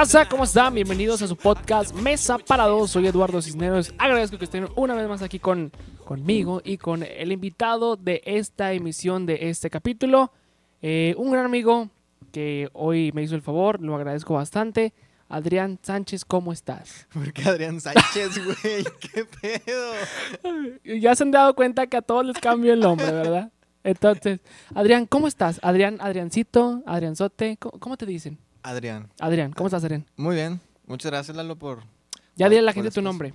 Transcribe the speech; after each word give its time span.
Raza, 0.00 0.26
¿cómo 0.26 0.44
están? 0.44 0.72
Bienvenidos 0.72 1.20
a 1.20 1.28
su 1.28 1.36
podcast 1.36 1.94
Mesa 1.94 2.38
para 2.38 2.64
Dos. 2.64 2.90
Soy 2.90 3.06
Eduardo 3.06 3.42
Cisneros. 3.42 3.92
Agradezco 3.98 4.38
que 4.38 4.46
estén 4.46 4.66
una 4.74 4.94
vez 4.94 5.06
más 5.06 5.20
aquí 5.20 5.38
con, 5.38 5.72
conmigo 6.06 6.62
y 6.64 6.78
con 6.78 7.02
el 7.02 7.32
invitado 7.32 7.96
de 7.96 8.22
esta 8.24 8.72
emisión 8.72 9.26
de 9.26 9.50
este 9.50 9.68
capítulo. 9.68 10.32
Eh, 10.80 11.14
un 11.18 11.30
gran 11.30 11.44
amigo 11.44 11.90
que 12.32 12.70
hoy 12.72 13.12
me 13.12 13.22
hizo 13.22 13.34
el 13.34 13.42
favor, 13.42 13.82
lo 13.82 13.94
agradezco 13.94 14.32
bastante. 14.32 14.94
Adrián 15.28 15.78
Sánchez, 15.82 16.24
¿cómo 16.24 16.54
estás? 16.54 17.06
¿Por 17.12 17.30
qué 17.34 17.42
Adrián 17.46 17.78
Sánchez, 17.78 18.42
güey? 18.42 18.84
¿Qué 19.00 19.26
pedo? 19.26 19.92
Ya 20.98 21.14
se 21.14 21.24
han 21.24 21.30
dado 21.30 21.54
cuenta 21.54 21.88
que 21.88 21.98
a 21.98 22.02
todos 22.02 22.24
les 22.24 22.38
cambio 22.38 22.72
el 22.72 22.80
nombre, 22.80 23.12
¿verdad? 23.12 23.52
Entonces, 23.84 24.40
Adrián, 24.74 25.04
¿cómo 25.04 25.28
estás? 25.28 25.60
Adrián, 25.62 25.98
Adriancito, 26.00 26.82
Adrianzote, 26.86 27.58
¿cómo, 27.58 27.78
cómo 27.78 27.98
te 27.98 28.06
dicen? 28.06 28.38
Adrián. 28.62 29.08
Adrián, 29.18 29.52
¿cómo 29.52 29.68
estás, 29.68 29.84
Adrián? 29.84 30.06
Muy 30.16 30.36
bien. 30.36 30.60
Muchas 30.86 31.10
gracias, 31.10 31.36
Lalo, 31.36 31.56
por... 31.56 31.82
Ya 32.36 32.48
dile 32.48 32.60
a 32.60 32.62
la 32.62 32.72
gente 32.72 32.90
tu 32.90 33.02
nombre. 33.02 33.34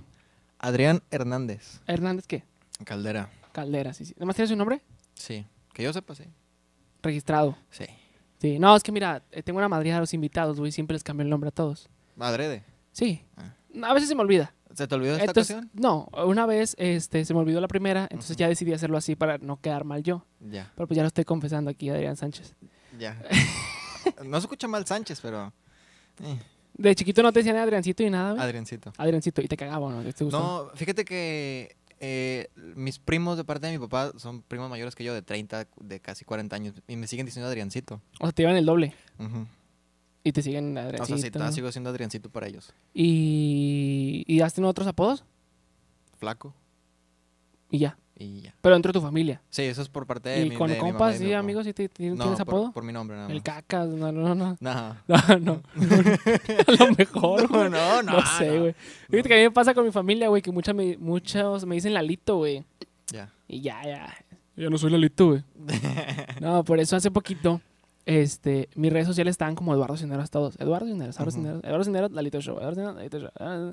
Adrián 0.58 1.02
Hernández. 1.10 1.80
Hernández, 1.86 2.26
¿qué? 2.26 2.42
Caldera. 2.84 3.30
Caldera, 3.52 3.92
sí, 3.92 4.04
sí. 4.04 4.14
¿Además 4.16 4.36
tienes 4.36 4.50
un 4.50 4.58
nombre? 4.58 4.82
Sí. 5.14 5.46
Que 5.72 5.82
yo 5.82 5.92
sepa, 5.92 6.14
sí. 6.14 6.24
Registrado. 7.02 7.56
Sí. 7.70 7.84
Sí, 8.40 8.58
no, 8.58 8.76
es 8.76 8.82
que 8.82 8.92
mira, 8.92 9.22
eh, 9.30 9.42
tengo 9.42 9.58
una 9.58 9.68
madrina 9.68 9.96
de 9.96 10.00
los 10.00 10.12
invitados, 10.12 10.58
güey, 10.58 10.72
siempre 10.72 10.94
les 10.94 11.02
cambio 11.02 11.24
el 11.24 11.30
nombre 11.30 11.48
a 11.48 11.52
todos. 11.52 11.88
Adrede. 12.18 12.64
Sí. 12.92 13.24
Ah. 13.36 13.54
A 13.88 13.94
veces 13.94 14.08
se 14.08 14.14
me 14.14 14.22
olvida. 14.22 14.52
¿Se 14.74 14.86
te 14.86 14.94
olvidó 14.94 15.12
esta 15.14 15.24
Entonces, 15.24 15.56
ocasión? 15.56 15.70
no, 15.74 16.08
una 16.26 16.44
vez 16.44 16.74
este, 16.78 17.24
se 17.24 17.32
me 17.32 17.40
olvidó 17.40 17.60
la 17.62 17.68
primera, 17.68 18.08
entonces 18.10 18.36
ya 18.36 18.48
decidí 18.48 18.74
hacerlo 18.74 18.98
así 18.98 19.16
para 19.16 19.38
no 19.38 19.58
quedar 19.60 19.84
mal 19.84 20.02
yo. 20.02 20.26
Ya. 20.40 20.70
Pero 20.74 20.86
pues 20.86 20.96
ya 20.96 21.02
lo 21.02 21.08
estoy 21.08 21.24
confesando 21.24 21.70
aquí, 21.70 21.88
Adrián 21.88 22.16
Sánchez. 22.16 22.54
Ya. 22.98 23.16
no 24.24 24.40
se 24.40 24.44
escucha 24.46 24.68
mal 24.68 24.86
Sánchez, 24.86 25.20
pero... 25.20 25.52
eh, 26.22 26.38
De 26.74 26.94
chiquito 26.94 27.22
no 27.22 27.32
te 27.32 27.40
decían 27.40 27.56
Adriancito 27.56 28.02
y 28.02 28.10
nada, 28.10 28.32
güey. 28.32 28.42
Adriancito. 28.44 28.92
Adriancito, 28.96 29.40
y 29.42 29.48
te 29.48 29.56
cagaba, 29.56 29.90
¿no? 29.92 30.02
¿Te? 30.12 30.24
No, 30.26 30.70
fíjate 30.74 31.04
que 31.04 31.76
eh, 32.00 32.48
mis 32.74 32.98
primos 32.98 33.36
de 33.38 33.44
parte 33.44 33.66
de 33.66 33.72
mi 33.72 33.78
papá 33.78 34.12
son 34.18 34.42
primos 34.42 34.68
mayores 34.68 34.94
que 34.94 35.02
yo, 35.04 35.14
de 35.14 35.22
30, 35.22 35.66
de 35.80 36.00
casi 36.00 36.24
40 36.24 36.54
años, 36.56 36.74
y 36.86 36.96
me 36.96 37.06
siguen 37.06 37.24
diciendo 37.26 37.48
Adriancito. 37.48 38.00
O 38.20 38.26
sea, 38.26 38.32
te 38.32 38.42
llevan 38.42 38.56
el 38.56 38.66
doble 38.66 38.94
y 40.22 40.32
te 40.32 40.42
siguen 40.42 40.76
O 40.76 40.80
Adriancito. 40.80 41.18
sea, 41.18 41.24
sí, 41.26 41.30
todavía 41.30 41.50
¿no? 41.50 41.54
sigo 41.54 41.72
siendo 41.72 41.88
Adriancito 41.90 42.28
para 42.30 42.46
ellos. 42.48 42.72
y, 42.92 44.24
¿Y 44.26 44.40
has 44.40 44.52
tenido 44.54 44.70
otros 44.70 44.86
apodos? 44.88 45.24
Flaco 46.18 46.54
Y 47.70 47.78
ya. 47.78 47.96
Y 48.18 48.40
ya. 48.40 48.54
Pero 48.62 48.74
dentro 48.74 48.90
de 48.92 48.98
tu 48.98 49.02
familia. 49.04 49.42
Sí, 49.50 49.62
eso 49.62 49.82
es 49.82 49.88
por 49.88 50.06
parte 50.06 50.30
de 50.30 50.46
y 50.46 50.50
mi 50.50 50.56
con 50.56 50.70
de 50.70 50.78
compas, 50.78 51.20
y 51.20 51.24
papá. 51.26 51.38
amigos, 51.38 51.64
¿sí 51.66 51.72
te- 51.74 51.88
te- 51.88 52.10
No, 52.10 52.16
¿tienes 52.24 52.38
por- 52.38 52.48
apodo? 52.48 52.72
Por, 52.72 52.82
mi 52.82 52.92
nombre 52.92 53.16
nada 53.16 53.30
El 53.30 53.42
cacas, 53.42 53.88
no, 53.88 54.10
no, 54.10 54.34
no. 54.34 54.56
No. 54.58 54.96
No, 55.08 55.38
no. 55.40 55.62
A 56.66 56.72
lo 56.86 56.94
mejor, 56.96 57.46
güey. 57.48 57.70
no, 57.70 58.02
no, 58.02 58.12
No 58.12 58.26
sé, 58.38 58.50
no. 58.54 58.60
güey. 58.62 58.74
Fíjate 59.10 59.28
que 59.28 59.34
a 59.34 59.38
mí 59.38 59.42
me 59.44 59.50
pasa 59.50 59.74
con 59.74 59.84
mi 59.84 59.92
familia, 59.92 60.28
güey, 60.28 60.42
que 60.42 60.50
muchas 60.50 60.74
me, 60.74 60.96
muchos 60.98 61.66
me 61.66 61.74
dicen 61.74 61.92
Lalito, 61.94 62.36
güey. 62.38 62.64
Ya. 63.12 63.30
Y 63.48 63.60
ya, 63.60 63.82
ya. 63.84 64.14
Yo 64.56 64.70
no 64.70 64.78
soy 64.78 64.90
Lalito, 64.90 65.26
güey. 65.28 65.42
No, 66.40 66.64
por 66.64 66.80
eso 66.80 66.96
hace 66.96 67.10
poquito, 67.10 67.60
este, 68.06 68.68
mis 68.74 68.92
redes 68.92 69.06
sociales 69.06 69.32
estaban 69.32 69.54
como 69.54 69.74
Eduardo 69.74 69.96
Cineros 69.96 70.30
todos. 70.30 70.56
Eduardo 70.58 70.86
Cineros, 70.86 71.16
Eduardo. 71.16 71.30
Cineros, 71.32 71.64
Eduardo 71.64 71.84
Cineros, 71.84 72.12
Lalito 72.12 72.40
Show, 72.40 72.56
Eduardo 72.58 72.74
Cineros, 72.76 72.96
Lalito 72.96 73.18
Show. 73.20 73.30
ah. 73.40 73.72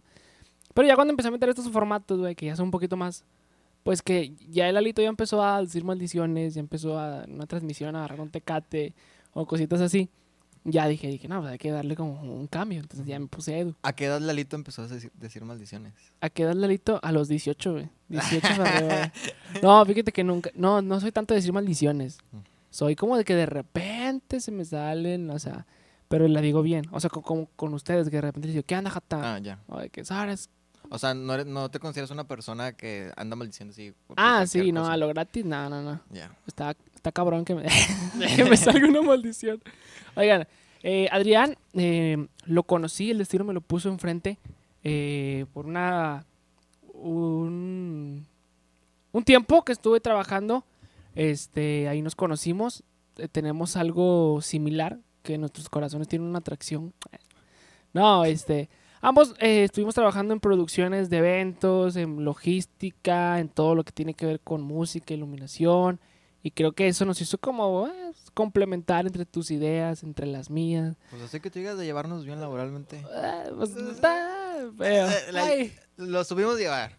Pero 0.74 0.88
ya 0.88 0.96
cuando 0.96 1.12
empecé 1.12 1.28
a 1.30 1.32
meter 1.32 1.50
estos 1.50 1.70
formatos, 1.70 2.20
güey, 2.20 2.36
que 2.36 2.48
ya 2.48 2.56
son 2.56 2.66
un 2.66 2.72
poquito 2.72 2.98
más, 2.98 3.24
pues 3.84 4.02
que 4.02 4.34
ya 4.50 4.68
el 4.70 4.76
Lalito 4.76 5.02
ya 5.02 5.10
empezó 5.10 5.44
a 5.44 5.62
decir 5.62 5.84
maldiciones, 5.84 6.54
ya 6.56 6.60
empezó 6.62 6.98
a 7.00 7.26
una 7.28 7.46
transmisión 7.46 7.96
a 7.96 8.00
agarrar 8.00 8.22
un 8.22 8.30
tecate 8.30 8.94
o 9.34 9.46
cositas 9.46 9.82
así. 9.82 10.10
Ya 10.66 10.88
dije, 10.88 11.08
dije, 11.10 11.28
no, 11.28 11.42
pues 11.42 11.52
hay 11.52 11.58
que 11.58 11.72
darle 11.72 11.94
como 11.98 12.22
un 12.22 12.48
cambio. 12.48 12.80
Entonces 12.80 13.06
ya 13.06 13.20
me 13.20 13.28
puse 13.28 13.60
Edu. 13.60 13.76
¿A 13.82 13.92
qué 13.92 14.06
edad 14.06 14.22
Lalito 14.22 14.56
empezó 14.56 14.84
a 14.84 14.88
decir, 14.88 15.12
decir 15.16 15.44
maldiciones? 15.44 15.94
¿A 16.22 16.30
qué 16.30 16.44
edad, 16.44 16.54
Lalito? 16.54 17.02
A 17.04 17.12
los 17.12 17.28
18, 17.28 17.74
güey. 17.74 17.90
18 18.08 18.48
para 18.56 18.78
arriba, 18.78 18.96
güey. 19.52 19.62
No, 19.62 19.86
fíjate 19.86 20.14
que 20.14 20.24
nunca. 20.24 20.52
No, 20.56 20.82
no 20.82 21.02
soy 21.02 21.12
tanto 21.12 21.34
de 21.34 21.40
decir 21.40 21.52
maldiciones. 21.52 22.20
Mm. 22.32 22.38
Soy 22.70 22.96
como 22.96 23.18
de 23.18 23.26
que 23.26 23.36
de 23.36 23.46
repente 23.46 24.40
se 24.40 24.52
me 24.52 24.64
salen, 24.64 25.30
o 25.32 25.38
sea. 25.38 25.68
Pero 26.08 26.30
la 26.30 26.40
digo 26.40 26.62
bien. 26.62 26.86
O 26.92 27.00
sea, 27.02 27.10
co- 27.10 27.22
como 27.24 27.48
con 27.58 27.74
ustedes, 27.74 28.10
que 28.10 28.16
de 28.16 28.22
repente 28.22 28.48
les 28.48 28.56
digo, 28.56 28.66
¿qué 28.66 28.76
anda, 28.76 28.90
jata? 28.90 29.36
Ah, 29.36 29.40
ya. 29.40 29.60
O 29.68 29.80
de 29.80 29.90
que, 29.90 30.06
¿sabes? 30.06 30.50
O 30.94 31.00
sea, 31.00 31.16
no, 31.16 31.34
eres- 31.34 31.48
no 31.48 31.70
te 31.72 31.80
consideras 31.80 32.12
una 32.12 32.26
persona 32.28 32.74
que 32.74 33.12
anda 33.18 33.36
maldiciendo 33.36 33.72
así. 33.72 33.94
Ah, 34.16 34.46
sí, 34.46 34.72
no, 34.72 34.82
cosa? 34.82 34.94
a 34.94 34.98
lo 34.98 35.08
gratis, 35.08 35.44
no, 35.44 35.68
no, 35.70 35.82
no. 35.82 36.00
Ya. 36.12 36.32
Está, 36.46 36.76
está 36.94 37.12
cabrón 37.12 37.46
que 37.46 37.56
me, 37.56 37.64
que 38.36 38.46
me 38.46 38.56
salga 38.56 38.88
una 38.88 39.02
maldición. 39.02 39.60
Oigan, 40.16 40.48
eh, 40.84 41.08
Adrián, 41.12 41.56
eh, 41.74 42.28
lo 42.46 42.62
conocí, 42.64 43.10
el 43.10 43.18
destino 43.18 43.44
me 43.44 43.54
lo 43.54 43.62
puso 43.62 43.90
enfrente 43.90 44.38
eh, 44.84 45.46
por 45.54 45.66
una. 45.66 46.26
Un, 46.94 48.26
un 49.12 49.24
tiempo 49.24 49.64
que 49.66 49.72
estuve 49.72 50.00
trabajando. 50.00 50.64
Este, 51.16 51.88
ahí 51.88 52.02
nos 52.02 52.16
conocimos. 52.16 52.84
eh, 53.18 53.28
tenemos 53.28 53.76
algo 53.78 54.42
similar, 54.42 55.00
que 55.24 55.38
nuestros 55.38 55.70
corazones 55.70 56.08
tienen 56.08 56.28
una 56.28 56.40
atracción. 56.40 56.94
No, 57.94 58.26
este. 58.26 58.70
Ambos 59.06 59.36
eh, 59.40 59.66
estuvimos 59.66 59.94
trabajando 59.96 60.34
en 60.34 60.40
producciones 60.40 61.10
de 61.10 61.18
eventos, 61.18 61.98
en 61.98 62.24
logística, 62.24 63.38
en 63.40 63.50
todo 63.50 63.76
lo 63.76 63.84
que 63.84 63.92
tiene 63.92 64.14
que 64.14 64.26
ver 64.26 64.40
con 64.40 64.62
música, 64.62 65.14
iluminación. 65.14 66.00
Y 66.42 66.52
creo 66.52 66.72
que 66.72 66.88
eso 66.88 67.04
nos 67.04 67.20
hizo 67.20 67.38
como 67.38 67.86
eh, 67.88 67.92
complementar 68.34 69.06
entre 69.06 69.26
tus 69.26 69.52
ideas, 69.52 70.04
entre 70.04 70.26
las 70.26 70.50
mías. 70.50 70.96
Pues 71.10 71.22
así 71.22 71.42
que 71.42 71.50
tú 71.52 71.60
digas 71.60 71.78
de 71.78 71.84
llevarnos 71.84 72.24
bien 72.24 72.40
laboralmente. 72.40 72.98
Eh, 73.14 73.52
pues, 73.58 73.76
está 73.76 74.58
feo. 74.78 75.10
Eh, 75.10 75.32
la- 75.34 75.44
Ay, 75.44 75.76
Lo 75.98 76.24
subimos 76.24 76.56
a 76.56 76.60
llevar. 76.60 76.98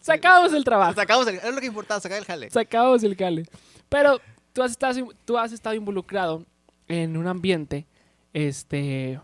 sacamos 0.00 0.52
el 0.52 0.64
trabajo. 0.64 0.94
Sacamos 0.94 1.26
el, 1.28 1.36
es 1.36 1.54
lo 1.54 1.60
que 1.60 1.66
importaba, 1.66 2.00
sacar 2.00 2.18
el 2.18 2.24
jale. 2.24 2.50
Sacamos 2.50 3.04
el 3.04 3.16
cale. 3.16 3.44
Pero 3.88 4.18
tú 4.52 4.60
has 4.64 4.72
estado, 4.72 5.08
tú 5.24 5.38
has 5.38 5.52
estado 5.52 5.76
involucrado 5.76 6.44
en 6.88 7.16
un 7.16 7.28
ambiente, 7.28 7.86
este, 8.32 9.20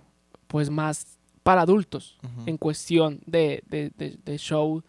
pues 0.46 0.70
más 0.70 1.18
para 1.50 1.62
adultos, 1.62 2.16
en 2.46 2.56
cuestión 2.58 3.20
de, 3.26 3.62
de- 3.68 3.90
de- 3.98 4.18
de 4.24 4.38
show, 4.38 4.82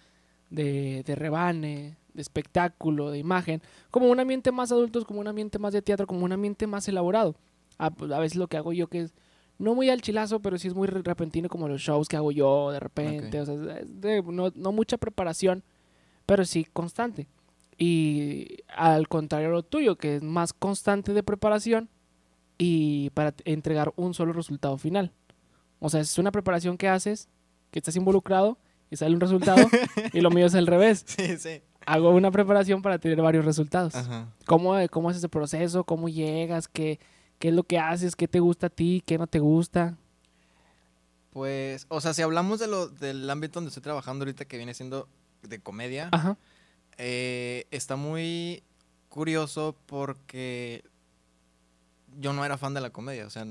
de, 0.52 1.02
de 1.04 1.16
rebane, 1.16 1.98
de 2.14 2.22
espectáculo, 2.22 3.10
de 3.10 3.18
imagen, 3.18 3.62
como 3.90 4.08
un 4.12 4.20
ambiente 4.20 4.52
más 4.52 4.72
adultos, 4.72 5.06
como 5.06 5.20
un 5.22 5.28
ambiente 5.28 5.58
más 5.60 5.74
de 5.74 5.82
teatro, 5.82 6.06
como 6.06 6.24
un 6.26 6.32
ambiente 6.32 6.68
más 6.68 6.88
elaborado. 6.88 7.36
A, 7.80 7.86
a 7.88 8.20
veces 8.20 8.36
lo 8.38 8.48
que 8.48 8.58
hago 8.58 8.74
yo 8.74 8.88
que 8.88 9.02
es 9.02 9.14
no 9.58 9.74
muy 9.76 9.90
al 9.90 10.02
chilazo, 10.02 10.40
pero 10.40 10.58
sí 10.58 10.68
es 10.68 10.76
muy 10.76 10.88
re- 10.88 11.02
repentino 11.04 11.48
como 11.50 11.68
los 11.68 11.82
shows 11.82 12.08
que 12.08 12.18
hago 12.18 12.32
yo 12.32 12.72
de 12.72 12.80
repente, 12.80 13.42
o 13.42 13.46
sea, 13.46 13.56
es 13.80 14.02
de- 14.02 14.22
no, 14.24 14.52
no 14.56 14.72
mucha 14.72 14.98
preparación, 14.98 15.64
pero 16.28 16.46
sí 16.46 16.66
constante. 16.74 17.28
Y 17.78 18.58
al 18.68 19.08
contrario 19.08 19.48
a 19.50 19.52
lo 19.52 19.64
tuyo, 19.64 19.96
que 19.96 20.18
es 20.18 20.22
más 20.24 20.54
constante 20.54 21.14
de 21.14 21.24
preparación 21.24 21.90
y 22.58 23.10
para 23.12 23.34
entregar 23.46 23.92
un 23.96 24.14
solo 24.14 24.34
resultado 24.34 24.78
final. 24.78 25.12
O 25.84 25.90
sea, 25.90 26.00
es 26.00 26.18
una 26.19 26.31
preparación 26.31 26.78
que 26.78 26.88
haces, 26.88 27.28
que 27.72 27.80
estás 27.80 27.96
involucrado 27.96 28.58
y 28.92 28.96
sale 28.97 29.16
un 29.16 29.19
resultado, 29.19 29.68
y 30.14 30.22
lo 30.22 30.30
mío 30.30 30.46
es 30.46 30.56
al 30.56 30.68
revés. 30.68 31.03
Sí, 31.08 31.38
sí. 31.38 31.62
Hago 31.88 32.12
una 32.12 32.29
preparación 32.29 32.84
para 32.84 33.00
tener 33.00 33.20
varios 33.20 33.44
resultados. 33.44 33.96
Ajá. 33.96 34.28
¿Cómo, 34.46 34.76
¿Cómo 34.91 35.09
es 35.09 35.17
ese 35.17 35.28
proceso? 35.28 35.84
¿Cómo 35.84 36.08
llegas? 36.08 36.67
¿Qué, 36.67 37.00
¿Qué 37.40 37.47
es 37.47 37.56
lo 37.56 37.64
que 37.64 37.79
haces? 37.79 38.16
¿Qué 38.16 38.28
te 38.28 38.40
gusta 38.40 38.67
a 38.67 38.70
ti? 38.70 39.02
¿Qué 39.03 39.17
no 39.17 39.26
te 39.26 39.40
gusta? 39.40 39.97
Pues, 41.32 41.88
o 41.90 42.00
sea, 42.00 42.14
si 42.14 42.22
hablamos 42.22 42.59
de 42.59 42.67
lo, 42.67 42.88
del 42.88 43.28
ámbito 43.28 43.56
donde 43.56 43.70
estoy 43.70 43.82
trabajando 43.82 44.23
ahorita, 44.23 44.46
que 44.46 44.58
viene 44.58 44.76
siendo 44.76 45.08
de 45.41 45.59
comedia, 45.59 46.09
Ajá. 46.11 46.38
eh, 47.00 47.66
está 47.72 47.96
muy 47.96 48.61
curioso 49.09 49.76
porque 49.88 50.84
yo 52.20 52.34
no 52.34 52.46
era 52.46 52.58
fan 52.59 52.76
de 52.76 52.82
la 52.82 52.91
comedia. 52.91 53.26
O 53.26 53.32
sea, 53.32 53.44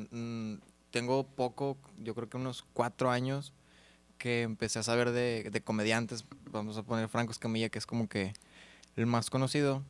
tengo 0.90 1.24
poco, 1.24 1.76
yo 1.98 2.14
creo 2.14 2.28
que 2.28 2.36
unos 2.36 2.64
cuatro 2.72 3.10
años 3.10 3.52
que 4.18 4.42
empecé 4.42 4.78
a 4.78 4.82
saber 4.82 5.12
de, 5.12 5.48
de 5.50 5.60
comediantes. 5.62 6.24
Vamos 6.50 6.76
a 6.76 6.82
poner 6.82 7.08
Franco 7.08 7.32
Escamilla, 7.32 7.70
que 7.70 7.78
es 7.78 7.86
como 7.86 8.08
que 8.08 8.34
el 8.96 9.06
más 9.06 9.30
conocido. 9.30 9.82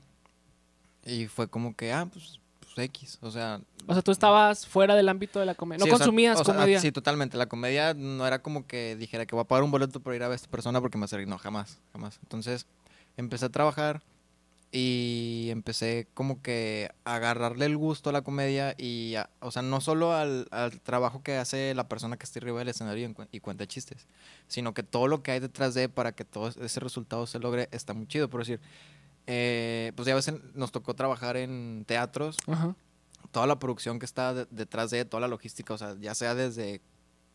Y 1.04 1.26
fue 1.26 1.48
como 1.48 1.74
que, 1.74 1.92
ah, 1.92 2.06
pues, 2.10 2.38
pues 2.60 2.78
X. 2.78 3.18
O 3.22 3.30
sea, 3.30 3.60
O 3.86 3.92
sea, 3.92 4.02
tú 4.02 4.12
estabas 4.12 4.66
fuera 4.66 4.94
del 4.94 5.08
ámbito 5.08 5.40
de 5.40 5.46
la 5.46 5.54
comedia. 5.54 5.80
No 5.80 5.84
Sí, 5.86 5.90
o 5.90 5.96
sea, 5.96 6.04
consumías 6.04 6.40
o 6.40 6.44
sea, 6.44 6.54
comedia. 6.54 6.80
sí, 6.80 6.92
totalmente. 6.92 7.36
La 7.36 7.46
comedia 7.46 7.94
no 7.94 8.24
era 8.26 8.40
como 8.40 8.66
que 8.66 8.94
dijera 8.96 9.26
que 9.26 9.34
voy 9.34 9.42
a 9.42 9.48
pagar 9.48 9.64
un 9.64 9.70
boleto 9.72 9.98
por 10.00 10.14
ir 10.14 10.22
a 10.22 10.28
ver 10.28 10.34
a 10.34 10.36
esta 10.36 10.48
persona 10.48 10.80
porque 10.80 10.96
me 10.96 11.06
hace. 11.06 11.26
No, 11.26 11.38
jamás, 11.38 11.78
jamás. 11.92 12.20
Entonces 12.22 12.66
empecé 13.16 13.46
a 13.46 13.48
trabajar 13.48 14.02
y 14.72 15.48
empecé 15.50 16.06
como 16.14 16.42
que 16.42 16.90
a 17.04 17.16
agarrarle 17.16 17.66
el 17.66 17.76
gusto 17.76 18.10
a 18.10 18.12
la 18.12 18.22
comedia 18.22 18.74
y, 18.78 19.16
a- 19.16 19.28
o 19.40 19.50
sea, 19.50 19.62
no 19.62 19.80
solo 19.80 20.12
al, 20.14 20.46
al 20.52 20.80
trabajo 20.80 21.22
que 21.22 21.36
hace 21.36 21.74
la 21.74 21.88
persona 21.88 22.16
que 22.16 22.24
está 22.24 22.38
arriba 22.38 22.60
del 22.60 22.68
escenario 22.68 23.08
y, 23.08 23.36
y 23.36 23.40
cuenta 23.40 23.66
chistes, 23.66 24.06
sino 24.46 24.72
que 24.72 24.82
todo 24.84 25.08
lo 25.08 25.22
que 25.22 25.32
hay 25.32 25.40
detrás 25.40 25.74
de 25.74 25.88
para 25.88 26.12
que 26.12 26.24
todo 26.24 26.48
ese 26.48 26.80
resultado 26.80 27.26
se 27.26 27.40
logre 27.40 27.68
está 27.72 27.94
muy 27.94 28.06
chido. 28.06 28.30
Por 28.30 28.40
decir, 28.42 28.60
eh, 29.26 29.92
pues 29.96 30.06
ya 30.06 30.12
a 30.12 30.16
veces 30.16 30.34
nos 30.54 30.70
tocó 30.70 30.94
trabajar 30.94 31.36
en 31.36 31.84
teatros 31.86 32.36
Ajá. 32.46 32.74
toda 33.32 33.46
la 33.48 33.58
producción 33.58 33.98
que 33.98 34.06
está 34.06 34.34
de- 34.34 34.46
detrás 34.50 34.90
de 34.90 35.04
toda 35.04 35.20
la 35.20 35.28
logística, 35.28 35.74
o 35.74 35.78
sea, 35.78 35.96
ya 36.00 36.14
sea 36.14 36.36
desde 36.36 36.80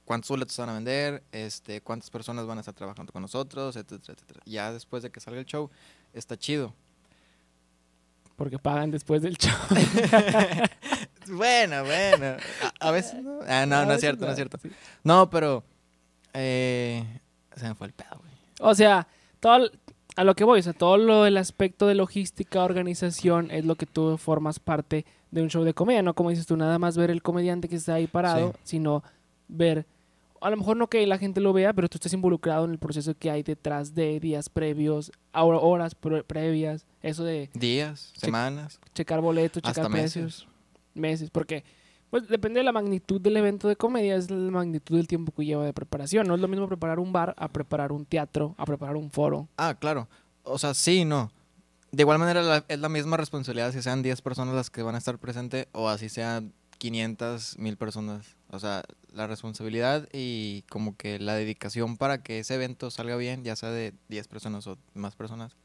cuántos 0.05 0.29
boletos 0.29 0.55
van 0.57 0.69
a 0.69 0.73
vender, 0.73 1.21
este, 1.33 1.81
cuántas 1.81 2.09
personas 2.09 2.45
van 2.45 2.59
a 2.59 2.61
estar 2.61 2.73
trabajando 2.75 3.11
con 3.11 3.21
nosotros, 3.21 3.75
etcétera, 3.75 4.13
etcétera. 4.13 4.41
Ya 4.45 4.71
después 4.71 5.03
de 5.03 5.11
que 5.11 5.19
salga 5.19 5.39
el 5.41 5.45
show, 5.45 5.69
está 6.13 6.37
chido. 6.37 6.73
Porque 8.35 8.59
pagan 8.59 8.91
después 8.91 9.21
del 9.21 9.37
show. 9.37 9.55
bueno, 11.29 11.83
bueno. 11.83 12.37
A, 12.79 12.87
a 12.87 12.91
veces 12.91 13.23
no. 13.23 13.39
Ah, 13.47 13.65
no, 13.65 13.85
no 13.85 13.93
es 13.93 14.01
cierto, 14.01 14.25
no 14.25 14.31
es 14.31 14.35
cierto. 14.35 14.57
No, 15.03 15.29
pero 15.29 15.63
eh, 16.33 17.03
se 17.55 17.67
me 17.67 17.75
fue 17.75 17.87
el 17.87 17.93
pedo, 17.93 18.17
güey. 18.19 18.31
O 18.59 18.75
sea, 18.75 19.07
todo 19.39 19.69
a 20.17 20.23
lo 20.23 20.35
que 20.35 20.43
voy, 20.45 20.59
o 20.59 20.63
sea, 20.63 20.73
todo 20.73 20.97
lo, 20.97 21.25
el 21.25 21.37
aspecto 21.37 21.87
de 21.87 21.95
logística, 21.95 22.63
organización, 22.63 23.51
es 23.51 23.65
lo 23.65 23.75
que 23.75 23.85
tú 23.85 24.17
formas 24.17 24.59
parte 24.59 25.05
de 25.31 25.41
un 25.41 25.49
show 25.49 25.63
de 25.65 25.73
comedia, 25.73 26.01
no 26.03 26.13
como 26.13 26.29
dices 26.29 26.45
tú, 26.45 26.55
nada 26.55 26.79
más 26.79 26.95
ver 26.95 27.11
el 27.11 27.21
comediante 27.21 27.67
que 27.67 27.75
está 27.75 27.95
ahí 27.95 28.07
parado, 28.07 28.53
Sí. 28.53 28.59
sino 28.63 29.03
ver, 29.49 29.85
a 30.41 30.49
lo 30.49 30.57
mejor 30.57 30.77
no 30.77 30.87
que 30.87 31.05
la 31.07 31.17
gente 31.17 31.41
lo 31.41 31.53
vea, 31.53 31.73
pero 31.73 31.87
tú 31.89 31.97
estás 31.97 32.13
involucrado 32.13 32.65
en 32.65 32.71
el 32.71 32.77
proceso 32.79 33.15
que 33.17 33.31
hay 33.31 33.43
detrás 33.43 33.95
de 33.95 34.19
días 34.19 34.49
previos, 34.49 35.11
hor- 35.33 35.59
horas 35.61 35.95
pre- 35.95 36.23
previas, 36.23 36.85
eso 37.01 37.23
de 37.23 37.49
Días, 37.53 38.11
semanas, 38.15 38.79
checar 38.93 39.21
boletos, 39.21 39.63
checar 39.63 39.89
precios, 39.89 40.45
meses. 40.45 40.47
meses, 40.93 41.29
porque 41.29 41.63
pues 42.09 42.27
depende 42.27 42.59
de 42.59 42.63
la 42.63 42.71
magnitud 42.71 43.19
del 43.19 43.35
evento 43.37 43.67
de 43.67 43.75
comedia, 43.75 44.15
es 44.15 44.29
la 44.31 44.51
magnitud 44.51 44.95
del 44.95 45.07
tiempo 45.07 45.33
que 45.33 45.43
lleva 45.45 45.65
de 45.65 45.73
preparación. 45.73 46.27
No 46.27 46.35
es 46.35 46.39
lo 46.41 46.47
mismo 46.47 46.67
preparar 46.67 46.99
un 46.99 47.11
bar 47.11 47.33
a 47.37 47.47
preparar 47.49 47.91
un 47.91 48.05
teatro, 48.05 48.55
a 48.57 48.65
preparar 48.65 48.95
un 48.95 49.11
foro. 49.11 49.49
Ah, 49.57 49.75
claro. 49.77 50.07
O 50.43 50.57
sea, 50.57 50.73
sí, 50.73 51.03
no. 51.03 51.31
De 51.91 52.03
igual 52.03 52.19
manera 52.19 52.41
la- 52.41 52.63
es 52.67 52.79
la 52.79 52.87
misma 52.89 53.17
responsabilidad 53.17 53.71
si 53.73 53.81
sean 53.81 54.01
10 54.03 54.21
personas 54.21 54.53
las 54.55 54.69
que 54.69 54.81
van 54.83 54.95
a 54.95 54.97
estar 54.99 55.17
presentes 55.17 55.67
o 55.73 55.89
así 55.89 56.07
sean 56.07 56.53
500, 56.77 57.57
1000 57.57 57.75
personas. 57.77 58.35
O 58.51 58.59
sea, 58.59 58.83
la 59.15 59.27
responsabilidad 59.27 60.07
y 60.11 60.63
como 60.69 60.95
que 60.97 61.19
la 61.19 61.35
dedicación 61.35 61.97
para 61.97 62.21
que 62.21 62.39
ese 62.39 62.55
evento 62.55 62.91
salga 62.91 63.15
bien, 63.15 63.43
ya 63.43 63.55
sea 63.55 63.69
de 63.71 63.93
10 64.09 64.27
personas 64.27 64.67
o 64.67 64.77
más 64.93 65.15
personas, 65.15 65.55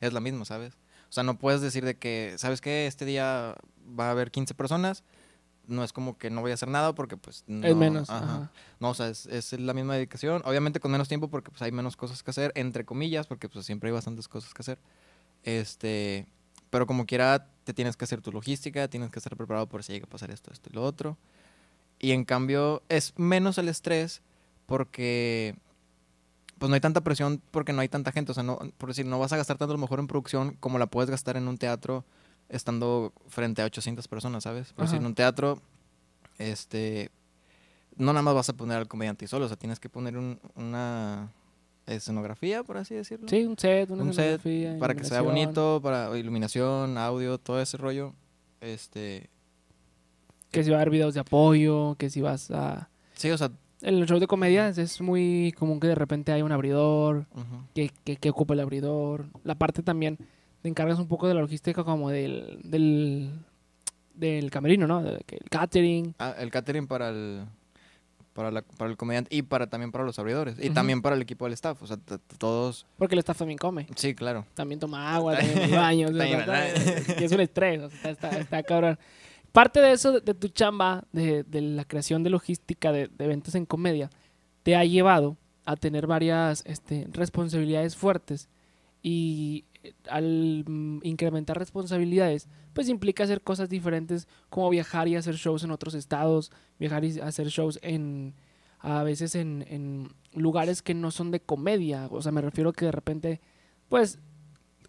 es 0.00 0.12
la 0.12 0.20
misma, 0.20 0.44
¿sabes? 0.44 0.74
O 1.08 1.12
sea, 1.12 1.24
no 1.24 1.36
puedes 1.38 1.60
decir 1.60 1.84
de 1.84 1.96
que, 1.98 2.34
¿sabes 2.38 2.60
qué? 2.60 2.86
Este 2.86 3.04
día 3.04 3.56
va 3.98 4.06
a 4.06 4.10
haber 4.12 4.30
15 4.30 4.54
personas. 4.54 5.02
No 5.66 5.84
es 5.84 5.92
como 5.92 6.18
que 6.18 6.30
no 6.30 6.40
voy 6.40 6.52
a 6.52 6.54
hacer 6.54 6.68
nada 6.68 6.94
porque 6.94 7.16
pues 7.16 7.44
no, 7.46 7.66
es 7.66 7.76
menos. 7.76 8.08
ajá. 8.10 8.24
ajá. 8.24 8.52
No, 8.78 8.90
o 8.90 8.94
sea, 8.94 9.08
es, 9.08 9.26
es 9.26 9.52
la 9.52 9.74
misma 9.74 9.94
dedicación. 9.94 10.42
Obviamente 10.44 10.80
con 10.80 10.90
menos 10.90 11.08
tiempo 11.08 11.28
porque 11.28 11.50
pues 11.50 11.62
hay 11.62 11.72
menos 11.72 11.96
cosas 11.96 12.22
que 12.22 12.30
hacer, 12.30 12.52
entre 12.54 12.84
comillas, 12.84 13.26
porque 13.26 13.48
pues 13.48 13.66
siempre 13.66 13.88
hay 13.88 13.94
bastantes 13.94 14.28
cosas 14.28 14.54
que 14.54 14.62
hacer. 14.62 14.78
Este, 15.42 16.26
pero 16.70 16.86
como 16.86 17.06
quiera, 17.06 17.48
te 17.64 17.74
tienes 17.74 17.96
que 17.96 18.04
hacer 18.04 18.20
tu 18.20 18.30
logística, 18.30 18.88
tienes 18.88 19.10
que 19.10 19.18
estar 19.18 19.36
preparado 19.36 19.68
por 19.68 19.82
si 19.82 19.92
llega 19.92 20.06
a 20.06 20.08
pasar 20.08 20.30
esto, 20.30 20.52
esto 20.52 20.70
y 20.70 20.74
lo 20.74 20.84
otro. 20.84 21.16
Y 22.00 22.12
en 22.12 22.24
cambio, 22.24 22.82
es 22.88 23.12
menos 23.16 23.58
el 23.58 23.68
estrés 23.68 24.22
porque 24.66 25.54
pues 26.58 26.68
no 26.68 26.74
hay 26.74 26.80
tanta 26.80 27.00
presión 27.02 27.40
porque 27.50 27.72
no 27.72 27.80
hay 27.82 27.88
tanta 27.88 28.10
gente. 28.12 28.32
O 28.32 28.34
sea, 28.34 28.42
no, 28.42 28.58
por 28.78 28.88
decir, 28.88 29.06
no 29.06 29.18
vas 29.18 29.32
a 29.32 29.36
gastar 29.36 29.56
tanto 29.58 29.72
a 29.72 29.76
lo 29.76 29.80
mejor 29.80 30.00
en 30.00 30.06
producción 30.06 30.56
como 30.60 30.78
la 30.78 30.86
puedes 30.86 31.10
gastar 31.10 31.36
en 31.36 31.46
un 31.48 31.56
teatro 31.58 32.04
estando 32.48 33.12
frente 33.28 33.62
a 33.62 33.66
800 33.66 34.08
personas, 34.08 34.42
¿sabes? 34.44 34.72
Por 34.72 34.84
decir, 34.86 34.98
en 34.98 35.06
un 35.06 35.14
teatro, 35.14 35.60
este, 36.38 37.10
no 37.96 38.12
nada 38.12 38.22
más 38.22 38.34
vas 38.34 38.48
a 38.48 38.54
poner 38.54 38.78
al 38.78 38.88
comediante 38.88 39.26
solo, 39.28 39.44
o 39.44 39.48
sea, 39.48 39.56
tienes 39.56 39.78
que 39.78 39.88
poner 39.88 40.16
un- 40.16 40.40
una 40.54 41.30
escenografía, 41.86 42.62
por 42.64 42.76
así 42.76 42.94
decirlo. 42.94 43.28
Sí, 43.28 43.44
un 43.44 43.56
set, 43.58 43.90
una 43.90 44.02
Un 44.04 44.12
set 44.14 44.36
escenografía, 44.40 44.78
para 44.78 44.94
que 44.94 45.04
sea 45.04 45.22
bonito, 45.22 45.80
para 45.82 46.16
iluminación, 46.18 46.98
audio, 46.98 47.38
todo 47.38 47.60
ese 47.60 47.76
rollo. 47.76 48.14
Este, 48.60 49.28
Que 50.50 50.64
si 50.64 50.70
va 50.70 50.76
a 50.76 50.80
haber 50.80 50.90
videos 50.90 51.14
de 51.14 51.20
apoyo, 51.20 51.94
que 51.96 52.10
si 52.10 52.20
vas 52.20 52.50
a... 52.50 52.88
sí, 53.14 53.30
o 53.30 53.38
sea, 53.38 53.50
En 53.82 54.00
los 54.00 54.08
shows 54.08 54.20
de 54.20 54.26
comedia 54.26 54.68
es 54.68 55.00
muy 55.00 55.54
común 55.58 55.78
que 55.80 55.86
de 55.88 55.94
repente 55.94 56.32
haya 56.32 56.44
un 56.44 56.52
abridor, 56.52 57.26
que, 57.74 57.90
que, 58.04 58.16
que 58.16 58.30
ocupa 58.30 58.54
el 58.54 58.60
abridor. 58.60 59.26
La 59.44 59.54
parte 59.54 59.82
también, 59.82 60.18
te 60.62 60.68
encargas 60.68 60.98
un 60.98 61.06
poco 61.08 61.28
de 61.28 61.34
la 61.34 61.40
logística 61.40 61.84
como 61.84 62.10
del, 62.10 62.58
del, 62.64 63.30
del 64.14 64.50
camerino, 64.50 64.86
¿no? 64.86 65.00
El 65.00 65.24
catering. 65.50 66.14
Ah, 66.18 66.34
el 66.38 66.50
catering 66.50 66.86
para 66.86 67.10
el 67.10 67.44
para, 68.32 68.50
la- 68.50 68.62
para 68.62 68.90
el 68.90 68.96
comediante 68.96 69.34
y 69.34 69.42
para 69.42 69.66
también 69.68 69.90
para 69.90 70.04
los 70.04 70.18
abridores 70.18 70.56
y 70.60 70.70
también 70.70 71.02
para 71.02 71.16
el 71.16 71.22
equipo 71.22 71.44
del 71.46 71.52
staff, 71.54 71.82
o 71.82 71.86
sea, 71.86 71.96
todos, 72.38 72.86
Porque 72.96 73.14
el 73.14 73.18
staff 73.18 73.38
también 73.38 73.58
come. 73.58 73.86
sí, 73.96 74.14
claro. 74.14 74.46
También 74.54 74.78
toma 74.78 75.14
agua, 75.14 75.36
también 75.38 75.58
va 75.60 75.64
al 75.64 75.70
baño. 75.70 76.08
o 76.08 76.12
sea, 76.14 77.14
que 77.16 77.24
es 77.24 77.32
un 77.32 77.40
estrés, 77.40 77.82
o 77.82 77.90
sea, 77.90 78.10
está, 78.10 78.28
está, 78.28 78.40
está 78.40 78.62
cabrón. 78.62 78.98
Parte 79.52 79.80
de 79.80 79.92
eso, 79.92 80.20
de, 80.20 80.34
tu 80.34 80.48
chamba, 80.48 81.04
de, 81.12 81.42
de 81.42 81.60
la 81.60 81.84
creación 81.84 82.22
de 82.22 82.30
logística 82.30 82.92
de, 82.92 83.08
de 83.08 83.24
eventos 83.24 83.54
en 83.54 83.66
comedia, 83.66 84.10
te 84.62 84.76
ha 84.76 84.84
llevado 84.84 85.36
a 85.64 85.76
tener 85.76 86.06
varias 86.06 86.62
este, 86.66 87.06
responsabilidades 87.12 87.96
fuertes. 87.96 88.48
Y 89.02 89.64
eh, 89.82 89.94
al 90.08 90.64
mm, 90.66 91.00
incrementar 91.02 91.58
responsabilidades, 91.58 92.48
pues 92.72 92.88
implica 92.88 93.24
hacer 93.24 93.42
cosas 93.42 93.68
diferentes, 93.68 94.28
como 94.48 94.70
viajar 94.70 95.08
y 95.08 95.16
hacer 95.16 95.36
shows 95.36 95.64
en 95.64 95.70
otros 95.70 95.94
estados, 95.94 96.52
viajar 96.78 97.04
y 97.04 97.18
hacer 97.20 97.48
shows 97.48 97.78
en 97.82 98.34
a 98.82 99.02
veces 99.02 99.34
en, 99.34 99.64
en 99.68 100.08
lugares 100.32 100.80
que 100.80 100.94
no 100.94 101.10
son 101.10 101.30
de 101.30 101.40
comedia. 101.40 102.08
O 102.10 102.22
sea, 102.22 102.32
me 102.32 102.40
refiero 102.40 102.72
que 102.72 102.86
de 102.86 102.92
repente, 102.92 103.40
pues 103.88 104.18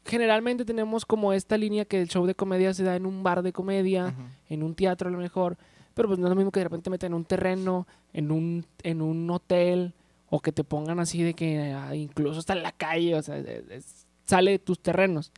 generalmente 0.06 0.66
tenemos 0.66 1.06
como 1.06 1.34
esta 1.34 1.58
línea 1.58 1.86
que 1.86 2.02
el 2.02 2.08
show 2.08 2.26
de 2.26 2.36
comedia 2.36 2.74
se 2.74 2.84
da 2.84 2.96
en 2.96 3.06
un 3.06 3.24
bar 3.24 3.42
de 3.44 3.54
comedia, 3.54 4.08
Ujú. 4.08 4.22
en 4.50 4.64
un 4.64 4.76
teatro 4.76 5.10
a 5.10 5.12
lo 5.12 5.18
mejor, 5.18 5.58
pero 5.94 6.08
pues 6.08 6.20
no 6.20 6.28
es 6.28 6.30
lo 6.30 6.36
mismo 6.36 6.52
que 6.52 6.60
de 6.60 6.66
repente 6.66 6.90
metan 6.90 7.08
en 7.12 7.14
un 7.16 7.26
terreno, 7.26 7.88
en 8.14 8.32
un, 8.32 8.66
en 8.84 9.02
un 9.02 9.30
hotel, 9.30 9.94
o 10.30 10.40
que 10.40 10.52
te 10.52 10.64
pongan 10.64 11.00
así 11.00 11.22
de 11.24 11.34
que 11.34 11.74
ah, 11.74 11.94
incluso 11.96 12.40
hasta 12.40 12.54
en 12.54 12.64
la 12.64 12.72
calle, 12.72 13.16
o 13.16 13.22
sea, 13.22 13.38
es- 13.38 14.06
sale 14.26 14.52
de 14.52 14.60
tus 14.60 14.80
terrenos. 14.80 15.32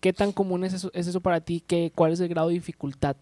¿Qué 0.00 0.12
tan 0.12 0.32
común 0.32 0.64
es 0.64 0.72
eso, 0.72 0.90
es 0.94 1.06
eso 1.06 1.20
para 1.20 1.40
ti? 1.40 1.62
¿Qué, 1.66 1.92
¿Cuál 1.94 2.12
es 2.12 2.20
el 2.20 2.28
grado 2.28 2.48
de 2.48 2.54
dificultad 2.54 3.16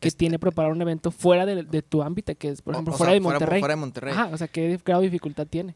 que 0.00 0.08
Este- 0.08 0.18
tiene 0.18 0.38
preparar 0.38 0.70
un 0.72 0.82
evento 0.82 1.10
fuera 1.10 1.46
de, 1.46 1.62
de 1.64 1.82
tu 1.82 2.02
ámbito, 2.02 2.34
que 2.34 2.50
es, 2.50 2.60
por 2.60 2.74
ejemplo, 2.74 2.92
o 2.92 2.96
fuera 2.96 3.10
sea, 3.12 3.14
de 3.14 3.20
Monterrey? 3.20 3.60
Fuera, 3.60 3.72
de 3.74 3.80
Monterrey. 3.80 4.12
Ajá, 4.12 4.28
o 4.32 4.36
sea, 4.36 4.46
¿qué 4.48 4.78
grado 4.84 5.00
de 5.00 5.06
dificultad 5.08 5.46
tiene? 5.46 5.74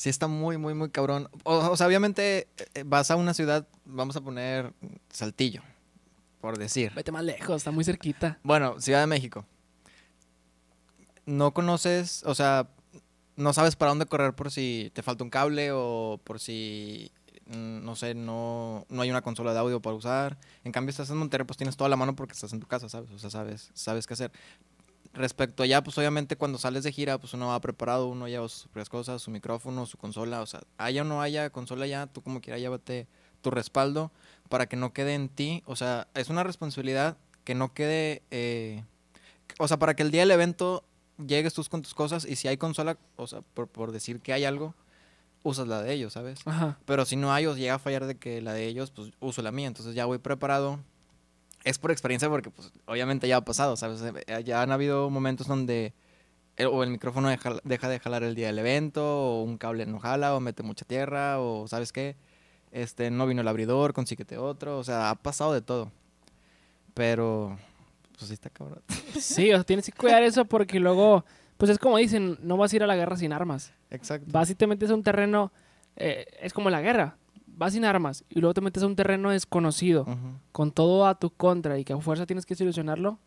Sí 0.00 0.08
está 0.08 0.28
muy, 0.28 0.56
muy, 0.56 0.72
muy 0.72 0.88
cabrón. 0.88 1.28
O, 1.44 1.58
o 1.58 1.76
sea, 1.76 1.86
obviamente 1.86 2.48
eh, 2.72 2.84
vas 2.86 3.10
a 3.10 3.16
una 3.16 3.34
ciudad, 3.34 3.68
vamos 3.84 4.16
a 4.16 4.22
poner 4.22 4.72
Saltillo, 5.10 5.60
por 6.40 6.56
decir. 6.56 6.90
Vete 6.94 7.12
más 7.12 7.22
lejos, 7.22 7.58
está 7.58 7.70
muy 7.70 7.84
cerquita. 7.84 8.38
Bueno, 8.42 8.80
Ciudad 8.80 9.00
de 9.00 9.06
México. 9.06 9.44
No 11.26 11.52
conoces, 11.52 12.22
o 12.24 12.34
sea, 12.34 12.70
no 13.36 13.52
sabes 13.52 13.76
para 13.76 13.90
dónde 13.90 14.06
correr 14.06 14.32
por 14.32 14.50
si 14.50 14.90
te 14.94 15.02
falta 15.02 15.22
un 15.22 15.28
cable 15.28 15.70
o 15.70 16.18
por 16.24 16.40
si, 16.40 17.12
mm, 17.48 17.84
no 17.84 17.94
sé, 17.94 18.14
no, 18.14 18.86
no 18.88 19.02
hay 19.02 19.10
una 19.10 19.20
consola 19.20 19.52
de 19.52 19.58
audio 19.58 19.82
para 19.82 19.96
usar. 19.96 20.38
En 20.64 20.72
cambio, 20.72 20.92
estás 20.92 21.10
en 21.10 21.18
Monterrey, 21.18 21.46
pues 21.46 21.58
tienes 21.58 21.76
toda 21.76 21.90
la 21.90 21.96
mano 21.96 22.16
porque 22.16 22.32
estás 22.32 22.54
en 22.54 22.60
tu 22.60 22.66
casa, 22.66 22.88
¿sabes? 22.88 23.10
O 23.10 23.18
sea, 23.18 23.28
sabes, 23.28 23.70
sabes 23.74 24.06
qué 24.06 24.14
hacer. 24.14 24.32
Respecto 25.12 25.62
allá, 25.62 25.82
pues 25.82 25.98
obviamente 25.98 26.36
cuando 26.36 26.58
sales 26.58 26.84
de 26.84 26.92
gira, 26.92 27.18
pues 27.18 27.34
uno 27.34 27.48
va 27.48 27.60
preparado, 27.60 28.06
uno 28.06 28.28
lleva 28.28 28.48
sus 28.48 28.64
propias 28.64 28.88
cosas, 28.88 29.20
su 29.20 29.30
micrófono, 29.30 29.84
su 29.86 29.98
consola, 29.98 30.40
o 30.40 30.46
sea, 30.46 30.60
haya 30.78 31.02
o 31.02 31.04
no 31.04 31.20
haya 31.20 31.50
consola 31.50 31.86
ya, 31.86 32.06
tú 32.06 32.22
como 32.22 32.40
quiera 32.40 32.58
llévate 32.58 33.08
tu 33.40 33.50
respaldo 33.50 34.12
para 34.48 34.66
que 34.66 34.76
no 34.76 34.92
quede 34.92 35.14
en 35.14 35.28
ti, 35.28 35.64
o 35.66 35.74
sea, 35.74 36.06
es 36.14 36.30
una 36.30 36.44
responsabilidad 36.44 37.16
que 37.42 37.56
no 37.56 37.74
quede, 37.74 38.22
eh, 38.30 38.84
o 39.58 39.66
sea, 39.66 39.78
para 39.78 39.94
que 39.94 40.04
el 40.04 40.12
día 40.12 40.20
del 40.20 40.30
evento 40.30 40.84
llegues 41.26 41.54
tú 41.54 41.64
con 41.68 41.82
tus 41.82 41.94
cosas 41.94 42.24
y 42.24 42.36
si 42.36 42.46
hay 42.46 42.56
consola, 42.56 42.96
o 43.16 43.26
sea, 43.26 43.42
por, 43.54 43.66
por 43.66 43.90
decir 43.90 44.20
que 44.20 44.32
hay 44.32 44.44
algo, 44.44 44.74
usas 45.42 45.66
la 45.66 45.82
de 45.82 45.92
ellos, 45.92 46.12
¿sabes? 46.12 46.40
Ajá. 46.44 46.78
Pero 46.84 47.04
si 47.04 47.16
no 47.16 47.32
hay 47.32 47.46
o 47.46 47.56
llega 47.56 47.74
a 47.74 47.78
fallar 47.78 48.06
de 48.06 48.16
que 48.16 48.40
la 48.40 48.52
de 48.52 48.66
ellos, 48.66 48.90
pues 48.90 49.10
uso 49.20 49.42
la 49.42 49.52
mía. 49.52 49.66
Entonces 49.68 49.94
ya 49.94 50.04
voy 50.04 50.18
preparado. 50.18 50.80
Es 51.64 51.78
por 51.78 51.90
experiencia 51.90 52.28
porque 52.28 52.50
pues 52.50 52.72
obviamente 52.86 53.28
ya 53.28 53.36
ha 53.38 53.44
pasado, 53.44 53.76
¿sabes? 53.76 54.00
Eh, 54.02 54.42
Ya 54.44 54.62
han 54.62 54.72
habido 54.72 55.10
momentos 55.10 55.46
donde 55.46 55.92
el- 56.56 56.66
o 56.68 56.82
el 56.82 56.90
micrófono 56.90 57.28
deja, 57.28 57.56
deja 57.64 57.88
de 57.88 57.98
jalar 58.00 58.22
el 58.22 58.34
día 58.34 58.46
del 58.48 58.58
evento, 58.58 59.02
o 59.04 59.42
un 59.42 59.58
cable 59.58 59.84
no 59.86 59.98
jala, 59.98 60.34
o 60.34 60.40
mete 60.40 60.62
mucha 60.62 60.84
tierra, 60.84 61.38
o 61.40 61.68
¿sabes 61.68 61.92
qué? 61.92 62.16
Este, 62.72 63.10
no 63.10 63.26
vino 63.26 63.40
el 63.42 63.48
abridor, 63.48 63.92
consíguete 63.92 64.38
otro. 64.38 64.78
O 64.78 64.84
sea, 64.84 65.10
ha 65.10 65.14
pasado 65.16 65.52
de 65.52 65.60
todo. 65.60 65.90
Pero, 66.94 67.58
pues 68.16 68.28
sí 68.28 68.34
está 68.34 68.50
cabrón. 68.50 68.82
Sí, 69.20 69.50
o 69.52 69.56
sea, 69.56 69.64
tienes 69.64 69.86
que 69.86 69.92
cuidar 69.92 70.22
eso 70.22 70.44
porque 70.44 70.78
luego, 70.80 71.24
pues 71.56 71.70
es 71.70 71.78
como 71.78 71.96
dicen, 71.98 72.38
no 72.42 72.56
vas 72.56 72.72
a 72.72 72.76
ir 72.76 72.82
a 72.82 72.86
la 72.86 72.96
guerra 72.96 73.16
sin 73.16 73.32
armas. 73.32 73.72
Exacto. 73.90 74.26
Vas 74.30 74.50
y 74.50 74.54
te 74.54 74.66
metes 74.66 74.90
a 74.90 74.94
un 74.94 75.02
terreno, 75.02 75.52
eh, 75.96 76.26
es 76.40 76.52
como 76.52 76.70
la 76.70 76.80
guerra. 76.80 77.16
Vas 77.60 77.74
sin 77.74 77.84
armas 77.84 78.24
y 78.30 78.40
luego 78.40 78.54
te 78.54 78.62
metes 78.62 78.82
a 78.82 78.86
un 78.86 78.96
terreno 78.96 79.30
desconocido, 79.30 80.06
con 80.50 80.72
todo 80.72 81.06
a 81.06 81.14
tu 81.18 81.28
contra 81.28 81.78
y 81.78 81.84
que 81.84 81.92
a 81.92 81.98
fuerza 81.98 82.24
tienes 82.24 82.46
que 82.46 82.54
solucionarlo, 82.54 83.18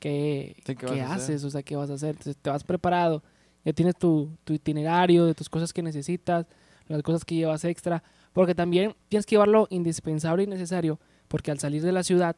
¿qué, 0.00 0.56
Sí, 0.66 0.74
¿qué 0.74 1.02
haces? 1.02 1.44
O 1.44 1.50
sea, 1.50 1.62
¿qué 1.62 1.76
vas 1.76 1.88
a 1.90 1.94
hacer? 1.94 2.10
Entonces, 2.10 2.36
te 2.36 2.50
vas 2.50 2.64
preparado, 2.64 3.22
ya 3.64 3.72
tienes 3.72 3.96
tu, 3.96 4.28
tu 4.42 4.52
itinerario 4.52 5.24
de 5.24 5.34
tus 5.34 5.48
cosas 5.48 5.72
que 5.72 5.82
necesitas, 5.82 6.46
las 6.88 7.00
cosas 7.04 7.24
que 7.24 7.36
llevas 7.36 7.64
extra, 7.64 8.02
porque 8.32 8.56
también 8.56 8.92
tienes 9.08 9.24
que 9.24 9.36
llevarlo 9.36 9.68
indispensable 9.70 10.42
y 10.42 10.46
necesario, 10.48 10.98
porque 11.28 11.52
al 11.52 11.60
salir 11.60 11.82
de 11.82 11.92
la 11.92 12.02
ciudad, 12.02 12.34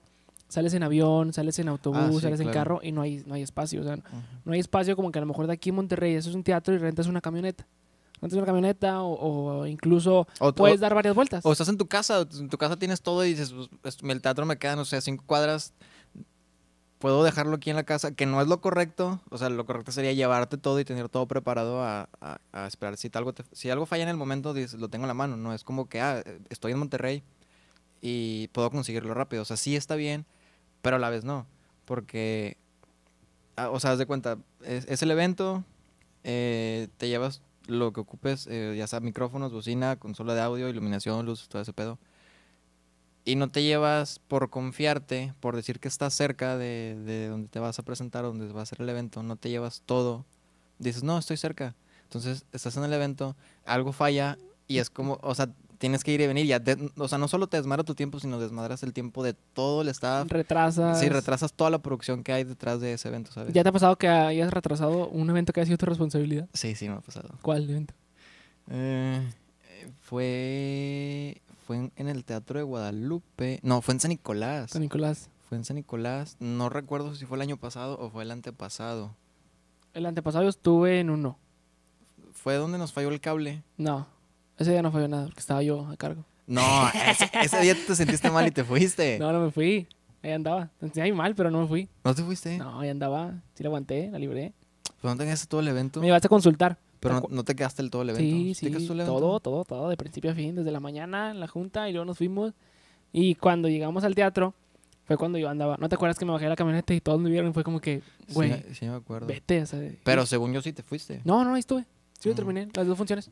sales 0.48 0.74
en 0.74 0.82
avión, 0.82 1.32
sales 1.32 1.58
en 1.58 1.68
autobús, 1.68 1.98
Ah, 1.98 2.12
sí, 2.12 2.20
sales 2.20 2.40
en 2.40 2.50
carro 2.50 2.80
y 2.82 2.92
no 2.92 3.00
hay, 3.00 3.22
no 3.26 3.32
hay 3.32 3.40
espacio. 3.40 3.80
O 3.80 3.84
sea, 3.84 3.94
Ujú. 3.94 4.04
no 4.44 4.52
hay 4.52 4.60
espacio 4.60 4.94
como 4.96 5.10
que 5.10 5.18
a 5.18 5.22
lo 5.22 5.26
mejor 5.26 5.46
de 5.46 5.54
aquí 5.54 5.70
en 5.70 5.76
Monterrey 5.76 6.14
eso 6.14 6.28
es 6.28 6.36
un 6.36 6.44
teatro 6.44 6.74
y 6.74 6.78
rentas 6.78 7.06
una 7.06 7.22
camioneta. 7.22 7.66
Rentas 8.20 8.36
una 8.36 8.46
camioneta 8.46 9.02
o, 9.02 9.60
o 9.60 9.66
incluso 9.66 10.26
O, 10.40 10.52
puedes 10.52 10.78
o- 10.78 10.80
dar 10.80 10.94
varias 10.94 11.14
vueltas. 11.14 11.44
o 11.46 11.52
estás 11.52 11.68
en 11.68 11.76
tu 11.78 11.86
casa, 11.86 12.26
en 12.38 12.48
tu 12.48 12.58
casa 12.58 12.76
tienes 12.76 13.00
todo 13.02 13.24
y 13.24 13.30
dices, 13.30 13.52
pues, 13.82 13.96
es- 13.96 14.02
el 14.02 14.20
teatro 14.22 14.44
me 14.46 14.58
queda, 14.58 14.76
no 14.76 14.84
sé, 14.84 15.00
cinco 15.00 15.24
cuadras. 15.26 15.72
Puedo 16.98 17.22
dejarlo 17.22 17.54
aquí 17.54 17.70
en 17.70 17.76
la 17.76 17.84
casa, 17.84 18.10
que 18.12 18.26
no 18.26 18.40
es 18.42 18.48
lo 18.48 18.60
correcto. 18.60 19.20
O 19.30 19.38
sea, 19.38 19.48
lo 19.50 19.64
correcto 19.66 19.92
sería 19.92 20.12
llevarte 20.14 20.56
todo 20.58 20.80
y 20.80 20.84
tener 20.84 21.08
todo 21.08 21.26
preparado 21.26 21.80
a, 21.80 22.08
a- 22.20 22.40
a 22.50 22.66
esperar. 22.66 22.96
Si 22.96 23.08
algo, 23.14 23.32
te- 23.32 23.44
si 23.52 23.70
algo 23.70 23.86
falla 23.86 24.02
en 24.02 24.08
el 24.08 24.16
momento, 24.16 24.52
dices, 24.52 24.80
lo 24.80 24.88
tengo 24.88 25.04
en 25.04 25.08
la 25.08 25.14
mano. 25.14 25.36
No 25.36 25.54
es 25.54 25.62
como 25.62 25.88
que, 25.88 26.00
ah, 26.00 26.24
estoy 26.50 26.72
en 26.72 26.78
Monterrey 26.80 27.22
y 28.00 28.48
puedo 28.48 28.68
conseguirlo 28.72 29.14
rápido. 29.14 29.42
O 29.42 29.44
sea, 29.44 29.56
sí 29.56 29.76
está 29.76 29.94
bien, 29.94 30.26
pero 30.82 30.96
a 30.96 30.98
la 30.98 31.08
vez 31.08 31.22
no. 31.22 31.46
Porque, 31.84 32.56
ah, 33.54 33.70
o 33.70 33.78
sea, 33.78 33.92
haz 33.92 33.98
de 33.98 34.06
cuenta, 34.06 34.38
es, 34.64 34.84
es 34.88 35.00
el 35.00 35.12
evento, 35.12 35.62
eh, 36.24 36.88
te 36.96 37.06
llevas 37.08 37.42
lo 37.68 37.92
que 37.92 38.00
ocupes, 38.00 38.48
eh, 38.50 38.74
ya 38.76 38.86
sea 38.86 38.98
micrófonos, 39.00 39.52
bocina, 39.52 39.96
consola 39.96 40.34
de 40.34 40.40
audio, 40.40 40.68
iluminación, 40.68 41.24
luz, 41.24 41.48
todo 41.48 41.62
ese 41.62 41.72
pedo. 41.72 41.98
Y 43.24 43.36
no 43.36 43.50
te 43.50 43.62
llevas 43.62 44.20
por 44.26 44.48
confiarte, 44.48 45.34
por 45.38 45.54
decir 45.54 45.78
que 45.78 45.88
estás 45.88 46.14
cerca 46.14 46.56
de, 46.56 46.98
de 47.04 47.28
donde 47.28 47.48
te 47.48 47.60
vas 47.60 47.78
a 47.78 47.82
presentar, 47.82 48.24
donde 48.24 48.50
va 48.52 48.62
a 48.62 48.66
ser 48.66 48.80
el 48.80 48.88
evento, 48.88 49.22
no 49.22 49.36
te 49.36 49.50
llevas 49.50 49.82
todo. 49.84 50.24
Dices, 50.78 51.02
no, 51.02 51.18
estoy 51.18 51.36
cerca. 51.36 51.76
Entonces, 52.04 52.46
estás 52.52 52.76
en 52.78 52.84
el 52.84 52.92
evento, 52.92 53.36
algo 53.66 53.92
falla 53.92 54.38
y 54.66 54.78
es 54.78 54.88
como, 54.88 55.18
o 55.22 55.34
sea, 55.34 55.50
tienes 55.78 56.04
que 56.04 56.12
ir 56.12 56.20
y 56.20 56.26
venir. 56.26 56.46
Ya 56.46 56.60
o 56.96 57.08
sea, 57.08 57.18
no 57.18 57.28
solo 57.28 57.46
te 57.46 57.56
desmadra 57.56 57.84
tu 57.84 57.94
tiempo, 57.94 58.20
sino 58.20 58.38
desmadras 58.38 58.82
el 58.82 58.92
tiempo 58.92 59.22
de 59.22 59.34
todo 59.34 59.82
el 59.82 59.88
staff. 59.88 60.30
retrasas. 60.30 61.00
Sí, 61.00 61.08
retrasas 61.08 61.52
toda 61.52 61.70
la 61.70 61.78
producción 61.78 62.22
que 62.22 62.32
hay 62.32 62.44
detrás 62.44 62.80
de 62.80 62.92
ese 62.92 63.08
evento, 63.08 63.32
¿sabes? 63.32 63.54
¿Ya 63.54 63.62
te 63.62 63.70
ha 63.70 63.72
pasado 63.72 63.96
que 63.96 64.08
hayas 64.08 64.52
retrasado 64.52 65.08
un 65.08 65.30
evento 65.30 65.52
que 65.52 65.60
ha 65.60 65.64
sido 65.64 65.78
tu 65.78 65.86
responsabilidad? 65.86 66.48
Sí, 66.52 66.74
sí, 66.74 66.88
me 66.88 66.96
ha 66.96 67.00
pasado. 67.00 67.30
¿Cuál 67.42 67.68
evento? 67.70 67.94
Eh, 68.70 69.26
fue 70.00 71.40
fue 71.66 71.90
en 71.96 72.08
el 72.08 72.24
Teatro 72.24 72.58
de 72.58 72.64
Guadalupe. 72.64 73.60
No, 73.62 73.82
fue 73.82 73.94
en 73.94 74.00
San 74.00 74.08
Nicolás. 74.08 74.70
San 74.70 74.80
Nicolás. 74.82 75.28
Fue 75.48 75.58
en 75.58 75.64
San 75.64 75.76
Nicolás. 75.76 76.36
No 76.40 76.70
recuerdo 76.70 77.14
si 77.14 77.26
fue 77.26 77.36
el 77.36 77.42
año 77.42 77.58
pasado 77.58 77.98
o 77.98 78.10
fue 78.10 78.22
el 78.22 78.30
antepasado. 78.30 79.14
El 79.92 80.06
antepasado 80.06 80.44
yo 80.44 80.50
estuve 80.50 81.00
en 81.00 81.10
uno. 81.10 81.38
Fue 82.32 82.54
donde 82.54 82.78
nos 82.78 82.92
falló 82.92 83.08
el 83.10 83.20
cable. 83.20 83.62
No, 83.76 84.06
ese 84.58 84.70
día 84.72 84.82
no 84.82 84.90
falló 84.92 85.08
nada 85.08 85.24
porque 85.26 85.40
estaba 85.40 85.62
yo 85.62 85.86
a 85.88 85.96
cargo. 85.96 86.24
No, 86.46 86.62
ese, 87.10 87.30
ese 87.42 87.60
día 87.60 87.74
te 87.86 87.94
sentiste 87.94 88.30
mal 88.30 88.46
y 88.46 88.50
te 88.50 88.64
fuiste. 88.64 89.18
No, 89.20 89.32
no 89.32 89.40
me 89.40 89.50
fui. 89.50 89.86
Ahí 90.22 90.32
andaba. 90.32 90.70
Me 90.80 90.88
sentía 90.88 91.14
mal, 91.14 91.34
pero 91.34 91.50
no 91.50 91.60
me 91.62 91.68
fui. 91.68 91.88
¿No 92.04 92.14
te 92.14 92.22
fuiste? 92.22 92.58
No, 92.58 92.80
ahí 92.80 92.88
andaba. 92.88 93.34
Sí 93.54 93.62
la 93.62 93.68
aguanté, 93.68 94.10
la 94.10 94.18
libré. 94.18 94.52
Pero 95.00 95.14
no 95.14 95.18
te 95.18 95.24
quedaste 95.24 95.46
todo 95.46 95.60
el 95.60 95.68
evento. 95.68 96.00
Me 96.00 96.06
llevaste 96.06 96.26
a 96.26 96.30
consultar. 96.30 96.76
Pero 97.00 97.22
no, 97.30 97.44
te 97.44 97.54
quedaste 97.54 97.82
el 97.82 97.90
todo 97.90 98.02
el 98.02 98.10
evento. 98.10 98.24
Sí, 98.28 98.48
te 98.48 98.54
sí, 98.54 98.66
quedaste 98.66 98.92
el 98.92 99.00
evento? 99.00 99.18
todo, 99.20 99.40
todo, 99.40 99.64
todo, 99.64 99.88
de 99.88 99.96
principio 99.96 100.32
a 100.32 100.34
fin, 100.34 100.56
desde 100.56 100.72
la 100.72 100.80
mañana 100.80 101.30
en 101.30 101.38
la 101.38 101.46
junta 101.46 101.88
y 101.88 101.92
luego 101.92 102.04
nos 102.06 102.18
fuimos. 102.18 102.54
Y 103.12 103.36
cuando 103.36 103.68
llegamos 103.68 104.02
al 104.02 104.16
teatro, 104.16 104.54
fue 105.04 105.16
cuando 105.16 105.38
yo 105.38 105.48
andaba. 105.48 105.76
¿No 105.78 105.88
te 105.88 105.94
acuerdas 105.94 106.18
que 106.18 106.24
me 106.24 106.32
bajé 106.32 106.46
de 106.46 106.50
la 106.50 106.56
camioneta 106.56 106.92
y 106.94 107.00
todos 107.00 107.20
me 107.20 107.30
vieron? 107.30 107.50
Y 107.50 107.52
fue 107.54 107.62
como 107.62 107.80
que, 107.80 108.02
Sí, 108.26 108.34
güey, 108.34 108.50
me- 108.50 108.74
sí, 108.74 108.86
me 108.86 108.94
acuerdo. 108.96 109.28
vete. 109.28 109.62
o 109.62 109.66
sea, 109.66 109.80
Pero 110.02 110.22
y- 110.24 110.26
según 110.26 110.52
yo 110.52 110.60
sí 110.62 110.72
te 110.72 110.82
fuiste. 110.82 111.20
No, 111.24 111.44
no, 111.44 111.54
ahí 111.54 111.60
estuve. 111.60 111.84
Sí, 112.18 112.28
lo 112.28 112.32
Mm. 112.32 112.36
terminé, 112.36 112.68
las 112.74 112.86
dos 112.86 112.98
funciones. 112.98 113.30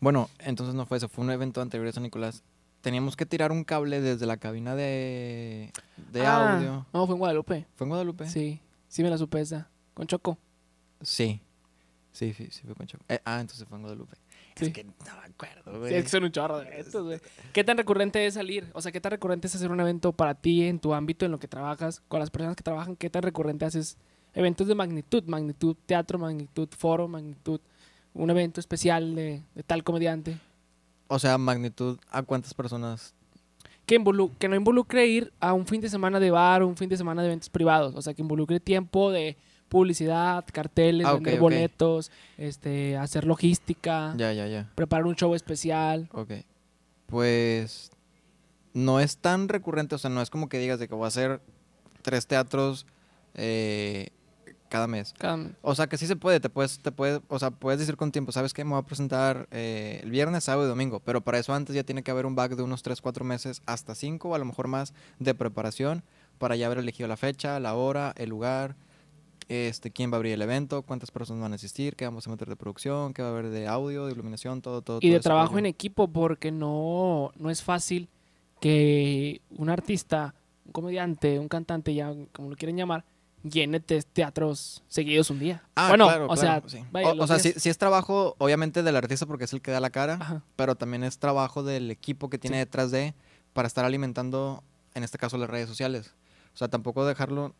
Bueno, 0.00 0.28
entonces 0.38 0.74
no 0.74 0.86
fue 0.86 0.98
eso, 0.98 1.08
fue 1.08 1.24
un 1.24 1.30
evento 1.30 1.60
anterior 1.60 1.88
a 1.88 1.92
San 1.92 2.02
Nicolás. 2.02 2.42
Teníamos 2.82 3.16
que 3.16 3.26
tirar 3.26 3.50
un 3.50 3.64
cable 3.64 4.00
desde 4.00 4.26
la 4.26 4.36
cabina 4.36 4.76
de, 4.76 5.72
de 6.12 6.26
Ah, 6.26 6.56
audio. 6.56 6.86
No, 6.92 7.06
fue 7.06 7.14
en 7.14 7.18
Guadalupe. 7.18 7.66
¿Fue 7.74 7.84
en 7.86 7.88
Guadalupe? 7.88 8.28
Sí, 8.28 8.60
sí 8.88 9.02
me 9.02 9.10
la 9.10 9.18
supe 9.18 9.40
esa. 9.40 9.68
Con 9.94 10.06
Choco. 10.06 10.38
Sí. 11.00 11.40
Sí, 12.12 12.32
sí, 12.32 12.48
sí 12.50 12.62
fue 12.64 12.74
con 12.74 12.86
Choco. 12.86 13.04
Eh, 13.08 13.20
ah, 13.24 13.40
entonces 13.40 13.66
fue 13.66 13.76
en 13.76 13.82
Guadalupe. 13.82 14.16
Sí. 14.54 14.66
Es 14.66 14.72
que 14.72 14.84
no 14.84 14.92
me 15.02 15.26
acuerdo, 15.26 15.78
güey. 15.80 15.90
Sí, 15.90 15.96
es 15.98 16.04
que 16.04 16.10
son 16.10 16.24
un 16.24 16.32
chorro 16.32 16.58
de 16.60 16.68
eventos, 16.68 17.02
güey. 17.04 17.20
¿Qué 17.52 17.64
tan 17.64 17.76
recurrente 17.76 18.24
es 18.26 18.34
salir? 18.34 18.70
O 18.72 18.80
sea, 18.80 18.92
¿qué 18.92 19.00
tan 19.00 19.10
recurrente 19.10 19.48
es 19.48 19.54
hacer 19.54 19.70
un 19.70 19.80
evento 19.80 20.12
para 20.12 20.34
ti, 20.34 20.62
en 20.62 20.78
tu 20.78 20.94
ámbito, 20.94 21.26
en 21.26 21.32
lo 21.32 21.38
que 21.38 21.48
trabajas, 21.48 22.00
con 22.08 22.20
las 22.20 22.30
personas 22.30 22.56
que 22.56 22.62
trabajan? 22.62 22.96
¿Qué 22.96 23.10
tan 23.10 23.22
recurrente 23.22 23.64
haces 23.64 23.98
eventos 24.32 24.66
de 24.66 24.74
magnitud? 24.74 25.24
Magnitud 25.26 25.76
teatro, 25.86 26.18
magnitud 26.18 26.68
foro, 26.70 27.06
magnitud 27.08 27.60
un 28.16 28.30
evento 28.30 28.60
especial 28.60 29.14
de, 29.14 29.42
de 29.54 29.62
tal 29.62 29.84
comediante. 29.84 30.38
O 31.08 31.18
sea, 31.18 31.38
magnitud, 31.38 31.98
¿a 32.10 32.22
cuántas 32.22 32.54
personas? 32.54 33.14
Que, 33.86 34.02
que 34.38 34.48
no 34.48 34.56
involucre 34.56 35.06
ir 35.06 35.32
a 35.38 35.52
un 35.52 35.66
fin 35.66 35.80
de 35.80 35.88
semana 35.88 36.18
de 36.18 36.30
bar 36.30 36.62
o 36.62 36.66
un 36.68 36.76
fin 36.76 36.88
de 36.88 36.96
semana 36.96 37.22
de 37.22 37.28
eventos 37.28 37.48
privados. 37.50 37.94
O 37.94 38.02
sea, 38.02 38.14
que 38.14 38.22
involucre 38.22 38.58
tiempo 38.58 39.12
de 39.12 39.36
publicidad, 39.68 40.44
carteles, 40.52 41.06
Ah, 41.06 41.14
vender 41.14 41.38
boletos, 41.38 42.10
este, 42.38 42.96
hacer 42.96 43.24
logística, 43.24 44.14
Ya, 44.16 44.32
ya, 44.32 44.46
ya. 44.48 44.70
preparar 44.74 45.06
un 45.06 45.14
show 45.14 45.34
especial. 45.34 46.08
Ok. 46.12 46.32
Pues 47.06 47.90
no 48.74 48.98
es 49.00 49.18
tan 49.18 49.48
recurrente, 49.48 49.94
o 49.94 49.98
sea, 49.98 50.10
no 50.10 50.20
es 50.22 50.30
como 50.30 50.48
que 50.48 50.58
digas 50.58 50.78
de 50.78 50.88
que 50.88 50.94
voy 50.94 51.04
a 51.04 51.08
hacer 51.08 51.40
tres 52.02 52.26
teatros 52.26 52.86
eh, 53.34 54.08
cada 54.76 54.86
mes. 54.86 55.14
Cada- 55.18 55.50
O 55.62 55.74
sea, 55.74 55.86
que 55.86 55.96
sí 55.96 56.06
se 56.06 56.16
puede, 56.16 56.38
te 56.38 56.48
puedes, 56.50 56.78
te 56.78 56.92
puedes, 56.92 57.20
o 57.28 57.38
sea, 57.38 57.50
puedes 57.50 57.80
decir 57.80 57.96
con 57.96 58.12
tiempo, 58.12 58.30
¿sabes 58.32 58.52
qué? 58.52 58.62
Me 58.64 58.70
voy 58.72 58.80
a 58.80 58.82
presentar 58.82 59.48
eh, 59.50 60.00
el 60.02 60.10
viernes, 60.10 60.44
sábado 60.44 60.66
y 60.66 60.68
domingo, 60.68 61.00
pero 61.00 61.20
para 61.22 61.38
eso 61.38 61.54
antes 61.54 61.74
ya 61.74 61.82
tiene 61.84 62.02
que 62.02 62.10
haber 62.10 62.26
un 62.26 62.34
back 62.34 62.56
de 62.56 62.62
unos 62.62 62.82
3, 62.82 63.00
4 63.00 63.24
meses, 63.24 63.62
hasta 63.66 63.94
5 63.94 64.28
o 64.28 64.34
a 64.34 64.38
lo 64.38 64.44
mejor 64.44 64.68
más 64.68 64.92
de 65.18 65.34
preparación 65.34 66.02
para 66.38 66.54
ya 66.56 66.66
haber 66.66 66.78
elegido 66.78 67.08
la 67.08 67.16
fecha, 67.16 67.58
la 67.60 67.74
hora, 67.74 68.12
el 68.16 68.28
lugar, 68.28 68.76
este, 69.48 69.90
quién 69.90 70.10
va 70.10 70.14
a 70.14 70.18
abrir 70.18 70.32
el 70.34 70.42
evento, 70.42 70.82
cuántas 70.82 71.10
personas 71.10 71.40
van 71.42 71.52
a 71.52 71.54
asistir, 71.54 71.94
qué 71.96 72.04
vamos 72.04 72.26
a 72.26 72.30
meter 72.30 72.48
de 72.48 72.56
producción, 72.56 73.14
qué 73.14 73.22
va 73.22 73.28
a 73.28 73.30
haber 73.32 73.48
de 73.50 73.68
audio, 73.68 74.06
de 74.06 74.12
iluminación, 74.12 74.60
todo, 74.60 74.82
todo. 74.82 74.98
y 74.98 75.08
todo 75.08 75.12
de 75.12 75.20
trabajo 75.20 75.58
en 75.58 75.66
equipo 75.66 76.08
porque 76.08 76.50
no, 76.52 77.30
no 77.36 77.48
es 77.50 77.62
fácil 77.62 78.08
que 78.60 79.40
un 79.50 79.68
artista, 79.70 80.34
un 80.64 80.72
comediante, 80.72 81.38
un 81.38 81.48
cantante, 81.48 81.94
ya 81.94 82.12
como 82.32 82.50
lo 82.50 82.56
quieren 82.56 82.76
llamar, 82.76 83.04
llene 83.50 83.80
te- 83.80 84.02
teatros 84.02 84.82
seguidos 84.88 85.30
un 85.30 85.38
día. 85.38 85.62
Ah, 85.74 85.88
bueno, 85.88 86.06
claro, 86.06 86.24
o 86.26 86.34
claro, 86.34 86.68
sea, 86.68 86.80
sí. 86.80 86.86
vaya, 86.92 87.12
o, 87.12 87.26
sea 87.26 87.38
sí, 87.38 87.52
sí 87.56 87.68
es 87.68 87.78
trabajo, 87.78 88.34
obviamente, 88.38 88.82
del 88.82 88.96
artista 88.96 89.26
porque 89.26 89.44
es 89.44 89.52
el 89.52 89.60
que 89.62 89.70
da 89.70 89.80
la 89.80 89.90
cara, 89.90 90.14
Ajá. 90.20 90.42
pero 90.56 90.74
también 90.74 91.04
es 91.04 91.18
trabajo 91.18 91.62
del 91.62 91.90
equipo 91.90 92.28
que 92.30 92.38
tiene 92.38 92.56
Sí. 92.56 92.60
detrás 92.60 92.90
de 92.90 93.14
para 93.52 93.68
estar 93.68 93.84
alimentando, 93.84 94.62
en 94.94 95.04
este 95.04 95.18
caso, 95.18 95.38
las 95.38 95.48
redes 95.50 95.68
sociales. 95.68 96.14
O 96.54 96.56
sea, 96.58 96.68
tampoco 96.68 97.04
dejarlo... 97.06 97.54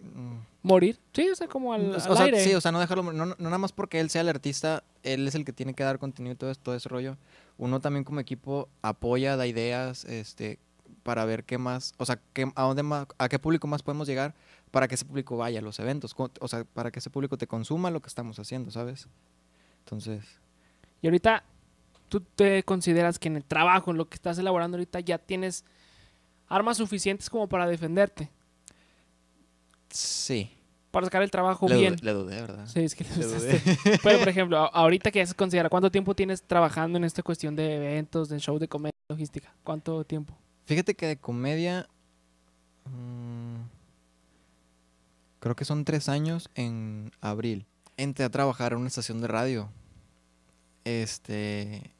mm, 0.00 0.36
morir, 0.62 0.98
sí, 1.12 1.28
o 1.30 1.34
sea, 1.36 1.46
como 1.48 1.72
al, 1.72 1.90
o 1.90 1.94
al 1.94 2.00
sea, 2.00 2.24
aire. 2.24 2.42
sí, 2.42 2.54
o 2.54 2.60
sea, 2.60 2.72
no 2.72 2.80
dejarlo... 2.80 3.12
No, 3.12 3.26
no 3.26 3.34
nada 3.38 3.58
más 3.58 3.72
porque 3.72 4.00
él 4.00 4.10
sea 4.10 4.22
el 4.22 4.28
artista, 4.28 4.82
él 5.02 5.26
es 5.28 5.34
el 5.34 5.44
que 5.44 5.52
tiene 5.52 5.74
que 5.74 5.84
dar 5.84 5.98
contenido 5.98 6.34
y 6.34 6.36
todo, 6.36 6.54
todo 6.56 6.74
ese 6.74 6.88
rollo. 6.88 7.16
Uno 7.58 7.80
también 7.80 8.04
como 8.04 8.20
equipo 8.20 8.68
apoya, 8.82 9.36
da 9.36 9.46
ideas, 9.46 10.04
este 10.04 10.58
para 11.02 11.24
ver 11.24 11.44
qué 11.44 11.56
más, 11.56 11.94
o 11.98 12.04
sea, 12.04 12.18
qué, 12.32 12.50
a 12.56 12.62
dónde 12.64 12.82
más, 12.82 13.06
a 13.18 13.28
qué 13.28 13.38
público 13.38 13.68
más 13.68 13.80
podemos 13.84 14.08
llegar 14.08 14.34
para 14.70 14.88
que 14.88 14.94
ese 14.96 15.04
público 15.04 15.36
vaya 15.36 15.60
a 15.60 15.62
los 15.62 15.78
eventos, 15.78 16.14
o 16.40 16.48
sea, 16.48 16.64
para 16.64 16.90
que 16.90 16.98
ese 16.98 17.10
público 17.10 17.38
te 17.38 17.46
consuma 17.46 17.90
lo 17.90 18.00
que 18.00 18.08
estamos 18.08 18.38
haciendo, 18.38 18.70
¿sabes? 18.70 19.08
Entonces, 19.84 20.24
Y 21.02 21.06
ahorita 21.06 21.44
tú 22.08 22.20
te 22.20 22.62
consideras 22.64 23.18
que 23.18 23.28
en 23.28 23.36
el 23.36 23.44
trabajo, 23.44 23.90
en 23.90 23.96
lo 23.96 24.08
que 24.08 24.14
estás 24.16 24.38
elaborando 24.38 24.76
ahorita, 24.76 25.00
ya 25.00 25.18
tienes 25.18 25.64
armas 26.48 26.76
suficientes 26.76 27.28
como 27.30 27.48
para 27.48 27.66
defenderte, 27.66 28.30
sí. 29.90 30.50
para 30.90 31.06
sacar 31.06 31.22
el 31.22 31.30
trabajo 31.30 31.68
Le, 31.68 31.76
bien. 31.76 31.96
le 32.02 32.12
dudé, 32.12 32.40
¿verdad? 32.40 32.66
Sí, 32.66 32.80
es 32.80 32.94
que 32.94 33.04
Le 33.04 33.24
dudé. 33.26 33.60
Pero, 34.02 34.18
por 34.18 34.28
ejemplo, 34.28 34.58
ahorita 34.74 35.10
que 35.10 35.18
ya 35.20 35.26
se 35.26 35.34
considera, 35.34 35.68
¿cuánto 35.68 35.90
tiempo 35.90 36.14
tienes 36.14 36.42
trabajando 36.42 36.98
en 36.98 37.04
esta 37.04 37.22
cuestión 37.22 37.56
de 37.56 37.76
eventos, 37.76 38.28
de 38.28 38.38
show 38.38 38.58
de 38.58 38.68
comedia, 38.68 38.92
logística? 39.08 39.52
¿Cuánto 39.64 40.04
tiempo? 40.04 40.36
Fíjate 40.64 40.94
que 40.94 41.06
de 41.06 41.16
comedia. 41.16 41.88
mm, 42.84 43.45
creo 45.46 45.54
que 45.56 45.64
son 45.64 45.84
tres 45.84 46.08
años 46.08 46.50
en 46.56 47.12
abril. 47.20 47.66
Entré 47.96 48.24
a 48.24 48.30
trabajar 48.30 48.72
en 48.72 48.78
una 48.80 48.88
estación 48.88 49.20
de 49.20 49.28
radio. 49.28 49.68
Este. 50.84 51.92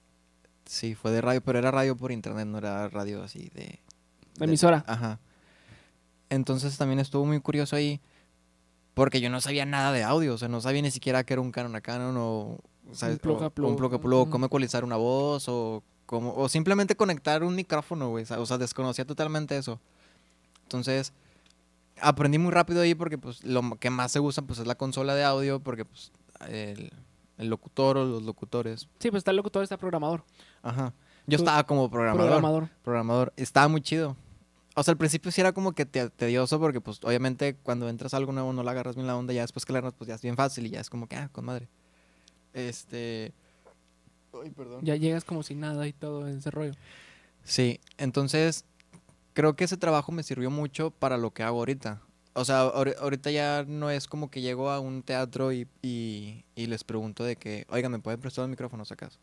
Sí, 0.64 0.94
fue 0.94 1.10
de 1.12 1.20
radio, 1.20 1.40
pero 1.42 1.58
era 1.58 1.70
radio 1.70 1.96
por 1.96 2.10
internet, 2.12 2.46
no 2.46 2.58
era 2.58 2.88
radio 2.88 3.22
así 3.22 3.50
de. 3.54 3.78
La 4.38 4.46
emisora. 4.46 4.84
Ajá. 4.86 5.20
Entonces 6.28 6.76
también 6.76 6.98
estuvo 6.98 7.24
muy 7.24 7.40
curioso 7.40 7.76
ahí. 7.76 8.00
Porque 8.94 9.20
yo 9.20 9.30
no 9.30 9.40
sabía 9.40 9.64
nada 9.66 9.92
de 9.92 10.02
audio. 10.02 10.34
O 10.34 10.38
sea, 10.38 10.48
no 10.48 10.60
sabía 10.60 10.82
ni 10.82 10.90
siquiera 10.90 11.22
que 11.24 11.34
era 11.34 11.40
un 11.42 11.52
Canon 11.52 11.76
a 11.76 11.80
Canon 11.80 12.16
o. 12.18 12.58
¿sabes? 12.92 13.18
plug 13.18 13.42
a 13.42 13.46
o- 13.46 13.48
o 13.48 13.50
plug, 13.50 13.68
un 13.70 13.76
plug 13.76 13.94
a 13.94 14.00
plug, 14.00 14.22
ujú. 14.22 14.30
cómo 14.30 14.46
ecualizar 14.46 14.84
una 14.84 14.96
voz 14.96 15.48
o 15.48 15.82
cómo, 16.06 16.34
o 16.36 16.48
simplemente 16.48 16.94
conectar 16.96 17.42
un 17.42 17.54
micrófono, 17.56 18.10
güey, 18.10 18.24
o 18.30 18.46
sea, 18.46 18.58
desconocía 18.58 19.04
totalmente 19.04 19.56
eso. 19.58 19.80
Entonces, 20.62 21.12
aprendí 22.00 22.38
muy 22.38 22.50
rápido 22.52 22.80
ahí 22.82 22.94
porque 22.94 23.18
pues 23.18 23.44
lo 23.44 23.62
que 23.78 23.90
más 23.90 24.12
se 24.12 24.20
usa 24.20 24.42
pues 24.44 24.58
es 24.58 24.66
la 24.66 24.74
consola 24.76 25.14
de 25.14 25.24
audio 25.24 25.60
porque 25.60 25.84
pues 25.84 26.12
el, 26.48 26.90
el 27.38 27.48
locutor 27.48 27.96
o 27.98 28.04
los 28.04 28.22
locutores. 28.22 28.88
Sí, 28.98 29.10
pues 29.10 29.20
está 29.20 29.30
el 29.30 29.36
locutor, 29.38 29.62
está 29.62 29.76
programador. 29.76 30.24
Ajá. 30.62 30.92
Yo 31.26 31.38
Tú- 31.38 31.42
estaba 31.44 31.64
como 31.64 31.90
programador. 31.90 32.26
Programador. 32.28 32.68
Programador. 32.82 33.32
Estaba 33.36 33.68
muy 33.68 33.80
chido. 33.80 34.16
O 34.78 34.82
sea, 34.82 34.92
al 34.92 34.98
principio 34.98 35.32
sí 35.32 35.40
era 35.40 35.52
como 35.52 35.72
que 35.72 35.86
te- 35.86 36.10
tedioso 36.10 36.60
porque 36.60 36.80
pues 36.82 37.00
obviamente 37.02 37.56
cuando 37.62 37.88
entras 37.88 38.12
a 38.14 38.18
algo 38.18 38.32
nuevo 38.32 38.52
no 38.52 38.62
le 38.62 38.70
agarras 38.70 38.94
bien 38.94 39.06
la 39.06 39.16
onda, 39.16 39.32
ya 39.32 39.40
después 39.42 39.64
que 39.64 39.72
le 39.72 39.78
agarras 39.78 39.94
pues 39.96 40.06
ya 40.08 40.14
es 40.14 40.22
bien 40.22 40.36
fácil 40.36 40.66
y 40.66 40.70
ya 40.70 40.80
es 40.80 40.90
como 40.90 41.08
que, 41.08 41.16
ah, 41.16 41.28
con 41.32 41.44
madre. 41.46 41.68
Este... 42.52 43.32
Ay, 44.42 44.50
perdón. 44.50 44.80
Ya 44.84 44.96
llegas 44.96 45.24
como 45.24 45.42
sin 45.42 45.60
nada 45.60 45.86
y 45.88 45.94
todo 45.94 46.26
ese 46.28 46.50
rollo. 46.50 46.72
Sí, 47.42 47.80
entonces 47.96 48.64
creo 49.36 49.54
que 49.54 49.64
ese 49.64 49.76
trabajo 49.76 50.12
me 50.12 50.22
sirvió 50.22 50.50
mucho 50.50 50.90
para 50.92 51.18
lo 51.18 51.30
que 51.34 51.42
hago 51.42 51.58
ahorita. 51.58 52.00
O 52.32 52.46
sea, 52.46 52.64
ahori- 52.72 52.96
ahorita 52.98 53.30
ya 53.30 53.64
no 53.68 53.90
es 53.90 54.06
como 54.06 54.30
que 54.30 54.40
llego 54.40 54.70
a 54.70 54.80
un 54.80 55.02
teatro 55.02 55.52
y, 55.52 55.68
y- 55.82 56.42
y 56.54 56.66
les 56.68 56.84
pregunto 56.84 57.22
de 57.22 57.36
que, 57.36 57.66
oiga, 57.68 57.90
¿me 57.90 57.98
pueden 57.98 58.18
prestar 58.18 58.44
los 58.44 58.50
micrófonos 58.50 58.90
acaso? 58.92 59.18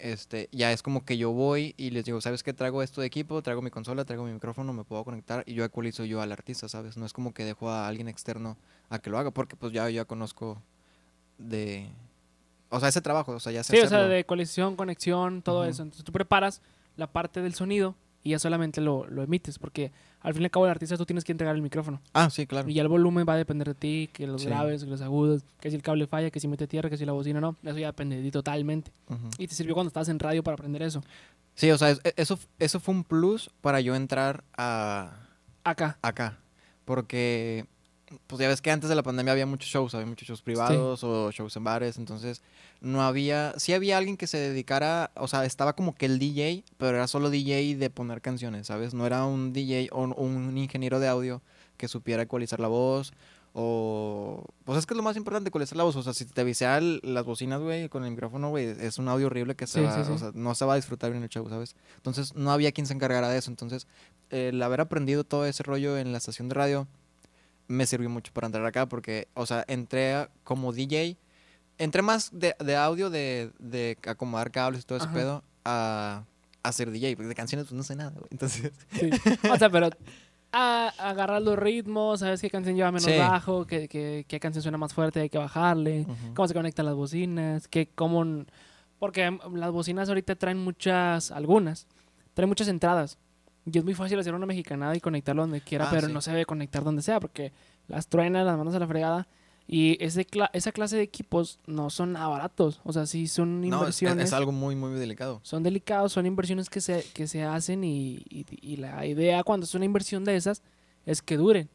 Este, 0.00 0.48
ya 0.52 0.72
es 0.72 0.82
como 0.82 1.04
que 1.04 1.16
yo 1.16 1.30
voy 1.30 1.74
y 1.76 1.90
les 1.90 2.04
digo, 2.04 2.20
¿sabes 2.20 2.42
qué? 2.42 2.52
Traigo 2.52 2.82
esto 2.82 3.00
de 3.00 3.06
equipo, 3.06 3.40
traigo 3.42 3.62
mi 3.62 3.70
consola, 3.70 4.04
traigo 4.04 4.24
mi 4.24 4.32
micrófono, 4.32 4.72
me 4.72 4.82
puedo 4.84 5.04
conectar 5.04 5.44
y 5.46 5.54
yo 5.54 5.64
ecualizo 5.64 6.04
yo 6.04 6.20
al 6.20 6.30
artista, 6.32 6.68
¿sabes? 6.68 6.96
No 6.96 7.06
es 7.06 7.12
como 7.12 7.32
que 7.32 7.44
dejo 7.44 7.70
a 7.70 7.86
alguien 7.88 8.08
externo 8.08 8.56
a 8.90 8.98
que 9.00 9.10
lo 9.10 9.18
haga, 9.18 9.30
porque 9.32 9.54
pues 9.56 9.72
ya, 9.72 9.88
ya 9.90 10.04
conozco 10.04 10.60
de... 11.38 11.88
O 12.70 12.78
sea, 12.80 12.88
ese 12.90 13.00
trabajo, 13.00 13.32
o 13.32 13.40
sea, 13.40 13.50
ya 13.52 13.64
sé 13.64 13.76
Sí, 13.76 13.82
o 13.82 13.88
sea, 13.88 14.06
de 14.06 14.24
conexión, 14.24 14.76
conexión, 14.76 15.42
todo 15.42 15.64
eso. 15.64 15.82
Entonces 15.82 16.04
tú 16.04 16.12
preparas 16.12 16.62
la 16.96 17.06
parte 17.10 17.40
del 17.42 17.54
sonido 17.54 17.94
y 18.24 18.30
ya 18.30 18.38
solamente 18.38 18.80
lo, 18.80 19.06
lo 19.08 19.22
emites, 19.22 19.58
porque 19.58 19.92
al 20.20 20.32
fin 20.34 20.42
y 20.42 20.46
al 20.46 20.50
cabo 20.50 20.66
el 20.66 20.70
artista 20.70 20.96
tú 20.96 21.06
tienes 21.06 21.24
que 21.24 21.32
entregar 21.32 21.54
el 21.54 21.62
micrófono. 21.62 22.00
Ah, 22.12 22.28
sí, 22.30 22.46
claro. 22.46 22.68
Y 22.68 22.74
ya 22.74 22.82
el 22.82 22.88
volumen 22.88 23.24
va 23.28 23.34
a 23.34 23.36
depender 23.36 23.68
de 23.68 23.74
ti, 23.74 24.10
que 24.12 24.26
los 24.26 24.42
Sí. 24.42 24.48
graves, 24.48 24.82
que 24.84 24.90
los 24.90 25.00
agudos, 25.00 25.42
que 25.60 25.70
si 25.70 25.76
el 25.76 25.82
cable 25.82 26.06
falla, 26.06 26.30
que 26.30 26.40
si 26.40 26.48
mete 26.48 26.66
tierra, 26.66 26.90
que 26.90 26.96
si 26.96 27.04
la 27.04 27.12
bocina 27.12 27.40
no. 27.40 27.56
Eso 27.62 27.78
ya 27.78 27.86
depende 27.86 28.16
de 28.16 28.22
ti 28.22 28.30
totalmente. 28.30 28.90
Y 29.38 29.46
te 29.46 29.54
sirvió 29.54 29.74
cuando 29.74 29.88
estabas 29.88 30.08
en 30.08 30.18
radio 30.18 30.42
para 30.42 30.54
aprender 30.54 30.82
eso. 30.82 31.02
Sí, 31.54 31.70
o 31.70 31.78
sea, 31.78 31.90
e, 31.90 31.98
eso, 32.16 32.38
eso 32.58 32.80
fue 32.80 32.94
un 32.94 33.04
plus 33.04 33.50
para 33.60 33.80
yo 33.80 33.94
entrar 33.94 34.42
a 34.56 35.12
Acá. 35.64 35.98
acá. 36.02 36.38
Porque, 36.84 37.66
pues 38.26 38.40
ya 38.40 38.48
ves 38.48 38.60
que 38.62 38.70
antes 38.70 38.88
de 38.88 38.94
la 38.96 39.02
pandemia 39.02 39.32
había 39.32 39.46
muchos 39.46 39.68
shows, 39.68 39.94
había 39.94 40.06
muchos 40.06 40.26
shows 40.26 40.40
privados 40.42 41.04
o 41.04 41.30
shows 41.30 41.54
en 41.56 41.64
bares, 41.64 41.98
entonces 41.98 42.42
no 42.80 43.02
había, 43.02 43.54
sí 43.58 43.72
había 43.72 43.98
alguien 43.98 44.16
que 44.16 44.26
se 44.26 44.38
dedicara, 44.38 45.10
o 45.16 45.26
sea, 45.28 45.44
estaba 45.44 45.72
como 45.74 45.94
que 45.94 46.06
el 46.06 46.18
DJ, 46.18 46.62
pero 46.76 46.96
era 46.96 47.08
solo 47.08 47.28
DJ 47.30 47.76
de 47.76 47.90
poner 47.90 48.20
canciones, 48.20 48.68
¿sabes? 48.68 48.94
No 48.94 49.04
era 49.06 49.24
un 49.24 49.52
DJ 49.52 49.88
o 49.92 50.02
un- 50.04 50.56
ingeniero 50.56 51.00
de 51.00 51.08
audio 51.08 51.42
que 51.76 51.88
supiera 51.88 52.22
ecualizar 52.22 52.60
la 52.60 52.68
voz 52.68 53.12
o... 53.52 54.44
Pues 54.64 54.78
es 54.78 54.86
que 54.86 54.94
es 54.94 54.96
lo 54.96 55.02
más 55.02 55.16
importante, 55.16 55.48
ecualizar 55.48 55.76
la 55.76 55.84
voz. 55.84 55.96
O 55.96 56.02
sea, 56.02 56.12
si 56.14 56.24
te 56.24 56.44
visea 56.44 56.78
el- 56.78 57.00
las 57.02 57.24
bocinas, 57.24 57.60
güey, 57.60 57.88
con 57.88 58.04
el 58.04 58.10
micrófono, 58.10 58.50
güey, 58.50 58.66
es 58.80 58.98
un 58.98 59.08
audio 59.08 59.26
horrible 59.26 59.56
que 59.56 59.66
se 59.66 59.80
Sí, 59.80 59.84
va, 59.84 59.96
sí, 59.96 60.02
sí. 60.04 60.12
o 60.12 60.18
sea, 60.18 60.30
no 60.34 60.54
se 60.54 60.64
va 60.64 60.74
a 60.74 60.76
disfrutar 60.76 61.10
bien 61.10 61.22
el 61.22 61.28
show, 61.28 61.48
¿sabes? 61.48 61.74
Entonces 61.96 62.34
no 62.34 62.52
había 62.52 62.72
quien 62.72 62.86
se 62.86 62.94
encargara 62.94 63.28
de 63.28 63.38
eso. 63.38 63.50
Entonces, 63.50 63.86
el 64.30 64.62
haber 64.62 64.80
aprendido 64.80 65.24
todo 65.24 65.46
ese 65.46 65.62
rollo 65.62 65.98
en 65.98 66.12
la 66.12 66.18
estación 66.18 66.48
de 66.48 66.54
radio 66.54 66.86
me 67.66 67.86
sirvió 67.86 68.08
mucho 68.08 68.32
para 68.32 68.46
entrar 68.46 68.64
acá 68.64 68.86
porque, 68.86 69.28
o 69.34 69.46
sea, 69.46 69.64
entré 69.68 70.28
como 70.44 70.72
DJ, 70.72 71.16
entré 71.78 72.02
más 72.02 72.30
de, 72.32 72.54
de 72.58 72.76
audio, 72.76 73.10
de, 73.10 73.50
de 73.58 73.96
acomodar 74.06 74.50
cables 74.50 74.82
y 74.82 74.84
todo 74.84 74.98
ese 74.98 75.06
Ajá. 75.06 75.14
pedo, 75.14 75.44
a, 75.64 76.24
a 76.62 76.72
ser 76.72 76.90
DJ, 76.90 77.16
porque 77.16 77.28
de 77.28 77.34
canciones 77.34 77.66
pues 77.66 77.76
no 77.76 77.82
sé 77.82 77.96
nada, 77.96 78.10
güey. 78.10 78.28
Entonces, 78.30 78.72
Sí. 78.92 79.10
O 79.50 79.56
sea, 79.56 79.70
pero 79.70 79.88
a, 80.52 80.88
agarrar 80.98 81.42
los 81.42 81.58
ritmos, 81.58 82.20
sabes 82.20 82.40
qué 82.40 82.50
canción 82.50 82.74
lleva 82.76 82.90
menos 82.90 83.04
Sí. 83.04 83.16
bajo, 83.18 83.66
qué, 83.66 83.88
qué, 83.88 84.24
qué 84.26 84.40
canción 84.40 84.62
suena 84.62 84.78
más 84.78 84.92
fuerte, 84.94 85.20
hay 85.20 85.28
que 85.30 85.38
bajarle, 85.38 86.02
Ujú. 86.02 86.34
cómo 86.34 86.48
se 86.48 86.54
conectan 86.54 86.86
las 86.86 86.94
bocinas, 86.94 87.68
qué, 87.68 87.88
cómo... 87.94 88.44
Porque 88.98 89.38
las 89.54 89.70
bocinas 89.70 90.08
ahorita 90.08 90.34
traen 90.34 90.58
muchas, 90.58 91.30
algunas, 91.30 91.86
traen 92.34 92.48
muchas 92.48 92.66
entradas. 92.68 93.16
Y 93.70 93.76
es 93.78 93.84
muy 93.84 93.94
fácil 93.94 94.18
hacer 94.18 94.34
una 94.34 94.46
mexicanada 94.46 94.96
y 94.96 95.00
conectarlo 95.00 95.42
donde 95.42 95.60
quiera, 95.60 95.84
Ah, 95.86 95.90
pero 95.92 96.06
sí. 96.08 96.12
no 96.12 96.20
se 96.22 96.30
debe 96.30 96.46
conectar 96.46 96.82
donde 96.82 97.02
sea, 97.02 97.20
porque 97.20 97.52
las 97.86 98.08
truenas, 98.08 98.44
las 98.46 98.56
manos 98.56 98.74
a 98.74 98.78
la 98.78 98.86
fregada. 98.88 99.28
Y 99.70 100.02
ese 100.02 100.26
cla- 100.26 100.48
esa 100.54 100.72
clase 100.72 100.96
de 100.96 101.02
equipos 101.02 101.60
no 101.66 101.90
son 101.90 102.12
nada 102.14 102.26
baratos. 102.28 102.80
O 102.84 102.92
sea, 102.94 103.04
sí 103.04 103.28
son 103.28 103.60
no, 103.60 103.66
es, 103.86 104.00
inversiones. 104.00 104.24
es 104.24 104.32
algo 104.32 104.50
muy, 104.50 104.74
muy 104.74 104.92
delicado. 104.98 105.40
son 105.42 105.62
delicados, 105.62 106.12
son 106.12 106.24
inversiones 106.24 106.70
que 106.70 106.80
se, 106.80 107.04
que 107.12 107.26
se 107.28 107.44
hacen 107.44 107.84
y, 107.84 108.14
y- 108.30 108.46
y 108.62 108.76
la 108.78 109.04
idea 109.04 109.44
cuando 109.44 109.64
es 109.64 109.74
una 109.74 109.84
inversión 109.84 110.24
de 110.24 110.36
esas 110.36 110.62
es 111.04 111.20
que 111.20 111.36
duren. 111.36 111.68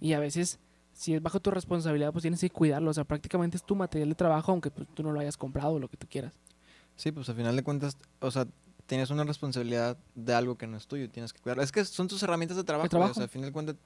Y 0.00 0.12
a 0.12 0.20
veces, 0.20 0.58
si 0.92 1.14
es 1.14 1.22
bajo 1.22 1.40
tu 1.40 1.50
responsabilidad, 1.50 2.12
pues 2.12 2.22
tienes 2.22 2.40
que 2.40 2.50
cuidarlo. 2.50 2.90
O 2.90 2.94
sea, 2.94 3.04
prácticamente 3.04 3.56
es 3.56 3.64
tu 3.64 3.74
material 3.74 4.08
de 4.10 4.14
trabajo, 4.14 4.52
aunque 4.52 4.70
pues, 4.70 4.86
tú 4.94 5.02
no 5.02 5.10
lo 5.12 5.18
hayas 5.20 5.36
comprado 5.36 5.72
o 5.74 5.78
lo 5.80 5.88
que 5.88 5.96
tú 5.96 6.06
quieras. 6.08 6.32
Sí, 6.96 7.10
pues 7.10 7.28
al 7.28 7.34
final 7.36 7.56
de 7.56 7.62
cuentas, 7.64 7.96
o 8.20 8.30
sea, 8.30 8.46
tienes 8.86 9.10
una 9.10 9.24
responsabilidad 9.24 9.96
de 10.14 10.34
algo 10.34 10.56
que 10.56 10.66
no 10.68 10.76
es 10.76 10.86
tuyo, 10.86 11.04
y 11.04 11.08
tienes 11.08 11.32
que 11.32 11.40
cuidarlo. 11.40 11.62
Es 11.64 11.72
que 11.72 11.84
son 11.84 12.06
tus 12.06 12.22
herramientas 12.22 12.56
de 12.56 12.62
trabajo, 12.64 12.82
güey, 12.84 12.90
trabajo. 12.90 13.10
o 13.12 13.14
sea, 13.14 13.22
al 13.24 13.28
final 13.30 13.48
de 13.48 13.52
cuentas, 13.52 13.76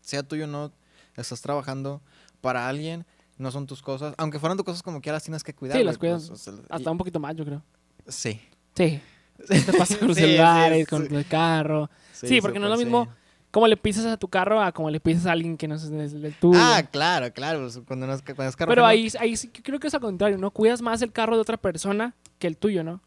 sea 0.00 0.22
tuyo 0.22 0.44
o 0.44 0.46
no, 0.48 0.72
estás 1.16 1.40
trabajando 1.42 2.00
para 2.40 2.68
alguien, 2.68 3.04
no 3.38 3.50
son 3.50 3.66
tus 3.66 3.82
cosas. 3.82 4.14
Aunque 4.18 4.38
fueran 4.38 4.56
tus 4.56 4.64
cosas 4.64 4.82
como 4.82 5.00
quieras, 5.00 5.22
tienes 5.22 5.42
que 5.44 5.54
cuidarlas. 5.54 5.84
las 5.86 5.98
cuidas. 5.98 6.28
pues, 6.28 6.48
o 6.48 6.52
sea, 6.52 6.62
y- 6.62 6.66
Hasta 6.70 6.90
un 6.90 6.98
poquito 6.98 7.20
más, 7.20 7.34
yo 7.36 7.44
creo. 7.44 7.62
Sí. 8.08 8.40
Sí. 8.74 9.00
Te 9.48 9.72
pasa 9.72 9.96
con 9.98 10.08
los 10.08 10.16
Sí, 10.16 10.22
sí, 10.22 10.28
celulares, 10.30 10.78
sí. 10.80 10.86
con 10.86 11.14
el 11.14 11.26
carro. 11.26 11.90
Sí, 12.12 12.40
porque 12.40 12.58
no 12.58 12.66
es 12.66 12.72
lo 12.72 12.78
mismo 12.78 13.04
sí. 13.06 13.10
Como 13.50 13.66
le 13.66 13.76
pisas 13.76 14.06
a 14.06 14.16
tu 14.16 14.28
carro 14.28 14.62
a 14.62 14.70
como 14.70 14.90
le 14.90 15.00
pisas 15.00 15.26
a 15.26 15.32
alguien 15.32 15.56
que 15.56 15.66
no 15.66 15.74
es 15.74 15.90
del 15.90 16.34
tuyo. 16.34 16.60
Ah, 16.62 16.84
claro, 16.88 17.32
claro. 17.32 17.60
pues, 17.62 17.80
Cuando, 17.84 18.06
no 18.06 18.12
es, 18.14 18.22
cuando 18.22 18.44
es 18.44 18.54
carro 18.54 18.68
Pero 18.68 18.86
ajeno. 18.86 19.02
ahí, 19.02 19.12
ahí 19.30 19.36
sí 19.36 19.48
que 19.48 19.60
creo 19.62 19.80
que 19.80 19.88
es 19.88 19.94
al 19.94 20.00
contrario, 20.00 20.38
¿no? 20.38 20.52
Cuidas 20.52 20.80
más 20.82 21.02
el 21.02 21.10
carro 21.10 21.34
de 21.34 21.40
otra 21.42 21.56
persona 21.56 22.14
que 22.38 22.46
el 22.46 22.56
tuyo, 22.56 22.84
¿no? 22.84 23.00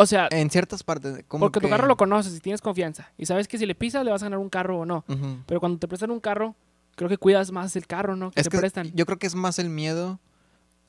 O 0.00 0.06
sea, 0.06 0.28
En 0.30 0.50
ciertas 0.50 0.82
partes. 0.82 1.24
Como 1.28 1.46
porque 1.46 1.60
tu 1.60 1.68
carro 1.68 1.86
lo 1.86 1.96
conoces 1.96 2.34
y 2.36 2.40
tienes 2.40 2.60
confianza. 2.60 3.12
Y 3.18 3.26
sabes 3.26 3.46
que 3.48 3.58
si 3.58 3.66
le 3.66 3.74
pisas 3.74 4.04
le 4.04 4.10
vas 4.10 4.22
a 4.22 4.26
ganar 4.26 4.38
un 4.38 4.48
carro 4.48 4.80
o 4.80 4.86
no. 4.86 5.04
Pero 5.46 5.60
cuando 5.60 5.78
te 5.78 5.86
prestan 5.88 6.10
un 6.10 6.20
carro, 6.20 6.54
creo 6.96 7.08
que 7.08 7.18
cuidas 7.18 7.50
más 7.52 7.76
el 7.76 7.86
carro, 7.86 8.16
¿no? 8.16 8.30
Que 8.30 8.40
Es 8.40 8.44
te 8.44 8.50
que 8.50 8.58
prestan. 8.58 8.90
yo 8.94 9.06
creo 9.06 9.18
que 9.18 9.26
es 9.26 9.34
más 9.34 9.58
el 9.58 9.70
miedo 9.70 10.18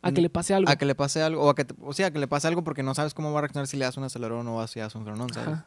A 0.01 0.11
que 0.11 0.21
le 0.21 0.29
pase 0.29 0.53
algo. 0.53 0.69
a 0.69 0.75
que 0.75 0.85
le 0.85 0.95
pase 0.95 1.21
algo. 1.21 1.43
O, 1.43 1.49
a 1.49 1.55
que 1.55 1.65
te- 1.65 1.75
o 1.81 1.93
sea, 1.93 2.07
a 2.07 2.11
que 2.11 2.19
le 2.19 2.27
pase 2.27 2.47
algo 2.47 2.63
porque 2.63 2.83
no 2.83 2.95
sabes 2.95 3.13
cómo 3.13 3.31
va 3.33 3.39
a 3.39 3.41
reaccionar 3.41 3.67
si 3.67 3.77
le 3.77 3.85
das 3.85 3.97
un 3.97 4.03
acelerón 4.03 4.47
o 4.47 4.65
si 4.67 4.79
le 4.79 4.83
das 4.83 4.95
un 4.95 5.03
frenón, 5.05 5.31
¿sabes? 5.33 5.49
Ajá. 5.49 5.65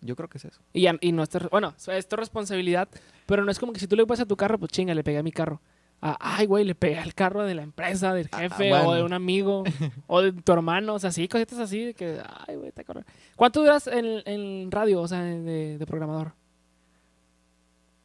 Yo 0.00 0.14
creo 0.16 0.28
que 0.28 0.38
es 0.38 0.44
eso. 0.44 0.60
Y, 0.72 0.86
y 1.00 1.12
no 1.12 1.22
es 1.24 1.28
bueno, 1.50 1.74
es 1.88 2.08
tu 2.08 2.16
responsabilidad, 2.16 2.88
pero 3.26 3.44
no 3.44 3.50
es 3.50 3.58
como 3.58 3.72
que 3.72 3.80
si 3.80 3.86
tú 3.88 3.96
le 3.96 4.06
pasas 4.06 4.24
a 4.24 4.28
tu 4.28 4.36
carro, 4.36 4.58
pues 4.58 4.70
chinga, 4.70 4.94
le 4.94 5.02
pegué 5.02 5.18
a 5.18 5.22
mi 5.24 5.32
carro. 5.32 5.60
Ah, 6.00 6.16
ay, 6.20 6.46
güey, 6.46 6.64
le 6.64 6.74
pegué 6.76 6.98
al 6.98 7.12
carro 7.12 7.44
de 7.44 7.54
la 7.56 7.62
empresa, 7.62 8.14
del 8.14 8.28
Ah, 8.30 8.38
jefe, 8.38 8.72
o 8.72 8.94
de 8.94 9.02
un 9.02 9.12
amigo, 9.12 9.64
o 10.06 10.22
de 10.22 10.32
tu 10.32 10.52
hermano, 10.52 10.94
o 10.94 10.98
sea, 11.00 11.10
sí, 11.10 11.26
cositas 11.26 11.58
así, 11.58 11.86
de 11.86 11.94
que, 11.94 12.20
ay, 12.46 12.54
güey, 12.56 12.70
te 12.70 12.82
acuerdas. 12.82 13.04
¿Cuánto 13.34 13.60
duras 13.60 13.88
en, 13.88 14.22
en 14.24 14.70
radio, 14.70 15.00
o 15.02 15.08
sea, 15.08 15.22
de, 15.22 15.76
de 15.76 15.86
programador? 15.86 16.32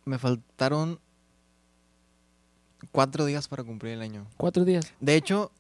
Me 0.06 0.18
faltaron 0.18 1.00
cuatro 2.92 3.26
días 3.26 3.48
para 3.48 3.64
cumplir 3.64 3.94
el 3.94 4.02
año. 4.02 4.26
¿Cuatro 4.38 4.66
días? 4.66 4.92
De 5.00 5.16
hecho, 5.16 5.52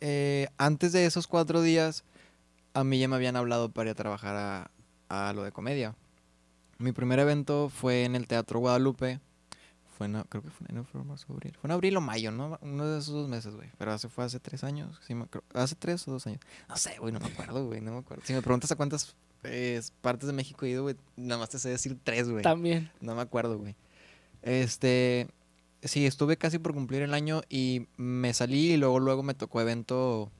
eh, 0.00 0.48
antes 0.58 0.92
de 0.92 1.06
esos 1.06 1.26
cuatro 1.26 1.60
días, 1.60 2.04
a 2.72 2.84
mí 2.84 2.98
ya 2.98 3.08
me 3.08 3.16
habían 3.16 3.36
hablado 3.36 3.68
para 3.70 3.90
ir 3.90 3.92
a 3.92 3.94
trabajar 3.96 4.36
a, 4.36 4.70
a 5.28 5.32
lo 5.32 5.42
de 5.42 5.52
comedia. 5.52 5.94
Mi 6.78 6.92
primer 6.92 7.18
evento 7.18 7.68
fue 7.68 8.04
en 8.04 8.14
el 8.14 8.26
Teatro 8.28 8.60
Guadalupe. 8.60 9.18
Fue 9.98 10.06
en, 10.06 10.12
creo 10.28 10.42
que 10.42 10.50
fue 10.50 10.64
en 10.68 10.76
enero, 10.76 11.04
marzo, 11.04 11.26
abril. 11.32 11.52
Fue 11.60 11.66
en 11.68 11.72
abril 11.72 11.96
o 11.96 12.00
mayo, 12.00 12.30
¿no? 12.30 12.56
Uno 12.62 12.86
de 12.86 13.00
esos 13.00 13.12
dos 13.12 13.28
meses, 13.28 13.54
güey. 13.56 13.68
Pero 13.78 13.92
hace, 13.92 14.08
fue 14.08 14.24
hace 14.24 14.38
tres 14.38 14.62
años. 14.64 14.96
sí 15.04 15.12
me 15.14 15.26
hace 15.54 15.74
tres 15.74 16.06
o 16.06 16.12
dos 16.12 16.24
años. 16.28 16.38
No 16.68 16.76
sé, 16.76 16.96
güey, 17.00 17.12
no 17.12 17.18
me 17.18 17.26
acuerdo, 17.26 17.66
güey. 17.66 17.80
No 17.80 17.90
me 17.92 17.98
acuerdo. 17.98 18.22
Si 18.24 18.32
me 18.32 18.40
preguntas 18.40 18.70
a 18.70 18.76
cuántas 18.76 19.16
eh, 19.42 19.82
partes 20.00 20.28
de 20.28 20.32
México 20.32 20.64
he 20.64 20.70
ido, 20.70 20.84
güey, 20.84 20.94
nada 21.16 21.40
más 21.40 21.50
te 21.50 21.58
sé 21.58 21.68
decir 21.68 21.98
tres, 22.04 22.28
güey. 22.30 22.42
También. 22.44 22.90
No 23.00 23.14
me 23.16 23.22
acuerdo, 23.22 23.58
güey. 23.58 23.74
Este. 24.42 25.28
Sí, 25.82 26.06
estuve 26.06 26.36
casi 26.36 26.58
por 26.58 26.74
cumplir 26.74 27.02
el 27.02 27.14
año 27.14 27.42
y 27.48 27.86
me 27.96 28.34
salí 28.34 28.72
y 28.72 28.76
luego, 28.76 28.98
luego 28.98 29.22
me 29.22 29.34
tocó 29.34 29.60
evento 29.60 30.30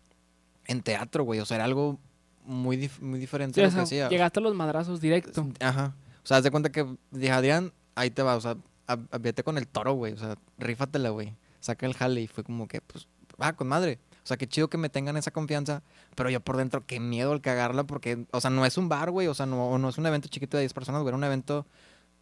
en 0.66 0.82
teatro, 0.82 1.22
güey. 1.24 1.38
O 1.40 1.46
sea, 1.46 1.56
era 1.56 1.64
algo 1.64 1.98
muy, 2.44 2.76
dif- 2.76 3.00
muy 3.00 3.20
diferente 3.20 3.54
Sí, 3.60 3.64
a 3.64 3.68
o 3.68 3.70
lo 3.70 3.76
que 3.76 3.82
hacía. 3.82 4.08
llegaste 4.08 4.40
a 4.40 4.42
los 4.42 4.54
madrazos 4.56 5.00
directo. 5.00 5.46
Ajá. 5.60 5.94
O 6.24 6.26
sea, 6.26 6.38
haz 6.38 6.42
de 6.44 6.50
cuenta 6.50 6.70
que 6.72 6.84
dije, 7.12 7.30
Adrián, 7.30 7.72
ahí 7.94 8.10
te 8.10 8.22
va. 8.22 8.34
O 8.36 8.40
sea, 8.40 8.56
vete 8.96 9.42
con 9.42 9.58
el 9.58 9.66
toro, 9.68 9.92
güey. 9.92 10.12
O 10.12 10.18
sea, 10.18 10.36
rífatela, 10.58 11.10
güey. 11.10 11.34
Saca 11.60 11.86
el 11.86 11.94
jale 11.94 12.22
y 12.22 12.26
fue 12.26 12.44
como 12.44 12.68
que, 12.68 12.80
pues, 12.80 13.08
va, 13.40 13.52
con 13.54 13.68
madre. 13.68 13.98
O 14.24 14.26
sea, 14.28 14.36
qué 14.36 14.46
chido 14.46 14.68
que 14.68 14.76
me 14.78 14.88
tengan 14.90 15.16
esa 15.16 15.30
confianza, 15.30 15.82
pero 16.14 16.28
yo 16.30 16.40
por 16.40 16.56
dentro, 16.56 16.84
qué 16.86 17.00
miedo 17.00 17.32
al 17.32 17.40
cagarla, 17.40 17.84
porque, 17.84 18.26
o 18.30 18.40
sea, 18.40 18.50
no 18.50 18.66
es 18.66 18.76
un 18.76 18.88
bar, 18.88 19.10
güey, 19.10 19.26
o 19.26 19.34
sea, 19.34 19.46
no, 19.46 19.78
no 19.78 19.88
es 19.88 19.96
un 19.96 20.04
evento 20.06 20.28
chiquito 20.28 20.56
de 20.58 20.62
10 20.64 20.74
personas, 20.74 21.00
güey, 21.00 21.08
era 21.08 21.16
un 21.16 21.24
evento, 21.24 21.66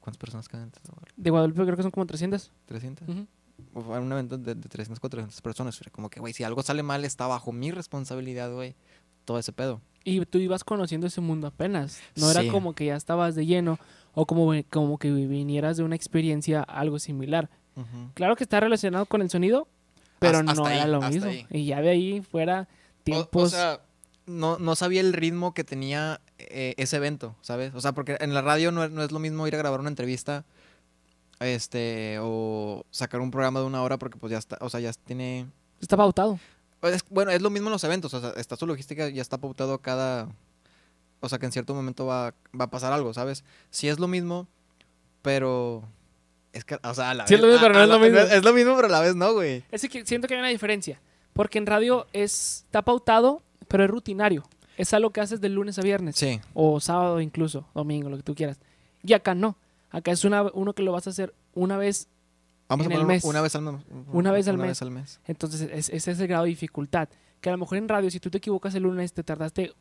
¿cuántas 0.01 0.19
personas 0.19 0.49
caben? 0.49 0.71
De 1.17 1.31
Guadalupe 1.31 1.65
creo 1.65 1.77
que 1.77 1.83
son 1.83 1.91
como 1.91 2.07
300. 2.07 2.53
300. 2.67 3.09
Ujú. 3.09 3.27
fue 3.83 3.99
un 3.99 4.13
evento 4.13 4.39
de, 4.39 4.55
de 4.55 4.69
300, 4.69 5.01
400 5.01 5.41
personas. 5.43 5.81
Era 5.81 5.91
como 5.91 6.09
que, 6.09 6.21
güey, 6.21 6.33
si 6.33 6.45
algo 6.45 6.63
sale 6.63 6.83
mal, 6.85 7.05
está 7.05 7.27
bajo 7.27 7.51
mi 7.53 7.73
responsabilidad, 7.73 8.53
güey. 8.53 8.77
Todo 9.25 9.41
ese 9.41 9.53
pedo. 9.53 9.81
Y 10.05 10.25
tú 10.27 10.39
ibas 10.39 10.63
conociendo 10.63 11.09
ese 11.09 11.21
mundo 11.21 11.49
apenas. 11.49 11.99
No 12.15 12.31
era 12.31 12.43
Sí. 12.43 12.49
como 12.49 12.75
que 12.75 12.87
ya 12.87 12.95
estabas 12.95 13.35
de 13.35 13.45
lleno 13.47 13.79
o 14.19 14.27
como, 14.27 14.53
como 14.71 14.97
que 14.99 15.11
vinieras 15.13 15.77
de 15.77 15.83
una 15.85 15.95
experiencia 15.95 16.63
algo 16.63 16.99
similar. 16.99 17.51
Claro 18.15 18.35
que 18.37 18.45
está 18.45 18.59
relacionado 18.59 19.05
con 19.05 19.21
el 19.21 19.29
sonido, 19.29 19.69
pero 20.19 20.39
Hasta- 20.39 20.43
no 20.55 20.63
hasta 20.65 20.75
era 20.75 20.85
ahí, 20.85 20.91
lo 20.91 21.01
mismo. 21.03 21.31
ahí. 21.31 21.47
Y 21.51 21.67
ya 21.67 21.83
de 21.83 21.91
ahí 21.91 22.23
fuera 22.23 22.67
tiempos... 23.05 23.53
O, 23.53 23.57
sea, 23.57 23.81
no, 24.25 24.59
no 24.59 24.75
sabía 24.75 25.03
el 25.03 25.13
ritmo 25.13 25.53
que 25.53 25.63
tenía 25.63 26.21
eh, 26.39 26.73
ese 26.79 26.97
evento, 26.97 27.37
¿sabes? 27.43 27.75
O 27.75 27.81
sea, 27.83 27.93
porque 27.93 28.17
en 28.21 28.33
la 28.33 28.41
radio 28.41 28.73
no, 28.73 28.83
es- 28.83 28.91
no 28.91 29.03
es 29.03 29.13
lo 29.13 29.19
mismo 29.19 29.47
ir 29.47 29.55
a 29.55 29.59
grabar 29.59 29.79
una 29.81 29.91
entrevista 29.91 30.45
este 31.41 32.17
o 32.21 32.85
sacar 32.91 33.21
un 33.21 33.31
programa 33.31 33.61
de 33.61 33.67
una 33.67 33.83
hora 33.83 33.99
porque 33.99 34.19
pues 34.19 34.31
ya 34.31 34.39
está, 34.39 34.57
o 34.61 34.71
sea, 34.71 34.81
ya 34.81 34.93
tiene... 34.93 35.47
está 35.81 35.97
pautado. 35.97 36.39
es- 36.83 37.05
bueno, 37.11 37.31
es 37.31 37.43
lo 37.43 37.51
mismo 37.51 37.69
en 37.69 37.73
los 37.73 37.85
eventos, 37.85 38.15
o 38.15 38.21
sea, 38.21 38.31
está 38.37 38.57
su 38.57 38.67
logística, 38.67 39.09
ya 39.11 39.21
está 39.23 39.37
pautado 39.39 39.79
cada... 39.79 40.29
O 41.21 41.29
sea, 41.29 41.39
que 41.39 41.47
en 41.47 41.53
cierto 41.53 41.75
momento 41.75 42.07
va, 42.07 42.35
va 42.59 42.67
a 42.67 42.71
pasar 42.71 42.93
algo, 42.93 43.13
¿sabes? 43.15 43.45
Sí 43.71 43.89
es 43.89 43.99
lo 43.99 44.09
mismo, 44.09 44.47
pero... 45.23 45.83
Es 46.53 46.65
que, 46.65 46.79
o 46.83 46.95
sea, 46.95 47.11
a 47.11 47.15
la 47.15 47.27
Sí 47.27 47.35
es 47.35 47.41
lo 47.41 47.49
mismo, 47.49 47.61
pero 47.61 47.75
no 47.75 47.83
es 47.83 47.89
lo 47.89 47.99
mismo. 47.99 48.19
Es 48.19 48.45
lo 48.45 48.53
mismo, 48.55 48.75
pero 48.77 48.89
a 48.89 48.91
la 48.91 49.01
vez 49.01 49.15
no, 49.15 49.35
güey. 49.35 49.65
Es 49.71 49.87
que 49.89 50.07
siento 50.07 50.27
que 50.27 50.35
hay 50.35 50.41
una 50.41 50.49
diferencia. 50.49 51.01
Porque 51.33 51.59
en 51.59 51.67
radio 51.67 52.07
es, 52.15 52.65
está 52.67 52.83
pautado, 52.83 53.43
pero 53.69 53.85
es 53.85 53.91
rutinario. 53.91 54.49
Es 54.79 54.95
algo 54.95 55.11
que 55.11 55.21
haces 55.21 55.41
de 55.41 55.49
lunes 55.51 55.79
a 55.79 55.83
viernes. 55.83 56.17
Sí. 56.17 56.41
O 56.55 56.81
sábado 56.81 57.21
incluso, 57.21 57.67
domingo, 57.75 58.09
lo 58.09 58.17
que 58.17 58.23
tú 58.23 58.35
quieras. 58.35 58.59
Y 59.03 59.13
acá 59.13 59.35
no. 59.35 59.57
Acá 59.91 60.13
es 60.13 60.25
una, 60.25 60.43
uno 60.55 60.73
que 60.75 60.83
lo 60.83 60.93
vas 60.93 61.07
a 61.07 61.11
hacer 61.11 61.35
una 61.55 61.77
vez. 61.77 62.09
Vamos 62.69 62.87
En 62.87 62.93
a 62.93 62.97
el 62.97 63.05
mes. 63.07 63.25
una 63.25 63.41
vez 63.43 63.55
al 63.55 63.63
mes. 63.63 63.75
Una 64.13 64.33
vez 64.33 64.49
al 64.49 64.57
mes. 64.59 64.69
vez 64.69 64.83
al 64.83 64.91
mes. 64.91 65.21
Entonces 65.27 65.69
es, 65.73 65.91
es 65.91 66.09
ese 66.09 66.27
grado 66.27 66.45
de 66.45 66.51
dificultad. 66.51 67.09
Que 67.41 67.51
a 67.51 67.53
lo 67.53 67.59
mejor 67.59 67.79
en 67.79 67.89
radio, 67.89 68.11
si 68.11 68.19
tú 68.19 68.31
te 68.31 68.39
equivocas 68.39 68.75
el 68.75 68.85
lunes, 68.85 69.13
te 69.13 69.23
tardaste 69.23 69.75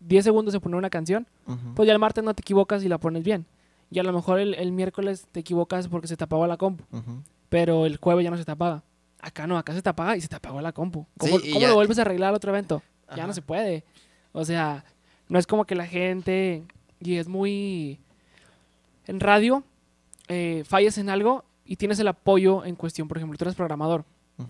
10 0.00 0.24
segundos 0.24 0.54
en 0.54 0.60
poner 0.60 0.76
una 0.76 0.90
canción, 0.90 1.26
pues 1.74 1.86
ya 1.86 1.92
el 1.92 1.98
martes 1.98 2.22
no 2.24 2.34
te 2.34 2.40
equivocas 2.42 2.84
y 2.84 2.88
la 2.88 2.98
pones 2.98 3.24
bien. 3.24 3.46
Y 3.90 3.98
a 3.98 4.02
lo 4.02 4.12
mejor 4.12 4.38
el, 4.38 4.54
el 4.54 4.72
miércoles 4.72 5.26
te 5.32 5.40
equivocas 5.40 5.88
porque 5.88 6.06
se 6.08 6.16
te 6.16 6.24
apagó 6.24 6.46
la 6.46 6.56
compu. 6.56 6.84
Pero 7.48 7.86
el 7.86 7.96
jueves 7.96 8.24
ya 8.24 8.30
no 8.30 8.36
se 8.36 8.44
te 8.44 8.52
apaga. 8.52 8.82
Acá 9.20 9.46
no, 9.46 9.56
acá 9.58 9.72
se 9.74 9.82
te 9.82 9.88
apaga 9.88 10.16
y 10.16 10.20
se 10.20 10.28
te 10.28 10.36
apagó 10.36 10.60
la 10.60 10.72
compu. 10.72 11.06
¿Cómo, 11.16 11.38
Sí, 11.40 11.48
y 11.48 11.52
cómo 11.52 11.62
ya- 11.62 11.68
lo 11.68 11.74
vuelves 11.74 11.98
a 11.98 12.02
arreglar 12.02 12.28
al 12.30 12.34
otro 12.36 12.50
evento? 12.52 12.82
Ya 13.16 13.26
no 13.26 13.32
se 13.32 13.42
puede. 13.42 13.84
O 14.32 14.44
sea, 14.44 14.84
no 15.28 15.38
es 15.38 15.46
como 15.46 15.64
que 15.64 15.74
la 15.74 15.86
gente, 15.86 16.64
y 17.00 17.16
es 17.16 17.26
muy... 17.28 17.98
En 19.06 19.20
radio, 19.20 19.64
eh, 20.28 20.62
fallas 20.66 20.98
en 20.98 21.08
algo 21.08 21.44
y 21.64 21.76
tienes 21.76 21.98
el 21.98 22.08
apoyo 22.08 22.64
en 22.66 22.76
cuestión. 22.76 23.08
Por 23.08 23.16
ejemplo, 23.16 23.38
tú 23.38 23.44
eres 23.44 23.54
programador, 23.54 24.04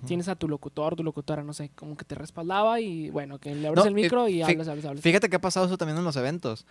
Tienes 0.07 0.29
a 0.29 0.37
tu 0.37 0.49
locutor, 0.49 0.97
tu 0.97 1.03
locutora, 1.03 1.43
no 1.43 1.55
sé, 1.55 1.71
como 1.75 1.97
que 1.97 2.05
te 2.05 2.15
respaldaba 2.15 2.79
y 2.81 3.09
bueno, 3.11 3.39
que 3.39 3.55
le 3.55 3.69
abres 3.69 3.83
No, 3.85 3.89
el 3.89 3.95
micro 3.95 4.27
eh, 4.27 4.31
y 4.33 4.43
hablas, 4.43 4.69
hablas, 4.69 4.85
hablas. 4.85 5.03
Fíjate 5.03 5.31
que 5.31 5.37
ha 5.37 5.41
pasado 5.41 5.65
eso 5.67 5.79
también 5.79 5.97
en 5.99 6.05
los 6.05 6.17
eventos. 6.17 6.67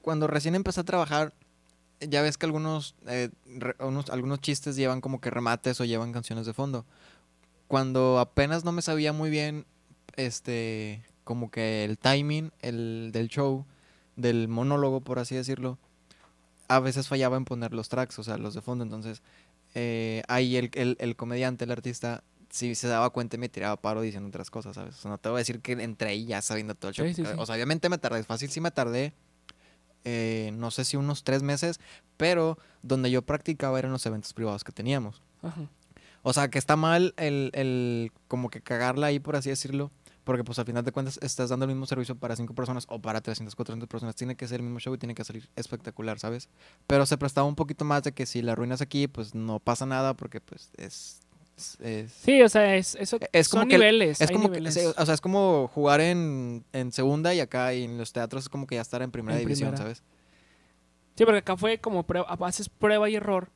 Cuando 0.00 0.26
recién 0.26 0.54
empecé 0.54 0.80
a 0.80 0.84
trabajar, 0.84 1.34
ya 2.00 2.22
ves 2.22 2.38
que 2.38 2.46
algunos, 2.46 2.94
eh, 3.06 3.28
re- 3.46 3.76
unos- 3.80 4.08
algunos 4.10 4.40
chistes 4.40 4.76
llevan 4.76 5.00
como 5.02 5.20
que 5.20 5.28
remates 5.30 5.78
o 5.80 5.84
llevan 5.84 6.12
canciones 6.12 6.46
de 6.46 6.54
fondo. 6.54 6.86
Cuando 7.68 8.18
apenas 8.18 8.64
no 8.64 8.72
me 8.72 8.82
sabía 8.82 9.12
muy 9.12 9.28
bien, 9.30 9.66
este, 10.16 11.02
como 11.24 11.50
que 11.50 11.84
el 11.84 11.98
timing 11.98 12.50
el, 12.62 13.10
del 13.12 13.28
show, 13.28 13.64
del 14.16 14.48
monólogo, 14.48 15.00
por 15.00 15.18
así 15.18 15.34
decirlo, 15.34 15.78
a 16.68 16.80
veces 16.80 17.08
fallaba 17.08 17.36
en 17.36 17.44
poner 17.44 17.72
los 17.74 17.88
tracks, 17.88 18.18
o 18.18 18.22
sea, 18.24 18.38
los 18.38 18.54
de 18.54 18.60
fondo. 18.62 18.84
Entonces, 18.84 19.22
eh, 19.74 20.22
ahí 20.28 20.56
el, 20.56 20.70
el, 20.74 20.96
el 21.00 21.16
comediante, 21.16 21.64
el 21.64 21.72
artista, 21.72 22.22
sí 22.54 22.76
se 22.76 22.86
daba 22.86 23.10
cuenta 23.10 23.34
y 23.34 23.40
me 23.40 23.48
tiraba 23.48 23.76
paro 23.76 24.00
diciendo 24.00 24.28
otras 24.28 24.48
cosas, 24.48 24.76
¿sabes? 24.76 24.94
O 24.94 24.98
sea, 24.98 25.10
no 25.10 25.18
te 25.18 25.28
voy 25.28 25.38
a 25.38 25.40
decir 25.40 25.60
que 25.60 25.72
entré 25.72 26.10
ahí 26.10 26.24
ya 26.24 26.40
sabiendo 26.40 26.76
todo 26.76 26.90
el 26.90 26.94
show. 26.94 27.06
Sí, 27.06 27.14
sí, 27.14 27.24
sí. 27.24 27.32
O 27.36 27.44
sea, 27.44 27.56
obviamente 27.56 27.88
me 27.88 27.98
tardé, 27.98 28.22
fácil 28.22 28.48
sí 28.48 28.60
me 28.60 28.70
tardé, 28.70 29.12
eh, 30.04 30.50
no 30.54 30.70
sé 30.70 30.84
si 30.84 30.96
unos 30.96 31.24
tres 31.24 31.42
meses, 31.42 31.80
pero 32.16 32.56
donde 32.82 33.10
yo 33.10 33.22
practicaba 33.22 33.78
eran 33.78 33.90
los 33.90 34.06
eventos 34.06 34.32
privados 34.32 34.62
que 34.62 34.70
teníamos. 34.70 35.20
Ajá. 35.42 35.68
O 36.22 36.32
sea, 36.32 36.48
que 36.48 36.58
está 36.58 36.76
mal 36.76 37.12
el, 37.16 37.50
el 37.54 38.12
como 38.28 38.50
que 38.50 38.60
cagarla 38.60 39.08
ahí, 39.08 39.18
por 39.18 39.34
así 39.34 39.50
decirlo. 39.50 39.90
Porque 40.22 40.42
pues 40.42 40.58
al 40.58 40.64
final 40.64 40.82
de 40.84 40.90
cuentas 40.90 41.18
estás 41.20 41.50
dando 41.50 41.66
el 41.66 41.72
mismo 41.72 41.84
servicio 41.84 42.14
para 42.14 42.34
cinco 42.34 42.54
personas 42.54 42.86
o 42.88 42.98
para 42.98 43.20
300, 43.20 43.54
400 43.54 43.86
personas. 43.88 44.16
Tiene 44.16 44.36
que 44.36 44.48
ser 44.48 44.60
el 44.60 44.62
mismo 44.62 44.78
show 44.78 44.94
y 44.94 44.98
tiene 44.98 45.14
que 45.14 45.22
salir 45.22 45.50
espectacular, 45.54 46.18
¿sabes? 46.18 46.48
Pero 46.86 47.04
se 47.04 47.18
prestaba 47.18 47.46
un 47.46 47.56
poquito 47.56 47.84
más 47.84 48.04
de 48.04 48.12
que 48.12 48.24
si 48.24 48.40
la 48.40 48.52
arruinas 48.52 48.80
aquí, 48.80 49.06
pues 49.06 49.34
no 49.34 49.58
pasa 49.58 49.84
nada 49.84 50.14
porque 50.14 50.40
pues 50.40 50.70
es... 50.78 51.20
es- 51.80 52.12
Sí, 52.12 52.42
o 52.42 52.48
sea, 52.48 52.76
es, 52.76 52.94
eso 52.96 53.18
Es 53.32 53.48
como 53.48 53.62
son 53.62 53.68
que 53.68 53.76
niveles. 53.78 54.20
es 54.20 54.30
como 54.30 54.44
niveles. 54.44 54.76
o 54.96 55.04
sea, 55.06 55.14
es 55.14 55.20
como 55.20 55.68
jugar 55.74 56.00
en, 56.00 56.64
en 56.72 56.92
segunda 56.92 57.32
y 57.34 57.40
acá 57.40 57.72
y 57.74 57.84
en 57.84 57.96
los 57.98 58.12
teatros 58.12 58.44
es 58.44 58.48
como 58.48 58.66
que 58.66 58.74
ya 58.76 58.80
estar 58.80 59.02
en 59.02 59.10
primera 59.10 59.36
En 59.38 59.44
división, 59.44 59.70
primera. 59.70 59.84
¿sabes? 59.94 60.02
Sí, 61.16 61.24
porque 61.24 61.38
acá 61.38 61.56
fue 61.56 61.78
como 61.78 62.02
prueba, 62.04 62.26
haces 62.46 62.68
prueba 62.68 63.08
y 63.08 63.14
error 63.16 63.50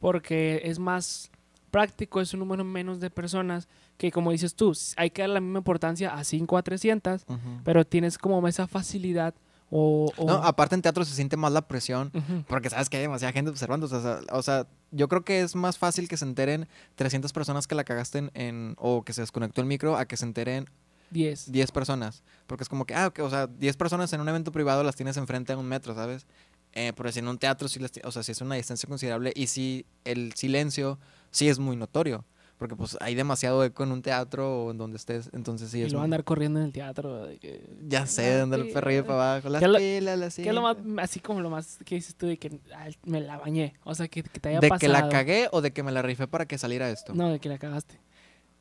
porque 0.00 0.62
es 0.64 0.78
más 0.78 1.30
práctico, 1.70 2.20
es 2.20 2.32
un 2.32 2.40
número 2.40 2.64
menos 2.64 2.98
de 3.00 3.10
personas 3.10 3.68
que 3.98 4.10
como 4.12 4.30
dices 4.30 4.54
tú, 4.54 4.72
hay 4.96 5.10
que 5.10 5.22
dar 5.22 5.30
la 5.30 5.40
misma 5.40 5.58
importancia 5.58 6.14
a 6.14 6.24
5 6.24 6.56
a 6.56 6.62
300, 6.62 7.24
Ujú. 7.28 7.38
pero 7.64 7.84
tienes 7.84 8.16
como 8.18 8.46
esa 8.48 8.66
facilidad 8.66 9.34
o... 9.70 10.10
o- 10.16 10.24
No, 10.26 10.34
aparte 10.36 10.74
en 10.76 10.82
teatro 10.82 11.04
se 11.04 11.14
siente 11.14 11.36
más 11.36 11.52
la 11.52 11.62
presión. 11.68 12.10
Porque 12.48 12.70
sabes 12.70 12.88
que 12.88 12.96
hay 12.96 13.02
demasiada 13.02 13.32
gente 13.32 13.50
observando. 13.50 13.86
O 13.86 13.88
sea, 13.88 14.20
o 14.32 14.42
sea, 14.42 14.66
yo 14.90 15.08
creo 15.08 15.24
que 15.24 15.40
es 15.40 15.54
más 15.54 15.78
fácil 15.78 16.08
que 16.08 16.16
se 16.16 16.24
enteren 16.24 16.66
300 16.96 17.32
personas 17.32 17.66
que 17.66 17.74
la 17.74 17.84
cagaste 17.84 18.18
en, 18.18 18.30
en- 18.34 18.74
o 18.78 19.02
que 19.04 19.12
se 19.12 19.20
desconectó 19.20 19.60
el 19.60 19.66
micro 19.66 19.96
a 19.96 20.06
que 20.06 20.16
se 20.16 20.24
enteren 20.24 20.66
10. 21.10 21.50
10 21.52 21.72
personas. 21.72 22.22
Porque 22.46 22.62
es 22.64 22.68
como 22.68 22.84
que, 22.84 22.94
ah, 22.94 23.06
ok, 23.08 23.20
o 23.20 23.30
sea, 23.30 23.46
10 23.46 23.76
personas 23.76 24.12
en 24.12 24.20
un 24.20 24.28
evento 24.28 24.52
privado 24.52 24.82
las 24.82 24.94
tienes 24.96 25.16
enfrente 25.16 25.52
a 25.52 25.56
un 25.56 25.66
metro, 25.66 25.94
¿sabes? 25.94 26.26
Eh, 26.74 26.92
pero 26.94 27.10
si 27.10 27.18
en 27.20 27.28
un 27.28 27.38
teatro 27.38 27.66
sí 27.68 27.80
las 27.80 27.90
o 28.04 28.12
sea, 28.12 28.22
si 28.22 28.32
es 28.32 28.40
una 28.42 28.54
distancia 28.56 28.86
considerable 28.88 29.32
y 29.34 29.46
si 29.46 29.86
el 30.04 30.34
silencio 30.34 30.98
sí 31.30 31.48
es 31.48 31.58
muy 31.58 31.76
notorio. 31.76 32.24
Porque 32.58 32.74
pues 32.74 32.96
hay 33.00 33.14
demasiado 33.14 33.62
eco 33.64 33.84
en 33.84 33.92
un 33.92 34.02
teatro 34.02 34.64
o 34.64 34.70
en 34.72 34.78
donde 34.78 34.96
estés, 34.96 35.30
entonces 35.32 35.70
sí 35.70 35.78
y 35.78 35.82
es 35.82 35.92
lo 35.92 35.98
va 35.98 36.02
a 36.02 36.06
muy- 36.06 36.14
andar 36.14 36.24
corriendo 36.24 36.58
en 36.58 36.66
el 36.66 36.72
teatro. 36.72 37.24
de 37.26 37.38
que- 37.38 37.64
Ya 37.86 38.04
sé, 38.06 38.40
el 38.40 38.52
Sí, 38.64 38.70
perrillo 38.74 39.06
para 39.06 39.32
abajo, 39.34 39.48
las 39.48 39.62
¿Qué 39.62 39.68
lo- 39.68 39.78
pilas, 39.78 40.18
las 40.18 40.34
Que 40.34 40.48
es 40.48 40.54
lo 40.54 40.62
más, 40.62 40.76
así 40.98 41.20
como 41.20 41.40
lo 41.40 41.50
más 41.50 41.78
que 41.84 41.94
dices 41.94 42.16
tú 42.16 42.26
de 42.26 42.36
que 42.36 42.58
ay, 42.76 42.96
me 43.04 43.20
la 43.20 43.38
bañé. 43.38 43.74
O 43.84 43.94
sea, 43.94 44.08
que, 44.08 44.24
que 44.24 44.40
te 44.40 44.48
haya 44.48 44.58
¿De 44.60 44.68
pasado. 44.68 44.80
que 44.80 44.88
la 45.00 45.08
cagué 45.08 45.48
o 45.52 45.60
de 45.60 45.70
que 45.72 45.84
me 45.84 45.92
la 45.92 46.02
rifé 46.02 46.26
para 46.26 46.46
que 46.46 46.58
saliera 46.58 46.90
esto? 46.90 47.14
No, 47.14 47.30
de 47.30 47.38
que 47.38 47.48
la 47.48 47.58
cagaste. 47.58 48.00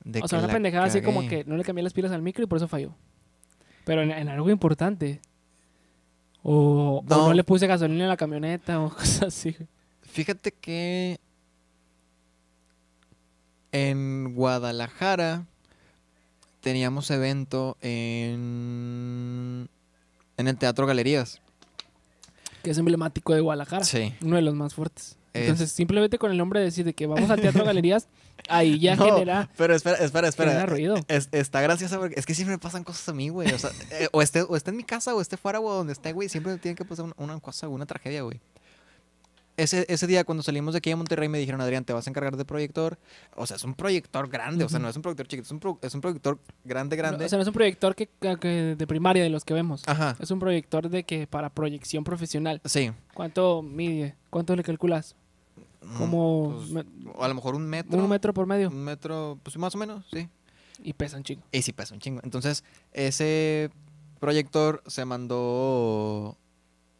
De 0.03 0.21
o 0.21 0.27
sea, 0.27 0.39
una 0.39 0.47
pendejada 0.47 0.85
así 0.85 1.01
como 1.01 1.27
que 1.27 1.43
no 1.45 1.57
le 1.57 1.63
cambié 1.63 1.83
las 1.83 1.93
pilas 1.93 2.11
al 2.11 2.21
micro 2.21 2.43
y 2.43 2.47
por 2.47 2.57
eso 2.57 2.67
falló. 2.67 2.93
Pero 3.83 4.03
en, 4.03 4.11
en 4.11 4.29
algo 4.29 4.49
importante. 4.51 5.21
O 6.43 6.99
o 6.99 7.03
no. 7.09 7.27
No. 7.29 7.33
le 7.33 7.43
puse 7.43 7.65
gasolina 7.67 8.03
en 8.03 8.09
la 8.09 8.17
camioneta 8.17 8.79
o 8.79 8.89
cosas 8.93 9.23
así. 9.23 9.55
Fíjate 10.03 10.51
que 10.51 11.19
en 13.81 14.33
Guadalajara 14.35 15.45
teníamos 16.61 17.09
evento 17.11 17.77
en 17.81 19.69
en 20.37 20.47
el 20.47 20.57
Teatro 20.57 20.85
Galerías. 20.85 21.41
Que 22.63 22.71
es 22.71 22.77
emblemático 22.77 23.33
de 23.33 23.41
Guadalajara. 23.41 23.83
Sí. 23.83 24.13
Uno 24.21 24.35
de 24.35 24.41
los 24.41 24.53
más 24.55 24.73
fuertes. 24.75 25.17
Es- 25.33 25.41
Entonces, 25.43 25.71
simplemente 25.71 26.17
con 26.17 26.31
el 26.31 26.37
nombre 26.37 26.59
de 26.59 26.65
decir 26.65 26.85
de 26.85 26.93
que 26.93 27.07
vamos 27.07 27.29
al 27.29 27.39
Teatro 27.41 27.63
Galerías, 27.65 28.07
ahí 28.49 28.79
ya 28.79 28.95
No, 28.95 29.05
genera, 29.05 29.49
Pero 29.57 29.75
espera, 29.75 29.97
espera, 29.97 30.27
espera. 30.27 30.51
genera 30.51 30.65
ruido. 30.67 30.95
Es- 31.07 31.29
está 31.31 31.61
gracioso 31.61 31.99
porque 31.99 32.19
es 32.19 32.25
que 32.25 32.35
siempre 32.35 32.55
me 32.55 32.59
pasan 32.59 32.83
cosas 32.83 33.07
a 33.09 33.13
mí, 33.13 33.29
güey. 33.29 33.51
O 33.53 33.59
sea, 33.59 33.71
eh, 33.91 34.09
o, 34.11 34.21
esté, 34.21 34.41
o 34.43 34.55
esté 34.55 34.71
en 34.71 34.77
mi 34.77 34.83
casa 34.83 35.15
o 35.15 35.21
esté 35.21 35.37
fuera 35.37 35.59
o 35.59 35.71
donde 35.73 35.93
esté, 35.93 36.11
güey. 36.13 36.29
Siempre 36.29 36.53
me 36.53 36.59
tiene 36.59 36.75
que 36.75 36.85
pasar 36.85 37.05
una, 37.05 37.13
una 37.17 37.39
cosa, 37.39 37.67
una 37.67 37.85
tragedia, 37.85 38.21
güey. 38.23 38.39
Ese, 39.57 39.85
ese 39.89 40.05
día 40.05 40.23
cuando 40.23 40.43
salimos 40.43 40.73
de 40.75 40.77
aquí 40.77 40.91
a 40.91 40.95
Monterrey 40.95 41.27
me 41.29 41.39
dijeron, 41.39 41.59
Adrián, 41.61 41.83
te 41.83 41.91
vas 41.91 42.05
a 42.05 42.09
encargar 42.11 42.37
de 42.37 42.45
proyector. 42.45 42.99
O 43.35 43.47
sea, 43.47 43.57
es 43.57 43.63
un 43.63 43.73
proyector 43.73 44.29
grande, 44.29 44.63
o 44.63 44.69
sea, 44.69 44.77
no 44.79 44.87
es 44.87 44.95
un 44.95 45.01
proyector 45.01 45.27
chiquito, 45.27 45.45
es 45.47 45.51
un, 45.51 45.59
pro- 45.59 45.79
es 45.81 45.93
un 45.95 46.01
proyector 46.01 46.39
grande, 46.63 46.95
grande. 46.95 47.25
O 47.25 47.29
sea, 47.29 47.37
no 47.37 47.41
es 47.41 47.47
un 47.47 47.53
proyector 47.55 47.95
que, 47.95 48.07
que- 48.39 48.75
de 48.77 48.87
primaria 48.87 49.23
de 49.23 49.29
los 49.29 49.43
que 49.43 49.55
vemos. 49.55 49.81
Ajá, 49.87 50.15
Es 50.19 50.29
un 50.29 50.39
proyector 50.39 50.89
de 50.89 51.03
que 51.05 51.25
para 51.25 51.49
proyección 51.49 52.03
profesional. 52.03 52.61
sí. 52.65 52.91
¿Cuánto 53.15 53.63
mide? 53.63 54.15
¿Cuánto 54.29 54.55
le 54.55 54.63
calculas? 54.63 55.15
Como 55.97 56.61
Pues, 56.71 56.85
a 57.19 57.27
lo 57.27 57.33
mejor 57.33 57.55
un 57.55 57.65
metro. 57.67 57.97
un 57.97 58.09
metro 58.09 58.33
por 58.33 58.45
medio. 58.45 58.69
Un 58.69 58.83
metro, 58.83 59.39
pues 59.41 59.57
más 59.57 59.73
o 59.73 59.77
menos, 59.79 60.05
sí. 60.13 60.27
Y 60.83 60.93
pesa 60.93 61.17
un 61.17 61.23
chingo. 61.23 61.41
Y 61.51 61.63
sí 61.63 61.73
pesa 61.73 61.95
un 61.95 61.99
chingo. 61.99 62.19
Entonces, 62.23 62.63
ese 62.93 63.71
proyector 64.19 64.83
se 64.85 65.03
mandó. 65.05 66.37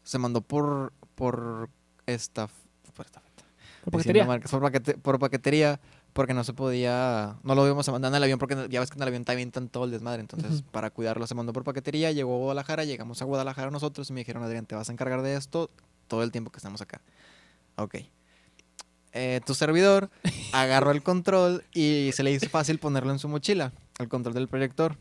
Se 0.03 0.17
mandó 0.17 0.41
por. 0.41 0.93
por 1.15 1.69
esta. 2.07 2.47
Por 2.95 3.05
esta 3.05 3.21
Por 3.21 3.29
diciendo 3.29 3.91
paquetería. 3.91 4.25
marcas, 4.25 4.49
por, 4.51 4.61
paquete- 4.61 4.97
por 4.97 5.19
paquetería. 5.19 5.79
Porque 6.13 6.33
no 6.33 6.43
se 6.43 6.53
podía. 6.53 7.35
No 7.43 7.53
lo 7.53 7.63
íbamos 7.65 7.87
a 7.87 7.91
mandar 7.91 8.09
en 8.11 8.15
el 8.15 8.23
avión 8.23 8.39
porque 8.39 8.55
ya 8.69 8.79
ves 8.79 8.89
que 8.89 8.95
en 8.97 9.03
el 9.03 9.07
avión 9.09 9.23
también 9.23 9.51
tan 9.51 9.69
todo 9.69 9.83
el 9.85 9.91
desmadre. 9.91 10.21
Entonces, 10.21 10.61
Ujú. 10.61 10.63
para 10.71 10.89
cuidarlo 10.89 11.27
se 11.27 11.35
mandó 11.35 11.53
por 11.53 11.63
paquetería. 11.63 12.11
Llegó 12.11 12.33
a 12.33 12.37
Guadalajara. 12.39 12.85
Llegamos 12.85 13.21
a 13.21 13.25
Guadalajara 13.25 13.69
nosotros 13.69 14.09
y 14.09 14.13
me 14.13 14.21
dijeron, 14.21 14.41
Adrián, 14.41 14.65
te 14.65 14.73
vas 14.73 14.89
a 14.89 14.93
encargar 14.93 15.21
de 15.21 15.35
esto 15.35 15.69
todo 16.07 16.23
el 16.23 16.31
tiempo 16.31 16.49
que 16.51 16.57
estamos 16.57 16.81
acá. 16.81 17.01
Ok. 17.75 17.97
eh, 19.13 19.41
tu 19.45 19.53
servidor 19.53 20.09
agarró 20.53 20.91
el 20.91 21.03
control 21.03 21.63
y 21.73 22.11
se 22.13 22.23
le 22.23 22.31
hizo 22.31 22.49
fácil 22.49 22.79
ponerlo 22.79 23.11
en 23.11 23.19
su 23.19 23.27
mochila, 23.27 23.71
el 23.99 24.07
control 24.09 24.33
del 24.33 24.47
proyector. 24.47 24.97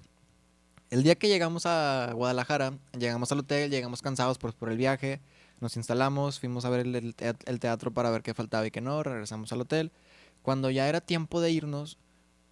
El 0.91 1.03
día 1.03 1.15
que 1.17 1.29
llegamos 1.29 1.65
a 1.67 2.11
Guadalajara, 2.15 2.75
llegamos 2.99 3.33
al 3.33 3.41
hotel, 3.41 3.71
llegamos 3.71 4.03
cansados 4.03 4.39
por, 4.39 4.53
por 4.55 4.71
el 4.71 4.77
viaje, 4.77 5.21
nos 5.61 5.77
instalamos, 5.77 6.41
fuimos 6.41 6.65
a 6.65 6.71
ver 6.71 6.81
el, 6.81 6.95
el 6.95 7.15
tea- 7.15 7.37
el 7.47 7.61
teatro 7.61 7.91
para 7.93 8.11
ver 8.11 8.23
qué 8.23 8.35
faltaba 8.35 8.67
y 8.67 8.71
qué 8.71 8.81
no, 8.81 9.03
regresamos 9.03 9.53
al 9.53 9.61
hotel. 9.63 9.93
Cuando 10.43 10.71
ya 10.71 10.89
era 10.89 11.01
tiempo 11.01 11.41
de 11.41 11.51
irnos, 11.51 11.99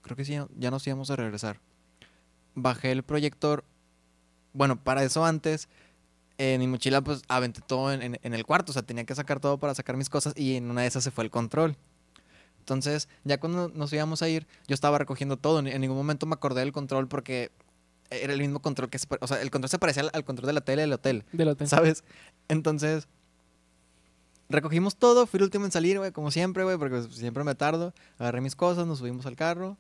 creo 0.02 0.16
que 0.16 0.24
sí, 0.24 0.36
ya 0.58 0.70
nos 0.70 0.86
íbamos 0.86 1.10
a 1.10 1.16
regresar. 1.16 1.60
Bajé 2.54 2.92
el 2.92 3.02
proyector. 3.02 3.64
Bueno, 4.52 4.82
para 4.82 5.02
eso 5.04 5.24
antes, 5.24 5.68
en 6.38 6.60
mi 6.60 6.66
mochila 6.66 7.02
pues 7.02 7.22
aventé 7.28 7.60
todo 7.60 7.92
en, 7.92 8.18
en- 8.20 8.34
el 8.34 8.44
cuarto, 8.46 8.70
o 8.70 8.74
sea, 8.74 8.82
tenía 8.82 9.04
que 9.04 9.14
sacar 9.14 9.40
todo 9.40 9.58
para 9.58 9.74
sacar 9.74 9.96
mis 9.96 10.10
cosas 10.10 10.34
y 10.36 10.56
en 10.56 10.70
una 10.70 10.82
de 10.82 10.86
esas 10.88 11.04
se 11.04 11.10
fue 11.10 11.24
el 11.24 11.30
control. 11.30 11.76
Entonces, 12.60 13.08
ya 13.24 13.38
cuando 13.38 13.68
nos 13.68 13.92
íbamos 13.92 14.22
a 14.22 14.28
ir, 14.28 14.46
yo 14.66 14.74
estaba 14.74 14.98
recogiendo 14.98 15.36
todo, 15.36 15.58
en 15.58 15.80
ningún 15.80 15.96
momento 15.96 16.26
me 16.26 16.34
acordé 16.34 16.60
del 16.60 16.72
control 16.72 17.08
porque 17.08 17.50
era 18.22 18.32
el 18.32 18.40
mismo 18.40 18.60
control 18.60 18.88
que 18.90 18.98
se, 18.98 19.06
o 19.20 19.26
sea, 19.26 19.40
el 19.42 19.50
control 19.50 19.70
se 19.70 19.78
parecía 19.78 20.02
al, 20.04 20.10
al 20.12 20.24
control 20.24 20.46
de 20.46 20.52
la 20.52 20.60
tele 20.60 20.82
del 20.82 20.92
hotel, 20.92 21.24
Del 21.32 21.48
hotel. 21.48 21.68
¿sabes? 21.68 22.04
Entonces, 22.48 23.08
recogimos 24.48 24.96
todo, 24.96 25.26
fui 25.26 25.38
el 25.38 25.44
último 25.44 25.64
en 25.64 25.72
salir, 25.72 25.98
güey, 25.98 26.12
como 26.12 26.30
siempre, 26.30 26.64
güey, 26.64 26.76
porque 26.78 26.96
pues, 26.98 27.14
siempre 27.16 27.44
me 27.44 27.54
tardo. 27.54 27.92
Agarré 28.18 28.40
mis 28.40 28.56
cosas, 28.56 28.86
nos 28.86 28.98
subimos 28.98 29.26
al 29.26 29.36
carro 29.36 29.76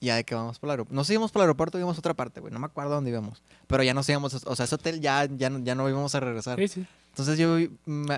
y 0.00 0.06
ya 0.06 0.16
de 0.16 0.24
que 0.24 0.34
vamos 0.34 0.58
para 0.58 0.68
el 0.68 0.72
aeropuerto. 0.72 0.94
Nos 0.96 1.10
íbamos 1.10 1.32
para 1.32 1.44
el 1.44 1.48
aeropuerto, 1.48 1.78
íbamos 1.78 1.96
a 1.96 2.00
otra 2.00 2.14
parte, 2.14 2.40
güey, 2.40 2.52
no 2.52 2.58
me 2.58 2.66
acuerdo 2.66 2.90
dónde 2.92 3.10
íbamos. 3.10 3.42
Pero 3.66 3.82
ya 3.82 3.94
nos 3.94 4.08
íbamos, 4.08 4.34
o 4.44 4.56
sea, 4.56 4.64
ese 4.64 4.74
hotel 4.74 5.00
ya, 5.00 5.26
ya, 5.26 5.50
no- 5.50 5.58
ya 5.60 5.74
no 5.74 5.88
íbamos 5.88 6.14
a 6.14 6.20
regresar. 6.20 6.58
Sí, 6.58 6.68
sí. 6.68 6.86
Entonces 7.10 7.38
yo 7.38 7.56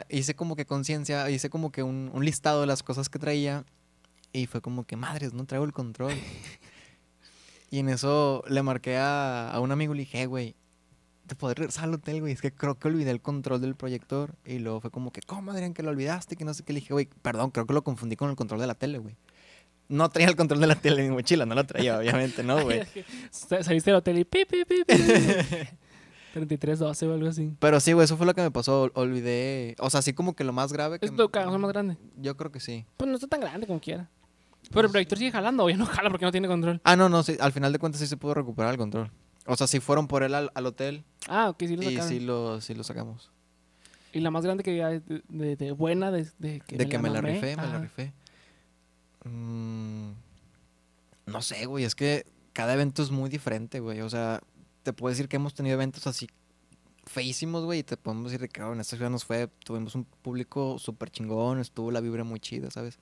hice 0.08 0.34
como 0.34 0.56
que 0.56 0.64
conciencia, 0.64 1.28
hice 1.30 1.50
como 1.50 1.70
que 1.70 1.82
un, 1.82 2.10
un 2.14 2.24
listado 2.24 2.62
de 2.62 2.66
las 2.66 2.82
cosas 2.82 3.08
que 3.10 3.18
traía 3.18 3.64
y 4.32 4.46
fue 4.46 4.60
como 4.62 4.84
que, 4.86 4.96
madres, 4.96 5.34
no 5.34 5.44
traigo 5.44 5.64
el 5.64 5.72
control. 5.72 6.12
y 7.76 7.80
en 7.80 7.88
eso 7.88 8.42
le 8.48 8.62
marqué 8.62 8.96
a, 8.96 9.50
a 9.50 9.60
un 9.60 9.70
amigo 9.72 9.92
y 9.94 9.98
le 9.98 10.02
dije, 10.04 10.22
"Eh, 10.22 10.26
güey, 10.26 10.54
te 11.26 11.34
podré 11.34 11.54
regresar 11.56 11.84
al 11.84 11.94
hotel, 11.94 12.20
güey, 12.20 12.32
es 12.32 12.40
que 12.40 12.52
creo 12.52 12.76
que 12.78 12.88
olvidé 12.88 13.10
el 13.10 13.20
control 13.20 13.60
del 13.60 13.74
proyector. 13.74 14.34
Y 14.44 14.58
luego 14.60 14.80
fue 14.80 14.90
como 14.90 15.10
que, 15.10 15.20
¿cómo, 15.22 15.50
Adrián, 15.50 15.74
que 15.74 15.82
lo 15.82 15.90
olvidaste? 15.90 16.36
Que 16.36 16.44
no 16.44 16.54
sé 16.54 16.62
qué. 16.62 16.72
Le 16.72 16.80
dije, 16.80 16.92
güey, 16.94 17.08
perdón, 17.22 17.50
creo 17.50 17.66
que 17.66 17.74
lo 17.74 17.82
confundí 17.82 18.14
con 18.16 18.30
el 18.30 18.36
control 18.36 18.60
de 18.60 18.66
la 18.68 18.74
tele, 18.76 18.98
güey. 18.98 19.16
No 19.88 20.08
traía 20.08 20.28
el 20.28 20.36
control 20.36 20.60
de 20.60 20.66
la 20.68 20.74
tele 20.76 21.02
en 21.04 21.10
mi 21.10 21.14
mochila, 21.16 21.44
no 21.44 21.54
lo 21.54 21.64
traía, 21.64 21.98
obviamente, 21.98 22.42
¿no, 22.44 22.62
güey? 22.62 22.80
Sa- 23.30 23.62
Saliste 23.62 23.90
del 23.90 23.98
hotel 23.98 24.18
y 24.18 24.24
pi, 24.24 24.44
pi, 24.44 24.64
pi, 24.64 24.84
pi. 24.86 24.94
3312 26.32 27.06
o 27.08 27.12
algo 27.14 27.28
así. 27.28 27.52
Pero 27.58 27.80
sí, 27.80 27.92
güey, 27.92 28.04
eso 28.04 28.16
fue 28.16 28.26
lo 28.26 28.34
que 28.34 28.42
me 28.42 28.50
pasó. 28.50 28.84
ol- 28.84 28.92
Olvidé, 28.94 29.74
o 29.78 29.90
sea, 29.90 30.00
así 30.00 30.12
como 30.12 30.34
que 30.34 30.44
lo 30.44 30.52
más 30.52 30.72
grave 30.72 30.98
que... 30.98 31.06
Es 31.06 31.14
tu 31.16 31.28
cagazón 31.30 31.60
más 31.60 31.72
grande. 31.72 31.96
Yo 32.16 32.36
creo 32.36 32.52
que 32.52 32.60
sí. 32.60 32.84
Pues 32.96 33.08
no 33.08 33.14
está 33.16 33.26
tan 33.26 33.40
grande 33.40 33.66
como 33.66 33.80
quiera. 33.80 34.10
Pero 34.72 34.86
el 34.86 34.90
proyector 34.90 35.18
sigue 35.18 35.30
jalando, 35.32 35.64
o 35.64 35.70
ya 35.70 35.76
no 35.78 35.86
jala 35.86 36.10
porque 36.10 36.24
no 36.24 36.32
tiene 36.32 36.48
control. 36.48 36.80
Ah, 36.84 36.96
no, 36.96 37.08
no, 37.08 37.22
sí, 37.22 37.36
al 37.40 37.52
final 37.52 37.72
de 37.72 37.78
cuentas 37.78 38.00
sí 38.00 38.06
se 38.06 38.16
pudo 38.16 38.34
recuperar 38.34 38.72
el 38.72 38.78
control. 38.78 39.10
O 39.46 39.56
sea, 39.56 39.66
sí 39.66 39.78
fueron 39.80 40.08
por 40.08 40.22
él 40.24 40.34
al, 40.34 40.50
al 40.54 40.66
hotel 40.66 41.04
Ah, 41.28 41.48
ok, 41.50 41.58
sí 41.60 41.76
lo 41.76 41.82
y 41.82 41.86
sacaron. 41.94 42.08
sí 42.08 42.20
lo, 42.20 42.60
sí 42.60 42.74
lo 42.74 42.82
sacamos. 42.84 43.30
Y 44.12 44.20
la 44.20 44.30
más 44.30 44.44
grande 44.44 44.64
que 44.64 44.76
ya 44.76 44.88
de, 44.88 45.00
de- 45.28 45.56
de 45.56 45.72
buena, 45.72 46.10
de, 46.10 46.26
de 46.38 46.60
que, 46.60 46.76
de 46.78 46.88
que 46.88 46.98
me 46.98 47.10
la 47.10 47.20
mamé. 47.22 47.34
rifé, 47.34 47.54
me 47.56 47.62
la 47.62 47.68
Ajá. 47.68 47.78
rifé. 47.78 48.12
Mm, 49.24 50.12
no 51.26 51.42
sé, 51.42 51.66
güey, 51.66 51.84
es 51.84 51.94
que 51.94 52.24
cada 52.52 52.74
evento 52.74 53.02
es 53.02 53.10
muy 53.10 53.28
diferente, 53.28 53.80
güey. 53.80 54.00
O 54.00 54.10
sea, 54.10 54.40
te 54.82 54.92
puedo 54.92 55.10
decir 55.10 55.28
que 55.28 55.36
hemos 55.36 55.54
tenido 55.54 55.74
eventos 55.74 56.06
así 56.06 56.28
feísimos, 57.04 57.64
güey, 57.64 57.80
y 57.80 57.82
te 57.82 57.96
podemos 57.96 58.24
decir 58.26 58.40
de 58.40 58.48
que 58.48 58.62
oh, 58.62 58.72
en 58.72 58.80
esta 58.80 58.96
ciudad 58.96 59.10
nos 59.10 59.24
fue, 59.24 59.48
tuvimos 59.64 59.94
un 59.94 60.04
público 60.04 60.78
súper 60.78 61.10
chingón, 61.10 61.58
estuvo 61.60 61.90
la 61.90 62.00
vibra 62.00 62.24
muy 62.24 62.40
chida, 62.40 62.70
¿sabes? 62.70 62.98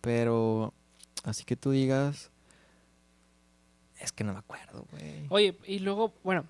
Pero, 0.00 0.72
así 1.24 1.44
que 1.44 1.56
tú 1.56 1.70
digas, 1.70 2.30
es 4.00 4.12
que 4.12 4.24
no 4.24 4.32
me 4.32 4.38
acuerdo, 4.38 4.86
güey. 4.90 5.26
Oye, 5.30 5.56
y 5.66 5.78
luego, 5.80 6.12
bueno, 6.24 6.44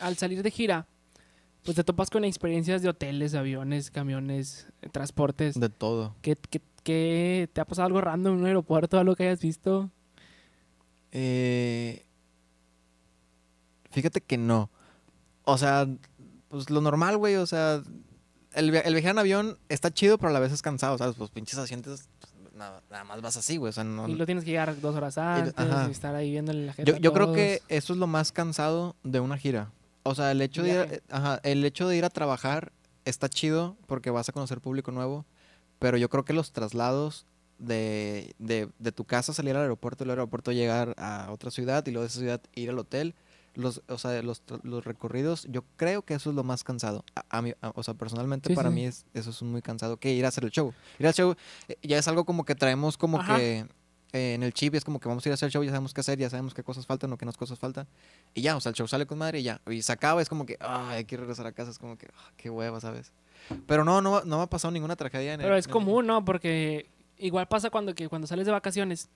al 0.00 0.16
salir 0.16 0.42
de 0.42 0.50
gira, 0.50 0.86
pues 1.64 1.76
te 1.76 1.84
topas 1.84 2.10
con 2.10 2.24
experiencias 2.24 2.82
de 2.82 2.88
hoteles, 2.88 3.34
aviones, 3.34 3.90
camiones, 3.90 4.66
eh, 4.82 4.88
transportes. 4.90 5.58
De 5.58 5.68
todo. 5.68 6.14
¿Qué, 6.22 6.36
qué, 6.50 6.60
qué- 6.82 7.48
te 7.52 7.60
ha 7.60 7.64
pasado 7.64 7.86
algo 7.86 8.00
random 8.00 8.34
en 8.34 8.40
un 8.40 8.46
aeropuerto, 8.46 8.98
algo 8.98 9.16
que 9.16 9.24
hayas 9.24 9.40
visto? 9.40 9.90
Eh, 11.12 12.04
fíjate 13.90 14.20
que 14.20 14.36
no. 14.38 14.70
O 15.44 15.58
sea, 15.58 15.86
pues 16.48 16.70
lo 16.70 16.80
normal, 16.80 17.16
güey. 17.16 17.36
O 17.36 17.46
sea, 17.46 17.82
el, 18.54 18.70
via- 18.70 18.80
el 18.80 18.94
viajar 18.94 19.12
en 19.12 19.18
avión 19.18 19.58
está 19.68 19.92
chido, 19.92 20.18
pero 20.18 20.30
a 20.30 20.32
la 20.32 20.40
vez 20.40 20.52
es 20.52 20.62
cansado, 20.62 20.98
¿sabes? 20.98 21.16
Pues 21.16 21.30
pinches 21.30 21.58
asientos, 21.58 22.08
nada, 22.54 22.82
nada 22.90 23.04
más 23.04 23.20
vas 23.20 23.36
así, 23.36 23.56
güey. 23.56 23.70
O 23.70 23.72
sea, 23.72 23.84
no. 23.84 24.08
Y 24.08 24.14
lo 24.14 24.26
tienes 24.26 24.44
que 24.44 24.50
llegar 24.50 24.80
dos 24.80 24.94
horas 24.94 25.18
antes 25.18 25.54
y 25.88 25.90
estar 25.90 26.14
ahí 26.14 26.30
viéndole 26.30 26.66
la 26.66 26.72
gente. 26.72 26.90
Yo, 26.90 26.98
yo 26.98 27.12
creo 27.12 27.32
que 27.32 27.62
eso 27.68 27.92
es 27.92 27.98
lo 27.98 28.06
más 28.06 28.32
cansado 28.32 28.96
de 29.02 29.20
una 29.20 29.36
gira. 29.38 29.70
O 30.02 30.14
sea, 30.14 30.30
el 30.32 30.40
hecho 30.42 30.62
de 30.62 30.70
ir, 30.70 31.02
a- 31.10 31.16
ajá, 31.16 31.40
el 31.44 31.64
hecho 31.64 31.88
de 31.88 31.96
ir 31.96 32.04
a 32.04 32.10
trabajar 32.10 32.72
está 33.04 33.28
chido 33.28 33.76
porque 33.86 34.10
vas 34.10 34.28
a 34.28 34.32
conocer 34.32 34.60
público 34.60 34.90
nuevo, 34.92 35.24
pero 35.78 35.96
yo 35.96 36.08
creo 36.08 36.24
que 36.24 36.32
los 36.32 36.52
traslados 36.52 37.26
de, 37.58 38.34
de, 38.38 38.68
de 38.78 38.92
tu 38.92 39.04
casa 39.04 39.32
salir 39.32 39.54
al 39.56 39.62
aeropuerto 39.62 40.04
del 40.04 40.10
aeropuerto 40.10 40.52
llegar 40.52 40.94
a 40.98 41.28
otra 41.30 41.50
ciudad 41.50 41.86
y 41.86 41.90
luego 41.92 42.02
de 42.02 42.08
esa 42.08 42.18
ciudad 42.18 42.40
ir 42.54 42.68
al 42.70 42.78
hotel, 42.78 43.14
los, 43.54 43.82
o 43.88 43.98
sea, 43.98 44.20
los, 44.22 44.42
los 44.62 44.84
recorridos, 44.84 45.46
yo 45.50 45.64
creo 45.76 46.02
que 46.02 46.14
eso 46.14 46.30
es 46.30 46.36
lo 46.36 46.44
más 46.44 46.64
cansado. 46.64 47.04
A, 47.14 47.38
a 47.38 47.42
mí, 47.42 47.52
a- 47.60 47.72
o 47.74 47.82
sea, 47.82 47.94
personalmente 47.94 48.48
Sí, 48.50 48.54
para 48.54 48.68
sí. 48.70 48.74
mí 48.74 48.84
es, 48.86 49.06
eso 49.14 49.30
es 49.30 49.42
muy 49.42 49.62
cansado 49.62 49.96
que 49.96 50.12
ir 50.12 50.24
a 50.24 50.28
hacer 50.28 50.44
el 50.44 50.50
show. 50.50 50.72
Ir 50.98 51.06
al 51.06 51.14
show 51.14 51.34
eh, 51.68 51.76
ya 51.82 51.98
es 51.98 52.08
algo 52.08 52.24
como 52.24 52.44
que 52.44 52.54
traemos 52.54 52.96
como 52.98 53.20
Ajá. 53.20 53.36
que 53.36 53.66
eh, 54.12 54.34
en 54.34 54.42
el 54.44 54.52
chip 54.54 54.74
es 54.76 54.84
como 54.84 55.00
que 55.00 55.08
vamos 55.08 55.24
a 55.26 55.28
ir 55.28 55.32
a 55.32 55.34
hacer 55.34 55.46
el 55.46 55.52
show, 55.52 55.62
ya 55.64 55.70
sabemos 55.70 55.92
qué 55.92 56.00
hacer, 56.00 56.18
ya 56.18 56.30
sabemos 56.30 56.54
qué 56.54 56.62
cosas 56.62 56.86
faltan 56.86 57.12
o 57.12 57.18
qué 57.18 57.24
nos 57.26 57.36
cosas 57.36 57.58
faltan. 57.58 57.86
Y 58.32 58.42
ya, 58.42 58.56
o 58.56 58.60
sea, 58.60 58.70
el 58.70 58.76
show 58.76 58.86
sale 58.86 59.06
con 59.06 59.18
madre 59.18 59.40
y 59.40 59.42
ya. 59.42 59.60
Y 59.68 59.82
se 59.82 59.90
acaba, 59.92 60.22
es 60.22 60.28
como 60.28 60.46
que, 60.46 60.56
ay, 60.60 60.96
hay 60.98 61.04
que 61.04 61.16
regresar 61.16 61.46
a 61.46 61.52
casa, 61.52 61.70
es 61.70 61.78
como 61.78 61.96
que, 61.98 62.08
ah, 62.16 62.30
qué 62.36 62.48
hueva, 62.50 62.80
¿sabes? 62.80 63.12
Pero 63.66 63.84
no, 63.84 64.00
no, 64.00 64.22
no 64.24 64.36
me 64.38 64.42
ha 64.44 64.46
pasado 64.46 64.70
ninguna 64.72 64.94
tragedia 64.96 65.34
en 65.34 65.40
el- 65.40 65.44
Pero 65.46 65.56
es 65.56 65.66
en 65.66 65.70
el- 65.70 65.72
común, 65.72 66.06
¿no? 66.06 66.24
Porque 66.24 66.88
igual 67.18 67.48
pasa 67.48 67.70
cuando, 67.70 67.94
que 67.94 68.08
cuando 68.08 68.26
sales 68.28 68.46
de 68.46 68.52
vacaciones, 68.52 69.08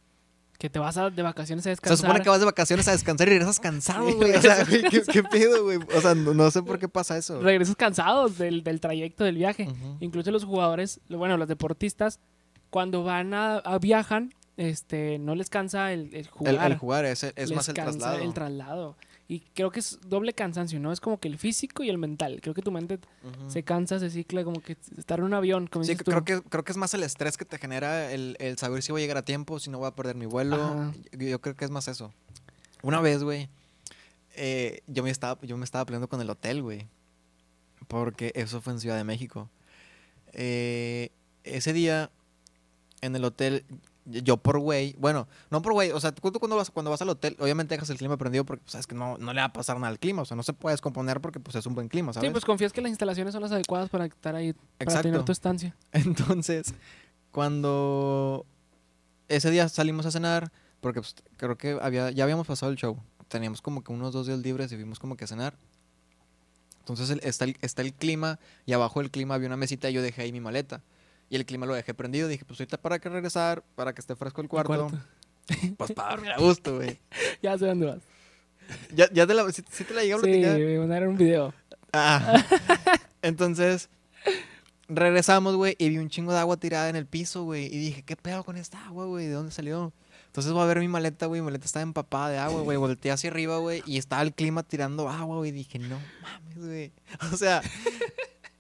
que 0.59 0.69
te 0.69 0.79
vas 0.81 0.97
a- 0.97 1.09
de 1.11 1.23
vacaciones 1.23 1.63
a 1.63 1.65
Se 1.65 1.71
descansar. 1.71 1.99
supone 1.99 2.21
que 2.23 2.29
vas 2.31 2.41
de 2.41 2.47
vacaciones 2.47 2.89
a 2.89 2.93
descansar 2.93 3.29
y 3.29 3.31
regresas 3.31 3.61
cansado, 3.61 4.13
güey. 4.17 4.33
O 4.35 4.43
sea, 4.43 4.65
güey, 4.65 4.83
¿qué, 4.83 5.03
qué 5.03 5.23
pedo, 5.23 5.63
güey? 5.65 5.79
O 5.97 6.01
sea, 6.01 6.15
no, 6.17 6.35
no 6.35 6.51
sé 6.51 6.63
por 6.63 6.79
qué 6.81 6.89
pasa 6.89 7.17
eso. 7.17 7.41
Regresas 7.41 7.77
cansados 7.77 8.39
del, 8.39 8.65
del 8.65 8.81
trayecto 8.81 9.23
del 9.25 9.37
viaje. 9.37 9.69
Incluso 10.01 10.31
los 10.33 10.45
jugadores, 10.45 11.01
bueno, 11.09 11.37
los 11.37 11.47
deportistas, 11.49 12.19
cuando 12.71 13.05
van 13.05 13.35
a, 13.35 13.57
a 13.59 13.79
viajan, 13.79 14.35
este, 14.57 15.19
no 15.21 15.37
les 15.37 15.49
cansa 15.49 15.93
el, 15.93 16.13
el 16.13 16.27
jugar. 16.27 16.55
El, 16.55 16.73
el 16.73 16.79
jugar 16.79 17.05
es, 17.05 17.23
es 17.23 17.53
más 17.53 17.69
el 17.69 17.75
traslado. 17.75 18.19
el 18.19 18.35
traslado. 18.35 18.97
Y 19.31 19.41
creo 19.55 19.71
que 19.71 19.81
es 19.81 19.99
doble 20.07 20.33
cansancio, 20.33 20.81
¿no? 20.81 20.91
Es 20.91 21.01
como 21.01 21.21
que 21.21 21.29
el 21.29 21.37
físico 21.37 21.83
y 21.83 21.91
el 21.91 21.99
mental. 21.99 22.41
Creo 22.41 22.55
que 22.55 22.63
tu 22.63 22.71
mente 22.73 22.99
se 23.49 23.63
cansa, 23.63 23.99
se 23.99 24.09
cicla, 24.09 24.43
como 24.43 24.63
que 24.63 24.77
estar 24.97 25.19
en 25.19 25.27
un 25.27 25.35
avión, 25.35 25.67
como 25.67 25.85
Sí, 25.85 25.91
dices 25.91 26.05
tú. 26.05 26.11
creo 26.13 26.25
que, 26.25 26.41
creo 26.49 26.65
que 26.65 26.73
es 26.73 26.79
más 26.79 26.95
el 26.95 27.03
estrés 27.03 27.37
que 27.37 27.45
te 27.45 27.59
genera 27.59 28.11
el, 28.11 28.37
el 28.41 28.57
saber 28.57 28.83
si 28.83 28.91
voy 28.91 29.03
a 29.03 29.05
llegar 29.05 29.19
a 29.19 29.25
tiempo, 29.27 29.61
si 29.61 29.69
no 29.69 29.77
voy 29.79 29.89
a 29.89 29.95
perder 29.95 30.17
mi 30.17 30.25
vuelo. 30.25 30.57
Ajá. 30.57 30.93
Yo, 31.13 31.29
yo 31.29 31.41
creo 31.43 31.55
que 31.57 31.67
es 31.67 31.71
más 31.71 31.89
eso. 31.89 32.11
Una 32.83 33.03
vez, 33.03 33.23
güey, 33.23 33.51
eh, 34.35 34.81
yo, 34.87 35.03
me 35.03 35.11
estaba, 35.11 35.39
yo 35.43 35.59
me 35.59 35.65
estaba 35.65 35.85
peleando 35.85 36.09
con 36.09 36.23
el 36.23 36.31
hotel, 36.31 36.63
güey. 36.63 36.87
Porque 37.87 38.33
eso 38.35 38.63
fue 38.63 38.73
en 38.73 38.81
Ciudad 38.81 38.97
de 38.97 39.05
México. 39.05 39.51
Eh, 40.33 41.11
ese 41.45 41.75
día, 41.75 42.11
en 43.03 43.15
el 43.15 43.25
hotel, 43.25 43.65
yo 44.11 44.37
por 44.39 44.59
güey, 44.59 44.95
bueno, 44.99 45.29
no 45.51 45.61
por 45.63 45.73
güey, 45.75 45.91
o 45.93 46.01
sea, 46.01 46.13
tú 46.13 46.23
cuando 46.39 46.57
vas, 46.57 46.71
cuando 46.71 46.91
vas 46.91 47.03
al 47.03 47.09
hotel, 47.11 47.37
obviamente 47.41 47.75
dejas 47.75 47.91
el 47.91 47.99
clima 47.99 48.17
prendido 48.17 48.45
porque 48.45 48.63
pues, 48.63 48.73
sabes 48.73 48.87
que 48.87 48.95
no, 48.95 49.19
no 49.19 49.33
le 49.33 49.41
va 49.41 49.47
a 49.47 49.53
pasar 49.53 49.77
nada 49.77 49.89
al 49.89 49.99
clima, 49.99 50.23
o 50.23 50.25
sea, 50.25 50.37
no 50.37 50.43
se 50.43 50.53
puede 50.53 50.75
descomponer 50.75 51.21
porque 51.21 51.41
pues 51.41 51.57
es 51.57 51.67
un 51.67 51.75
buen 51.75 51.89
clima, 51.89 52.13
¿sabes? 52.13 52.29
Sí, 52.29 52.33
pues 52.33 52.45
confías 52.45 52.73
que 52.73 52.81
las 52.81 52.91
instalaciones 52.91 53.33
son 53.33 53.43
las 53.43 53.53
adecuadas 53.53 53.89
para 53.91 54.07
estar 54.07 54.35
ahí, 54.35 54.55
para 54.79 55.03
tener 55.03 55.25
tu 55.25 55.33
estancia. 55.33 55.77
Entonces, 55.93 56.75
cuando 57.31 58.47
ese 59.29 59.51
día 59.51 59.69
salimos 59.69 60.07
a 60.07 60.11
cenar, 60.11 60.51
porque 60.81 61.01
pues, 61.01 61.15
creo 61.37 61.57
que 61.59 61.79
había, 61.83 62.11
ya 62.11 62.25
habíamos 62.25 62.47
pasado 62.47 62.73
el 62.73 62.79
show, 62.79 62.99
teníamos 63.29 63.61
como 63.63 63.83
que 63.85 63.93
unos 63.93 64.13
dos 64.13 64.27
días 64.27 64.39
libres 64.39 64.73
y 64.73 64.77
fuimos 64.77 64.99
como 64.99 65.17
que 65.17 65.25
a 65.25 65.27
cenar. 65.27 65.55
Entonces 66.81 67.11
el- 67.11 67.21
está, 67.23 67.45
el, 67.45 67.57
está 67.61 67.83
el 67.83 67.93
clima 67.93 68.39
y 68.65 68.73
abajo 68.73 69.01
del 69.01 69.11
clima 69.11 69.35
había 69.35 69.49
una 69.49 69.57
mesita 69.59 69.91
y 69.91 69.93
yo 69.93 70.01
dejé 70.03 70.23
ahí 70.23 70.33
mi 70.33 70.41
maleta. 70.41 70.81
Y 71.31 71.37
el 71.37 71.45
clima 71.45 71.67
lo 71.67 71.75
dejé 71.75 71.95
prendido. 71.95 72.29
Dije, 72.29 72.45
pues 72.45 72.61
ahorita 72.61 72.79
para 72.79 72.99
que 72.99 73.09
regresar, 73.09 73.63
para 73.75 73.93
que 73.93 74.01
esté 74.01 74.17
fresco 74.17 74.41
el 74.41 74.47
El 74.47 74.49
cuarto. 74.49 74.91
Pues 75.79 75.93
para 75.93 76.11
dormir 76.11 76.33
a 76.33 76.39
gusto, 76.39 76.77
güey. 76.77 76.99
ya 77.43 77.57
sé 77.57 77.67
dónde 77.67 77.87
vas. 77.87 78.03
Ya, 78.95 79.11
ya 79.13 79.27
te 79.27 79.33
la, 79.33 79.51
sí, 79.51 79.63
sí 79.71 79.83
te 79.85 79.95
la 79.95 80.03
llegué 80.03 80.13
a 80.13 80.17
Sí, 80.19 80.23
platicar. 80.25 80.59
me 80.59 80.79
mandaron 80.79 81.09
un 81.11 81.17
video. 81.17 81.55
Ah. 81.95 82.45
Entonces, 83.23 83.89
regresamos, 84.89 85.57
güey, 85.57 85.75
y 85.79 85.89
vi 85.89 85.97
un 85.99 86.11
chingo 86.11 86.33
de 86.33 86.39
agua 86.39 86.59
tirada 86.59 86.91
en 86.91 86.97
el 86.97 87.07
piso, 87.07 87.45
güey. 87.45 87.65
Y 87.67 87.79
dije, 87.79 88.03
¿qué 88.03 88.15
pedo 88.17 88.45
con 88.45 88.57
esta 88.59 88.85
agua, 88.87 89.07
güey? 89.07 89.27
¿De 89.27 89.33
dónde 89.33 89.53
salió? 89.53 89.93
Entonces 90.27 90.53
voy 90.53 90.63
a 90.63 90.67
ver 90.67 90.81
mi 90.81 90.89
maleta, 90.89 91.25
güey. 91.27 91.41
Mi 91.41 91.47
maleta 91.47 91.65
estaba 91.65 91.83
empapada 91.83 92.29
de 92.29 92.39
agua, 92.39 92.61
güey. 92.61 92.77
Volteé 92.77 93.11
hacia 93.11 93.31
arriba, 93.31 93.57
güey. 93.57 93.83
Y 93.87 93.97
estaba 93.97 94.21
el 94.21 94.35
clima 94.35 94.63
tirando 94.63 95.09
agua, 95.09 95.37
güey. 95.39 95.49
Y 95.49 95.53
dije, 95.53 95.79
no 95.79 95.99
mames, 96.23 96.59
güey. 96.59 96.93
O 97.33 97.37
sea, 97.39 97.63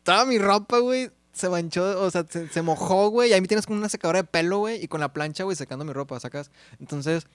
toda 0.02 0.24
mi 0.24 0.38
ropa, 0.38 0.78
güey, 0.78 1.10
se 1.38 1.48
manchó, 1.48 2.02
o 2.02 2.10
sea, 2.10 2.26
se, 2.28 2.48
se 2.48 2.62
mojó, 2.62 3.08
güey. 3.08 3.30
Y 3.30 3.32
ahí 3.32 3.40
me 3.40 3.48
tienes 3.48 3.66
con 3.66 3.76
una 3.76 3.88
secadora 3.88 4.22
de 4.22 4.28
pelo, 4.28 4.58
güey, 4.58 4.82
y 4.82 4.88
con 4.88 5.00
la 5.00 5.12
plancha, 5.12 5.44
güey, 5.44 5.56
secando 5.56 5.84
mi 5.84 5.92
ropa, 5.92 6.18
¿sacas? 6.20 6.50
Entonces, 6.80 7.26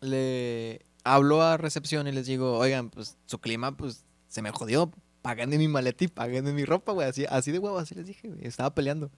le 0.00 0.80
hablo 1.04 1.42
a 1.42 1.56
recepción 1.56 2.06
y 2.06 2.12
les 2.12 2.26
digo, 2.26 2.58
oigan, 2.58 2.90
pues 2.90 3.16
su 3.26 3.38
clima, 3.38 3.76
pues 3.76 4.04
se 4.28 4.42
me 4.42 4.50
jodió. 4.50 4.90
Paguen 5.22 5.50
de 5.50 5.58
mi 5.58 5.68
maleta 5.68 6.04
y 6.04 6.08
paguen 6.08 6.46
de 6.46 6.52
mi 6.52 6.64
ropa, 6.64 6.92
güey. 6.92 7.06
Así, 7.06 7.26
así 7.28 7.52
de 7.52 7.58
huevo, 7.58 7.78
así 7.78 7.94
les 7.94 8.06
dije, 8.06 8.28
güey. 8.28 8.46
Estaba 8.46 8.74
peleando. 8.74 9.10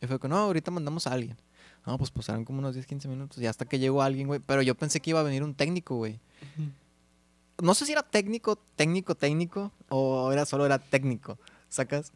Y 0.00 0.06
fue 0.06 0.18
como, 0.18 0.34
no, 0.34 0.40
ahorita 0.40 0.70
mandamos 0.70 1.06
a 1.06 1.12
alguien. 1.12 1.36
No, 1.86 1.96
pues 1.98 2.10
pasaron 2.10 2.44
como 2.44 2.58
unos 2.58 2.74
10, 2.74 2.86
15 2.86 3.08
minutos. 3.08 3.38
Y 3.38 3.46
hasta 3.46 3.64
que 3.64 3.78
llegó 3.78 4.02
alguien, 4.02 4.26
güey. 4.26 4.40
Pero 4.40 4.62
yo 4.62 4.74
pensé 4.74 5.00
que 5.00 5.10
iba 5.10 5.20
a 5.20 5.22
venir 5.22 5.44
un 5.44 5.54
técnico, 5.54 5.96
güey. 5.96 6.18
No 7.62 7.74
sé 7.74 7.86
si 7.86 7.92
era 7.92 8.02
técnico, 8.02 8.56
técnico, 8.76 9.14
técnico. 9.14 9.72
O 9.88 10.32
era 10.32 10.44
solo 10.46 10.66
era 10.66 10.78
técnico. 10.78 11.38
¿Sacas? 11.68 12.12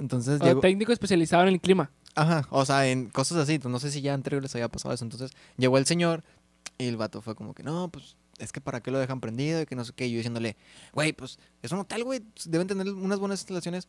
Entonces 0.00 0.40
O 0.40 0.58
técnico 0.60 0.92
especializado 0.92 1.42
en 1.44 1.50
el 1.50 1.60
clima. 1.60 1.90
Ajá, 2.16 2.46
o 2.50 2.64
sea, 2.64 2.88
en 2.88 3.08
cosas 3.10 3.38
así. 3.38 3.58
pues, 3.58 3.70
No 3.70 3.78
sé 3.78 3.90
si 3.92 4.00
ya 4.00 4.14
anterior 4.14 4.42
les 4.42 4.54
había 4.56 4.68
pasado 4.68 4.92
eso. 4.94 5.04
Entonces 5.04 5.30
llegó 5.56 5.78
el 5.78 5.86
señor 5.86 6.24
y 6.78 6.86
el 6.88 6.96
vato 6.96 7.22
fue 7.22 7.34
como 7.36 7.54
que, 7.54 7.62
no, 7.62 7.88
pues 7.88 8.16
es 8.38 8.50
que 8.52 8.60
para 8.60 8.80
qué 8.82 8.90
lo 8.90 8.98
dejan 8.98 9.20
prendido 9.20 9.60
y 9.60 9.66
que 9.66 9.76
no 9.76 9.84
sé 9.84 9.92
qué. 9.94 10.06
Y 10.06 10.12
yo 10.12 10.16
diciéndole, 10.16 10.56
güey, 10.92 11.12
pues 11.12 11.38
es 11.62 11.70
un 11.70 11.78
hotel, 11.80 12.02
güey. 12.02 12.22
Deben 12.46 12.66
tener 12.66 12.88
unas 12.92 13.18
buenas 13.20 13.40
instalaciones. 13.40 13.86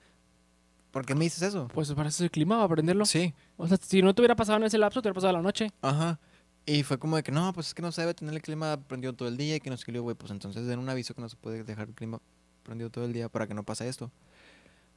¿Por 0.92 1.06
qué 1.06 1.16
me 1.16 1.24
dices 1.24 1.42
eso? 1.42 1.70
Pues 1.74 1.92
para 1.94 2.10
eso 2.10 2.18
es 2.18 2.22
el 2.26 2.32
clima, 2.32 2.58
va 2.58 2.64
a 2.64 2.66
aprenderlo. 2.66 3.06
Sí, 3.06 3.34
O 3.56 3.66
sea, 3.68 3.78
si 3.78 4.02
no 4.02 4.14
te 4.14 4.22
hubiera 4.22 4.36
pasado 4.36 4.58
en 4.58 4.66
ese 4.66 4.78
lapso, 4.78 5.02
te 5.02 5.08
hubiera 5.08 5.16
pasado 5.16 5.34
la 5.34 5.42
noche. 5.42 5.72
ajá. 5.82 6.20
Y 6.64 6.84
fue 6.84 7.00
como 7.00 7.16
de 7.16 7.24
que, 7.24 7.32
no, 7.32 7.52
pues 7.54 7.68
es 7.70 7.74
que 7.74 7.82
no 7.82 7.92
se 7.92 8.02
debe 8.02 8.14
tener 8.14 8.36
el 8.36 8.42
clima 8.42 8.78
prendido 8.88 9.14
todo 9.14 9.28
el 9.28 9.36
día 9.36 9.56
y 9.56 9.60
que 9.60 9.72
no 9.72 9.78
sé 9.78 9.92
qué. 9.92 9.98
Güey, 9.98 10.16
pues 10.16 10.32
entonces 10.32 10.68
den 10.68 10.78
un 10.78 10.90
aviso 10.90 11.16
que 11.16 11.22
no 11.22 11.28
se 11.28 11.36
puede 11.36 11.64
dejar 11.64 11.88
el 11.88 11.96
clima 11.96 12.20
prendido 12.62 12.92
todo 12.92 13.04
el 13.06 13.14
día 13.14 13.30
para 13.30 13.48
que 13.48 13.56
no 13.56 13.64
pase 13.64 13.88
esto. 13.90 14.12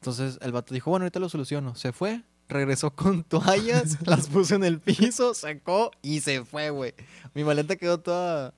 Entonces 0.05 0.39
el 0.43 0.53
vato 0.53 0.75
dijo, 0.75 0.91
bueno, 0.91 1.05
ahorita 1.05 1.19
lo 1.19 1.31
soluciono. 1.31 1.75
Se 1.77 1.93
fue, 1.93 2.21
regresó 2.47 2.91
con 2.95 3.25
toallas, 3.29 3.97
las 4.07 4.29
puso 4.29 4.55
en 4.55 4.65
el 4.65 4.79
piso, 4.79 5.33
sacó 5.33 5.91
y 6.03 6.21
se 6.21 6.45
fue, 6.45 6.69
güey. 6.69 6.93
Mi 7.33 7.43
maleta 7.43 7.77
quedó 7.77 7.99
toda, 8.01 8.53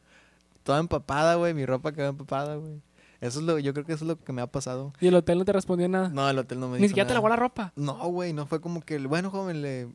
toda 0.65 0.81
empapada, 0.81 1.37
güey. 1.37 1.55
Mi 1.55 1.65
ropa 1.65 1.93
quedó 1.93 2.09
empapada, 2.09 2.57
güey. 2.57 2.83
Eso 3.21 3.39
es 3.39 3.45
lo, 3.47 3.61
yo 3.61 3.73
creo 3.73 3.87
que 3.87 3.93
eso 3.93 4.05
es 4.05 4.09
lo 4.09 4.19
que 4.19 4.33
me 4.33 4.43
ha 4.43 4.49
pasado. 4.49 4.93
Y 5.01 5.07
el 5.07 5.15
hotel 5.15 5.39
no 5.39 5.45
te 5.45 5.53
respondió 5.53 5.89
nada. 5.89 6.09
No, 6.09 6.29
el 6.29 6.37
hotel 6.37 6.59
no 6.59 6.67
me 6.69 6.79
Ni 6.79 6.83
dijo 6.83 6.89
siquiera 6.89 7.07
te 7.07 7.15
lavó 7.15 7.29
la 7.29 7.37
ropa. 7.37 7.73
No, 7.77 7.95
güey, 8.09 8.33
no 8.33 8.47
fue 8.47 8.61
como 8.61 8.81
que, 8.83 8.99
bueno, 8.99 9.31
joven, 9.31 9.63
le 9.63 9.87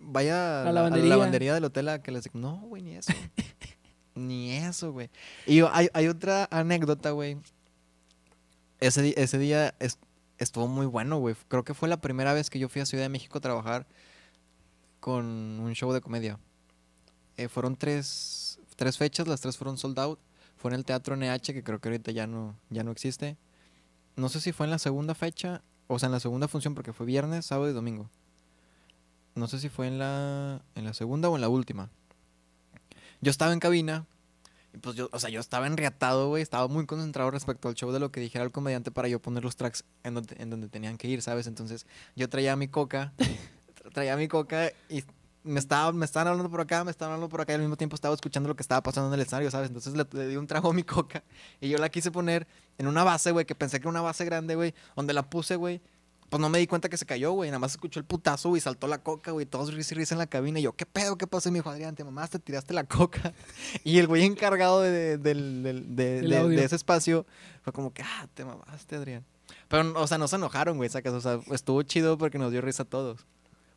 vaya 0.00 0.62
a 0.62 0.64
La 0.64 0.72
la, 0.72 0.86
a 0.88 0.90
la 0.90 0.96
lavandería. 1.04 1.54
del 1.54 1.64
hotel 1.64 1.88
a 1.88 2.02
que 2.02 2.10
les... 2.10 2.34
No, 2.34 2.56
güey, 2.66 2.82
ni 2.82 2.96
eso. 2.96 3.12
ni 4.16 4.50
eso, 4.56 4.90
güey. 4.92 5.08
Y 5.46 5.54
yo- 5.56 5.70
hay, 5.72 5.88
hay 5.94 6.08
otra 6.08 6.48
anécdota, 6.50 7.12
güey. 7.12 7.38
Ese, 8.80 9.14
ese 9.16 9.38
día 9.38 9.72
es- 9.78 9.98
estuvo 10.38 10.68
muy 10.68 10.86
bueno, 10.86 11.18
güey. 11.18 11.34
Creo 11.48 11.64
que 11.64 11.74
fue 11.74 11.88
la 11.88 12.00
primera 12.00 12.32
vez 12.32 12.50
que 12.50 12.58
yo 12.58 12.68
fui 12.68 12.82
a 12.82 12.86
Ciudad 12.86 13.04
de 13.04 13.08
México 13.08 13.38
a 13.38 13.40
trabajar 13.40 13.86
con 15.00 15.24
un 15.24 15.72
show 15.74 15.92
de 15.92 16.00
comedia. 16.00 16.38
Eh, 17.36 17.48
fueron 17.48 17.76
tres, 17.76 18.58
tres 18.76 18.98
fechas, 18.98 19.28
las 19.28 19.40
tres 19.40 19.56
fueron 19.56 19.78
sold 19.78 19.98
out. 19.98 20.18
Fue 20.56 20.70
en 20.70 20.76
el 20.76 20.84
Teatro 20.84 21.16
NH, 21.16 21.52
que 21.52 21.62
creo 21.62 21.80
que 21.80 21.88
ahorita 21.88 22.10
ya 22.12 22.26
no, 22.26 22.56
ya 22.70 22.82
no 22.82 22.90
existe. 22.90 23.36
No 24.16 24.28
sé 24.28 24.40
si 24.40 24.52
fue 24.52 24.66
en 24.66 24.70
la 24.70 24.78
segunda 24.78 25.14
fecha, 25.14 25.62
o 25.86 25.98
sea, 25.98 26.06
en 26.06 26.12
la 26.12 26.20
segunda 26.20 26.48
función, 26.48 26.74
porque 26.74 26.92
fue 26.92 27.04
viernes, 27.04 27.46
sábado 27.46 27.70
y 27.70 27.74
domingo. 27.74 28.08
No 29.34 29.48
sé 29.48 29.60
si 29.60 29.68
fue 29.68 29.86
en 29.86 29.98
la, 29.98 30.62
en 30.74 30.84
la 30.84 30.94
segunda 30.94 31.28
o 31.28 31.36
en 31.36 31.42
la 31.42 31.50
última. 31.50 31.90
Yo 33.20 33.30
estaba 33.30 33.52
en 33.52 33.60
cabina, 33.60 34.06
y 34.76 34.78
pues 34.78 34.94
yo, 34.94 35.08
o 35.10 35.18
sea, 35.18 35.30
yo 35.30 35.40
estaba 35.40 35.66
enriatado, 35.66 36.28
güey, 36.28 36.42
estaba 36.42 36.68
muy 36.68 36.84
concentrado 36.86 37.30
respecto 37.30 37.68
al 37.68 37.74
show 37.74 37.90
de 37.92 37.98
lo 37.98 38.10
que 38.12 38.20
dijera 38.20 38.44
el 38.44 38.52
comediante 38.52 38.90
para 38.90 39.08
yo 39.08 39.20
poner 39.20 39.42
los 39.42 39.56
tracks 39.56 39.84
en 40.04 40.14
donde, 40.14 40.36
en 40.38 40.50
donde 40.50 40.68
tenían 40.68 40.98
que 40.98 41.08
ir, 41.08 41.22
¿sabes? 41.22 41.46
Entonces 41.46 41.86
yo 42.14 42.28
traía 42.28 42.54
mi 42.56 42.68
coca, 42.68 43.12
tra- 43.18 43.92
traía 43.94 44.16
mi 44.16 44.28
coca 44.28 44.70
y 44.90 45.02
me, 45.44 45.58
estaba, 45.60 45.92
me 45.92 46.04
estaban 46.04 46.28
hablando 46.28 46.50
por 46.50 46.60
acá, 46.60 46.84
me 46.84 46.90
estaban 46.90 47.14
hablando 47.14 47.28
por 47.30 47.40
acá 47.40 47.52
y 47.52 47.54
al 47.54 47.60
mismo 47.62 47.76
tiempo 47.76 47.94
estaba 47.94 48.14
escuchando 48.14 48.48
lo 48.48 48.56
que 48.56 48.62
estaba 48.62 48.82
pasando 48.82 49.08
en 49.08 49.14
el 49.14 49.20
escenario, 49.20 49.50
¿sabes? 49.50 49.68
Entonces 49.68 49.94
le, 49.94 50.04
le 50.12 50.28
di 50.28 50.36
un 50.36 50.46
trago 50.46 50.70
a 50.70 50.74
mi 50.74 50.82
coca 50.82 51.24
y 51.60 51.68
yo 51.68 51.78
la 51.78 51.88
quise 51.88 52.10
poner 52.10 52.46
en 52.78 52.86
una 52.86 53.02
base, 53.04 53.30
güey, 53.30 53.46
que 53.46 53.54
pensé 53.54 53.78
que 53.78 53.84
era 53.84 53.90
una 53.90 54.02
base 54.02 54.24
grande, 54.24 54.56
güey, 54.56 54.74
donde 54.94 55.14
la 55.14 55.30
puse, 55.30 55.56
güey. 55.56 55.80
Pues 56.28 56.40
no 56.40 56.48
me 56.48 56.58
di 56.58 56.66
cuenta 56.66 56.88
que 56.88 56.96
se 56.96 57.06
cayó, 57.06 57.32
güey. 57.32 57.50
Nada 57.50 57.58
más 57.60 57.72
escuchó 57.72 58.00
el 58.00 58.04
putazo, 58.04 58.48
güey. 58.48 58.60
Saltó 58.60 58.88
la 58.88 58.98
coca, 58.98 59.30
güey. 59.30 59.46
Todos 59.46 59.72
risa 59.72 59.94
y 59.94 59.98
risa 59.98 60.14
en 60.14 60.18
la 60.18 60.26
cabina. 60.26 60.58
Y 60.58 60.62
yo, 60.62 60.72
¿qué 60.74 60.84
pedo? 60.86 61.16
¿Qué 61.16 61.26
pasó? 61.26 61.48
Y 61.48 61.52
me 61.52 61.58
dijo, 61.60 61.70
Adrián, 61.70 61.94
te 61.94 62.02
mamás, 62.04 62.30
te 62.30 62.38
tiraste 62.38 62.74
la 62.74 62.84
coca. 62.84 63.32
Y 63.84 63.98
el 63.98 64.06
güey 64.06 64.24
encargado 64.24 64.80
de, 64.80 65.18
de- 65.18 65.34
de- 65.34 66.20
de 66.56 66.64
ese 66.64 66.76
espacio 66.76 67.26
fue 67.62 67.72
como 67.72 67.92
que, 67.92 68.02
ah, 68.02 68.26
te 68.34 68.44
mamaste, 68.44 68.96
Adrián. 68.96 69.24
Pero, 69.68 69.92
o 70.00 70.06
sea, 70.06 70.18
no 70.18 70.26
se 70.28 70.36
enojaron, 70.36 70.76
güey, 70.76 70.88
sacas. 70.90 71.12
O 71.14 71.20
sea, 71.20 71.38
estuvo 71.52 71.82
chido 71.82 72.18
porque 72.18 72.38
nos 72.38 72.50
dio 72.50 72.60
risa 72.60 72.82
a 72.82 72.86
todos. 72.86 73.24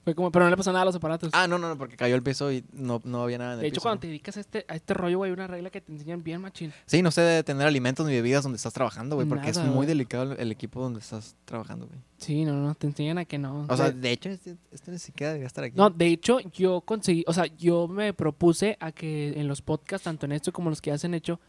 Fue 0.06 0.16
como, 0.16 0.32
pero 0.32 0.46
no 0.46 0.52
le 0.52 0.58
pasó 0.58 0.72
nada 0.72 0.84
a 0.84 0.86
los 0.86 0.96
aparatos. 0.96 1.30
Ah, 1.34 1.46
no, 1.48 1.60
no, 1.60 1.68
no, 1.68 1.78
porque 1.78 1.98
cayó 1.98 2.16
el 2.16 2.24
piso 2.24 2.52
y 2.52 2.64
no, 2.72 3.02
no 3.04 3.22
había 3.22 3.38
nada 3.38 3.52
en 3.54 3.60
el 3.60 3.62
de 3.64 3.68
hecho, 3.68 3.76
piso. 3.76 3.82
cuando 3.84 4.00
te 4.00 4.08
dedicas 4.08 4.38
a 4.38 4.40
este, 4.40 4.66
a 4.70 4.76
este 4.76 4.94
rollo, 4.94 5.18
güey, 5.18 5.30
hay 5.30 5.34
una 5.34 5.46
regla 5.48 5.70
que 5.70 5.82
te 5.82 5.92
enseñan 5.92 6.24
bien, 6.24 6.40
machín. 6.42 6.72
Sí, 6.86 7.02
no 7.02 7.12
se 7.12 7.20
debe 7.22 7.44
tener 7.44 7.68
alimentos 7.68 8.08
ni 8.08 8.14
bebidas 8.14 8.44
donde 8.44 8.56
estás 8.56 8.74
trabajando, 8.74 9.18
güey, 9.18 9.28
porque 9.28 9.50
es 9.50 9.58
muy 9.60 9.70
güey. 9.76 9.88
delicado 9.88 10.32
el, 10.34 10.40
el 10.40 10.52
equipo 10.52 10.82
donde 10.82 11.00
estás 11.02 11.36
trabajando, 11.46 11.86
güey. 11.88 12.00
Sí, 12.18 12.46
no, 12.46 12.54
no, 12.54 12.74
te 12.76 12.88
enseñan 12.88 13.18
a 13.18 13.26
que 13.26 13.38
no. 13.38 13.66
O 13.70 13.76
sea, 13.78 13.92
De- 13.92 14.00
de 14.00 14.12
hecho, 14.12 14.30
este, 14.30 14.56
este 14.72 14.92
ni 14.92 15.00
siquiera 15.00 15.32
debería 15.34 15.48
estar 15.48 15.64
aquí. 15.66 15.76
no, 15.78 15.90
de 15.90 16.08
hecho, 16.08 16.40
yo 16.54 16.80
conseguí, 16.82 17.26
o 17.28 17.34
sea, 17.34 17.46
yo 17.58 17.88
me 17.90 18.14
propuse 18.14 18.78
a 18.80 18.92
que 18.94 19.40
en 19.40 19.48
los 19.50 19.62
podcasts, 19.62 20.06
tanto 20.06 20.26
en 20.26 20.32
esto 20.32 20.54
como 20.54 20.70
los 20.70 20.82
que 20.82 20.92
ya 20.92 20.98
se 20.98 21.08
han 21.08 21.14
hecho, 21.14 21.40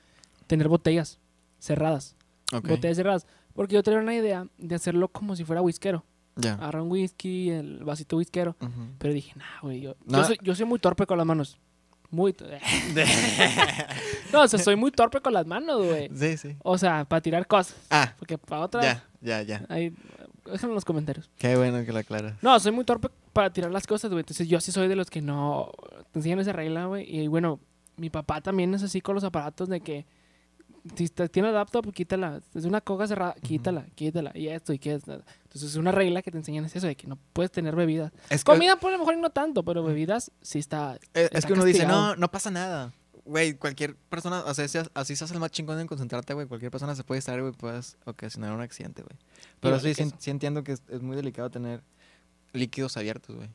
tener 0.49 0.67
botellas 0.69 1.21
cerradas. 1.61 2.17
Ok, 2.53 2.67
Botellas 2.69 2.97
cerradas. 2.97 3.27
Porque 3.55 3.75
yo 3.75 3.83
tenía 3.83 4.01
una 4.01 4.15
idea 4.15 4.47
de 4.59 4.75
hacerlo 4.75 5.09
como 5.09 5.37
si 5.37 5.45
fuera 5.45 5.63
whiskero. 5.63 6.05
Agarrar 6.37 6.83
un 6.83 6.91
whisky, 6.91 7.51
el 7.51 7.85
vasito 7.85 8.17
whiskero. 8.17 8.57
Pero 8.99 9.15
dije, 9.15 9.33
nah, 9.37 9.61
güey, 9.63 9.81
yo, 9.81 9.97
yo, 10.07 10.25
soy, 10.25 10.39
yo 10.43 10.55
soy 10.55 10.67
muy 10.67 10.79
torpe 10.79 11.07
con 11.07 11.19
las 11.19 11.27
manos. 11.27 11.59
Muy. 12.11 12.35
no, 14.33 14.43
o 14.43 14.49
sea, 14.49 14.59
soy 14.59 14.77
muy 14.77 14.91
torpe 14.91 15.21
con 15.21 15.33
las 15.33 15.47
manos, 15.47 15.85
güey. 15.85 16.11
sí, 16.15 16.37
sí. 16.37 16.57
O 16.63 16.77
sea, 16.77 17.05
para 17.05 17.21
tirar 17.21 17.47
cosas. 17.47 17.77
Ah, 17.91 18.15
Porque 18.19 18.37
para 18.37 18.63
otra. 18.63 18.83
ya, 18.83 19.05
ya, 19.21 19.43
ya. 19.43 19.67
Ahí, 19.69 19.95
en 20.47 20.75
los 20.75 20.85
comentarios. 20.85 21.31
Qué 21.39 21.57
bueno 21.57 21.85
que 21.85 21.93
lo 21.93 21.99
aclaras. 21.99 22.35
No, 22.43 22.59
soy 22.59 22.73
muy 22.73 22.85
torpe 22.85 23.09
para 23.33 23.53
tirar 23.53 23.71
las 23.71 23.87
cosas, 23.87 24.11
güey. 24.11 24.21
Entonces 24.21 24.49
yo 24.49 24.61
sí 24.61 24.73
soy 24.73 24.89
de 24.89 24.97
los 24.97 25.11
que 25.11 25.23
no 25.23 25.71
te 26.13 26.19
enseñan 26.19 26.41
esa 26.41 26.53
regla, 26.53 26.87
güey. 26.87 27.05
Y 27.09 27.29
bueno, 27.29 27.61
mi 27.97 28.11
papá 28.11 28.41
también 28.41 28.75
es 28.75 28.83
así 28.83 29.01
con 29.01 29.15
los 29.15 29.25
aparatos 29.25 29.69
de 29.69 29.81
que 29.81 30.07
si 30.97 31.09
tiene 31.09 31.53
laptop, 31.53 31.93
quítala. 31.93 32.41
Es 32.55 32.65
una 32.65 32.81
coca 32.81 33.07
cerrada, 33.07 33.35
quítala, 33.43 33.87
quítala. 33.95 34.33
Y 34.35 34.49
esto 34.49 34.73
y 34.73 34.79
que 34.79 34.95
esto. 34.95 35.23
Entonces 35.51 35.71
es 35.71 35.77
una 35.77 35.91
regla 35.91 36.23
que 36.23 36.31
te 36.31 36.39
enseñan 36.39 36.65
es 36.65 36.77
eso, 36.77 36.87
de 36.87 36.95
que 36.95 37.09
no 37.09 37.19
puedes 37.33 37.51
tener 37.51 37.75
bebidas. 37.75 38.13
Es 38.29 38.45
que, 38.45 38.53
Comida, 38.53 38.77
pues 38.77 38.95
a 38.95 38.99
lo 38.99 39.05
mejor 39.05 39.17
no 39.19 39.31
tanto, 39.31 39.65
pero 39.65 39.83
bebidas 39.83 40.31
sí 40.41 40.61
está. 40.61 40.97
es, 41.13 41.29
es 41.33 41.45
que 41.45 41.55
uno 41.55 41.65
dice, 41.65 41.87
no, 41.87 42.15
no 42.15 42.31
pasa 42.31 42.53
nada. 42.53 42.93
Güey, 43.25 43.55
cualquier 43.55 43.97
persona, 43.97 44.45
o 44.45 44.55
sea, 44.55 44.69
si- 44.69 44.79
así 44.95 45.17
se 45.17 45.25
hace 45.25 45.35
el 45.35 45.41
más 45.41 45.51
chingón 45.51 45.81
en 45.81 45.89
concentrarte, 45.89 46.35
güey. 46.35 46.47
Cualquier 46.47 46.71
persona 46.71 46.95
se 46.95 47.03
puede 47.03 47.19
estar, 47.19 47.41
güey, 47.41 47.53
puedes 47.53 47.97
ocasionar 48.05 48.53
un 48.53 48.61
accidente, 48.61 49.03
güey. 49.03 49.19
Pero 49.59 49.81
sí, 49.81 49.93
sí 50.19 50.31
entiendo 50.31 50.63
que 50.63 50.73
es, 50.73 50.83
es 50.89 51.03
muy 51.03 51.17
delicado 51.17 51.51
tener 51.51 51.83
líquidos 52.53 52.97
abiertos, 52.97 53.35
güey. 53.37 53.49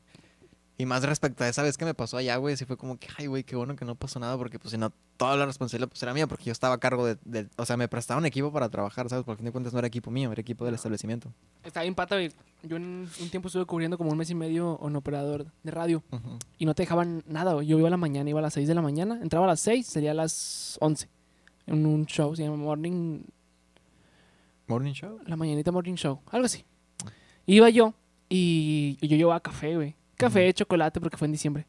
Y 0.78 0.84
más 0.84 1.02
respecto 1.04 1.42
a 1.42 1.48
esa 1.48 1.62
vez 1.62 1.78
que 1.78 1.86
me 1.86 1.94
pasó 1.94 2.18
allá, 2.18 2.36
güey, 2.36 2.54
sí 2.56 2.66
fue 2.66 2.76
como 2.76 2.98
que, 2.98 3.08
ay, 3.16 3.28
güey, 3.28 3.44
qué 3.44 3.56
bueno 3.56 3.74
que 3.76 3.86
no 3.86 3.94
pasó 3.94 4.18
nada, 4.20 4.36
porque 4.36 4.58
pues 4.58 4.72
si 4.72 4.76
no, 4.78 4.92
toda 5.16 5.34
la 5.36 5.46
responsabilidad 5.46 5.88
pues 5.88 6.02
era 6.02 6.12
mía, 6.12 6.26
porque 6.26 6.44
yo 6.44 6.52
estaba 6.52 6.74
a 6.74 6.78
cargo 6.78 7.06
de, 7.06 7.16
de- 7.24 7.48
o 7.56 7.64
sea, 7.64 7.78
me 7.78 7.88
prestaban 7.88 8.26
equipo 8.26 8.52
para 8.52 8.68
trabajar, 8.68 9.08
¿sabes? 9.08 9.24
Por 9.24 9.32
el 9.32 9.36
fin 9.38 9.46
de 9.46 9.52
cuentas 9.52 9.72
no 9.72 9.78
era 9.78 9.88
equipo 9.88 10.10
mío, 10.10 10.30
era 10.30 10.40
equipo 10.40 10.66
del 10.66 10.74
establecimiento. 10.74 11.32
Está 11.64 11.80
bien 11.80 11.94
pata, 11.94 12.16
güey. 12.16 12.30
Yo 12.62 12.76
en 12.76 13.08
un 13.20 13.30
tiempo 13.30 13.48
estuve 13.48 13.64
cubriendo 13.64 13.96
como 13.96 14.10
un 14.10 14.18
mes 14.18 14.28
y 14.28 14.34
medio 14.34 14.76
un 14.76 14.96
operador 14.96 15.46
de 15.62 15.70
radio. 15.70 16.02
Y 16.58 16.66
no 16.66 16.74
te 16.74 16.82
dejaban 16.82 17.22
nada. 17.26 17.54
güey. 17.54 17.66
Yo 17.66 17.78
iba 17.78 17.88
a 17.88 17.90
la 17.90 17.96
mañana, 17.96 18.28
iba 18.28 18.40
a 18.40 18.42
las 18.42 18.52
6 18.54 18.68
de 18.68 18.74
la 18.74 18.82
mañana, 18.82 19.18
entraba 19.22 19.46
a 19.46 19.48
las 19.48 19.60
6, 19.60 19.86
sería 19.86 20.10
a 20.10 20.14
las 20.14 20.76
11. 20.82 21.08
En 21.68 21.86
un 21.86 22.04
show, 22.04 22.36
se 22.36 22.42
llama 22.42 22.56
Morning, 22.58 23.20
Morning 24.66 24.92
show. 24.92 25.18
la 25.26 25.36
mañanita 25.36 25.70
Morning 25.72 25.94
Show, 25.94 26.20
algo 26.30 26.46
así. 26.46 26.64
Iba 27.46 27.70
yo 27.70 27.94
y 28.28 28.98
yo 29.06 29.16
llevaba 29.16 29.40
café, 29.40 29.76
güey. 29.76 29.94
Café, 30.16 30.46
Ujú. 30.48 30.52
chocolate, 30.54 31.00
porque 31.00 31.16
fue 31.16 31.26
en 31.26 31.32
diciembre. 31.32 31.66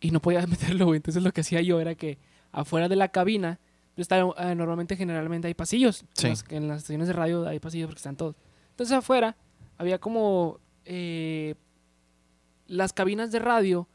Y 0.00 0.10
no 0.10 0.20
podía 0.20 0.46
meterlo, 0.46 0.86
güey. 0.86 0.96
Entonces 0.96 1.22
lo 1.22 1.32
que 1.32 1.40
hacía 1.42 1.60
yo 1.60 1.80
era 1.80 1.94
que 1.94 2.18
afuera 2.52 2.88
de 2.88 2.96
la 2.96 3.08
cabina, 3.08 3.58
yo 3.96 4.02
estaba, 4.02 4.32
eh, 4.38 4.54
normalmente, 4.54 4.96
generalmente 4.96 5.48
hay 5.48 5.54
pasillos. 5.54 6.04
Sí. 6.14 6.26
En, 6.26 6.30
las, 6.32 6.44
en 6.50 6.68
las 6.68 6.76
estaciones 6.78 7.08
de 7.08 7.12
radio 7.14 7.46
hay 7.46 7.58
pasillos 7.60 7.86
porque 7.88 7.98
están 7.98 8.16
todos. 8.16 8.36
Entonces 8.70 8.96
afuera 8.96 9.36
había 9.78 9.98
como... 9.98 10.58
eh, 10.84 11.54
las 12.66 12.92
cabinas 12.92 13.32
de 13.32 13.40
radio 13.40 13.88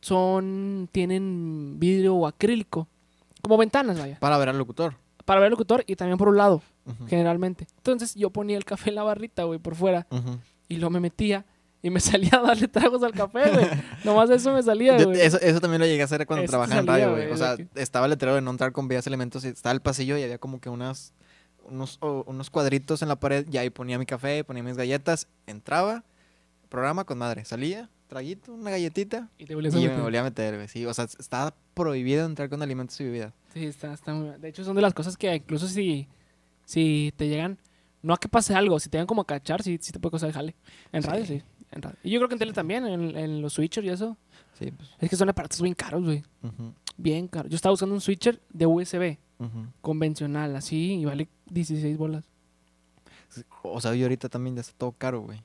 son 0.00 0.88
tienen 0.92 1.76
vidrio 1.78 2.14
o 2.14 2.26
acrílico. 2.26 2.88
Como 3.42 3.56
ventanas, 3.58 3.98
vaya. 3.98 4.18
Para 4.18 4.38
ver 4.38 4.48
al 4.48 4.58
locutor. 4.58 4.94
Para 5.24 5.40
ver 5.40 5.48
el 5.48 5.50
locutor 5.52 5.84
y 5.86 5.96
también 5.96 6.18
por 6.18 6.28
un 6.28 6.36
lado, 6.36 6.62
generalmente. 7.08 7.66
Entonces 7.78 8.14
yo 8.14 8.30
ponía 8.30 8.56
el 8.56 8.64
café 8.64 8.90
en 8.90 8.94
la 8.96 9.02
barrita, 9.02 9.44
güey, 9.44 9.58
por 9.58 9.74
fuera. 9.74 10.06
Y 10.68 10.76
luego 10.76 10.90
me 10.90 11.00
metía 11.00 11.44
y 11.82 11.90
me 11.90 12.00
salía 12.30 12.30
a 12.34 12.40
darle 12.42 12.68
tragos 12.68 13.02
al 13.02 13.12
café, 13.12 13.50
güey. 13.52 13.66
Nomás 14.04 14.30
eso 14.30 14.52
me 14.52 14.62
salía, 14.62 15.02
güey. 15.02 15.20
eso, 15.20 15.38
eso 15.40 15.60
también 15.60 15.80
lo 15.80 15.86
llegué 15.86 16.02
a 16.02 16.06
hacer 16.06 16.26
cuando 16.26 16.44
Eso 16.44 16.50
trabajaba 16.50 16.80
en 16.80 16.86
radio, 16.86 17.10
güey. 17.12 17.30
O 17.30 17.36
sea, 17.36 17.56
que- 17.56 17.68
estaba 17.76 18.06
el 18.06 18.10
letrero 18.10 18.34
de 18.34 18.40
no 18.42 18.50
entrar 18.50 18.72
con 18.72 18.88
vías 18.88 19.06
elementos 19.06 19.44
y 19.44 19.48
estaba 19.48 19.72
el 19.72 19.80
pasillo 19.80 20.16
y 20.18 20.22
había 20.22 20.38
como 20.38 20.60
que 20.60 20.68
unas, 20.68 21.12
unos, 21.64 21.98
unos 22.00 22.50
cuadritos 22.50 23.02
en 23.02 23.08
la 23.08 23.16
pared 23.16 23.46
y 23.50 23.56
ahí 23.58 23.70
ponía 23.70 23.98
mi 23.98 24.06
café, 24.06 24.42
ponía 24.44 24.62
mis 24.62 24.76
galletas, 24.76 25.28
entraba, 25.46 26.04
programa 26.68 27.04
con 27.04 27.18
madre. 27.18 27.44
Salía, 27.44 27.88
traguito, 28.08 28.52
una 28.54 28.70
galletita 28.70 29.28
Y 29.38 29.44
te 29.46 29.52
y 29.52 29.56
me 29.56 30.00
volvía 30.00 30.20
a 30.20 30.24
meter, 30.24 30.54
güey. 30.56 30.68
Sí, 30.68 30.84
o 30.86 30.94
sea, 30.94 31.04
estaba 31.18 31.54
prohibido 31.74 32.24
entrar 32.26 32.48
con 32.48 32.62
alimentos 32.62 33.00
y 33.00 33.04
bebidas. 33.04 33.32
Sí, 33.52 33.64
está, 33.66 33.92
está 33.94 34.12
muy 34.14 34.38
De 34.38 34.48
hecho, 34.48 34.64
son 34.64 34.76
de 34.76 34.82
las 34.82 34.94
cosas 34.94 35.16
que 35.16 35.34
incluso 35.34 35.66
si, 35.68 36.08
si 36.64 37.12
te 37.16 37.28
llegan, 37.28 37.58
no 38.02 38.14
a 38.14 38.18
que 38.18 38.28
pase 38.28 38.54
algo, 38.54 38.78
si 38.80 38.88
te 38.88 38.96
llegan 38.98 39.06
como 39.06 39.22
a 39.22 39.26
cachar, 39.26 39.62
sí, 39.62 39.78
sí 39.80 39.92
te 39.92 39.98
puede 39.98 40.12
costar 40.12 40.28
el 40.28 40.34
jale. 40.34 40.54
En 40.92 41.02
Sí. 41.02 41.08
radio, 41.08 41.26
sí. 41.26 41.42
En 41.76 41.82
radio. 41.82 41.96
Y 42.02 42.10
yo 42.10 42.18
creo 42.18 42.28
que 42.28 42.34
en 42.34 42.38
tele 42.38 42.52
también, 42.52 42.86
en, 42.86 43.16
en 43.16 43.42
los 43.42 43.52
switchers 43.52 43.86
y 43.86 43.90
eso. 43.90 44.16
Sí, 44.58 44.70
pues. 44.70 44.88
Es 44.98 45.10
que 45.10 45.16
son 45.16 45.28
aparatos 45.28 45.60
bien 45.60 45.74
caros, 45.74 46.02
güey. 46.04 46.22
Bien 46.96 47.28
caros. 47.28 47.50
Yo 47.50 47.56
estaba 47.56 47.72
usando 47.74 47.94
un 47.94 48.00
switcher 48.00 48.40
de 48.50 48.66
USB, 48.66 49.18
convencional, 49.82 50.56
así, 50.56 50.94
y 50.94 51.04
vale 51.04 51.28
16 51.50 51.96
bolas. 51.98 52.24
O 53.62 53.80
sea, 53.80 53.94
y 53.94 54.02
ahorita 54.02 54.28
también 54.28 54.56
ya 54.56 54.60
está 54.60 54.72
todo 54.78 54.92
caro, 54.92 55.20
güey. 55.20 55.42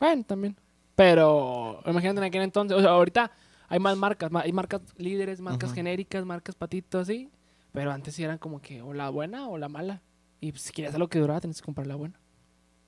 Bueno, 0.00 0.24
también. 0.24 0.56
Pero 0.94 1.80
imagínate 1.86 2.18
en 2.18 2.24
aquel 2.24 2.42
entonces, 2.42 2.76
o 2.76 2.80
sea, 2.80 2.90
ahorita 2.90 3.30
hay 3.68 3.78
más 3.80 3.96
marcas, 3.96 4.30
ma- 4.30 4.40
hay 4.42 4.52
marcas 4.52 4.82
líderes, 4.96 5.40
marcas 5.40 5.70
genéricas, 5.74 6.24
marcas 6.24 6.54
patitos, 6.54 7.02
así. 7.02 7.30
Pero 7.72 7.90
antes 7.90 8.14
sí 8.14 8.22
eran 8.22 8.38
como 8.38 8.60
que 8.60 8.82
o 8.82 8.92
la 8.92 9.08
buena 9.10 9.48
o 9.48 9.58
la 9.58 9.68
mala. 9.68 10.02
Y 10.40 10.52
pues, 10.52 10.62
si 10.62 10.72
querías 10.72 10.94
algo 10.94 11.08
que 11.08 11.18
durara, 11.18 11.40
tenías 11.40 11.60
que 11.60 11.64
comprar 11.64 11.86
la 11.86 11.96
buena. 11.96 12.20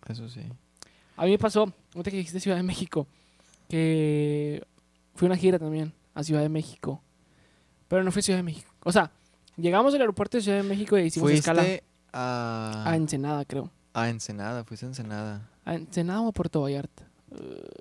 Eso 0.09 0.29
sí. 0.29 0.43
A 1.17 1.25
mí 1.25 1.31
me 1.33 1.39
pasó, 1.39 1.61
ahorita 1.95 2.11
que 2.11 2.17
dijiste 2.19 2.41
Ciudad 2.41 2.57
de 2.57 2.63
México, 2.63 3.07
que 3.69 4.63
fui 5.15 5.27
a 5.27 5.31
una 5.31 5.37
gira 5.37 5.59
también 5.59 5.93
a 6.15 6.23
Ciudad 6.23 6.43
de 6.43 6.49
México. 6.49 7.03
Pero 7.89 8.03
no 8.05 8.11
fui 8.13 8.21
a 8.21 8.23
Ciudad 8.23 8.39
de 8.39 8.43
México. 8.43 8.71
O 8.85 8.93
sea, 8.93 9.11
llegamos 9.57 9.95
al 9.95 10.01
aeropuerto 10.01 10.37
de 10.37 10.43
Ciudad 10.43 10.59
de 10.59 10.65
México 10.69 10.99
y 10.99 11.03
hicimos 11.03 11.31
Fuiste 11.31 11.39
escala 11.51 11.65
a... 12.13 12.85
a 12.87 12.97
Ensenada, 12.97 13.45
creo. 13.45 13.71
a 13.95 14.09
Ensenada, 14.09 14.65
fuiste 14.65 14.87
a 14.87 14.89
Ensenada. 14.91 15.49
¿A 15.65 15.75
Ensenada 15.75 16.21
o 16.21 16.29
a 16.29 16.33
Puerto 16.33 16.61
Vallarta? 16.63 17.05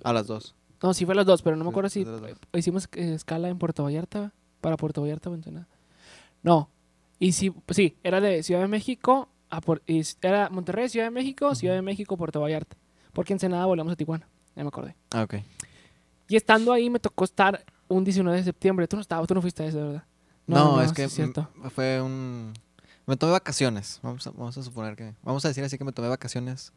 A 0.03 0.13
las 0.13 0.27
dos. 0.27 0.55
No, 0.81 0.93
sí 0.93 1.05
fue 1.05 1.15
las 1.15 1.25
dos, 1.25 1.41
pero 1.41 1.55
no 1.55 1.63
me 1.63 1.69
acuerdo 1.69 1.89
si 1.89 2.03
fue 2.03 2.35
hicimos 2.59 2.87
eh, 2.93 3.13
escala 3.13 3.49
en 3.49 3.57
Puerto 3.57 3.83
Vallarta, 3.83 4.33
para 4.61 4.77
Puerto 4.77 5.01
Vallarta 5.01 5.29
o 5.29 5.35
Ensenada. 5.35 5.67
No, 6.43 6.69
y 7.19 7.31
sí, 7.31 7.53
sí, 7.69 7.97
era 8.03 8.19
de 8.21 8.43
Ciudad 8.43 8.61
de 8.61 8.67
México 8.67 9.29
a 9.49 9.61
s- 9.87 10.17
era 10.21 10.49
Monterrey, 10.49 10.89
Ciudad 10.89 11.05
de 11.07 11.11
México. 11.11 11.53
Ciudad 11.55 11.75
de 11.75 11.81
México, 11.81 12.17
Puerto 12.17 12.41
Vallarta. 12.41 12.75
Porque 13.15 13.33
Ensenada 13.33 13.65
volamos 13.65 13.91
a 13.93 13.95
Tijuana, 13.95 14.27
ya 14.55 14.61
me 14.63 14.67
acordé. 14.67 14.95
Ah, 15.11 15.23
ok. 15.23 15.35
Y 16.27 16.35
estando 16.35 16.71
ahí 16.71 16.89
me 16.91 16.99
tocó 16.99 17.23
estar 17.23 17.65
un 17.87 18.03
19 18.03 18.37
de 18.37 18.43
septiembre. 18.43 18.87
Tú 18.87 18.95
no 18.97 19.01
estabas, 19.01 19.27
tú 19.27 19.33
no 19.33 19.41
fuiste 19.41 19.63
a 19.63 19.65
ese, 19.67 19.81
¿verdad? 19.81 20.03
No, 20.45 20.79
es 20.81 20.89
sí 20.89 20.95
que 20.95 21.09
cierto. 21.09 21.49
m- 21.55 21.69
fue 21.71 21.99
un... 22.01 22.53
Me 23.07 23.15
tomé 23.17 23.31
vacaciones. 23.31 23.99
Vamos 24.03 24.27
a, 24.27 24.31
vamos 24.31 24.57
a 24.57 24.61
suponer 24.63 24.95
que... 24.95 25.13
Vamos 25.23 25.43
a 25.45 25.47
decir 25.47 25.63
así 25.63 25.77
que 25.77 25.83
me 25.83 25.91
tomé 25.91 26.07
vacaciones 26.07 26.71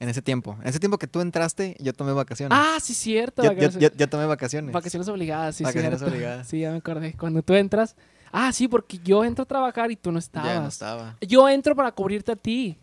en 0.00 0.08
ese 0.08 0.20
tiempo. 0.22 0.56
En 0.62 0.68
ese 0.68 0.80
tiempo 0.80 0.98
que 0.98 1.06
tú 1.06 1.20
entraste, 1.20 1.76
yo 1.78 1.92
tomé 1.92 2.12
vacaciones. 2.12 2.58
Ah, 2.60 2.78
sí, 2.82 2.92
cierto. 2.94 3.42
yo, 3.42 3.52
yo, 3.52 3.70
yo- 3.78 3.90
yo 3.94 4.08
tomé 4.08 4.26
vacaciones. 4.26 4.72
vacaciones 4.72 5.08
obligadas, 5.08 5.56
sí, 5.56 5.64
Vacaciones 5.64 5.98
cierto. 6.00 6.14
obligadas. 6.14 6.48
Sí, 6.48 6.60
ya 6.60 6.70
me 6.72 6.78
acordé. 6.78 7.12
Cuando 7.14 7.42
tú 7.42 7.54
entras. 7.54 7.94
Ah, 8.32 8.52
sí, 8.52 8.66
porque 8.66 8.98
yo 8.98 9.24
entro 9.24 9.44
a 9.44 9.46
trabajar 9.46 9.90
y 9.92 9.96
tú 9.96 10.10
no 10.10 10.18
estabas. 10.18 10.48
Ya 10.54 10.60
no 10.60 10.66
estaba. 10.68 11.16
Yo 11.20 11.48
entro 11.48 11.76
para 11.76 11.92
cubrirte 11.92 12.32
a 12.32 12.36
ti. 12.36 12.76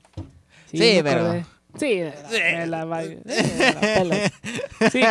Sí, 0.71 0.77
me 0.79 1.03
pero- 1.03 1.21
acordé. 1.25 1.45
Sí, 1.77 2.01
me 2.01 2.67
la, 2.67 2.85
me 2.85 3.21
la- 3.25 4.03
la. 4.03 4.89
Sí, 4.89 5.01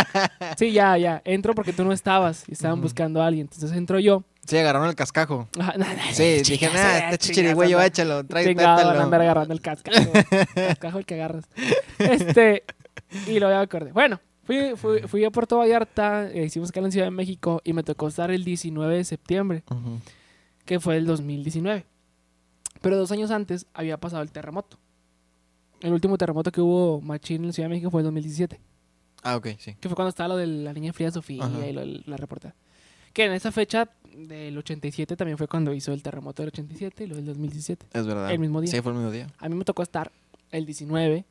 sí, 0.58 0.72
ya, 0.72 0.96
ya. 0.98 1.22
Entro 1.24 1.54
porque 1.54 1.72
tú 1.72 1.84
no 1.84 1.92
estabas 1.92 2.44
y 2.48 2.52
estaban 2.52 2.80
buscando 2.80 3.22
a 3.22 3.26
alguien. 3.26 3.48
Entonces 3.52 3.76
entro 3.76 3.98
yo. 3.98 4.24
Sí, 4.46 4.56
agarraron 4.58 4.88
el 4.88 4.94
cascajo. 4.94 5.48
Ajá, 5.58 5.74
Sí, 6.12 6.42
dije, 6.42 6.66
eh, 6.66 7.00
este 7.12 7.18
chichirigüeyo, 7.18 7.80
échalo, 7.80 8.24
trae, 8.24 8.52
van 8.54 8.66
a 8.66 9.02
andar 9.02 9.20
agarrando 9.20 9.54
el 9.54 9.60
cascajo. 9.60 10.10
cascajo 10.54 10.98
el 10.98 11.06
que 11.06 11.14
agarras. 11.14 11.44
Este, 11.98 12.64
y 13.26 13.38
lo 13.38 13.48
ya 13.50 13.56
me 13.58 13.62
acordé. 13.62 13.92
Bueno, 13.92 14.20
fui, 14.44 14.72
fui, 14.76 15.00
fui 15.02 15.24
a 15.24 15.30
Puerto 15.30 15.58
Vallarta, 15.58 16.28
eh, 16.30 16.44
hicimos 16.44 16.68
escala 16.68 16.86
en 16.88 16.92
Ciudad 16.92 17.06
de 17.06 17.10
México 17.12 17.60
y 17.64 17.72
me 17.72 17.82
tocó 17.82 18.08
estar 18.08 18.30
el 18.30 18.44
19 18.44 18.96
de 18.96 19.04
septiembre, 19.04 19.62
que 20.64 20.80
fue 20.80 20.96
el 20.96 21.06
2019. 21.06 21.84
Pero 22.80 22.96
dos 22.96 23.12
años 23.12 23.30
antes 23.30 23.66
había 23.74 23.98
pasado 23.98 24.22
el 24.22 24.32
terremoto. 24.32 24.78
El 25.80 25.92
último 25.92 26.16
terremoto 26.18 26.50
que 26.52 26.60
hubo 26.60 27.00
machín 27.00 27.44
en 27.44 27.52
Ciudad 27.52 27.68
de 27.68 27.74
México 27.74 27.90
fue 27.90 28.00
el 28.00 28.04
2017, 28.04 28.60
Ah, 29.22 29.36
ok, 29.36 29.48
sí. 29.58 29.74
que 29.80 29.88
fue 29.88 29.96
cuando 29.96 30.10
estaba 30.10 30.28
lo 30.28 30.36
de 30.36 30.46
la 30.46 30.72
niña 30.72 30.92
fría 30.92 31.10
Sofía 31.10 31.44
Ajá. 31.44 31.66
y 31.66 31.72
lo 31.72 31.84
la 31.84 32.16
reportera. 32.16 32.54
Que 33.12 33.24
en 33.24 33.32
esa 33.32 33.50
fecha 33.50 33.90
del 34.14 34.56
87 34.56 35.16
también 35.16 35.36
fue 35.36 35.48
cuando 35.48 35.72
hizo 35.74 35.92
el 35.92 36.02
terremoto 36.02 36.42
del 36.42 36.48
87 36.48 37.04
y 37.04 37.06
lo 37.08 37.16
del 37.16 37.26
2017. 37.26 37.86
Es 37.92 38.06
verdad. 38.06 38.30
El 38.30 38.38
mismo 38.38 38.60
día. 38.60 38.70
Sí, 38.70 38.80
fue 38.80 38.92
el 38.92 38.98
mismo 38.98 39.10
día. 39.10 39.26
A 39.38 39.48
mí 39.48 39.54
me 39.56 39.64
tocó 39.64 39.82
estar 39.82 40.12
el 40.52 40.64
19 40.64 41.24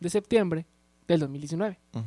de 0.00 0.10
septiembre 0.10 0.66
del 1.08 1.20
2019. 1.20 1.78
Ujú. 1.94 2.04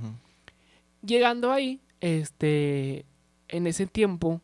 Llegando 1.05 1.51
ahí, 1.51 1.79
este, 1.99 3.05
en 3.47 3.65
ese 3.67 3.87
tiempo, 3.87 4.41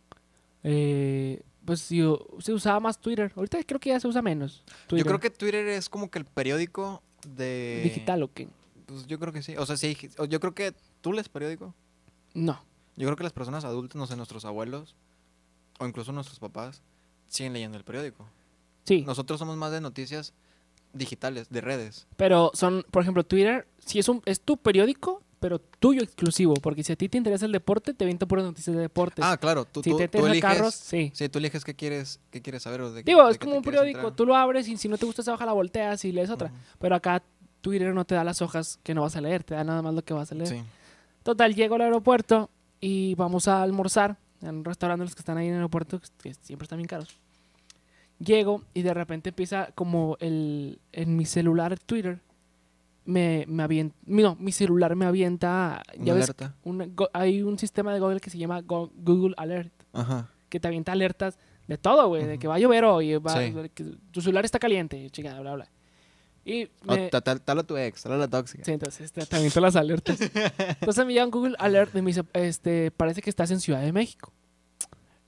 eh, 0.64 1.42
pues 1.66 1.90
yo- 1.90 2.26
se 2.40 2.54
usaba 2.54 2.80
más 2.80 3.00
Twitter. 3.00 3.32
Ahorita 3.36 3.60
creo 3.64 3.80
que 3.80 3.90
ya 3.90 4.00
se 4.00 4.08
usa 4.08 4.22
menos. 4.22 4.64
Yo 4.66 4.74
Twitter. 4.88 5.06
creo 5.08 5.20
que 5.20 5.30
Twitter 5.30 5.68
es 5.68 5.90
como 5.90 6.10
que 6.10 6.20
el 6.20 6.26
periódico 6.26 7.02
de... 7.28 7.82
digital 7.84 8.24
o 8.24 8.32
qué. 8.34 8.48
Pues 8.86 9.08
yo 9.08 9.20
creo 9.20 9.34
que 9.34 9.42
sí. 9.42 9.56
O 9.58 9.66
sea, 9.66 9.78
sí. 9.78 9.98
Yo 10.30 10.40
creo 10.40 10.54
que 10.54 10.74
tú 11.02 11.14
lees 11.14 11.30
periódico. 11.30 11.74
No. 12.34 12.62
Yo 12.96 13.08
creo 13.08 13.16
que 13.16 13.24
las 13.24 13.34
personas 13.34 13.66
adultas, 13.66 13.96
no 13.96 14.06
sé, 14.08 14.16
nuestros 14.16 14.46
abuelos 14.46 14.96
o 15.80 15.88
incluso 15.88 16.12
nuestros 16.12 16.40
papás 16.40 16.82
siguen 17.28 17.54
leyendo 17.54 17.78
el 17.78 17.84
periódico. 17.84 18.26
Sí, 18.86 19.02
Nosotros 19.02 19.40
somos 19.40 19.58
más 19.58 19.72
de 19.72 19.82
noticias 19.82 20.34
digitales, 20.94 21.50
de 21.50 21.62
redes. 21.62 22.06
pero 22.18 22.52
son, 22.54 22.86
por 22.92 23.02
ejemplo, 23.02 23.24
Twitter, 23.24 23.68
si 23.80 23.98
es 24.00 24.08
un 24.10 24.22
es 24.26 24.40
tu 24.42 24.58
periódico, 24.58 25.24
pero 25.44 25.60
tuyo 25.60 26.02
exclusivo, 26.02 26.54
porque 26.54 26.86
si 26.86 26.94
a 26.94 26.96
ti 26.96 27.10
te 27.10 27.18
interesa 27.18 27.46
el 27.46 27.52
deporte, 27.52 27.94
te 27.94 28.06
avienta 28.06 28.26
puras 28.26 28.46
noticias 28.46 28.74
de 28.74 28.82
deportes. 28.82 29.26
Ah, 29.28 29.36
claro. 29.36 29.66
Tú, 29.66 29.84
si 29.84 29.90
tú, 29.90 29.98
te 29.98 30.08
tú 30.08 30.26
eliges... 30.26 30.42
carros, 30.42 30.74
sí. 30.74 31.12
Sí, 31.14 31.28
tú 31.28 31.40
eliges 31.40 31.66
qué 31.66 31.74
quieres, 31.76 32.22
qué 32.32 32.42
quieres 32.42 32.64
saber 32.64 32.80
o 32.80 32.94
de 32.94 33.04
Digo, 33.04 33.26
de 33.26 33.34
es 33.34 33.38
como 33.38 33.58
un 33.58 33.62
periódico, 33.62 33.98
enterar. 33.98 34.16
tú 34.16 34.26
lo 34.26 34.38
abres 34.38 34.70
y 34.70 34.78
si 34.78 34.88
no 34.88 34.98
te 34.98 35.06
gusta 35.06 35.22
esa 35.22 35.34
hoja 35.34 35.46
la 35.46 35.52
volteas 35.52 36.06
y 36.06 36.14
lees 36.14 36.30
otra. 36.30 36.50
Pero 36.80 36.96
acá 36.96 37.22
Twitter 37.60 37.94
no 37.94 38.06
te 38.06 38.16
da 38.16 38.24
las 38.24 38.42
hojas 38.42 38.80
que 38.84 38.94
no 38.94 39.02
vas 39.02 39.18
a 39.18 39.22
leer, 39.22 39.44
te 39.44 39.54
da 39.54 39.66
nada 39.66 39.82
más 39.82 39.94
lo 39.94 40.02
que 40.02 40.14
vas 40.14 40.32
a 40.32 40.36
leer. 40.36 40.48
Sí. 40.48 40.64
Total, 41.24 41.54
llego 41.54 41.76
al 41.76 41.82
aeropuerto 41.82 42.50
y 42.80 43.14
vamos 43.16 43.50
a 43.50 43.64
almorzar 43.64 44.16
en 44.42 44.56
un 44.60 44.64
restaurante 44.64 45.04
los 45.04 45.14
que 45.14 45.20
están 45.24 45.38
ahí 45.38 45.48
en 45.48 45.56
el 45.56 45.58
aeropuerto, 45.58 46.00
que 46.22 46.34
siempre 46.36 46.64
están 46.64 46.78
bien 46.78 46.88
caros. 46.88 47.10
Llego 48.18 48.62
y 48.74 48.84
de 48.84 48.94
repente 48.94 49.32
empieza 49.32 49.72
como 49.76 50.16
el 50.22 50.80
en 50.94 51.18
mi 51.18 51.26
celular 51.26 51.78
Twitter 51.80 52.22
me, 53.06 53.46
me 53.48 53.64
avienta, 53.64 53.96
no, 54.06 54.36
mi 54.40 54.52
celular 54.52 54.96
me 54.96 55.06
avienta, 55.06 55.82
Una 55.96 56.06
ya 56.06 56.14
ves, 56.14 56.24
alerta. 56.26 56.56
una- 56.64 56.86
go- 56.88 57.10
hay 57.14 57.42
un 57.42 57.60
sistema 57.60 57.94
de 57.94 58.00
Google 58.00 58.20
que 58.20 58.30
se 58.30 58.38
llama 58.38 58.62
Go- 58.62 58.92
Google 58.96 59.34
Alert, 59.38 59.74
Ajá. 59.94 60.30
que 60.50 60.60
te 60.60 60.68
avienta 60.68 60.92
alertas 60.94 61.38
de 61.68 61.78
todo, 61.78 62.08
güey, 62.08 62.26
de 62.26 62.38
que 62.40 62.48
va 62.48 62.56
a 62.56 62.60
llover 62.60 62.84
hoy, 62.86 63.16
va- 63.18 63.34
Sí. 63.38 63.52
de 63.52 63.70
que 63.70 63.84
tu 64.12 64.22
celular 64.22 64.46
está 64.46 64.60
caliente, 64.60 65.10
chingada, 65.10 65.40
bla, 65.42 65.56
bla. 65.56 65.70
Y 66.46 66.66
O 66.86 66.94
me- 66.96 67.08
ta- 67.10 67.22
tal, 67.22 67.60
a 67.60 67.64
tu 67.64 67.78
ex, 67.78 68.04
tal 68.04 68.12
a 68.14 68.18
la 68.18 68.28
tóxica. 68.28 68.66
Sí, 68.66 68.72
entonces 68.72 69.12
te, 69.14 69.26
te 69.26 69.36
aviento 69.36 69.62
las 69.62 69.76
alertas. 69.78 70.20
Entonces 70.22 71.06
me 71.06 71.14
llega 71.14 71.24
un 71.26 71.32
Google 71.32 71.56
Alert 71.58 71.96
y 71.96 72.02
me 72.02 72.08
dice, 72.08 72.24
este, 72.34 72.92
parece 72.92 73.22
que 73.22 73.30
estás 73.30 73.50
en 73.52 73.62
Ciudad 73.62 73.82
de 73.82 73.94
México. 73.94 74.34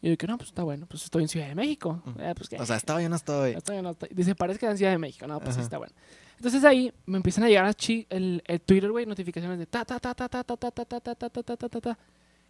Y 0.02 0.08
yo 0.08 0.12
dije, 0.12 0.28
no, 0.28 0.38
pues 0.38 0.50
está 0.50 0.64
bueno, 0.64 0.86
pues 0.88 1.04
estoy 1.06 1.24
en 1.24 1.30
Ciudad 1.30 1.48
de 1.48 1.56
México. 1.56 2.04
Eh, 2.20 2.34
pues. 2.36 2.50
O 2.60 2.66
sea, 2.66 2.76
estaba 2.76 3.02
yo 3.02 3.08
no 3.10 3.16
estoy. 3.16 3.52
Estoy 3.54 3.78
en 3.78 3.86
otra- 3.86 4.10
Dice, 4.12 4.36
parece 4.36 4.60
que 4.60 4.66
en 4.66 4.78
Ciudad 4.78 4.92
de 4.92 4.98
México. 4.98 5.26
No, 5.26 5.40
pues 5.40 5.56
Ajá. 5.56 5.62
está 5.64 5.78
bueno. 5.78 5.94
Entonces 6.38 6.64
ahí 6.64 6.94
me 7.06 7.18
empiezan 7.18 7.44
a 7.44 7.48
llegar 7.48 7.66
así 7.66 8.06
el, 8.10 8.44
el 8.46 8.60
Twitter, 8.62 8.92
güey, 8.92 9.06
notificaciones 9.06 9.58
de 9.58 9.66
ta, 9.66 9.86
ta, 9.86 10.00
ta, 10.00 10.14
ta, 10.14 10.28
ta, 10.30 10.44
ta, 10.44 10.58
ta, 10.58 10.72
ta, 10.72 10.86
ta, 10.86 11.00
ta, 11.00 11.16
ta, 11.16 11.30
ta, 11.30 11.58
ta, 11.58 11.70
ta, 11.70 11.82
ta, 11.82 11.98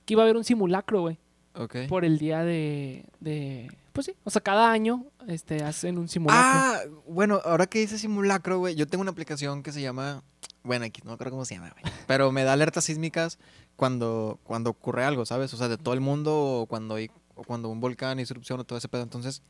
que 0.06 0.14
iba 0.14 0.24
a 0.24 0.26
haber 0.26 0.38
un 0.38 0.44
simulacro, 0.44 1.02
güey, 1.02 1.18
Ok. 1.56 1.76
por 1.88 2.04
el 2.06 2.18
día 2.18 2.44
de, 2.44 3.06
de, 3.20 3.72
pues 3.94 4.08
sí, 4.08 4.14
o 4.24 4.30
sea, 4.30 4.42
cada 4.42 4.72
año, 4.72 5.06
este, 5.28 5.64
hacen 5.64 5.98
un 5.98 6.08
simulacro. 6.10 6.44
Ah, 6.46 6.80
bueno, 7.08 7.40
ahora 7.46 7.68
que 7.68 7.80
dice 7.80 7.98
simulacro, 7.98 8.60
güey, 8.60 8.76
yo 8.76 8.88
tengo 8.88 9.02
una 9.04 9.12
aplicación 9.12 9.64
que 9.64 9.72
se 9.72 9.82
llama, 9.82 10.24
bueno, 10.64 10.86
aquí 10.86 11.02
no 11.06 11.18
creo 11.18 11.32
cómo 11.32 11.46
se 11.46 11.56
llama, 11.56 11.70
güey, 11.80 11.94
pero 12.08 12.32
me 12.32 12.44
da 12.44 12.54
alertas 12.54 12.86
sísmicas 12.86 13.38
cuando, 13.76 14.40
cuando 14.44 14.72
ocurre 14.72 15.04
algo, 15.06 15.26
¿sabes? 15.26 15.54
O 15.54 15.58
sea, 15.58 15.68
de 15.68 15.78
todo 15.78 15.94
el 15.94 16.02
mundo 16.02 16.36
o 16.62 16.66
cuando 16.66 16.96
hay, 16.96 17.10
o 17.36 17.44
cuando 17.44 17.70
un 17.70 17.80
volcán 17.80 18.20
hizo 18.20 18.34
erupción 18.34 18.60
o 18.60 18.64
todo 18.64 18.78
ese 18.78 18.88
pedo. 18.88 19.04
Entonces, 19.04 19.42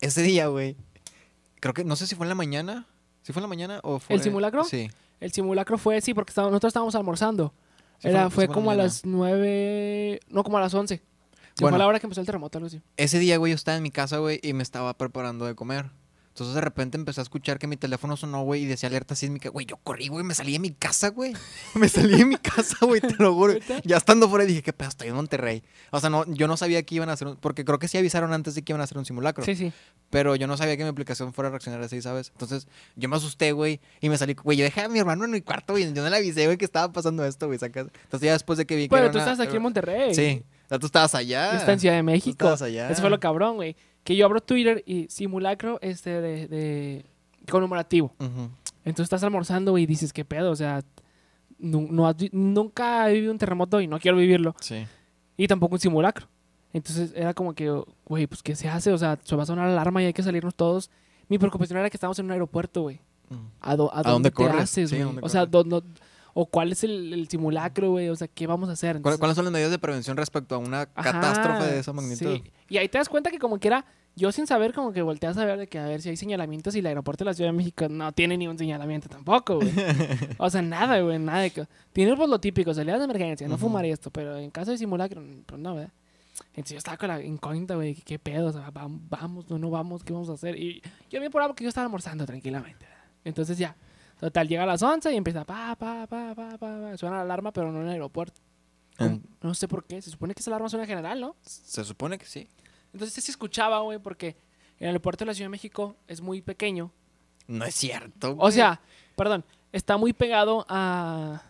ese 0.00 0.22
día, 0.22 0.46
güey, 0.48 0.76
creo 1.60 1.74
que, 1.74 1.84
no 1.84 1.96
sé 1.96 2.06
si 2.06 2.14
fue 2.16 2.24
en 2.24 2.28
la 2.30 2.34
mañana, 2.34 2.86
si 3.22 3.32
fue 3.32 3.40
en 3.40 3.44
la 3.44 3.48
mañana 3.48 3.80
o 3.82 3.98
fue... 3.98 4.18
simulacro? 4.18 4.64
Sí. 4.64 4.90
El 5.20 5.32
simulacro 5.32 5.78
fue, 5.78 6.00
sí, 6.00 6.14
porque 6.14 6.30
estábamos- 6.30 6.52
nosotros 6.52 6.70
estábamos 6.70 6.94
almorzando. 6.94 7.54
Sí 7.98 8.08
Era, 8.08 8.24
sí 8.28 8.30
fue 8.34 8.48
como 8.48 8.70
a 8.70 8.74
las 8.74 9.04
nueve, 9.04 10.20
no, 10.28 10.42
como 10.42 10.58
a 10.58 10.60
las 10.60 10.74
once. 10.74 10.96
Sí, 10.96 11.02
Bueno. 11.60 11.74
fue 11.74 11.76
a 11.76 11.78
la 11.78 11.86
hora 11.86 12.00
que 12.00 12.06
empezó 12.06 12.20
el 12.20 12.26
terremoto, 12.26 12.58
algo 12.58 12.66
así. 12.66 12.80
Ese 12.96 13.18
día, 13.18 13.36
güey, 13.36 13.52
yo 13.52 13.56
estaba 13.56 13.76
en 13.76 13.82
mi 13.82 13.90
casa, 13.90 14.18
güey, 14.18 14.40
y 14.42 14.52
me 14.54 14.62
estaba 14.62 14.92
preparando 14.96 15.44
de 15.46 15.54
comer. 15.54 15.90
Entonces 16.32 16.54
de 16.54 16.62
repente 16.62 16.96
empecé 16.96 17.20
a 17.20 17.24
escuchar 17.24 17.58
que 17.58 17.66
mi 17.66 17.76
teléfono 17.76 18.16
sonó, 18.16 18.42
güey, 18.42 18.62
y 18.62 18.64
decía 18.64 18.88
alerta 18.88 19.14
sísmica. 19.14 19.50
Güey, 19.50 19.66
yo 19.66 19.76
corrí, 19.76 20.08
güey, 20.08 20.24
me 20.24 20.34
salí 20.34 20.52
de 20.52 20.60
mi 20.60 20.70
casa, 20.70 21.08
güey. 21.10 21.34
Me 21.74 21.88
salí 21.90 22.16
de 22.16 22.24
mi 22.24 22.36
casa, 22.36 22.76
güey, 22.80 23.02
te 23.02 23.14
lo 23.18 23.34
juro. 23.34 23.54
Ya 23.84 23.98
estando 23.98 24.28
fuera 24.30 24.46
dije, 24.46 24.62
qué 24.62 24.72
pedo, 24.72 24.88
estoy 24.88 25.08
en 25.08 25.14
Monterrey. 25.14 25.62
O 25.90 26.00
sea, 26.00 26.08
no, 26.08 26.24
yo 26.32 26.48
no 26.48 26.56
sabía 26.56 26.82
que 26.84 26.94
iban 26.94 27.10
a 27.10 27.12
hacer 27.12 27.28
un... 27.28 27.36
Porque 27.36 27.64
creo 27.66 27.78
que 27.78 27.86
sí 27.86 27.98
avisaron 27.98 28.32
antes 28.32 28.54
de 28.54 28.62
que 28.62 28.72
iban 28.72 28.80
a 28.80 28.84
hacer 28.84 28.96
un 28.96 29.04
simulacro. 29.04 29.44
Sí, 29.44 29.54
sí. 29.56 29.72
Pero 30.08 30.34
yo 30.36 30.46
no 30.46 30.56
sabía 30.56 30.76
que 30.78 30.84
mi 30.84 30.88
aplicación 30.88 31.34
fuera 31.34 31.48
a 31.48 31.50
reaccionar 31.50 31.82
así, 31.82 32.00
¿sabes? 32.00 32.30
Entonces 32.32 32.66
yo 32.96 33.08
me 33.10 33.16
asusté, 33.16 33.52
güey, 33.52 33.80
y 34.00 34.08
me 34.08 34.16
salí... 34.16 34.32
Güey, 34.34 34.56
yo 34.56 34.64
dejé 34.64 34.80
a 34.82 34.88
mi 34.88 34.98
hermano 34.98 35.26
en 35.26 35.32
mi 35.32 35.42
cuarto, 35.42 35.74
güey. 35.74 35.92
Yo 35.92 36.02
no 36.02 36.08
le 36.08 36.16
avisé, 36.16 36.46
güey, 36.46 36.56
que 36.56 36.64
estaba 36.64 36.90
pasando 36.92 37.24
esto, 37.26 37.46
güey. 37.46 37.58
Entonces 37.62 38.20
ya 38.22 38.32
después 38.32 38.56
de 38.56 38.64
que 38.66 38.74
vi 38.76 38.84
que 38.84 38.96
Pero 38.96 39.10
tú 39.10 39.18
una- 39.18 39.30
estás 39.30 39.46
aquí 39.46 39.56
en 39.56 39.62
Monterrey. 39.62 40.14
Sí. 40.14 40.42
O 40.64 40.68
sea, 40.68 40.78
tú 40.78 40.86
estabas 40.86 41.14
allá. 41.14 41.56
Está 41.56 41.72
en 41.74 41.80
Ciudad 41.80 41.94
de 41.96 42.00
Tú 42.00 42.06
México. 42.06 42.30
estabas 42.30 42.62
allá. 42.62 42.88
Eso 42.90 43.02
fue 43.02 43.10
lo 43.10 43.20
cabrón, 43.20 43.56
güey. 43.56 43.76
Que 44.04 44.16
yo 44.16 44.26
abro 44.26 44.40
Twitter 44.40 44.82
y 44.86 45.06
simulacro 45.08 45.78
este 45.80 46.20
de, 46.20 46.48
de 46.48 47.06
conmemorativo. 47.50 48.14
Entonces 48.84 49.04
estás 49.04 49.22
almorzando, 49.22 49.78
y 49.78 49.86
dices, 49.86 50.12
¿qué 50.12 50.24
pedo? 50.24 50.50
O 50.50 50.56
sea, 50.56 50.82
no 51.58 52.12
nunca 52.32 53.08
he 53.10 53.14
vivido 53.14 53.32
un 53.32 53.38
terremoto 53.38 53.80
y 53.80 53.86
no 53.86 54.00
quiero 54.00 54.16
vivirlo. 54.16 54.54
Sí. 54.60 54.84
Y 55.36 55.46
tampoco 55.46 55.74
un 55.76 55.80
simulacro. 55.80 56.28
Entonces 56.72 57.12
era 57.14 57.34
como 57.34 57.54
que, 57.54 57.70
güey, 58.06 58.26
pues 58.26 58.42
¿qué 58.42 58.56
se 58.56 58.68
hace? 58.68 58.92
O 58.92 58.98
sea, 58.98 59.18
se 59.22 59.36
va 59.36 59.42
a 59.44 59.46
sonar 59.46 59.66
la 59.66 59.72
alarma 59.74 60.02
y 60.02 60.06
hay 60.06 60.12
que 60.12 60.22
salirnos 60.22 60.54
todos. 60.54 60.90
Mi 61.28 61.38
preocupación 61.38 61.78
era 61.78 61.88
que 61.90 61.96
estamos 61.96 62.18
en 62.18 62.24
un 62.26 62.32
aeropuerto, 62.32 62.82
güey. 62.82 63.00
Mm. 63.28 63.34
¿A, 63.60 63.76
do- 63.76 63.92
a 63.92 63.96
dónde 64.02 64.10
dónde, 64.12 64.30
te 64.30 64.34
corres? 64.34 64.62
haces, 64.62 64.92
o 64.92 65.28
sea, 65.28 65.46
corres? 65.46 65.50
do- 65.50 65.64
no- 65.64 65.82
o 66.34 66.46
cuál 66.46 66.72
es 66.72 66.84
el, 66.84 67.12
el 67.12 67.28
simulacro, 67.28 67.90
güey. 67.90 68.08
O 68.08 68.16
sea, 68.16 68.28
¿qué 68.28 68.46
vamos 68.46 68.68
a 68.68 68.72
hacer? 68.72 68.92
¿Cuál- 68.92 68.98
Entonces- 68.98 69.18
¿Cuáles 69.20 69.36
son 69.36 69.44
las 69.44 69.52
medidas 69.52 69.70
de 69.70 69.78
prevención 69.78 70.16
respecto 70.16 70.54
a 70.54 70.58
una 70.58 70.88
Ajá, 70.94 71.12
catástrofe 71.12 71.64
de 71.72 71.78
esa 71.80 71.92
magnitud? 71.92 72.36
sí. 72.36 72.42
Y 72.68 72.76
ahí 72.78 72.88
te 72.88 72.98
das 72.98 73.08
cuenta 73.08 73.30
que 73.30 73.38
como 73.38 73.58
que 73.58 73.68
era, 73.68 73.84
yo 74.16 74.30
sin 74.32 74.46
saber, 74.46 74.72
como 74.74 74.92
que 74.92 75.02
volteas 75.02 75.36
a 75.38 75.44
ver 75.44 75.58
de 75.58 75.66
que 75.66 75.78
a 75.78 75.86
ver 75.86 76.00
si 76.02 76.08
hay 76.10 76.16
señalamientos 76.16 76.74
y 76.74 76.78
el 76.80 76.86
aeropuerto 76.86 77.24
de 77.24 77.30
la 77.30 77.34
Ciudad 77.34 77.50
de 77.50 77.56
México 77.56 77.86
no 77.88 78.12
tiene 78.12 78.36
ni 78.38 78.48
un 78.48 78.56
señalamiento 78.58 79.08
tampoco, 79.08 79.56
güey. 79.56 79.70
o 80.38 80.50
sea, 80.50 80.62
nada, 80.62 81.00
güey, 81.00 81.18
nada. 81.18 81.40
De 81.40 81.50
que, 81.50 81.66
tiene 81.92 82.16
pues 82.16 82.28
lo 82.28 82.38
típico, 82.38 82.72
salidas 82.74 82.98
de 82.98 83.04
emergencia, 83.04 83.46
no 83.48 83.54
Ujú. 83.54 83.66
fumar 83.66 83.84
esto, 83.84 84.10
pero 84.10 84.36
en 84.38 84.50
caso 84.50 84.70
de 84.70 84.78
simulacro, 84.78 85.22
pues 85.46 85.60
no, 85.60 85.74
¿verdad? 85.74 85.92
Entonces 86.54 86.72
yo 86.72 86.78
estaba 86.78 86.96
con 86.96 87.08
la 87.08 87.22
incógnita, 87.22 87.74
güey, 87.74 87.94
¿qué, 87.94 88.18
pedo? 88.18 88.48
O 88.48 88.52
sea, 88.52 88.70
vam- 88.72 89.00
vamos, 89.08 89.48
no, 89.50 89.58
no 89.58 89.70
vamos, 89.70 90.02
¿qué 90.02 90.12
vamos 90.14 90.28
a 90.30 90.32
hacer? 90.32 90.58
Y 90.58 90.82
yo 91.10 91.20
me 91.20 91.30
por 91.30 91.46
porque 91.46 91.62
yo 91.64 91.68
estaba 91.68 91.84
almorzando 91.84 92.24
tranquilamente, 92.26 92.86
¿verdad? 92.86 93.04
Entonces 93.24 93.58
ya, 93.58 93.76
total, 94.26 94.48
llega 94.48 94.62
a 94.62 94.66
las 94.66 94.82
11 94.82 95.12
y 95.12 95.16
empieza, 95.16 95.44
pa, 95.44 95.74
pa, 95.76 96.06
pa, 96.06 96.34
pa, 96.34 96.56
pa, 96.58 96.96
suena 96.96 97.16
la 97.16 97.22
alarma, 97.22 97.52
pero 97.52 97.70
no 97.72 97.80
en 97.80 97.86
el 97.88 97.92
aeropuerto. 97.92 98.40
En- 98.98 99.22
No 99.40 99.52
sé 99.54 99.66
por 99.68 99.84
qué, 99.84 100.00
se 100.00 100.10
supone 100.10 100.34
que 100.34 100.40
esa 100.40 100.50
alarma 100.50 100.68
suena 100.68 100.86
general, 100.86 101.20
¿no? 101.20 101.36
se 101.42 101.84
supone 101.84 102.18
que 102.18 102.26
sí. 102.26 102.48
Entonces 102.92 103.24
se 103.24 103.30
escuchaba, 103.30 103.80
güey, 103.80 103.98
porque 103.98 104.36
el 104.78 104.86
aeropuerto 104.88 105.24
de 105.24 105.26
la 105.30 105.34
Ciudad 105.34 105.46
de 105.46 105.50
México 105.52 105.96
es 106.06 106.20
muy 106.20 106.40
pequeño. 106.42 106.90
No 107.48 107.64
es 107.64 107.74
cierto. 107.74 108.30
O 108.32 108.34
güey. 108.36 108.52
sea, 108.52 108.80
perdón, 109.16 109.44
está 109.72 109.96
muy 109.96 110.12
pegado 110.12 110.64
a... 110.68 111.42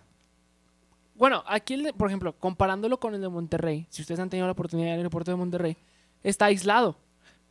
Bueno, 1.14 1.44
aquí, 1.46 1.74
el 1.74 1.82
de- 1.82 1.92
por 1.92 2.08
ejemplo, 2.08 2.34
comparándolo 2.38 2.98
con 2.98 3.14
el 3.14 3.20
de 3.20 3.28
Monterrey, 3.28 3.86
si 3.90 4.02
ustedes 4.02 4.18
han 4.20 4.30
tenido 4.30 4.46
la 4.46 4.52
oportunidad 4.52 4.90
del 4.90 4.98
aeropuerto 4.98 5.30
de 5.30 5.36
Monterrey, 5.36 5.76
está 6.22 6.46
aislado, 6.46 6.96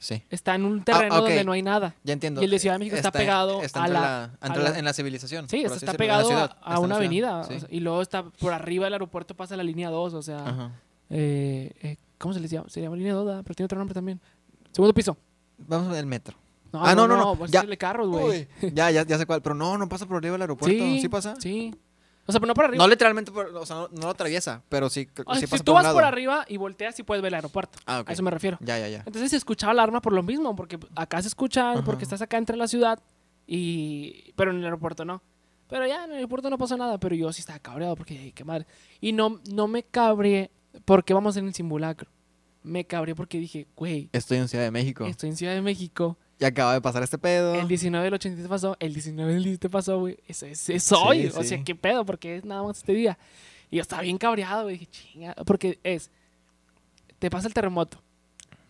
Sí, 0.04 0.24
está 0.32 0.56
en 0.56 0.66
un 0.66 0.84
terreno 0.84 1.14
Ah, 1.14 1.20
ok. 1.20 1.28
donde 1.28 1.44
no 1.44 1.52
hay 1.52 1.62
nada. 1.62 1.94
ya 2.04 2.14
entiendo. 2.14 2.42
Y 2.42 2.46
el 2.46 2.50
de 2.52 2.58
Ciudad 2.58 2.74
de 2.76 2.80
México 2.80 2.96
está 2.98 3.12
pegado 3.12 3.62
está 3.62 3.84
a 3.84 3.88
la- 3.88 4.24
a 4.42 4.48
la- 4.50 4.56
la- 4.72 4.80
en 4.80 4.84
la 4.84 4.94
civilización. 4.94 5.48
Sí, 5.48 5.62
está, 5.64 5.76
está 5.78 5.94
pegado 5.94 6.28
ciudad, 6.28 6.58
a- 6.62 6.80
una 6.80 6.96
avenida. 6.96 7.44
sí. 7.44 7.54
o 7.54 7.60
sea, 7.60 7.70
y 7.72 7.80
luego 7.82 8.02
está 8.02 8.24
por 8.24 8.52
arriba 8.52 8.86
del 8.86 8.94
aeropuerto 8.94 9.36
pasa 9.36 9.56
la 9.56 9.64
línea 9.64 9.90
2, 9.92 10.16
o 10.16 10.22
sea... 10.24 10.72
Eh, 11.12 11.72
eh, 11.84 11.98
¿Cómo 12.18 12.34
se 12.34 12.40
les 12.40 12.50
llama? 12.50 12.68
Se 12.70 12.82
llama 12.82 12.96
línea 12.96 13.14
2, 13.14 13.26
¿verdad? 13.26 13.42
pero 13.44 13.54
tiene 13.56 13.66
otro 13.66 13.78
nombre 13.78 13.94
también. 13.94 14.20
Segundo 14.72 14.94
piso. 14.94 15.16
Vamos 15.60 15.90
a 15.90 15.92
ver 15.92 16.00
el 16.00 16.06
metro. 16.08 16.36
No, 16.74 16.84
Ah, 16.86 16.96
no, 16.96 17.08
no, 17.08 17.18
no, 17.18 17.36
pues 17.36 17.52
ya. 17.52 17.64
carros, 17.78 18.08
güey. 18.10 18.48
Ya, 18.74 18.90
ya, 18.92 19.04
ya 19.06 19.18
sé 19.18 19.26
cuál. 19.26 19.42
Pero 19.42 19.54
no, 19.54 19.78
no 19.78 19.90
pasa 19.90 20.06
por 20.08 20.18
arriba 20.18 20.34
del 20.34 20.42
aeropuerto. 20.44 20.76
¿Sí, 21.02 21.10
pasa? 21.10 21.36
Sí. 21.40 21.76
O 22.28 22.32
sea, 22.32 22.40
pero 22.40 22.48
no 22.50 22.54
por 22.54 22.66
arriba. 22.66 22.84
No 22.84 22.88
literalmente, 22.90 23.32
por- 23.32 23.48
o 23.48 23.66
sea, 23.66 23.76
no, 23.78 23.88
no 23.90 24.02
lo 24.04 24.10
atraviesa, 24.10 24.62
pero 24.70 24.90
sí, 24.90 25.08
O 25.26 25.34
sea, 25.34 25.42
si 25.42 25.48
pasa 25.48 25.64
tú 25.64 25.72
por 25.72 25.74
un 25.74 25.76
vas 25.76 25.84
lado. 25.86 25.96
por 25.96 26.04
arriba 26.06 26.46
y 26.48 26.58
volteas, 26.58 26.96
sí 26.96 27.04
puedes 27.04 27.22
ver 27.22 27.30
el 27.30 27.36
aeropuerto. 27.36 27.80
Ah, 27.86 28.02
ok. 28.02 28.10
A 28.10 28.14
eso 28.14 28.24
me 28.24 28.32
refiero. 28.32 28.58
Ya, 28.62 28.78
ya, 28.80 28.88
ya. 28.88 29.04
Entonces 29.06 29.32
se 29.32 29.38
escuchaba 29.38 29.72
alarma 29.72 30.02
por 30.02 30.14
lo 30.14 30.22
mismo, 30.24 30.56
porque 30.56 30.80
acá 30.96 31.22
se 31.22 31.28
escucha, 31.30 31.72
Ajá. 31.74 31.84
porque 31.84 32.04
estás 32.04 32.22
acá 32.22 32.38
entre 32.38 32.56
la 32.58 32.68
ciudad, 32.68 33.00
y 33.48 34.32
pero 34.36 34.52
en 34.52 34.58
el 34.58 34.64
aeropuerto 34.66 35.04
no. 35.06 35.22
Pero 35.68 35.88
ya 35.88 36.04
en 36.04 36.12
el 36.12 36.16
aeropuerto 36.18 36.50
no 36.50 36.58
pasó 36.58 36.78
nada, 36.78 36.98
pero 37.00 37.16
yo 37.16 37.32
sí 37.34 37.40
estaba 37.42 37.60
cabreado 37.60 37.96
porque 37.96 38.14
dije, 38.14 38.32
qué 38.34 38.44
madre. 38.44 38.66
Y 39.00 39.14
no, 39.14 39.40
no 39.52 39.68
me 39.68 39.84
cabré 39.84 40.52
porque 40.86 41.14
vamos 41.14 41.38
en 41.38 41.48
el 41.48 41.54
simulacro. 41.54 42.10
Me 42.64 42.86
cabré 42.86 43.16
porque 43.16 43.40
dije, 43.40 43.68
güey, 43.76 44.10
Estoy 44.12 44.38
en 44.38 44.48
Ciudad 44.48 44.64
de 44.66 44.72
México. 44.72 45.06
estoy 45.06 45.30
en 45.30 45.38
Ciudad 45.38 45.54
de 45.54 45.62
México. 45.62 46.18
Y 46.42 46.46
acaba 46.46 46.74
de 46.74 46.82
pasar 46.82 47.04
este 47.04 47.20
pedo. 47.20 47.54
El 47.54 47.68
19 47.68 48.04
del 48.04 48.14
87 48.16 48.50
pasó, 48.50 48.76
el 48.80 48.94
19 48.94 49.32
del 49.34 49.44
17 49.44 49.70
pasó, 49.70 50.00
güey. 50.00 50.18
Eso 50.28 50.48
es, 50.48 50.70
es 50.72 50.92
hoy. 50.92 51.30
Sí, 51.30 51.38
O 51.38 51.42
sí. 51.44 51.48
sea, 51.50 51.64
qué 51.64 51.76
pedo, 51.76 52.04
porque 52.04 52.38
es 52.38 52.46
nada 52.46 52.64
más 52.64 52.80
este 52.80 52.94
día. 52.94 53.18
Y 53.70 53.76
yo 53.78 53.82
estaba 53.84 54.02
bien 54.02 54.18
cabreado, 54.18 54.64
güey. 54.64 54.80
Dije, 54.80 54.92
chinga. 54.92 55.36
Porque 55.46 55.80
es, 55.84 56.10
te 57.20 57.30
pasa 57.30 57.48
el 57.48 57.54
terremoto. 57.54 58.02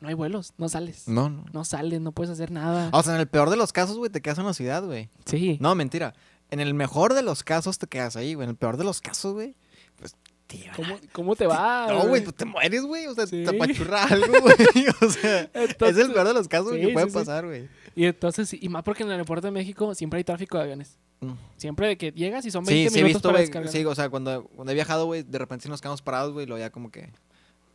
No 0.02 0.10
hay 0.10 0.16
vuelos, 0.16 0.54
no 0.58 0.68
sales. 0.68 1.08
No, 1.08 1.30
no. 1.30 1.46
No 1.54 1.64
sales, 1.64 2.02
no 2.02 2.12
puedes 2.12 2.30
hacer 2.32 2.52
nada. 2.52 2.90
O 2.92 3.02
sea, 3.04 3.14
en 3.16 3.22
el 3.22 3.28
peor 3.28 3.50
de 3.50 3.56
los 3.56 3.72
casos, 3.72 3.98
güey, 3.98 4.12
te 4.12 4.20
quedas 4.22 4.38
en 4.40 4.46
la 4.46 4.54
ciudad, 4.54 4.84
güey. 4.84 5.10
sí. 5.26 5.58
No, 5.62 5.74
mentira. 5.76 6.14
En 6.50 6.60
el 6.60 6.74
mejor 6.74 7.14
de 7.14 7.22
los 7.22 7.44
casos 7.44 7.78
te 7.78 7.88
quedas 7.88 8.18
ahí, 8.18 8.34
güey. 8.34 8.44
En 8.44 8.50
el 8.50 8.56
peor 8.58 8.76
de 8.76 8.84
los 8.84 9.00
casos, 9.00 9.34
güey, 9.34 9.56
pues 9.96 10.18
llevan 10.58 10.76
¿Cómo, 10.76 10.96
cómo 11.12 11.36
te 11.36 11.48
va? 11.48 11.88
No, 11.90 12.08
güey, 12.08 12.24
pues 12.24 12.36
te 12.36 12.46
mueres, 12.46 12.84
güey. 12.84 13.08
O 13.08 13.14
sea, 13.16 13.28
Sí. 13.28 13.44
te 13.44 13.56
apachurra 13.56 14.04
algo, 14.06 14.28
güey. 14.42 14.56
O 15.02 15.10
sea, 15.10 15.50
Entonces- 15.54 15.98
es 15.98 16.06
el 16.06 16.14
peor 16.14 16.28
de 16.28 16.34
los 16.34 16.48
casos 16.48 16.74
Sí, 16.74 16.82
que 16.82 16.90
puede 16.90 17.08
sí, 17.08 17.14
pasar, 17.14 17.46
güey. 17.46 17.68
Y 17.96 18.06
entonces, 18.06 18.54
y 18.54 18.70
más 18.70 18.84
porque 18.84 19.04
en 19.04 19.10
el 19.10 19.14
aeropuerto 19.14 19.48
de 19.48 19.52
México 19.52 19.94
siempre 19.96 20.18
hay 20.18 20.24
tráfico 20.24 20.58
de 20.58 20.64
aviones. 20.64 20.98
Mm. 21.20 21.34
Siempre 21.58 21.88
de 21.88 21.98
que 21.98 22.12
llegas 22.12 22.46
y 22.46 22.52
son 22.52 22.64
20 22.66 22.90
Sí, 22.90 22.94
sí 22.94 23.00
he 23.00 23.04
minutos 23.04 23.20
visto, 23.22 23.30
para 23.30 23.40
descargar. 23.42 23.72
Sí, 23.72 23.84
o 23.86 23.94
sea, 23.94 24.10
cuando, 24.10 24.46
cuando 24.56 24.72
he 24.72 24.76
viajado, 24.76 25.06
güey, 25.06 25.24
de 25.24 25.38
repente 25.38 25.64
sí 25.64 25.70
nos 25.70 25.82
quedamos 25.82 26.02
parados, 26.02 26.34
güey, 26.34 26.46
luego 26.48 26.60
ya 26.60 26.70
como 26.72 26.90
que 26.90 27.12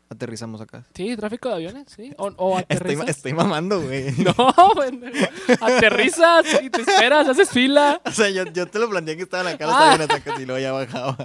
aterrizamos 0.08 0.60
acá. 0.60 0.84
Sí, 0.94 1.16
tráfico 1.16 1.48
de 1.48 1.54
aviones, 1.56 1.86
sí. 1.94 2.12
O, 2.18 2.26
o 2.36 2.58
Estoy, 2.68 2.76
aterrizas. 2.76 3.08
estoy 3.08 3.32
mamando, 3.32 3.80
güey. 3.82 4.12
No, 4.24 4.34
pendejo. 4.74 5.26
aterrizas 5.60 6.46
y 6.62 6.70
te 6.70 6.80
esperas, 6.82 7.28
haces 7.28 7.50
fila. 7.50 8.00
O 8.06 8.10
sea, 8.10 8.28
yo, 8.30 8.44
yo 8.52 8.66
te 8.66 8.78
lo 8.78 8.88
planteé 8.88 9.16
que 9.16 9.22
estaba 9.24 9.42
en 9.42 9.52
la 9.52 9.58
cara, 9.58 9.72
Ah. 9.72 9.74
estaba 9.94 9.96
bien 9.96 10.10
atacas 10.10 10.40
y 10.40 10.46
luego 10.46 10.60
ya 10.60 10.72
bajaba. 10.72 11.16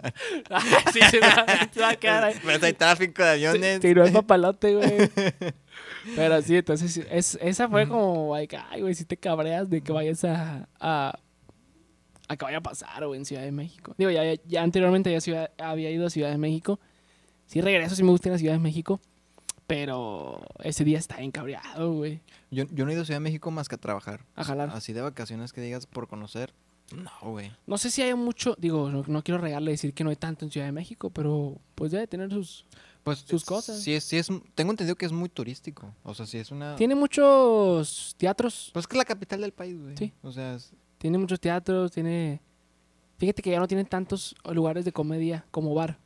sí, 0.94 1.00
se 1.10 1.20
va, 1.20 1.46
se 1.72 1.80
va 1.82 1.90
a 1.90 1.96
quedar 1.96 2.24
ahí. 2.26 2.36
Pero 2.44 2.66
hay 2.66 2.74
tráfico 2.74 3.24
de 3.24 3.30
aviones. 3.30 3.80
Tiró 3.80 4.04
el 4.06 4.12
papalote, 4.12 4.76
güey. 4.76 5.10
Pero 6.16 6.42
sí, 6.42 6.58
entonces 6.58 6.98
es, 7.12 7.38
esa 7.42 7.70
fue 7.70 7.88
como, 7.88 8.36
like, 8.36 8.58
ay, 8.72 8.82
güey, 8.82 8.96
si 8.96 9.06
te 9.06 9.18
cabreas 9.18 9.70
de 9.70 9.82
que 9.82 9.92
vayas 9.92 10.24
a, 10.24 10.68
a, 10.80 11.18
a 12.28 12.38
que 12.38 12.44
vaya 12.46 12.58
a 12.58 12.62
pasar, 12.62 13.06
güey, 13.06 13.20
en 13.20 13.26
Ciudad 13.26 13.44
de 13.44 13.52
México. 13.52 13.94
Digo, 13.98 14.10
ya, 14.10 14.24
ya 14.48 14.64
anteriormente 14.64 15.12
ya 15.12 15.22
ciudad, 15.22 15.52
había 15.60 15.92
ido 15.92 16.08
a 16.08 16.10
Ciudad 16.10 16.32
de 16.32 16.38
México. 16.40 16.80
Sí 17.52 17.62
regreso, 17.62 17.96
sí 17.96 18.04
me 18.04 18.10
gusta 18.12 18.30
ir 18.30 18.36
a 18.36 18.38
Ciudad 18.38 18.54
de 18.54 18.60
México. 18.60 19.00
Pero 19.68 20.42
ese 20.64 20.84
día 20.84 20.98
está 21.00 21.22
encabreado, 21.22 21.94
güey. 21.94 22.20
Yo, 22.50 22.66
yo 22.72 22.84
no 22.86 22.92
he 22.92 22.94
ido 22.94 23.04
a 23.04 23.06
Ciudad 23.06 23.18
de 23.20 23.24
México 23.24 23.52
más 23.52 23.70
que 23.70 23.76
a 23.76 23.78
trabajar. 23.78 24.26
A 24.36 24.44
jalar. 24.44 24.70
Así 24.72 24.92
de 24.94 25.02
vacaciones 25.02 25.54
que 25.54 25.62
digas 25.62 25.86
por 25.86 26.08
conocer. 26.08 26.54
No, 26.96 27.32
güey. 27.32 27.52
No 27.68 27.78
sé 27.78 27.90
si 27.90 28.02
hay 28.02 28.14
mucho, 28.16 28.56
digo, 28.60 28.90
no, 28.92 29.04
no 29.08 29.24
quiero 29.24 29.40
regarle 29.40 29.72
decir 29.72 29.94
que 29.94 30.04
no 30.04 30.10
hay 30.10 30.18
tanto 30.18 30.44
en 30.44 30.52
Ciudad 30.52 30.66
de 30.68 30.74
México, 30.74 31.10
pero 31.10 31.58
pues 31.76 31.92
debe 31.92 32.06
tener 32.08 32.30
sus... 32.32 32.66
Pues 33.04 33.20
Sus 33.20 33.46
cosas. 33.46 33.82
Sí, 33.82 33.94
es, 33.94 34.04
sí 34.04 34.18
es, 34.18 34.28
tengo 34.54 34.72
entendido 34.72 34.96
que 34.96 35.06
es 35.06 35.12
muy 35.14 35.30
turístico. 35.30 35.94
O 36.04 36.14
sea, 36.14 36.26
sí 36.26 36.38
es 36.38 36.52
una... 36.52 36.76
Tiene 36.76 36.94
muchos 36.96 38.14
teatros, 38.18 38.70
Pues 38.74 38.84
es 38.84 38.88
que 38.88 38.96
es 38.96 38.98
la 38.98 39.06
capital 39.06 39.42
del 39.42 39.54
país, 39.54 39.80
güey. 39.82 39.96
Sí. 39.98 40.12
O 40.22 40.32
sea, 40.32 40.56
es- 40.56 40.74
tiene 40.98 41.18
muchos 41.18 41.40
teatros, 41.40 41.92
tiene... 41.92 42.42
Fíjate 43.18 43.42
que 43.42 43.52
ya 43.52 43.60
no 43.60 43.68
tiene 43.68 43.86
tantos 43.86 44.36
lugares 44.52 44.84
de 44.86 44.92
comedia 44.92 45.46
como 45.52 45.74
bar. 45.74 45.98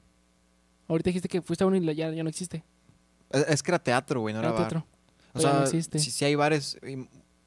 Ahorita 0.88 1.10
dijiste 1.10 1.28
que 1.28 1.42
fuiste 1.42 1.64
a 1.64 1.68
uno 1.68 1.78
y 1.78 1.96
ya, 1.96 2.12
ya 2.12 2.24
no 2.24 2.30
existe. 2.30 2.64
es, 3.32 3.46
es 3.48 3.64
que 3.64 3.72
era 3.72 3.80
teatro, 3.80 4.22
güey, 4.22 4.34
no 4.34 4.40
era, 4.40 4.50
Era 4.50 4.58
bar. 4.60 4.68
teatro. 4.70 4.88
O 5.34 5.40
ya 5.40 5.50
no 5.50 5.54
sea, 5.56 5.64
existe. 5.80 6.00
sí 6.00 6.26
hay 6.26 6.36
bares. 6.36 6.78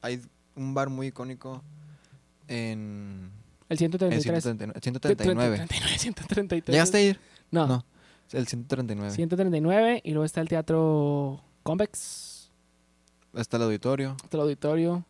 Hay 0.01 0.21
un 0.55 0.73
bar 0.73 0.89
muy 0.89 1.07
icónico 1.07 1.63
en, 2.47 3.31
El 3.69 3.75
en 3.75 3.77
133. 3.77 4.23
139. 4.43 4.79
139. 4.81 5.57
139, 5.57 5.97
133. 5.99 6.73
¿Llegaste 6.73 6.97
a 6.97 7.01
ir? 7.01 7.19
No, 7.51 7.67
No. 7.67 7.85
El 8.31 8.45
139. 8.47 9.11
139 9.15 10.01
y 10.03 10.11
luego 10.11 10.23
está 10.25 10.39
el 10.41 10.47
teatro 10.47 11.41
Convex, 11.63 12.51
Está 13.33 13.57
el 13.57 13.63
auditorio. 13.63 14.15
está 14.23 14.37
el 14.37 14.41
auditorio. 14.41 15.03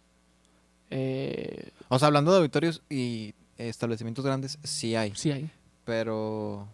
Eh, 0.89 1.71
O 1.89 1.99
sea, 1.99 2.07
hablando 2.07 2.31
de 2.31 2.37
auditorios 2.37 2.81
y 2.89 3.33
establecimientos 3.57 4.23
grandes, 4.25 4.57
sí 4.63 4.95
hay. 4.95 5.13
sí 5.15 5.31
hay. 5.31 5.51
Pero 5.83 6.67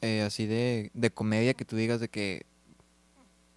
eh, 0.00 0.22
así 0.22 0.46
de, 0.46 0.90
de 0.94 1.10
comedia 1.10 1.54
que 1.54 1.64
tú 1.64 1.76
digas 1.76 2.00
de 2.00 2.08
que, 2.08 2.46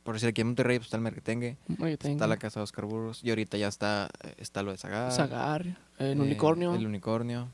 por 0.03 0.15
decir 0.15 0.29
aquí 0.29 0.41
en 0.41 0.47
Monterrey, 0.47 0.79
pues 0.79 0.87
está 0.87 0.97
el 0.97 1.03
Merquetengue, 1.03 1.57
está 1.91 2.27
la 2.27 2.37
Casa 2.37 2.59
de 2.59 2.63
Oscar 2.63 2.85
Burgos 2.85 3.23
y 3.23 3.29
ahorita 3.29 3.57
ya 3.57 3.67
está, 3.67 4.09
eh, 4.23 4.33
está 4.37 4.63
lo 4.63 4.71
de 4.71 4.77
Sagar. 4.77 5.11
Sagar, 5.11 5.77
el 5.99 6.17
eh, 6.17 6.21
unicornio. 6.21 6.73
El 6.75 6.87
unicornio. 6.87 7.47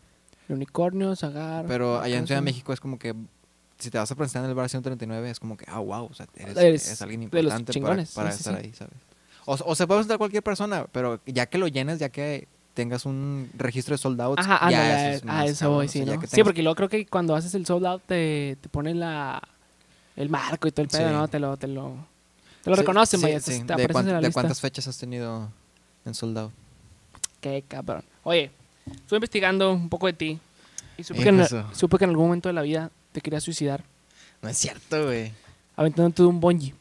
El 0.48 0.56
unicornio, 0.56 1.16
Sagar. 1.16 1.66
Pero 1.68 2.00
allá 2.00 2.18
en. 2.18 2.28
Ciudad 2.28 2.40
de 2.42 2.46
México 2.46 2.72
es 2.72 2.80
como 2.80 2.98
que 2.98 3.14
si 3.78 3.92
te 3.92 3.98
vas 3.98 4.12
a 4.12 4.16
presentar 4.16 4.44
en 4.44 4.50
el 4.50 4.56
bar 4.56 4.70
139 4.70 5.30
es 5.30 5.40
como 5.40 5.58
que, 5.58 5.66
ah, 5.68 5.80
wow, 5.80 6.06
o 6.06 6.14
sea, 6.14 6.26
eres, 6.36 6.58
Eres 6.58 6.88
eres 6.88 7.02
alguien 7.02 7.24
importante 7.24 7.80
para, 7.80 8.06
para 8.16 8.32
sí, 8.32 8.38
estar 8.38 8.60
sí. 8.60 8.66
ahí, 8.66 8.74
¿sabes? 8.74 8.96
O, 9.46 9.54
o 9.54 9.76
se 9.76 9.88
puede 9.88 10.00
presentar 10.00 10.18
cualquier 10.18 10.44
persona, 10.44 10.88
pero 10.92 11.22
ya 11.26 11.46
que 11.46 11.58
lo 11.58 11.68
llenes, 11.68 12.00
ya 12.00 12.10
que 12.10 12.48
tengas 12.78 13.08
un 13.08 13.50
registro 13.58 13.96
de 13.96 13.98
sold 13.98 14.22
outs, 14.22 14.40
Ajá, 14.46 14.70
ya 14.70 15.10
eso 15.10 15.18
es 15.18 15.24
a 15.24 15.26
más 15.26 15.50
eso 15.50 15.72
voy, 15.72 15.88
sí, 15.88 16.06
¿no? 16.06 16.22
Sí, 16.28 16.44
porque 16.44 16.62
luego 16.62 16.76
creo 16.76 16.90
que 16.90 17.08
cuando 17.08 17.36
haces 17.36 17.56
el 17.56 17.66
sold 17.66 17.88
out 17.88 18.04
te, 18.06 18.56
te 18.62 18.70
ponen 18.70 19.00
la, 19.00 19.42
el 20.16 20.30
marco 20.30 20.68
y 20.68 20.72
todo 20.72 20.84
el 20.84 20.88
pedo, 20.88 21.08
Sí. 21.08 21.14
¿no? 21.14 21.28
Te 21.28 21.40
lo, 21.40 21.58
te 21.58 21.68
lo, 21.68 21.96
te 22.64 22.70
lo 22.70 22.76
Sí, 22.76 22.82
reconocen, 22.82 23.20
vaya, 23.22 23.40
te 23.40 23.50
de, 23.52 23.58
en 23.58 23.68
la 23.68 23.76
de 23.78 24.22
lista. 24.22 24.32
cuántas 24.32 24.62
fechas 24.62 24.88
has 24.88 24.96
tenido 25.00 25.50
en 26.06 26.14
sold 26.14 26.38
out? 26.38 26.52
Qué 27.42 27.64
cabrón. 27.68 28.04
Oye, 28.24 28.52
estuve 28.86 29.18
investigando 29.18 29.74
un 29.74 29.90
poco 29.90 30.06
de 30.06 30.14
ti 30.14 30.40
y 31.00 31.04
supe 31.04 31.24
que, 31.24 31.30
en, 31.30 31.36
Hijo 31.38 31.46
eso. 31.46 31.66
supe 31.74 31.98
que 31.98 32.04
en 32.04 32.12
algún 32.12 32.28
momento 32.28 32.48
de 32.48 32.54
la 32.54 32.62
vida 32.62 32.92
te 33.12 33.22
querías 33.22 33.44
suicidar 33.44 33.84
No 34.44 34.50
es 34.50 34.58
cierto, 34.58 35.06
güey. 35.06 35.32
aventándote 35.76 36.22
de 36.22 36.28
un 36.30 36.40
bungee. 36.40 36.76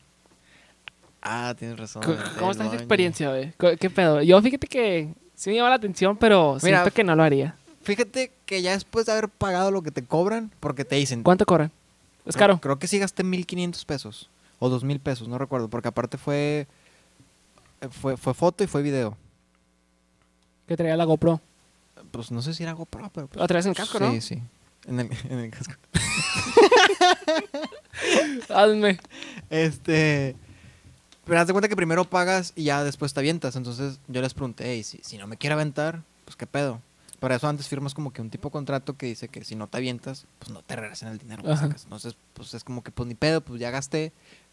Ah, 1.22 1.54
tienes 1.58 1.78
razón. 1.78 2.02
¿Cómo, 2.38 2.50
está 2.52 2.66
esa 2.66 2.74
experiencia, 2.76 3.30
güey? 3.30 3.52
¿Qué 3.78 3.90
pedo? 3.90 4.22
Yo 4.22 4.40
fíjate 4.42 4.66
que 4.68 5.12
sí 5.36 5.50
me 5.50 5.56
llama 5.56 5.70
la 5.70 5.76
atención, 5.76 6.16
pero 6.16 6.54
Mira, 6.62 6.78
siento 6.78 6.92
que 6.92 7.04
no 7.04 7.14
lo 7.14 7.22
haría. 7.22 7.54
Fíjate 7.82 8.32
que 8.46 8.62
ya 8.62 8.72
después 8.72 9.06
de 9.06 9.12
haber 9.12 9.28
pagado 9.28 9.70
lo 9.70 9.82
que 9.82 9.92
te 9.92 10.02
cobran, 10.02 10.50
porque 10.58 10.84
te 10.84 10.96
dicen... 10.96 11.22
¿Cuánto 11.22 11.46
cobran? 11.46 11.70
¿Es 12.24 12.36
caro? 12.36 12.60
Creo 12.60 12.78
que 12.78 12.88
sí 12.88 12.98
gasté 12.98 13.22
1500 13.22 13.84
pesos. 13.84 14.28
O 14.58 14.68
2000 14.68 15.00
pesos, 15.00 15.28
no 15.28 15.38
recuerdo. 15.38 15.68
Porque 15.68 15.88
aparte 15.88 16.18
fue, 16.18 16.66
fue. 17.90 18.16
Fue 18.16 18.34
foto 18.34 18.64
y 18.64 18.66
fue 18.66 18.82
video. 18.82 19.16
Que 20.66 20.76
traía 20.76 20.96
la 20.96 21.04
GoPro. 21.04 21.40
Pues 22.10 22.30
no 22.30 22.42
sé 22.42 22.54
si 22.54 22.62
era 22.62 22.72
GoPro, 22.72 23.10
pero. 23.12 23.26
pues, 23.28 23.40
Lo 23.40 23.46
traías 23.46 23.66
en 23.66 23.70
el 23.70 23.76
casco, 23.76 24.00
¿no? 24.00 24.10
Sí, 24.12 24.20
sí. 24.20 24.42
En 24.86 25.00
el, 25.00 25.10
en 25.28 25.38
el 25.38 25.50
casco. 25.50 25.74
Hazme. 28.48 28.98
Este. 29.50 30.36
Pero 31.26 31.40
haz 31.40 31.46
de 31.46 31.52
cuenta 31.52 31.68
que 31.68 31.76
primero 31.76 32.04
pagas 32.04 32.52
y 32.56 32.64
ya 32.64 32.82
después 32.84 33.12
te 33.12 33.20
avientas. 33.20 33.56
Entonces 33.56 33.98
yo 34.08 34.22
les 34.22 34.32
pregunté, 34.32 34.64
hey, 34.72 34.82
si, 34.82 34.98
si 35.02 35.18
no 35.18 35.26
me 35.26 35.36
quiere 35.36 35.54
aventar, 35.54 36.02
pues 36.24 36.36
qué 36.36 36.46
pedo. 36.46 36.80
Para 37.20 37.34
eso 37.34 37.48
antes 37.48 37.68
firmas 37.68 37.94
como 37.94 38.12
que 38.12 38.22
un 38.22 38.30
tipo 38.30 38.48
de 38.48 38.52
contrato 38.52 38.96
que 38.96 39.06
dice 39.06 39.28
que 39.28 39.44
si 39.44 39.56
no 39.56 39.66
te 39.66 39.76
avientas, 39.76 40.26
pues 40.38 40.50
no 40.52 40.62
te 40.62 40.76
regresan 40.76 41.10
el 41.10 41.18
dinero. 41.18 41.42
Ajá. 41.44 41.62
sacas. 41.62 41.84
Entonces, 41.84 42.16
pues 42.32 42.54
es 42.54 42.62
como 42.64 42.82
que, 42.82 42.90
pues 42.92 43.08
ni 43.08 43.14
pedo, 43.14 43.40
pues 43.40 43.60
ya 43.60 43.70
gasté, 43.70 44.12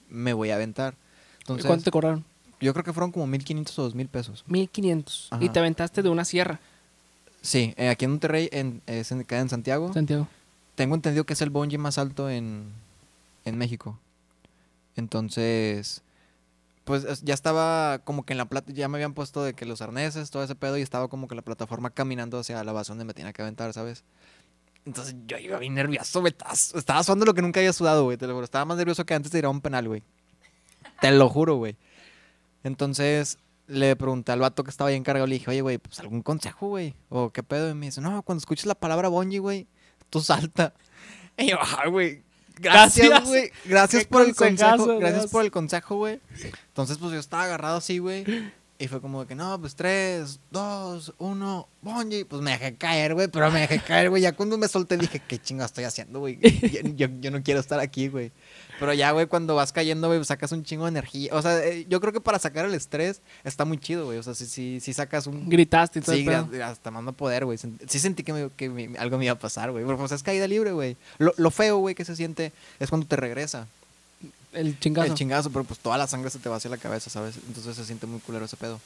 me 0.09 0.33
voy 0.33 0.49
a 0.49 0.55
aventar. 0.55 0.95
Entonces, 1.39 1.65
¿Cuánto 1.65 1.85
te 1.85 1.91
cobraron? 1.91 2.25
yo 2.59 2.73
creo 2.73 2.83
que 2.83 2.93
fueron 2.93 3.11
como 3.11 3.27
1500 3.27 3.79
o 3.79 3.83
2000 3.83 4.07
pesos. 4.07 4.43
1500. 4.47 5.29
Y 5.41 5.49
te 5.49 5.59
aventaste 5.59 6.01
de 6.01 6.09
una 6.09 6.25
sierra, 6.25 6.59
Sí, 7.43 7.73
eh, 7.75 7.89
aquí 7.89 8.05
en 8.05 8.11
Monterrey, 8.11 8.47
en, 8.53 8.81
es 8.87 9.11
en, 9.11 9.25
queda 9.25 9.41
en 9.41 9.49
Santiago. 9.49 9.91
Santiago. 9.93 10.29
Tengo 10.75 10.95
entendido 10.95 11.25
que 11.25 11.33
es 11.33 11.41
el 11.41 11.49
bungee 11.49 11.77
más 11.77 11.97
alto 11.97 12.29
en, 12.29 12.71
en 13.43 13.57
México. 13.57 13.99
Entonces, 14.95 16.01
pues 16.83 17.03
es- 17.05 17.21
ya 17.23 17.33
estaba 17.33 17.99
como 17.99 18.25
que 18.25 18.33
en 18.33 18.37
la 18.37 18.45
plata, 18.45 18.71
ya 18.73 18.87
me 18.87 18.97
habían 18.97 19.13
puesto 19.13 19.43
de 19.43 19.53
que 19.53 19.65
los 19.65 19.81
arneses, 19.81 20.29
todo 20.31 20.43
ese 20.43 20.55
pedo, 20.55 20.77
y 20.77 20.81
estaba 20.81 21.07
como 21.07 21.27
que 21.27 21.35
la 21.35 21.41
plataforma 21.41 21.89
caminando 21.89 22.39
hacia 22.39 22.63
la 22.63 22.71
base 22.71 22.91
donde 22.91 23.05
me 23.05 23.13
tenía 23.13 23.33
que 23.33 23.41
aventar, 23.41 23.71
¿sabes? 23.73 24.03
Entonces 24.85 25.15
yo 25.27 25.37
iba 25.37 25.57
bien 25.59 25.75
nervioso, 25.75 26.19
güey. 26.19 26.33
Estaba, 26.75 27.03
sudando 27.03 27.25
lo 27.25 27.33
que 27.33 27.41
nunca 27.41 27.59
había 27.61 27.71
sudado, 27.71 28.03
güey. 28.03 28.17
Estaba 28.43 28.65
más 28.65 28.77
nervioso 28.77 29.05
que 29.05 29.13
antes 29.13 29.31
de 29.31 29.39
ir 29.39 29.45
a 29.45 29.49
un 29.49 29.61
penal, 29.61 29.87
güey. 29.87 30.03
Te 30.99 31.11
lo 31.11 31.29
juro, 31.29 31.55
güey. 31.55 31.77
Entonces 32.63 33.37
le 33.67 33.95
pregunté 33.95 34.33
al 34.33 34.39
vato 34.39 34.63
que 34.65 34.69
estaba 34.69 34.89
ahí 34.89 34.95
encargado, 34.97 35.25
le 35.25 35.35
dije, 35.35 35.49
oye, 35.49 35.61
güey, 35.61 35.77
pues 35.77 35.99
algún 36.01 36.21
consejo, 36.21 36.67
güey. 36.67 36.95
O 37.09 37.29
qué 37.29 37.43
pedo. 37.43 37.69
Y 37.69 37.75
me 37.75 37.85
dice, 37.85 38.01
no, 38.01 38.21
cuando 38.23 38.39
escuches 38.39 38.65
la 38.65 38.75
palabra 38.75 39.07
bungee, 39.07 39.39
güey, 39.39 39.67
tú 40.09 40.19
salta. 40.21 40.73
Y 41.37 41.47
yo, 41.49 41.57
ay, 41.79 41.89
güey. 41.89 42.23
Gracias, 42.59 43.09
güey. 43.27 43.51
Gracias 43.65 44.05
por 44.05 44.21
el 44.21 44.35
consejo. 44.35 44.99
Gracias 44.99 45.31
por 45.31 45.43
el 45.45 45.51
consejo, 45.51 45.95
güey. 45.97 46.19
Entonces, 46.67 46.97
pues 46.97 47.11
yo 47.13 47.19
estaba 47.19 47.43
agarrado 47.43 47.77
así, 47.77 47.97
güey. 47.99 48.23
Y 48.79 48.87
fue 48.87 48.99
como 49.01 49.21
de 49.21 49.27
que, 49.27 49.35
no, 49.35 49.59
pues 49.61 49.75
tres, 49.75 50.39
dos, 50.51 51.13
uno, 51.17 51.67
bungee. 51.81 52.25
Pues 52.25 52.41
me 52.41 52.51
dejé 52.51 52.75
caer, 52.75 53.13
güey. 53.13 53.27
Pero 53.27 53.49
me 53.51 53.61
dejé 53.61 53.79
caer, 53.79 54.09
güey. 54.09 54.21
Ya 54.21 54.33
cuando 54.33 54.57
me 54.57 54.67
solté 54.67 54.97
dije, 54.97 55.21
¿qué 55.25 55.39
chinga 55.39 55.65
estoy 55.65 55.83
haciendo, 55.85 56.19
güey? 56.19 56.39
Yo, 56.41 56.81
yo- 56.95 57.07
yo 57.21 57.31
no 57.31 57.41
quiero 57.43 57.59
estar 57.59 57.79
aquí, 57.79 58.07
güey. 58.09 58.31
Pero 58.83 58.93
ya, 58.93 59.11
güey, 59.11 59.27
cuando 59.27 59.55
vas 59.55 59.71
cayendo, 59.71 60.09
güey, 60.09 60.21
sacas 60.25 60.51
un 60.51 60.65
chingo 60.65 60.83
de 60.83 60.89
energía. 60.89 61.29
O 61.33 61.41
sea, 61.41 61.63
eh, 61.65 61.85
yo 61.87 62.01
creo 62.01 62.11
que 62.11 62.19
para 62.19 62.37
sacar 62.37 62.65
el 62.65 62.73
estrés 62.73 63.21
está 63.45 63.63
muy 63.63 63.77
chido, 63.77 64.03
güey. 64.03 64.17
O 64.17 64.23
sea, 64.23 64.33
si, 64.35 64.45
si, 64.45 64.81
si 64.81 64.91
sacas 64.91 65.25
un... 65.25 65.47
Gritaste 65.49 65.99
y 65.99 66.01
todo 66.01 66.15
Sí, 66.17 66.25
gra- 66.25 66.63
hasta 66.69 66.91
mando 66.91 67.13
poder, 67.13 67.45
güey. 67.45 67.57
Sí 67.57 67.99
sentí 67.99 68.23
que, 68.23 68.33
me- 68.33 68.49
que 68.57 68.67
me- 68.67 68.97
algo 68.97 69.17
me 69.17 69.23
iba 69.23 69.33
a 69.35 69.39
pasar, 69.39 69.71
güey. 69.71 69.85
Porque 69.85 69.99
pues 70.01 70.11
es 70.11 70.21
caída 70.21 70.47
libre, 70.49 70.73
güey. 70.73 70.97
Lo, 71.17 71.33
lo 71.37 71.49
feo, 71.49 71.77
güey, 71.77 71.95
que 71.95 72.03
se 72.03 72.17
siente 72.17 72.51
es 72.81 72.89
cuando 72.89 73.07
te 73.07 73.15
regresa 73.15 73.67
El 74.51 74.77
chingazo. 74.81 75.07
el 75.07 75.13
chingazo, 75.13 75.49
pero 75.49 75.63
pues 75.63 75.79
toda 75.79 75.97
la 75.97 76.05
sangre 76.07 76.29
se 76.29 76.39
te 76.39 76.49
va 76.49 76.57
hacia 76.57 76.69
la 76.69 76.77
cabeza, 76.77 77.09
¿sabes? 77.09 77.35
Entonces 77.47 77.77
se 77.77 77.85
siente 77.85 78.05
muy 78.05 78.19
culero 78.19 78.43
ese 78.43 78.57
pedo. 78.57 78.81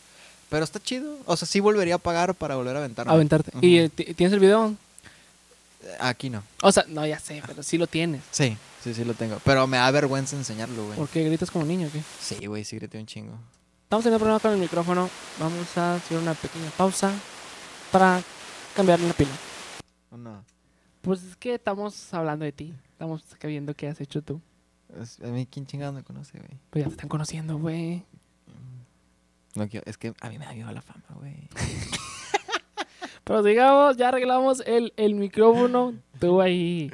Pero 0.52 0.64
está 0.64 0.80
chido. 0.80 1.18
O 1.26 1.36
sea, 1.36 1.48
sí 1.48 1.60
volvería 1.60 1.96
a 1.96 1.98
pagar 1.98 2.36
para 2.36 2.56
volver 2.56 2.76
a 2.76 2.80
aventarme. 2.80 3.12
Aventarte. 3.12 3.52
¿Y 3.62 3.80
eh, 3.80 3.90
ti- 3.90 4.14
tienes 4.14 4.32
el 4.34 4.40
video? 4.42 4.76
Aquí 6.00 6.30
no. 6.30 6.44
O 6.62 6.72
sea, 6.72 6.86
no, 6.88 7.06
ya 7.06 7.20
sé, 7.20 7.42
pero 7.48 7.64
sí 7.64 7.78
lo 7.78 7.88
tienes. 7.88 8.22
Sí, 8.32 8.58
sí, 8.88 8.94
sí 9.02 9.06
lo 9.06 9.14
tengo. 9.14 9.38
Pero 9.44 9.68
me 9.68 9.78
da 9.78 9.90
vergüenza 9.92 10.36
enseñarlo, 10.36 10.86
güey. 10.86 10.98
¿Por 10.98 11.10
qué 11.10 11.24
gritas 11.24 11.52
como 11.52 11.66
niño 11.66 11.88
o 11.88 11.92
qué? 11.92 12.02
Sí, 12.20 12.46
güey, 12.46 12.64
sí 12.64 12.76
grité 12.78 12.98
un 13.00 13.06
chingo. 13.06 13.38
Estamos 13.84 14.04
teniendo 14.04 14.20
problemas 14.20 14.42
con 14.42 14.52
el 14.54 14.60
micrófono. 14.60 15.10
Vamos 15.40 15.78
a 15.78 15.96
hacer 15.96 16.18
una 16.18 16.34
pequeña 16.34 16.70
pausa 16.78 17.12
para 17.92 18.22
cambiarle 18.76 19.08
la 19.08 19.14
pila. 19.14 19.32
¿O 20.12 20.18
no? 20.18 20.44
Pues 21.02 21.24
es 21.24 21.36
que 21.36 21.54
estamos 21.56 22.14
hablando 22.14 22.44
de 22.46 22.52
ti. 22.52 22.74
Estamos 22.92 23.24
viendo 23.44 23.74
qué 23.74 23.88
has 23.88 24.02
hecho 24.02 24.22
tú. 24.22 24.42
A 25.24 25.28
mí, 25.28 25.48
¿quién 25.50 25.66
chingado 25.68 25.94
me 25.94 26.04
conoce, 26.04 26.38
güey? 26.38 26.60
Pues 26.70 26.84
ya 26.84 26.88
te 26.90 26.96
están 26.96 27.10
conociendo, 27.10 27.58
güey. 27.58 28.04
No 29.56 29.68
quiero- 29.68 29.86
es 29.90 29.98
que 29.98 30.14
a 30.22 30.30
mí 30.30 30.38
me 30.38 30.46
da 30.46 30.54
miedo 30.54 30.72
la 30.72 30.82
fama, 30.82 31.04
güey. 31.16 31.48
Pero 33.24 33.44
digamos, 33.44 33.98
ya 33.98 34.10
arreglamos 34.10 34.62
el, 34.66 34.94
el 34.96 35.16
micrófono. 35.16 35.94
Tú 36.20 36.42
ahí 36.42 36.92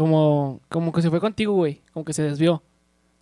como, 0.00 0.62
como 0.70 0.92
que 0.94 1.02
se 1.02 1.10
fue 1.10 1.20
contigo, 1.20 1.52
güey. 1.52 1.82
Como 1.92 2.06
que 2.06 2.14
se 2.14 2.22
desvió. 2.22 2.62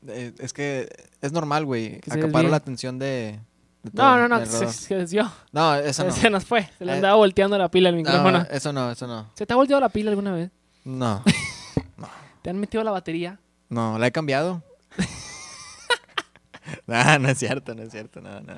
Eh, 0.06 0.32
es 0.38 0.52
que 0.52 0.88
es 1.20 1.32
normal, 1.32 1.64
güey. 1.64 2.00
Desvíe. 2.06 2.48
la 2.48 2.56
atención 2.56 3.00
de. 3.00 3.40
de 3.82 3.90
No, 3.94 4.02
todo 4.04 4.28
no, 4.28 4.28
no, 4.28 4.46
se, 4.46 4.94
desvió. 4.94 5.28
No, 5.50 5.74
eso 5.74 6.04
no. 6.04 6.12
Se 6.12 6.30
nos 6.30 6.44
fue. 6.44 6.70
Se 6.78 6.84
le 6.84 6.92
Eh, 6.92 6.94
andaba 6.94 7.16
volteando 7.16 7.58
la 7.58 7.68
pila 7.68 7.88
al 7.88 7.96
micrófono. 7.96 8.38
No, 8.38 8.44
eso 8.44 8.72
no, 8.72 8.92
eso 8.92 9.08
no. 9.08 9.28
¿Se 9.34 9.44
te 9.44 9.52
ha 9.54 9.56
volteado 9.56 9.80
la 9.80 9.88
pila 9.88 10.10
alguna 10.10 10.32
vez? 10.32 10.52
No, 10.84 11.24
¿Te 12.42 12.50
han 12.50 12.60
metido 12.60 12.84
la 12.84 12.92
batería? 12.92 13.40
no, 13.70 13.98
la 13.98 14.06
he 14.06 14.12
cambiado. 14.12 14.62
no, 16.86 17.18
no 17.18 17.28
es 17.28 17.38
cierto, 17.38 17.74
no 17.74 17.82
es 17.82 17.90
cierto, 17.90 18.20
no, 18.20 18.40
no. 18.40 18.54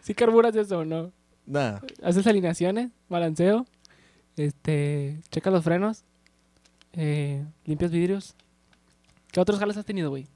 ¿Sí 0.00 0.14
carburas 0.14 0.56
eso 0.56 0.78
o 0.78 0.84
no? 0.86 1.12
No. 1.44 1.78
haces 2.02 2.26
alineaciones, 2.26 2.90
balanceo, 3.10 3.66
este, 4.36 5.20
checa 5.30 5.50
los 5.50 5.62
frenos, 5.62 6.04
eh, 6.94 7.44
limpias 7.64 7.90
vidrios. 7.90 8.34
¿Qué 9.32 9.40
otros 9.40 9.58
jales 9.58 9.76
has 9.76 9.84
tenido, 9.84 10.10
güey? 10.10 10.26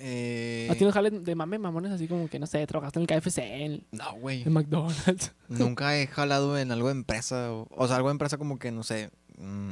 Eh, 0.00 0.68
¿Has 0.70 0.76
tenido 0.76 0.92
jales 0.92 1.24
de 1.24 1.34
mame, 1.34 1.58
mamones? 1.58 1.90
Así 1.90 2.06
como 2.06 2.28
que, 2.28 2.38
no 2.38 2.46
sé, 2.46 2.64
trabajaste 2.66 3.00
en 3.00 3.06
el 3.10 3.20
KFC, 3.20 3.38
en, 3.38 3.84
no, 3.90 4.12
güey. 4.20 4.42
en 4.42 4.52
McDonald's. 4.52 5.32
Nunca 5.48 5.98
he 5.98 6.06
jalado 6.06 6.56
en 6.58 6.70
algo 6.70 6.88
de 6.88 6.92
empresa. 6.92 7.52
O, 7.52 7.66
o 7.70 7.86
sea, 7.88 7.96
algo 7.96 8.08
de 8.08 8.12
empresa 8.12 8.36
como 8.38 8.58
que, 8.58 8.70
no 8.70 8.82
sé. 8.84 9.10
mm, 9.38 9.70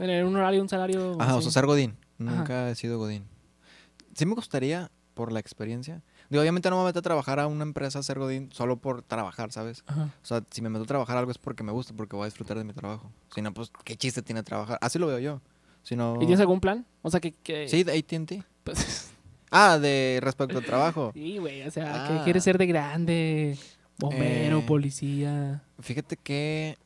En 0.00 0.26
un 0.26 0.36
horario, 0.36 0.60
un 0.62 0.68
salario. 0.68 1.16
Ajá, 1.20 1.34
o 1.34 1.38
así. 1.38 1.44
sea, 1.44 1.52
ser 1.52 1.66
Godín. 1.66 1.96
Ajá. 2.20 2.36
Nunca 2.36 2.70
he 2.70 2.74
sido 2.74 2.98
Godín. 2.98 3.24
Sí 4.14 4.26
me 4.26 4.34
gustaría, 4.34 4.90
por 5.14 5.30
la 5.32 5.38
experiencia. 5.40 6.02
Digo, 6.30 6.40
obviamente 6.40 6.70
no 6.70 6.78
me 6.78 6.84
meto 6.86 6.98
a 6.98 7.02
trabajar 7.02 7.38
a 7.40 7.46
una 7.46 7.62
empresa 7.62 7.98
a 7.98 8.02
ser 8.02 8.18
Godín 8.18 8.50
solo 8.52 8.76
por 8.76 9.02
trabajar, 9.02 9.52
¿sabes? 9.52 9.84
Ajá. 9.86 10.10
O 10.22 10.26
sea, 10.26 10.42
si 10.50 10.62
me 10.62 10.68
meto 10.70 10.84
a 10.84 10.86
trabajar 10.86 11.16
algo 11.16 11.30
es 11.30 11.38
porque 11.38 11.62
me 11.62 11.72
gusta, 11.72 11.92
porque 11.94 12.16
voy 12.16 12.24
a 12.24 12.26
disfrutar 12.26 12.56
de 12.58 12.64
mi 12.64 12.72
trabajo. 12.72 13.10
Si 13.34 13.42
no, 13.42 13.52
pues, 13.52 13.70
¿qué 13.84 13.96
chiste 13.96 14.22
tiene 14.22 14.42
trabajar? 14.42 14.78
Así 14.80 14.98
lo 14.98 15.06
veo 15.06 15.18
yo. 15.18 15.40
Si 15.82 15.96
no... 15.96 16.14
¿Y 16.16 16.20
tienes 16.20 16.40
algún 16.40 16.60
plan? 16.60 16.86
O 17.02 17.10
sea, 17.10 17.20
que... 17.20 17.32
que 17.32 17.68
Sí, 17.68 17.84
de 17.84 17.96
AT&T. 17.98 18.42
pues, 18.64 19.10
Ah, 19.50 19.78
de 19.78 20.18
respecto 20.22 20.58
al 20.58 20.64
trabajo. 20.64 21.10
sí, 21.14 21.38
güey, 21.38 21.62
o 21.62 21.70
sea, 21.70 22.06
Ah. 22.06 22.08
que 22.18 22.24
quieres 22.24 22.42
ser 22.42 22.58
de 22.58 22.66
grande, 22.66 23.58
bombero, 23.98 24.58
Eh. 24.60 24.64
policía. 24.66 25.62
Fíjate 25.80 26.16
que... 26.16 26.76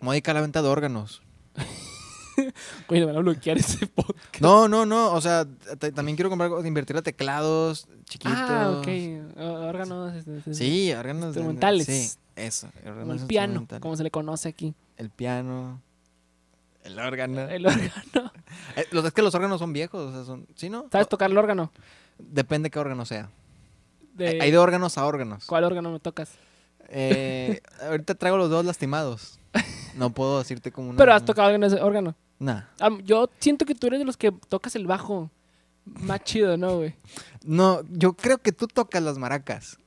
Me 0.00 0.20
a 0.24 0.32
la 0.34 0.40
venta 0.40 0.60
de 0.62 0.68
órganos. 0.68 1.22
Güey, 2.88 3.00
le 3.00 3.06
van 3.06 3.16
a 3.16 3.20
bloquear 3.20 3.58
ese 3.58 3.86
podcast. 3.86 4.40
No, 4.40 4.68
no, 4.68 4.84
no. 4.86 5.12
O 5.12 5.20
sea, 5.20 5.46
también 5.94 6.16
quiero 6.16 6.28
comprar, 6.30 6.48
algo, 6.50 6.64
invertir 6.64 6.96
a 6.96 7.02
teclados 7.02 7.86
chiquitos. 8.04 8.36
Ah, 8.36 8.74
ok. 8.78 8.88
Órganos. 9.38 10.14
este, 10.14 10.38
este, 10.38 10.54
Sí, 10.54 10.92
órganos. 10.92 11.26
Instrumentales. 11.26 11.86
Sí, 11.86 12.10
eso. 12.36 12.68
El 12.84 13.26
piano, 13.26 13.66
como 13.80 13.96
se 13.96 14.02
le 14.02 14.10
conoce 14.10 14.48
aquí. 14.48 14.74
El 14.96 15.10
piano. 15.10 15.80
El 16.84 16.98
órgano. 16.98 17.40
El 17.48 17.66
órgano. 17.66 18.32
Eh, 18.76 18.86
los, 18.90 19.04
es 19.04 19.12
que 19.12 19.22
los 19.22 19.34
órganos 19.34 19.58
son 19.58 19.72
viejos. 19.72 20.10
O 20.10 20.12
sea, 20.12 20.24
son, 20.24 20.46
¿Sí, 20.54 20.68
no? 20.68 20.86
¿Sabes 20.92 21.08
tocar 21.08 21.30
el 21.30 21.38
órgano? 21.38 21.72
Depende 22.18 22.70
qué 22.70 22.78
órgano 22.78 23.06
sea. 23.06 23.30
De- 24.14 24.40
Hay- 24.42 24.50
de 24.50 24.58
órganos 24.58 24.98
a 24.98 25.06
órganos. 25.06 25.46
¿Cuál 25.46 25.64
órgano 25.64 25.90
me 25.90 26.00
tocas? 26.00 26.30
Eh, 26.88 27.60
ahorita 27.82 28.14
traigo 28.14 28.36
los 28.36 28.50
dos 28.50 28.64
lastimados. 28.66 29.38
No 29.96 30.10
puedo 30.10 30.38
decirte 30.38 30.70
como 30.70 30.90
una. 30.90 30.98
Pero 30.98 31.14
has 31.14 31.24
tocado 31.24 31.50
en 31.50 31.62
ese 31.64 31.80
órgano. 31.80 32.14
Nah. 32.42 32.62
Ah, 32.80 32.88
yo 33.04 33.30
siento 33.38 33.64
que 33.64 33.74
tú 33.76 33.86
eres 33.86 34.00
de 34.00 34.04
los 34.04 34.16
que 34.16 34.32
tocas 34.48 34.74
el 34.74 34.86
bajo 34.88 35.30
más 35.84 36.24
chido, 36.24 36.56
¿no, 36.56 36.78
güey? 36.78 36.94
No, 37.44 37.82
yo 37.88 38.14
creo 38.14 38.38
que 38.38 38.50
tú 38.50 38.66
tocas 38.66 39.00
las 39.00 39.16
maracas. 39.16 39.78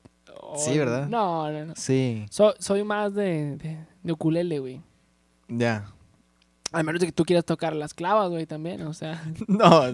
Sí, 0.57 0.77
¿verdad? 0.77 1.09
No, 1.09 1.51
no, 1.51 1.65
no. 1.65 1.73
Sí. 1.75 2.25
So- 2.29 2.55
soy 2.59 2.85
más 2.85 3.13
de, 3.13 3.57
de, 3.57 3.85
de 4.03 4.11
ukulele, 4.13 4.59
güey. 4.59 4.81
Ya. 5.49 5.91
Al 6.71 6.85
menos 6.85 7.01
de 7.01 7.07
que 7.07 7.11
tú 7.11 7.25
quieras 7.25 7.43
tocar 7.43 7.75
las 7.75 7.93
clavas, 7.93 8.29
güey, 8.29 8.45
también, 8.45 8.81
o 8.83 8.93
sea. 8.93 9.21
No, 9.49 9.89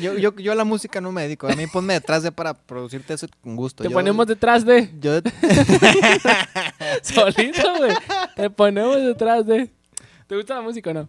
yo, 0.00 0.16
yo, 0.16 0.36
yo 0.36 0.52
a 0.52 0.54
la 0.54 0.64
música 0.64 1.00
no 1.00 1.10
me 1.10 1.22
dedico. 1.22 1.48
A 1.48 1.56
mí 1.56 1.66
ponme 1.66 1.94
detrás 1.94 2.22
de 2.22 2.30
para 2.30 2.54
producirte 2.54 3.14
eso 3.14 3.26
con 3.42 3.56
gusto. 3.56 3.82
Te 3.82 3.88
Yo- 3.88 3.94
ponemos 3.94 4.28
detrás 4.28 4.64
de. 4.64 4.92
Yo, 5.00 5.12
Solito, 7.02 7.76
güey. 7.78 7.94
Te 8.36 8.50
ponemos 8.50 8.96
detrás 8.96 9.44
de. 9.46 9.70
¿Te 10.26 10.36
gusta 10.36 10.54
la 10.56 10.60
música 10.60 10.90
o 10.90 10.94
no? 10.94 11.08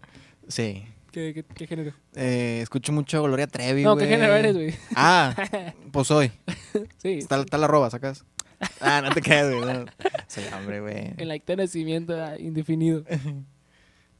Sí. 0.49 0.85
¿Qué, 1.11 1.33
qué, 1.33 1.43
qué 1.43 1.65
género? 1.65 1.91
Eh, 2.13 2.59
escucho 2.61 2.91
mucho 2.91 3.23
Gloria 3.23 3.47
Trevi, 3.47 3.81
no, 3.83 3.95
güey. 3.95 4.05
¿qué 4.05 4.11
género 4.13 4.35
eres, 4.35 4.53
güey? 4.55 4.75
Ah, 4.95 5.33
pues 5.91 6.05
soy. 6.07 6.31
Sí. 6.97 7.13
Está, 7.13 7.39
está 7.39 7.57
la 7.57 7.65
roba, 7.67 7.89
sacas. 7.89 8.25
Ah, 8.81 9.01
no 9.03 9.11
te 9.13 9.21
quedes, 9.21 9.55
güey. 9.55 9.73
no. 9.73 9.85
Soy 10.27 10.43
hombre, 10.53 10.81
güey. 10.81 11.13
El 11.17 11.31
acta 11.31 11.53
de 11.53 11.63
nacimiento 11.63 12.13
ah, 12.21 12.37
indefinido. 12.37 13.03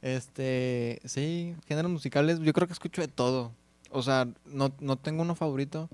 Este, 0.02 0.98
sí, 1.04 1.54
géneros 1.68 1.90
musicales, 1.90 2.40
yo 2.40 2.52
creo 2.54 2.66
que 2.66 2.72
escucho 2.72 3.02
de 3.02 3.08
todo. 3.08 3.52
O 3.90 4.02
sea, 4.02 4.26
no, 4.46 4.72
no 4.80 4.96
tengo 4.96 5.20
uno 5.22 5.34
favorito, 5.34 5.90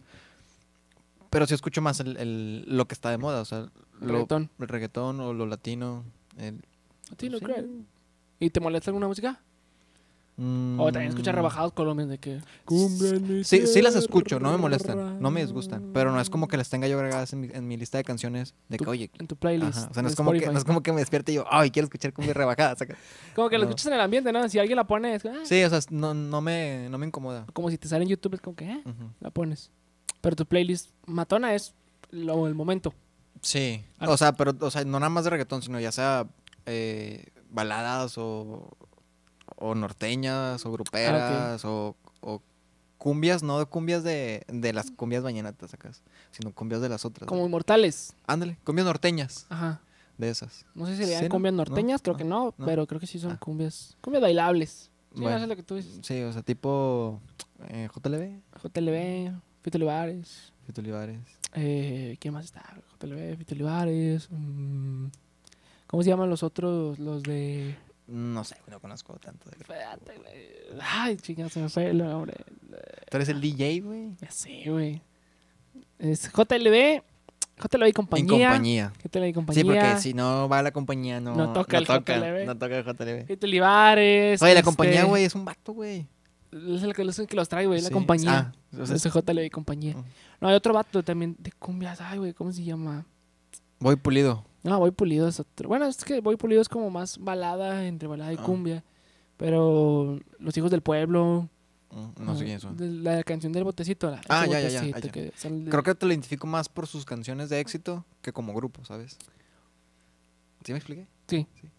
pero 1.28 1.44
sí 1.46 1.54
escucho 1.54 1.82
más 1.82 1.98
el, 2.00 2.16
el- 2.18 2.64
lo 2.68 2.86
que 2.86 2.94
está 2.94 3.10
de 3.10 3.18
moda, 3.18 3.40
o 3.40 3.44
sea, 3.44 3.66
lo- 4.00 4.12
Reggaetón. 4.12 4.50
el 4.60 4.68
reggaetón 4.68 5.20
o 5.20 5.32
lo 5.34 5.46
latino. 5.46 6.04
el- 6.38 6.62
¿A 7.10 7.16
ti 7.16 7.28
no 7.28 7.38
sí. 7.38 7.44
crees? 7.44 7.64
¿Y 8.38 8.50
te 8.50 8.60
molesta 8.60 8.90
alguna 8.90 9.08
música? 9.08 9.40
O 10.38 10.92
también 10.92 11.08
escuchas 11.08 11.32
Mm, 11.32 11.36
rebajados 11.36 11.72
colombianos 11.72 12.10
de 12.10 12.18
que... 12.18 12.40
Sí, 13.44 13.66
sí 13.66 13.80
las 13.80 13.94
escucho, 13.94 14.38
no 14.38 14.50
me 14.50 14.58
molestan, 14.58 15.18
no 15.18 15.30
me 15.30 15.40
disgustan, 15.40 15.90
pero 15.94 16.12
no 16.12 16.20
es 16.20 16.28
como 16.28 16.46
que 16.46 16.58
las 16.58 16.68
tenga 16.68 16.86
yo 16.88 16.96
agregadas 16.98 17.32
en 17.32 17.40
mi, 17.40 17.48
en 17.52 17.66
mi 17.66 17.76
lista 17.78 17.96
de 17.96 18.04
canciones 18.04 18.54
de 18.68 18.76
que, 18.76 18.84
Tu- 18.84 18.90
oye, 18.90 19.10
En 19.18 19.26
tu 19.28 19.36
playlist. 19.36 19.78
ajá, 19.78 19.88
o 19.90 19.94
sea, 19.94 20.02
no 20.02 20.08
es, 20.10 20.16
como 20.16 20.32
que, 20.32 20.46
no 20.46 20.58
es 20.58 20.64
como 20.64 20.82
que 20.82 20.92
me 20.92 21.00
despierte 21.00 21.32
y 21.32 21.36
yo, 21.36 21.46
ay, 21.50 21.70
quiero 21.70 21.84
escuchar 21.86 22.12
cumbia 22.12 22.34
rebajada. 22.34 22.76
Como 23.34 23.48
que 23.48 23.56
lo 23.56 23.64
no. 23.64 23.70
escuchas 23.70 23.86
en 23.86 23.94
el 23.94 24.00
ambiente, 24.00 24.30
¿no? 24.32 24.46
Si 24.48 24.58
alguien 24.58 24.76
la 24.76 24.86
pone, 24.86 25.14
es 25.14 25.24
ah, 25.24 25.32
Sí, 25.44 25.62
o 25.64 25.70
sea, 25.70 25.80
no, 25.90 26.12
no, 26.12 26.40
me, 26.42 26.88
no 26.90 26.98
me 26.98 27.06
incomoda. 27.06 27.46
como 27.54 27.70
si 27.70 27.78
te 27.78 27.88
sale 27.88 28.02
en 28.04 28.10
YouTube, 28.10 28.34
es 28.34 28.40
como 28.40 28.56
que, 28.56 28.64
eh, 28.70 28.82
Ujú. 28.84 29.10
la 29.20 29.30
pones. 29.30 29.70
Pero 30.20 30.36
tu 30.36 30.44
playlist 30.44 30.90
matona 31.06 31.54
es 31.54 31.74
lo, 32.10 32.46
el 32.46 32.54
momento. 32.54 32.92
Sí, 33.40 33.82
Ah. 33.98 34.10
o 34.10 34.16
sea, 34.16 34.32
pero, 34.32 34.52
o 34.60 34.70
sea, 34.70 34.84
no 34.84 34.98
nada 35.00 35.08
más 35.10 35.24
de 35.24 35.30
reggaetón, 35.30 35.62
sino 35.62 35.80
ya 35.80 35.92
sea 35.92 36.26
eh, 36.66 37.26
baladas 37.50 38.18
o, 38.18 38.76
o 39.56 39.74
norteñas 39.74 40.64
o 40.66 40.72
gruperas 40.72 41.64
o, 41.64 41.96
o 42.20 42.42
cumbias, 42.98 43.42
no 43.42 43.68
cumbias 43.68 44.02
de, 44.04 44.44
de 44.48 44.72
las 44.72 44.90
cumbias 44.90 45.22
bañanatas 45.22 45.74
acá, 45.74 45.90
sino 46.30 46.52
cumbias 46.54 46.80
de 46.80 46.88
las 46.88 47.04
otras. 47.04 47.26
Como 47.28 47.44
inmortales. 47.46 48.14
Ándale, 48.26 48.58
cumbias 48.64 48.86
norteñas 48.86 49.46
Ajá. 49.48 49.80
de 50.18 50.30
esas. 50.30 50.64
No 50.74 50.86
sé 50.86 50.96
si 50.96 51.04
se 51.04 51.10
le 51.10 51.18
Sí, 51.20 51.28
cumbias 51.28 51.52
No, 51.54 51.58
norteñas, 51.58 52.00
creo 52.02 52.14
no, 52.14 52.18
que 52.18 52.24
no, 52.24 52.54
no. 52.58 52.66
pero 52.66 52.86
creo 52.86 53.00
que 53.00 53.06
sí 53.06 53.18
son 53.18 53.32
Ah. 53.32 53.38
cumbias. 53.38 53.96
Cumbias 54.00 54.22
bailables. 54.22 54.90
Sí, 55.14 55.20
Bueno. 55.22 55.36
no 55.38 55.42
sé 55.44 55.46
lo 55.48 55.56
que 55.56 55.62
tú 55.62 55.76
dices. 55.76 55.98
Sí, 56.02 56.22
o 56.22 56.32
sea, 56.32 56.42
tipo 56.42 57.20
eh, 57.68 57.88
JLB, 57.94 58.40
JLB, 58.62 59.32
Fito 59.62 59.78
Olivares. 59.78 60.52
Fito 60.66 60.80
Olivares. 60.80 61.20
Eh, 61.54 62.16
¿Quién 62.20 62.34
más 62.34 62.44
está? 62.44 62.62
JLB, 63.00 63.36
Fito 63.38 63.54
Olivares. 63.54 64.28
mm, 64.30 65.06
¿Cómo 65.86 66.02
se 66.02 66.10
llaman 66.10 66.28
los 66.28 66.42
otros? 66.42 66.98
Los 66.98 67.22
de. 67.22 67.76
No 68.08 68.44
sé, 68.44 68.56
no 68.68 68.80
conozco 68.80 69.14
tanto. 69.18 69.50
De... 69.50 69.56
Espérate, 69.56 70.16
güey. 70.16 70.80
Ay, 70.80 71.16
chingada, 71.16 71.50
se 71.50 71.60
me 71.60 71.68
fue 71.68 71.88
el 71.90 71.98
nombre. 71.98 72.34
Tú 73.10 73.16
eres 73.16 73.28
el 73.28 73.40
DJ, 73.40 73.80
güey. 73.80 74.14
Ya 74.20 74.30
sé, 74.30 74.62
güey. 74.66 75.02
Es 75.98 76.30
JLB, 76.30 77.02
JLB 77.58 77.86
y 77.88 77.92
compañía. 77.92 78.34
En 78.34 78.52
compañía. 78.52 78.92
JLB 79.02 79.24
y 79.24 79.32
compañía. 79.32 79.62
Sí, 79.62 79.64
porque 79.64 79.98
si 79.98 80.14
no 80.14 80.48
va 80.48 80.62
la 80.62 80.70
compañía, 80.70 81.20
no, 81.20 81.34
No 81.34 81.52
toca 81.52 81.78
el 81.78 81.86
JLB. 81.86 82.46
No 82.46 82.56
toca 82.56 82.78
el 82.78 82.84
JLB. 82.84 83.26
Fito 83.26 83.46
Olivares. 83.46 84.40
Oye, 84.40 84.52
la 84.52 84.60
este, 84.60 84.64
compañía, 84.64 85.04
güey, 85.04 85.24
es 85.24 85.34
un 85.34 85.44
vato, 85.44 85.72
güey. 85.72 86.06
Es 86.52 86.82
el 86.82 86.94
que, 86.94 87.02
es 87.02 87.18
el 87.18 87.26
que 87.26 87.36
los 87.36 87.48
trae, 87.48 87.66
güey, 87.66 87.80
la 87.80 87.88
Sí. 87.88 87.92
compañía. 87.92 88.52
Ah, 88.72 88.78
o 88.82 88.86
sea, 88.86 88.96
Ese 88.96 89.10
JLB 89.10 89.44
y 89.44 89.50
compañía. 89.50 89.96
Ujú. 89.96 90.04
No, 90.40 90.48
hay 90.48 90.54
otro 90.54 90.72
vato 90.74 91.02
también 91.02 91.34
de 91.38 91.50
cumbias. 91.52 92.00
Ay, 92.00 92.18
güey, 92.18 92.32
¿cómo 92.34 92.52
se 92.52 92.62
llama? 92.62 93.04
voy 93.78 93.96
pulido. 93.96 94.44
No, 94.66 94.78
Voy 94.78 94.90
Pulido 94.90 95.28
es 95.28 95.40
otro. 95.40 95.68
Bueno, 95.68 95.86
es 95.86 96.04
que 96.04 96.20
Voy 96.20 96.36
Pulido 96.36 96.60
es 96.60 96.68
como 96.68 96.90
más 96.90 97.18
balada 97.18 97.86
entre 97.86 98.08
balada 98.08 98.32
y 98.32 98.36
Ah. 98.38 98.42
cumbia. 98.42 98.84
Pero 99.36 100.18
Los 100.38 100.56
Hijos 100.56 100.70
del 100.70 100.82
Pueblo. 100.82 101.48
Mm, 101.90 102.24
No 102.24 102.36
sé 102.36 102.44
quiénes 102.44 102.62
son. 102.62 102.76
La 103.04 103.22
canción 103.22 103.52
del 103.52 103.64
botecito. 103.64 104.10
La, 104.10 104.20
Ah, 104.28 104.44
ya, 104.46 104.60
ya, 104.60 104.68
ya, 104.68 104.80
botecito 104.80 104.96
ah, 104.98 105.00
ya. 105.00 105.12
que 105.12 105.32
sale- 105.36 105.70
Creo 105.70 105.82
que 105.82 105.94
te 105.94 106.04
lo 106.06 106.12
identifico 106.12 106.46
más 106.46 106.68
por 106.68 106.86
sus 106.86 107.04
canciones 107.04 107.48
de 107.48 107.60
éxito 107.60 108.04
que 108.22 108.32
como 108.32 108.52
grupo, 108.54 108.84
¿sabes? 108.84 109.16
¿Sí 110.64 110.72
me 110.72 110.78
expliqué? 110.78 111.06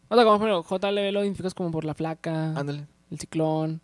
O 0.09 0.15
sea, 0.15 0.23
como 0.23 0.35
ejemplo, 0.37 0.63
JLB 0.63 1.11
lo 1.11 1.23
identificas 1.23 1.53
como 1.53 1.71
por 1.71 1.83
La 1.83 1.93
Flaca, 1.93 2.51
Ándale. 2.57 2.87
El 3.11 3.19
Ciclón. 3.19 3.81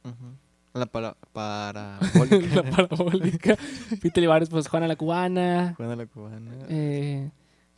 La 0.74 0.86
para, 0.86 1.16
parabólica. 1.34 2.56
La 2.64 2.70
Parabólica. 2.72 3.56
Fito 4.01 4.20
Olivares, 4.20 4.49
pues 4.49 4.68
Juana 4.68 4.88
la 4.88 4.95
Cubana. 4.95 5.74
Juana 5.78 5.95
la 5.95 6.06
cubana. 6.08 6.51
Eh, 6.70 7.30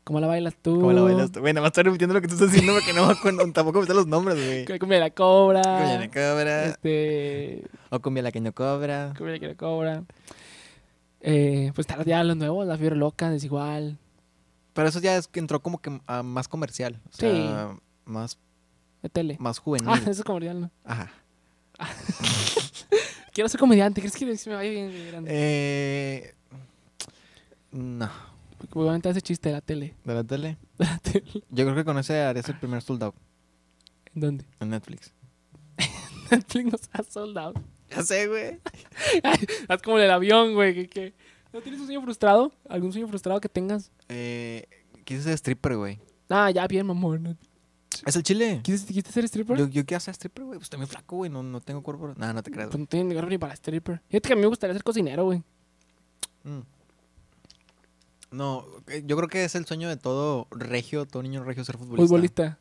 ¿Cómo 0.05 0.19
la 0.19 0.27
bailas 0.27 0.55
tú? 0.61 0.75
¿Cómo 0.75 0.93
la 0.93 1.01
bailas 1.01 1.31
tú? 1.31 1.39
Güey, 1.39 1.51
nada 1.53 1.63
más 1.63 1.69
estoy 1.69 1.85
repitiendo 1.85 2.13
lo 2.13 2.21
que 2.21 2.27
tú 2.27 2.35
estás 2.35 2.51
diciendo 2.51 2.73
porque 2.73 2.93
no 2.93 3.07
me 3.07 3.13
acuerdo, 3.13 3.39
tampoco 3.53 3.81
me 3.81 3.87
sé 3.87 3.93
los 3.95 4.05
nombres, 4.05 4.35
güey. 4.35 4.77
Cumbia 4.79 4.99
la 4.99 5.09
Cobra. 5.09 5.63
Cumbia 5.63 5.99
la 5.99 6.07
cobra. 6.11 6.65
Este. 6.67 7.63
O 7.89 7.99
cumbia 7.99 8.21
la 8.21 8.31
que 8.31 8.39
no 8.39 8.53
cobra. 8.53 9.13
Cumbia 9.17 9.39
la 9.39 9.55
Cobra. 9.55 10.03
Eh, 11.21 11.71
pues 11.73 11.87
están 11.87 12.05
ya 12.05 12.23
los 12.23 12.37
nuevos, 12.37 12.67
La 12.67 12.77
Fiebre 12.77 12.95
Loca, 12.95 13.31
Desigual. 13.31 13.97
Pero 14.73 14.89
eso 14.89 14.99
ya 14.99 15.17
es 15.17 15.27
que 15.27 15.39
entró 15.39 15.59
como 15.59 15.79
que 15.81 15.99
a 16.05 16.21
más 16.21 16.47
comercial. 16.47 17.01
O 17.09 17.17
sea, 17.17 17.75
más, 18.05 18.37
De 19.01 19.09
tele. 19.09 19.37
más 19.39 19.57
juvenil. 19.57 19.89
Ah, 19.89 19.97
eso 19.97 20.11
es 20.11 20.23
comercial, 20.23 20.61
¿no? 20.61 20.71
Ajá. 20.83 21.11
Quiero 23.33 23.49
ser 23.49 23.59
comediante. 23.59 24.01
¿Crees 24.01 24.15
que 24.15 24.49
me 24.51 24.55
vaya 24.55 24.69
bien 24.69 25.07
grande? 25.09 25.29
Eh, 25.33 26.35
no. 27.71 28.34
Aventar 28.75 29.11
ese 29.11 29.21
chiste 29.21 29.49
de 29.49 29.53
la 29.55 29.61
tele. 29.61 29.93
¿De 30.03 30.13
la 30.13 30.23
tele? 30.23 30.57
De 30.77 30.85
la 30.85 30.97
tele. 30.99 31.43
Yo 31.49 31.65
creo 31.65 31.75
que 31.75 31.85
con 31.85 31.97
ese 31.97 32.21
harías 32.21 32.47
el 32.49 32.57
primer 32.59 32.81
sold 32.81 33.03
out 33.03 33.15
¿En 34.13 34.21
dónde? 34.21 34.45
en 34.59 34.69
Netflix. 34.69 35.13
Netflix 36.31 36.71
nos 36.71 36.81
ha 36.93 37.03
soldado. 37.03 37.53
Ya 37.89 38.01
sé, 38.03 38.27
güey. 38.27 38.59
Haz 39.69 39.81
como 39.81 39.99
el 39.99 40.09
avión, 40.11 40.53
güey. 40.53 40.73
Que, 40.73 40.87
que- 40.87 41.13
¿No 41.53 41.61
tienes 41.61 41.79
un 41.79 41.85
sueño 41.87 42.01
frustrado? 42.01 42.51
¿Algún 42.67 42.91
sueño 42.91 43.07
frustrado 43.07 43.39
que 43.39 43.47
tengas? 43.47 43.91
Eh, 44.09 44.67
quise 45.05 45.21
ser 45.23 45.33
stripper, 45.33 45.77
güey. 45.77 45.99
Ah, 46.29 46.51
ya, 46.51 46.67
bien, 46.67 46.85
mamón. 46.85 47.23
¿no? 47.23 47.37
¿Es 48.05 48.15
el 48.15 48.23
chile? 48.23 48.59
¿Quieres, 48.63 48.83
¿Quisiste 48.83 49.11
ser 49.11 49.23
stripper? 49.25 49.57
Yo, 49.57 49.67
yo 49.69 49.85
quiero 49.85 50.01
ser 50.01 50.13
stripper, 50.15 50.43
güey. 50.43 50.57
Pues 50.57 50.65
estoy 50.65 50.79
muy 50.79 50.87
flaco, 50.87 51.15
güey. 51.17 51.31
No, 51.31 51.43
no 51.43 51.61
tengo 51.61 51.81
cuerpo. 51.81 52.13
Nada, 52.17 52.33
no 52.33 52.43
te 52.43 52.51
creas, 52.51 52.69
Pues 52.69 52.79
no 52.79 53.03
ni 53.03 53.13
cuerpo 53.13 53.29
ni 53.29 53.37
para 53.37 53.53
stripper. 53.53 54.01
Fíjate 54.09 54.27
que 54.27 54.33
a 54.33 54.35
mí 54.35 54.41
me 54.41 54.47
gustaría 54.47 54.73
ser 54.73 54.83
cocinero, 54.83 55.23
güey. 55.25 55.43
Mm. 56.43 56.59
No, 58.31 58.65
eh, 58.87 59.03
yo 59.05 59.15
creo 59.17 59.29
que 59.29 59.43
es 59.45 59.55
el 59.55 59.65
sueño 59.65 59.87
de 59.89 59.97
todo 59.97 60.47
regio, 60.51 61.05
todo 61.05 61.23
niño 61.23 61.43
regio 61.43 61.63
ser 61.63 61.77
futbolista. 61.77 62.07
Futbolista. 62.07 62.57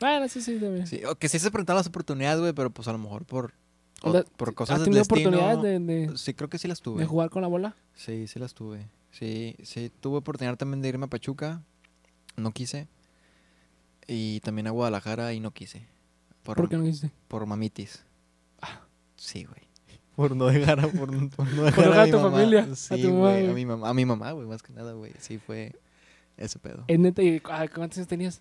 Bueno, 0.00 0.28
sí, 0.28 0.42
sí, 0.42 0.58
también. 0.58 0.86
Sí, 0.86 1.00
que 1.18 1.28
sí 1.28 1.38
se 1.38 1.50
presentaron 1.50 1.78
las 1.78 1.86
oportunidades, 1.86 2.40
güey, 2.40 2.52
pero 2.52 2.70
pues 2.70 2.86
a 2.88 2.92
lo 2.92 2.98
mejor 2.98 3.24
por, 3.24 3.54
o- 4.02 4.22
por 4.36 4.54
cosas 4.54 4.80
¿Has 4.80 4.84
del 4.84 4.94
destino. 4.94 5.28
oportunidades 5.30 5.62
de, 5.62 5.78
de- 6.08 6.18
Sí, 6.18 6.34
creo 6.34 6.50
que 6.50 6.58
sí 6.58 6.68
las 6.68 6.80
tuve. 6.82 7.00
de 7.00 7.06
jugar 7.06 7.30
con 7.30 7.40
la 7.42 7.48
bola? 7.48 7.76
Sí, 7.94 8.26
sí 8.26 8.38
las 8.38 8.52
tuve. 8.52 8.88
Sí, 9.10 9.56
sí, 9.62 9.90
tuve 10.00 10.18
oportunidad 10.18 10.56
también 10.58 10.82
de 10.82 10.88
irme 10.90 11.06
a 11.06 11.08
Pachuca. 11.08 11.62
No 12.36 12.52
quise. 12.52 12.88
Y 14.06 14.40
también 14.40 14.66
a 14.66 14.70
Guadalajara 14.70 15.32
y 15.32 15.40
no 15.40 15.50
quise. 15.52 15.86
Por, 16.42 16.56
¿Por 16.56 16.68
qué 16.68 16.76
no 16.76 16.84
quisiste? 16.84 17.10
por 17.28 17.46
mamitis. 17.46 18.04
Ah. 18.60 18.82
Sí, 19.16 19.44
güey. 19.44 19.65
Por 20.16 20.34
no 20.34 20.46
dejar 20.46 20.80
a, 20.80 20.88
por, 20.88 21.12
no- 21.12 21.28
por 21.30 21.46
no 21.52 21.64
dejar 21.64 21.92
a, 21.92 22.02
a 22.02 22.04
mi 22.06 22.10
tu 22.10 22.16
mamá. 22.18 22.30
familia, 22.30 22.68
a 22.72 22.74
Sí, 22.74 23.02
tu 23.02 23.10
mamá, 23.12 23.30
güey. 23.32 23.38
A 23.46 23.50
güey. 23.50 23.54
mi 23.54 23.66
mamá, 23.66 23.88
a 23.90 23.94
mi 23.94 24.04
mamá, 24.06 24.32
güey, 24.32 24.46
más 24.48 24.62
que 24.62 24.72
nada, 24.72 24.92
güey. 24.94 25.12
Sí, 25.20 25.38
fue 25.38 25.72
ese 26.36 26.58
pedo. 26.58 26.84
Es 26.88 26.98
neta, 26.98 27.22
¿y 27.22 27.40
ah, 27.44 27.66
¿cuántos 27.72 27.98
años 27.98 28.08
tenías? 28.08 28.40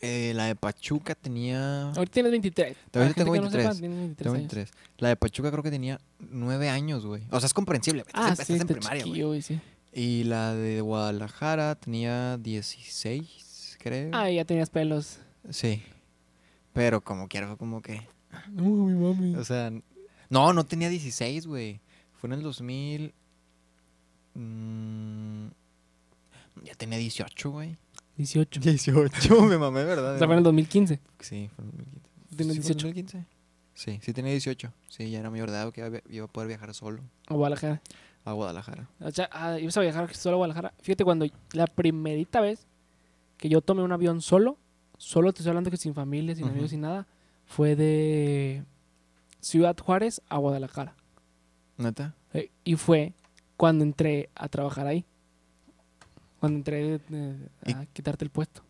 Eh, 0.00 0.32
la 0.34 0.46
de 0.46 0.56
Pachuca 0.56 1.14
tenía... 1.14 1.90
Ahorita 1.90 2.10
tienes 2.14 2.32
23. 2.32 2.76
Todavía 2.90 3.08
la 3.10 3.14
tengo 3.14 3.32
gente 3.34 3.38
que 3.38 3.44
no 3.44 3.50
sepa, 3.62 3.70
23. 3.70 3.78
tienes 3.78 3.98
23 3.98 4.16
Tengo 4.24 4.34
años. 4.36 4.52
23. 4.52 4.70
La 4.98 5.08
de 5.10 5.16
Pachuca 5.16 5.50
creo 5.52 5.62
que 5.62 5.70
tenía 5.70 6.00
nueve 6.18 6.68
años, 6.68 7.06
güey. 7.06 7.22
O 7.30 7.38
sea, 7.38 7.46
es 7.46 7.54
comprensible. 7.54 8.00
Estás, 8.00 8.20
Ah, 8.20 8.28
en- 8.30 8.36
sí, 8.36 8.42
estás 8.54 8.60
en 8.60 8.66
primaria, 8.66 9.04
güey. 9.26 9.42
sí. 9.42 9.60
Y 9.92 10.24
la 10.24 10.54
de 10.54 10.80
Guadalajara 10.80 11.76
tenía 11.76 12.36
16, 12.38 13.76
creo. 13.80 14.10
Ah, 14.12 14.28
ya 14.30 14.44
tenías 14.44 14.70
pelos. 14.70 15.18
Sí. 15.50 15.82
Pero 16.72 17.00
como 17.00 17.28
quiera, 17.28 17.46
fue 17.46 17.56
como 17.56 17.80
que. 17.82 18.02
No, 18.50 18.62
mi 18.64 18.94
mami. 18.94 19.36
O 19.36 19.44
sea, 19.44 19.70
no, 20.32 20.54
no 20.54 20.64
tenía 20.64 20.88
16, 20.88 21.46
güey. 21.46 21.80
Fue 22.14 22.28
en 22.28 22.32
el 22.34 22.42
2000. 22.42 23.12
mm, 24.34 25.46
ya 26.64 26.74
tenía 26.74 26.98
18, 26.98 27.50
güey. 27.50 27.76
18. 28.16 28.60
18, 28.60 29.42
me 29.42 29.58
mamé, 29.58 29.84
¿verdad? 29.84 30.14
O 30.14 30.18
sea, 30.18 30.26
fue 30.26 30.34
en 30.34 30.38
el 30.38 30.44
2015. 30.44 31.00
Sí, 31.20 31.50
fue 31.54 31.64
en 31.64 31.70
el 31.70 31.76
2015. 31.76 32.34
¿Tienes 32.34 32.56
¿Sí 32.56 32.62
fue 32.62 32.72
en 32.72 32.76
18? 32.76 32.86
2015? 32.86 33.26
Sí, 33.74 33.98
sí 34.02 34.12
tenía 34.14 34.30
18. 34.32 34.72
Sí, 34.88 35.10
ya 35.10 35.20
era 35.20 35.30
mayor 35.30 35.50
de 35.50 35.56
edad 35.56 35.70
que 35.70 36.02
iba 36.08 36.24
a 36.24 36.28
poder 36.28 36.48
viajar 36.48 36.72
solo. 36.72 37.02
A 37.26 37.34
Guadalajara. 37.34 37.82
A 38.24 38.32
Guadalajara. 38.32 38.88
O 39.00 39.10
sea, 39.10 39.28
ah, 39.32 39.58
ibas 39.58 39.76
a 39.76 39.82
viajar 39.82 40.14
solo 40.14 40.36
a 40.36 40.38
Guadalajara. 40.38 40.72
Fíjate, 40.80 41.04
cuando 41.04 41.26
la 41.52 41.66
primerita 41.66 42.40
vez 42.40 42.66
que 43.36 43.50
yo 43.50 43.60
tomé 43.60 43.82
un 43.82 43.92
avión 43.92 44.22
solo, 44.22 44.56
solo 44.96 45.32
te 45.34 45.40
estoy 45.40 45.50
hablando 45.50 45.70
que 45.70 45.76
sin 45.76 45.92
familia, 45.92 46.34
sin 46.34 46.48
amigos, 46.48 46.70
sin 46.70 46.80
nada, 46.80 47.06
fue 47.44 47.76
de 47.76 48.64
Ciudad 49.42 49.76
Juárez 49.76 50.22
a 50.30 50.38
Guadalajara. 50.38 50.94
¿Neta? 51.76 52.14
Eh, 52.32 52.50
y 52.64 52.76
fue 52.76 53.12
cuando 53.58 53.84
entré 53.84 54.30
a 54.34 54.48
trabajar 54.48 54.86
ahí. 54.86 55.04
Cuando 56.40 56.58
entré 56.58 57.00
eh, 57.10 57.48
a 57.74 57.84
quitarte 57.86 58.24
el 58.24 58.30
puesto. 58.30 58.62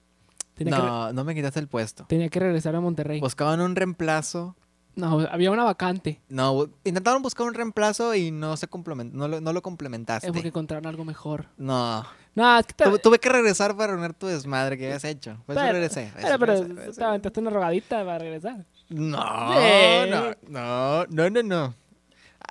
Tenía, 0.55 0.75
que, 0.77 0.83
re- 0.83 0.89
No, 0.89 1.13
no 1.13 1.25
me 1.25 1.35
quitaste 1.35 1.61
el 1.61 1.69
puesto. 1.69 2.05
tenía 2.07 2.29
que 2.29 2.41
regresar 2.41 2.75
a 2.77 2.81
Monterrey. 2.81 3.21
Buscaban 3.21 3.61
un 3.61 3.75
reemplazo. 3.77 4.55
no, 4.97 5.21
había 5.21 5.51
una 5.51 5.65
vacante. 5.65 6.21
No, 6.29 6.69
intentaron 6.85 7.23
buscar 7.23 7.47
un 7.47 7.55
reemplazo 7.55 8.15
y 8.15 8.31
no 8.31 8.57
se 8.57 8.67
no, 9.13 9.29
lo, 9.29 9.41
no 9.41 9.53
lo 9.53 9.63
complementaste. 9.63 10.27
Es 10.27 10.33
porque 10.33 10.49
encontraron 10.49 10.87
algo 10.87 11.05
mejor. 11.05 11.47
No. 11.57 12.05
No, 12.35 12.59
es 12.59 12.67
que 12.67 12.73
te, 12.75 12.85
Tu- 12.85 12.99
tuve 12.99 13.19
que 13.19 13.29
regresar 13.31 13.77
para 13.77 13.93
reunir 13.95 14.15
tu 14.15 14.27
desmadre 14.27 14.77
que 14.79 14.87
habías 14.87 15.05
hecho. 15.05 15.43
Pues 15.47 15.57
Pero- 15.59 15.73
regresé. 15.73 16.11
pero, 16.15 16.39
pero 16.39 16.53
regresé, 16.55 16.75
regresé. 16.75 16.99
te 16.99 17.05
aventaste 17.05 17.41
una 17.41 17.51
rogadita 17.51 18.05
para 18.05 18.19
regresar. 18.19 18.67
No, 18.93 19.53
Sí. 19.53 20.11
no, 20.11 20.35
no, 20.49 21.07
no, 21.07 21.31
no, 21.31 21.43
no. 21.43 21.75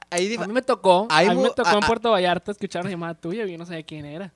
Ahí 0.10 0.36
A 0.36 0.48
mí 0.48 0.54
me 0.54 0.62
tocó, 0.62 1.08
a 1.10 1.22
mí 1.24 1.36
me 1.36 1.50
tocó 1.52 1.70
a- 1.70 1.74
en 1.74 1.80
Puerto 1.82 2.12
Vallarta 2.12 2.52
escuchar 2.52 2.82
una 2.82 2.90
llamada 2.92 3.14
tuya 3.14 3.46
y 3.46 3.52
yo 3.52 3.58
no 3.58 3.66
sabía 3.66 3.84
quién 3.84 4.06
era. 4.06 4.34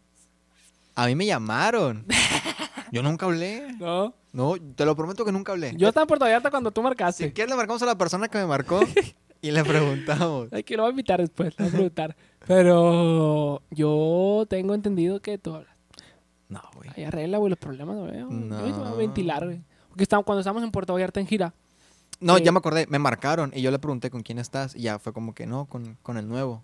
a 0.96 1.06
mí 1.08 1.16
me 1.16 1.26
llamaron. 1.26 2.06
Yo 2.92 3.02
nunca 3.04 3.26
hablé. 3.26 3.74
No. 3.80 4.14
No, 4.32 4.56
te 4.76 4.86
lo 4.86 4.96
prometo 4.96 5.26
que 5.26 5.32
nunca 5.32 5.52
hablé. 5.52 5.74
Yo 5.76 5.88
estaba 5.90 6.04
en 6.04 6.08
Puerto 6.08 6.24
Vallarta 6.24 6.50
cuando 6.52 6.72
tú 6.72 6.82
marcaste. 6.82 7.26
Si 7.26 7.34
quieres 7.34 7.50
le 7.50 7.58
marcamos 7.58 7.82
a 7.82 7.86
la 7.88 7.98
persona 7.98 8.28
que 8.30 8.38
me 8.38 8.46
marcó 8.46 8.80
y 9.42 9.52
le 9.52 9.64
preguntamos. 9.66 10.48
Ay, 10.54 10.64
que 10.64 10.78
lo 10.78 10.84
voy 10.84 10.90
a 10.90 10.92
invitar 10.92 11.20
después, 11.20 11.54
lo 11.58 11.66
voy 11.66 11.70
a 11.70 11.72
preguntar. 11.72 12.16
Pero 12.48 13.62
yo 13.72 14.46
tengo 14.48 14.74
entendido 14.76 15.20
que 15.20 15.38
tú 15.38 15.56
hablas. 15.56 15.76
No, 16.48 16.62
güey. 16.76 16.90
Ahí 16.96 17.04
arregla, 17.04 17.38
güey, 17.40 17.50
los 17.50 17.60
problemas, 17.60 17.98
güey. 17.98 18.20
Yo 18.20 18.28
te 18.30 18.72
voy 18.72 18.72
a 18.72 18.90
No. 18.92 18.96
ventilar, 18.96 19.44
güey. 19.46 19.62
Porque 19.90 20.06
cuando 20.08 20.40
estábamos 20.40 20.64
en 20.64 20.72
Puerto 20.72 20.94
Vallarta 20.94 21.20
en 21.20 21.28
gira, 21.28 21.54
No, 22.20 22.38
Sí. 22.38 22.44
ya 22.44 22.52
me 22.52 22.60
acordé. 22.60 22.88
Me 22.88 23.00
marcaron 23.00 23.52
y 23.54 23.62
yo 23.62 23.72
le 23.72 23.80
pregunté 23.80 24.10
con 24.10 24.22
quién 24.24 24.40
estás. 24.40 24.76
Y 24.76 24.82
ya 24.82 25.00
fue 25.00 25.14
como 25.14 25.34
que 25.34 25.46
no, 25.46 25.66
con, 25.66 25.98
con 26.02 26.18
el 26.18 26.28
nuevo. 26.28 26.64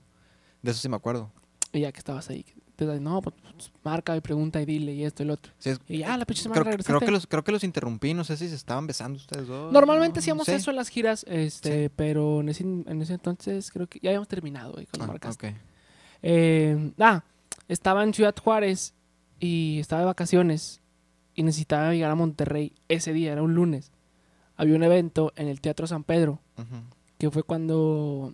De 0.62 0.72
eso 0.72 0.80
sí 0.80 0.90
me 0.90 0.96
acuerdo. 0.96 1.32
y 1.74 1.80
ya 1.82 1.92
que 1.94 2.00
estabas 2.00 2.30
ahí, 2.30 2.46
te 2.76 2.86
das, 2.86 3.00
no, 3.00 3.22
pues, 3.22 3.34
pues, 3.56 3.72
marca 3.84 4.14
y 4.18 4.20
pregunta 4.20 4.62
y 4.62 4.66
dile 4.66 4.94
y 4.94 5.06
esto 5.06 5.24
y 5.24 5.26
lo 5.26 5.36
otro. 5.36 5.54
Sí, 5.58 5.70
es- 5.70 5.80
Y 5.88 6.00
ya, 6.00 6.18
la 6.18 6.26
pinche 6.26 6.44
semana 6.44 6.60
creo, 6.62 6.72
regresaste. 6.72 6.92
creo 6.98 7.00
que 7.08 7.12
los, 7.14 7.28
creo 7.28 7.44
que 7.46 7.52
los 7.54 7.64
interrumpí. 7.64 8.14
No 8.14 8.26
sé 8.26 8.36
si 8.36 8.50
se 8.50 8.56
estaban 8.56 8.88
besando 8.88 9.16
ustedes 9.18 9.48
dos. 9.48 9.72
Normalmente 9.72 10.16
no 10.18 10.20
hacíamos 10.20 10.46
sé. 10.48 10.56
eso 10.56 10.70
en 10.72 10.76
las 10.76 10.90
giras, 10.90 11.26
este, 11.30 11.90
pero 11.90 12.42
en 12.42 12.50
ese, 12.50 12.64
en 12.64 13.02
ese 13.02 13.14
entonces 13.14 13.72
creo 13.72 13.88
que 13.88 14.00
ya 14.02 14.10
habíamos 14.10 14.28
terminado, 14.28 14.74
güey, 14.74 14.86
cuando 14.88 15.06
Ah, 15.06 15.08
marcaste. 15.08 15.56
Eh, 16.24 16.92
ah, 17.00 17.24
estaba 17.68 18.04
en 18.04 18.14
Ciudad 18.14 18.36
Juárez 18.38 18.94
y 19.40 19.80
estaba 19.80 20.02
de 20.02 20.06
vacaciones 20.08 20.82
y 21.34 21.44
necesitaba 21.44 21.94
llegar 21.94 22.12
a 22.12 22.16
Monterrey 22.16 22.74
ese 22.90 23.14
día, 23.14 23.32
era 23.32 23.44
un 23.44 23.54
lunes. 23.56 23.92
Había 24.58 24.76
un 24.76 24.84
evento 24.84 25.32
en 25.36 25.48
el 25.48 25.60
Teatro 25.62 25.88
San 25.88 26.04
Pedro, 26.04 26.40
que 27.18 27.32
fue 27.32 27.44
cuando, 27.44 28.34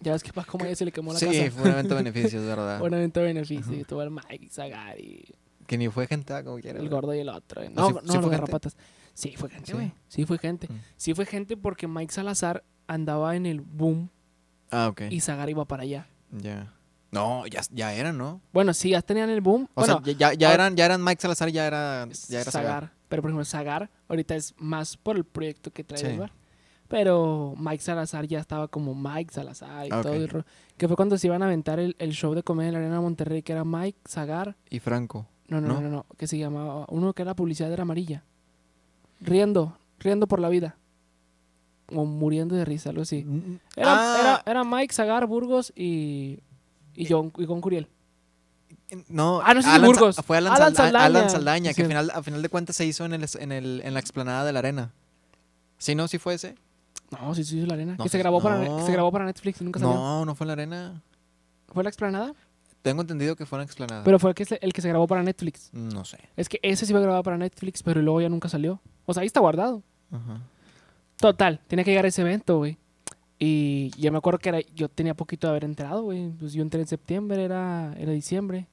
ya 0.00 0.12
ves 0.12 0.22
que 0.22 0.32
para 0.32 0.46
cómo 0.46 0.64
ya 0.64 0.74
se 0.76 0.84
le 0.84 0.92
quemó 0.92 1.12
la 1.12 1.18
Sí, 1.18 1.26
casa. 1.26 1.50
fue 1.50 1.62
un 1.62 1.70
evento 1.70 1.94
de 1.96 2.02
beneficios, 2.02 2.44
¿verdad? 2.44 2.78
Fue 2.78 2.88
un 2.88 2.94
evento 2.94 3.20
de 3.20 3.26
beneficio, 3.26 3.64
Ajá. 3.66 3.74
y 3.74 3.80
estuvo 3.80 4.02
el 4.02 4.10
Mike, 4.10 4.48
Que 5.66 5.78
ni 5.78 5.88
fue 5.88 6.06
gente, 6.06 6.32
ah, 6.34 6.42
como 6.44 6.58
quiera. 6.58 6.78
el 6.80 6.88
gordo 6.88 7.14
y 7.14 7.20
el 7.20 7.28
otro. 7.28 7.62
¿Ah, 7.62 7.68
No, 7.74 7.88
sí- 7.88 7.94
no, 7.94 8.00
sí 8.00 8.06
los 8.06 8.06
fue 8.06 8.14
gente? 8.22 8.30
garrapatas. 8.30 8.76
Sí, 9.14 9.34
fue 9.36 9.48
gente, 9.50 9.66
Sí. 9.66 9.72
güey. 9.72 9.92
Sí, 10.08 10.24
fue 10.26 10.38
gente. 10.38 10.68
Mm. 10.68 10.80
Sí 10.96 11.14
fue 11.14 11.26
gente 11.26 11.56
porque 11.56 11.86
Mike 11.86 12.12
Salazar 12.12 12.64
andaba 12.86 13.36
en 13.36 13.46
el 13.46 13.60
boom 13.60 14.10
Ah, 14.70 14.88
ok. 14.88 15.02
y 15.10 15.20
Zagar 15.20 15.48
iba 15.50 15.64
para 15.66 15.82
allá. 15.82 16.06
Ya. 16.30 16.72
No, 17.10 17.46
ya, 17.46 17.60
ya 17.70 17.92
eran, 17.92 18.16
¿no? 18.16 18.40
Bueno, 18.54 18.72
sí, 18.72 18.90
ya 18.90 19.02
tenían 19.02 19.28
el 19.28 19.42
boom. 19.42 19.68
O 19.74 19.82
bueno, 19.82 20.00
sea, 20.02 20.14
ya, 20.14 20.32
ya, 20.32 20.48
ahora- 20.48 20.64
eran, 20.64 20.76
ya 20.76 20.86
eran 20.86 21.04
Mike 21.04 21.20
Salazar, 21.20 21.50
ya 21.50 21.66
era, 21.66 22.08
ya 22.28 22.40
era 22.40 22.50
Zagar. 22.50 22.92
Pero 23.12 23.22
por 23.22 23.30
ejemplo, 23.30 23.44
Zagar 23.44 23.90
ahorita 24.08 24.34
es 24.34 24.54
más 24.56 24.96
por 24.96 25.16
el 25.16 25.24
proyecto 25.24 25.70
que 25.70 25.84
trae 25.84 26.00
Sí. 26.00 26.06
el 26.06 26.18
bar. 26.18 26.32
Pero 26.88 27.54
Mike 27.58 27.82
Salazar 27.82 28.26
ya 28.26 28.40
estaba 28.40 28.68
como 28.68 28.94
Mike 28.94 29.32
Salazar 29.32 29.86
y 29.86 29.90
Ah, 29.92 30.00
todo 30.02 30.14
el 30.14 30.44
Que 30.78 30.86
fue 30.88 30.96
cuando 30.96 31.16
se 31.18 31.26
iban 31.26 31.42
a 31.42 31.46
aventar 31.46 31.78
el, 31.78 31.94
el 31.98 32.12
show 32.12 32.34
de 32.34 32.42
comedia 32.42 32.68
en 32.68 32.72
la 32.74 32.78
Arena 32.80 32.94
de 32.96 33.00
Monterrey, 33.02 33.42
que 33.42 33.52
era 33.52 33.64
Mike, 33.64 33.98
Zagar. 34.08 34.56
Y 34.70 34.78
Franco. 34.78 35.26
No, 35.48 35.60
no, 35.60 35.68
no, 35.68 35.80
¿No? 35.82 35.88
no, 35.90 36.06
que 36.16 36.26
se 36.26 36.38
llamaba. 36.38 36.86
Uno 36.88 37.12
que 37.12 37.20
era 37.22 37.34
publicidad 37.36 37.70
era 37.72 37.82
amarilla. 37.82 38.24
Riendo, 39.20 39.76
riendo 39.98 40.26
por 40.26 40.40
la 40.40 40.48
vida. 40.48 40.76
O 41.94 42.04
muriendo 42.06 42.54
de 42.56 42.64
risa, 42.64 42.88
algo 42.90 43.02
así. 43.02 43.26
Era, 43.76 43.86
Ah, 43.88 44.18
era, 44.20 44.42
era 44.50 44.64
Mike, 44.64 44.94
Zagar, 44.94 45.26
Burgos 45.26 45.72
y. 45.76 46.40
Y 46.94 47.06
John, 47.08 47.32
y 47.38 47.44
John 47.46 47.60
Curiel. 47.60 47.88
No, 49.08 49.40
Ah, 49.44 49.54
no 49.54 49.62
sé 49.62 49.68
si 49.68 49.74
Alan 49.74 49.80
Sa- 49.94 50.00
Burgos. 50.00 50.16
Fue 50.24 50.36
Alan, 50.36 50.52
Alan 50.52 50.74
Salda- 50.74 50.76
Saldaña. 50.84 51.04
Alan 51.06 51.30
Saldaña, 51.30 51.70
Sí, 51.70 51.76
que 51.76 51.82
al 51.82 51.88
final, 51.88 52.10
a 52.14 52.22
final 52.22 52.42
de 52.42 52.48
cuentas 52.48 52.76
se 52.76 52.84
hizo 52.86 53.04
en, 53.04 53.14
el, 53.14 53.26
en, 53.38 53.52
el, 53.52 53.80
en 53.84 53.94
la 53.94 54.00
explanada 54.00 54.44
de 54.44 54.52
la 54.52 54.58
arena. 54.58 54.92
¿Sí, 55.78 55.94
no? 55.94 56.08
¿Sí 56.08 56.18
fue 56.18 56.34
ese? 56.34 56.54
No, 57.10 57.34
sí, 57.34 57.44
sí, 57.44 57.60
sí, 57.60 57.66
la 57.66 57.74
arena. 57.74 57.96
No, 57.98 58.04
que 58.04 58.10
se 58.10 58.18
grabó, 58.18 58.40
para, 58.40 58.58
no. 58.58 58.84
se 58.86 58.92
grabó 58.92 59.10
para 59.12 59.24
Netflix 59.24 59.60
y 59.60 59.64
nunca 59.64 59.80
salió. 59.80 59.94
No, 59.94 60.24
no 60.24 60.34
fue 60.34 60.44
en 60.44 60.48
la 60.48 60.52
arena. 60.54 61.02
¿Fue 61.68 61.82
la 61.82 61.88
explanada? 61.90 62.32
Tengo 62.82 63.00
entendido 63.02 63.36
que 63.36 63.46
fue 63.46 63.56
en 63.58 63.60
la 63.60 63.64
explanada. 63.64 64.02
Pero 64.04 64.18
fue 64.18 64.30
el 64.30 64.34
que, 64.34 64.44
se, 64.44 64.58
el 64.62 64.72
que 64.72 64.80
se 64.82 64.88
grabó 64.88 65.06
para 65.06 65.22
Netflix. 65.22 65.70
no 65.72 66.04
sé. 66.04 66.18
Es 66.36 66.48
que 66.48 66.58
ese 66.62 66.84
sí 66.86 66.92
fue 66.92 67.00
grabado 67.00 67.22
para 67.22 67.38
Netflix, 67.38 67.82
pero 67.82 68.02
luego 68.02 68.20
ya 68.20 68.28
nunca 68.28 68.48
salió. 68.48 68.80
O 69.06 69.14
sea, 69.14 69.20
ahí 69.22 69.26
está 69.26 69.40
guardado. 69.40 69.82
Ajá. 70.10 70.40
Total, 71.16 71.60
tenía 71.68 71.84
que 71.84 71.90
llegar 71.92 72.04
a 72.04 72.08
ese 72.08 72.22
evento, 72.22 72.58
güey. 72.58 72.76
Y 73.38 73.90
yo 74.00 74.10
me 74.12 74.18
acuerdo 74.18 74.38
que 74.38 74.48
era, 74.48 74.60
yo 74.74 74.88
tenía 74.88 75.14
poquito 75.14 75.46
de 75.46 75.50
haber 75.52 75.64
enterado, 75.64 76.02
güey. 76.02 76.30
Pues 76.30 76.52
yo 76.52 76.62
entré 76.62 76.80
en 76.80 76.86
septiembre, 76.86 77.42
era, 77.44 77.94
era 77.98 78.12
diciembre. 78.12 78.66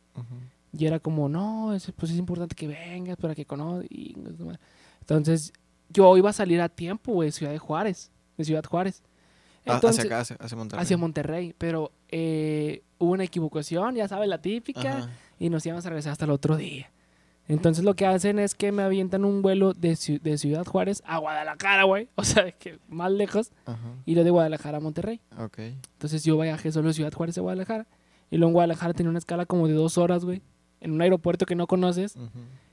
Y 0.71 0.85
era 0.85 0.99
como, 0.99 1.27
no, 1.29 1.73
es, 1.73 1.91
pues 1.95 2.11
es 2.11 2.17
importante 2.17 2.55
que 2.55 2.67
vengas 2.67 3.17
para 3.17 3.33
que 3.35 3.45
conozcas. 3.45 3.89
Entonces, 5.01 5.53
yo 5.89 6.15
iba 6.17 6.29
a 6.29 6.33
salir 6.33 6.61
a 6.61 6.69
tiempo, 6.69 7.13
güey, 7.13 7.29
de 7.29 7.31
Ciudad 7.31 7.51
de 7.51 7.57
Juárez. 7.59 8.11
De 8.37 8.43
Ciudad 8.45 8.63
Juárez. 8.63 9.01
Ah, 9.65 9.75
Entonces, 9.75 10.05
hacia 10.05 10.07
acá, 10.15 10.19
hacia, 10.21 10.35
hacia 10.39 10.57
Monterrey. 10.57 10.83
hacia 10.83 10.97
Monterrey. 10.97 11.55
Pero 11.57 11.91
eh, 12.09 12.83
hubo 12.97 13.11
una 13.13 13.23
equivocación, 13.23 13.95
ya 13.95 14.07
sabes, 14.07 14.29
la 14.29 14.41
típica. 14.41 14.97
Ajá. 14.99 15.09
y 15.39 15.49
nos 15.49 15.65
íbamos 15.65 15.85
a 15.85 15.89
regresar 15.89 16.11
hasta 16.11 16.25
el 16.25 16.31
otro 16.31 16.55
día. 16.57 16.91
Entonces 17.47 17.83
lo 17.83 17.95
que 17.95 18.05
hacen 18.05 18.37
es 18.37 18.53
que 18.53 18.71
me 18.71 18.83
avientan 18.83 19.25
un 19.25 19.41
vuelo 19.41 19.73
de, 19.73 19.97
de 20.21 20.37
Ciudad 20.37 20.65
Juárez 20.65 21.01
a 21.05 21.17
Guadalajara, 21.17 21.83
güey. 21.83 22.09
O 22.15 22.23
sea, 22.23 22.51
que 22.51 22.77
más 22.87 23.11
lejos. 23.11 23.51
Ajá. 23.65 23.79
Y 24.05 24.13
lo 24.13 24.23
de 24.23 24.29
Guadalajara 24.29 24.77
a 24.77 24.81
Monterrey. 24.81 25.19
Ok. 25.39 25.57
Entonces 25.59 26.23
yo 26.23 26.37
viajé 26.39 26.71
solo 26.71 26.89
de 26.89 26.93
Ciudad 26.93 27.11
Juárez 27.11 27.37
a 27.39 27.41
Guadalajara. 27.41 27.87
Y 28.31 28.37
luego 28.37 28.49
en 28.49 28.53
Guadalajara 28.53 28.93
tenía 28.93 29.09
una 29.09 29.19
escala 29.19 29.45
como 29.45 29.67
de 29.67 29.73
dos 29.73 29.97
horas, 29.97 30.23
güey. 30.25 30.41
En 30.81 30.91
un 30.91 31.01
aeropuerto 31.01 31.45
que 31.45 31.55
no 31.55 31.67
conoces. 31.67 32.15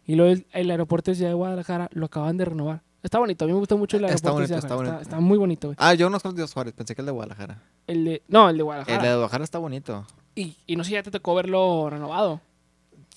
Y 0.06 0.14
luego 0.14 0.32
el, 0.32 0.46
el 0.52 0.70
aeropuerto 0.70 1.10
de 1.10 1.16
Ciudad 1.16 1.30
de 1.30 1.34
Guadalajara 1.34 1.88
lo 1.92 2.06
acaban 2.06 2.36
de 2.36 2.44
renovar. 2.44 2.82
Está 3.02 3.18
bonito, 3.20 3.44
a 3.44 3.48
mí 3.48 3.52
me 3.52 3.58
gustó 3.60 3.78
mucho 3.78 3.96
el 3.98 4.04
Está 4.04 4.14
aeropuerto 4.14 4.28
de 4.28 4.34
bonito, 4.34 4.46
Ciudad 4.48 4.64
está 4.64 4.74
bonito. 4.74 5.00
Está, 5.02 5.20
muy 5.20 5.38
bonito, 5.38 5.68
güey. 5.68 5.76
Ah, 5.78 5.94
yo 5.94 6.06
no 6.06 6.18
conozco 6.18 6.28
el 6.30 6.36
de 6.36 6.52
Juárez, 6.52 6.72
pensé 6.74 6.94
que 6.94 7.02
el 7.02 7.06
de 7.06 7.12
Guadalajara. 7.12 7.62
El 7.86 8.04
de, 8.04 8.22
no, 8.28 8.48
el 8.48 8.56
de 8.56 8.60
El 8.60 8.64
Guadalajara. 8.64 9.02
de 9.02 9.08
Guadalajara 9.08 9.44
está 9.44 9.58
bonito. 9.58 10.06
Y, 10.34 10.56
y 10.66 10.76
no 10.76 10.82
sé 10.82 10.88
si 10.88 10.94
ya 10.94 11.02
te 11.02 11.10
tocó 11.10 11.34
verlo 11.34 11.88
renovado. 11.88 12.40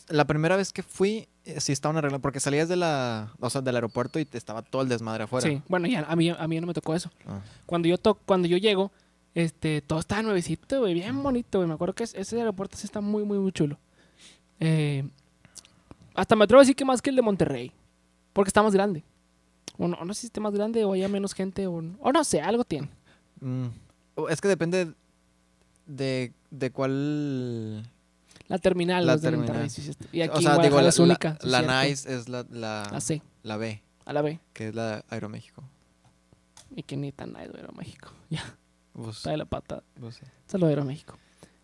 La 0.07 0.25
primera 0.25 0.55
vez 0.55 0.73
que 0.73 0.83
fui, 0.83 1.27
eh, 1.45 1.59
sí 1.59 1.71
estaba 1.71 1.91
una 1.91 2.01
regla, 2.01 2.19
porque 2.19 2.39
salías 2.39 2.69
de 2.69 2.75
la, 2.75 3.31
o 3.39 3.49
sea, 3.49 3.61
del 3.61 3.75
aeropuerto 3.75 4.19
y 4.19 4.25
te 4.25 4.37
estaba 4.37 4.61
todo 4.61 4.81
el 4.83 4.89
desmadre 4.89 5.23
afuera. 5.23 5.47
Sí, 5.47 5.61
bueno, 5.67 5.87
ya, 5.87 6.05
a, 6.07 6.15
mí, 6.15 6.29
a 6.29 6.47
mí 6.47 6.55
ya 6.55 6.61
no 6.61 6.67
me 6.67 6.73
tocó 6.73 6.93
eso. 6.95 7.09
Ah. 7.27 7.39
cuando 7.65 7.87
yo 7.87 7.97
to 7.97 8.15
cuando 8.15 8.47
yo 8.47 8.57
llego, 8.57 8.91
este, 9.39 9.81
todo 9.81 9.99
estaba 9.99 10.21
nuevecito, 10.21 10.79
güey, 10.79 10.93
bien 10.93 11.21
bonito, 11.23 11.59
güey. 11.59 11.67
Me 11.67 11.73
acuerdo 11.75 11.93
que 11.95 12.03
es- 12.03 12.13
ese 12.15 12.37
aeropuerto 12.37 12.77
sí 12.77 12.85
está 12.85 13.01
muy, 13.01 13.23
muy, 13.23 13.37
muy 13.39 13.51
chulo. 13.51 13.77
Eh, 14.59 15.07
hasta 16.15 16.35
me 16.35 16.43
atrevo 16.43 16.59
a 16.59 16.63
decir 16.63 16.75
que 16.75 16.85
más 16.85 17.01
que 17.01 17.09
el 17.09 17.15
de 17.15 17.21
Monterrey, 17.21 17.71
porque 18.33 18.49
está 18.49 18.61
más 18.63 18.73
grande. 18.73 19.03
O 19.77 19.87
no, 19.87 19.97
no 20.03 20.13
sé 20.13 20.21
si 20.21 20.27
esté 20.27 20.39
más 20.41 20.53
grande 20.53 20.83
o 20.83 20.93
haya 20.93 21.07
menos 21.07 21.33
gente 21.33 21.65
o, 21.67 21.81
no- 21.81 21.97
o 22.01 22.11
no 22.11 22.23
sé, 22.23 22.41
algo 22.41 22.63
tiene. 22.65 22.89
Mm. 23.39 23.67
Es 24.29 24.41
que 24.41 24.47
depende 24.49 24.93
de, 25.85 26.33
de 26.51 26.71
cuál... 26.71 27.83
La 28.47 28.57
terminal, 28.57 29.05
La 29.05 29.17
terminal. 29.17 29.61
Está. 29.65 30.05
Y 30.11 30.21
aquí 30.21 30.39
o 30.39 30.41
sea, 30.41 30.55
en 30.55 30.61
digo, 30.63 30.81
la, 30.81 30.89
es 30.89 30.97
única. 30.99 31.37
la. 31.43 31.83
NICE 31.85 32.13
es 32.15 32.27
la, 32.29 32.43
la, 32.49 32.89
La 32.91 32.99
C, 32.99 33.21
la 33.43 33.57
B, 33.57 33.81
a 34.05 34.11
la 34.13 34.21
B. 34.23 34.39
que 34.53 34.69
es 34.69 34.75
la 34.75 34.97
de 34.97 35.03
Aeroméxico. 35.09 35.63
Y 36.75 36.81
que 36.83 36.97
ni 36.97 37.11
tan 37.11 37.29
nice, 37.33 37.51
Aeroméxico. 37.55 38.09
Ya, 38.31 38.43
Está 39.09 39.31
de 39.31 39.37
la 39.37 39.45
pata. 39.45 39.83
pues 39.99 40.15
sí. 40.15 40.21
Saludos 40.47 40.67
a 40.67 40.71
Aeroméxico. 40.71 41.17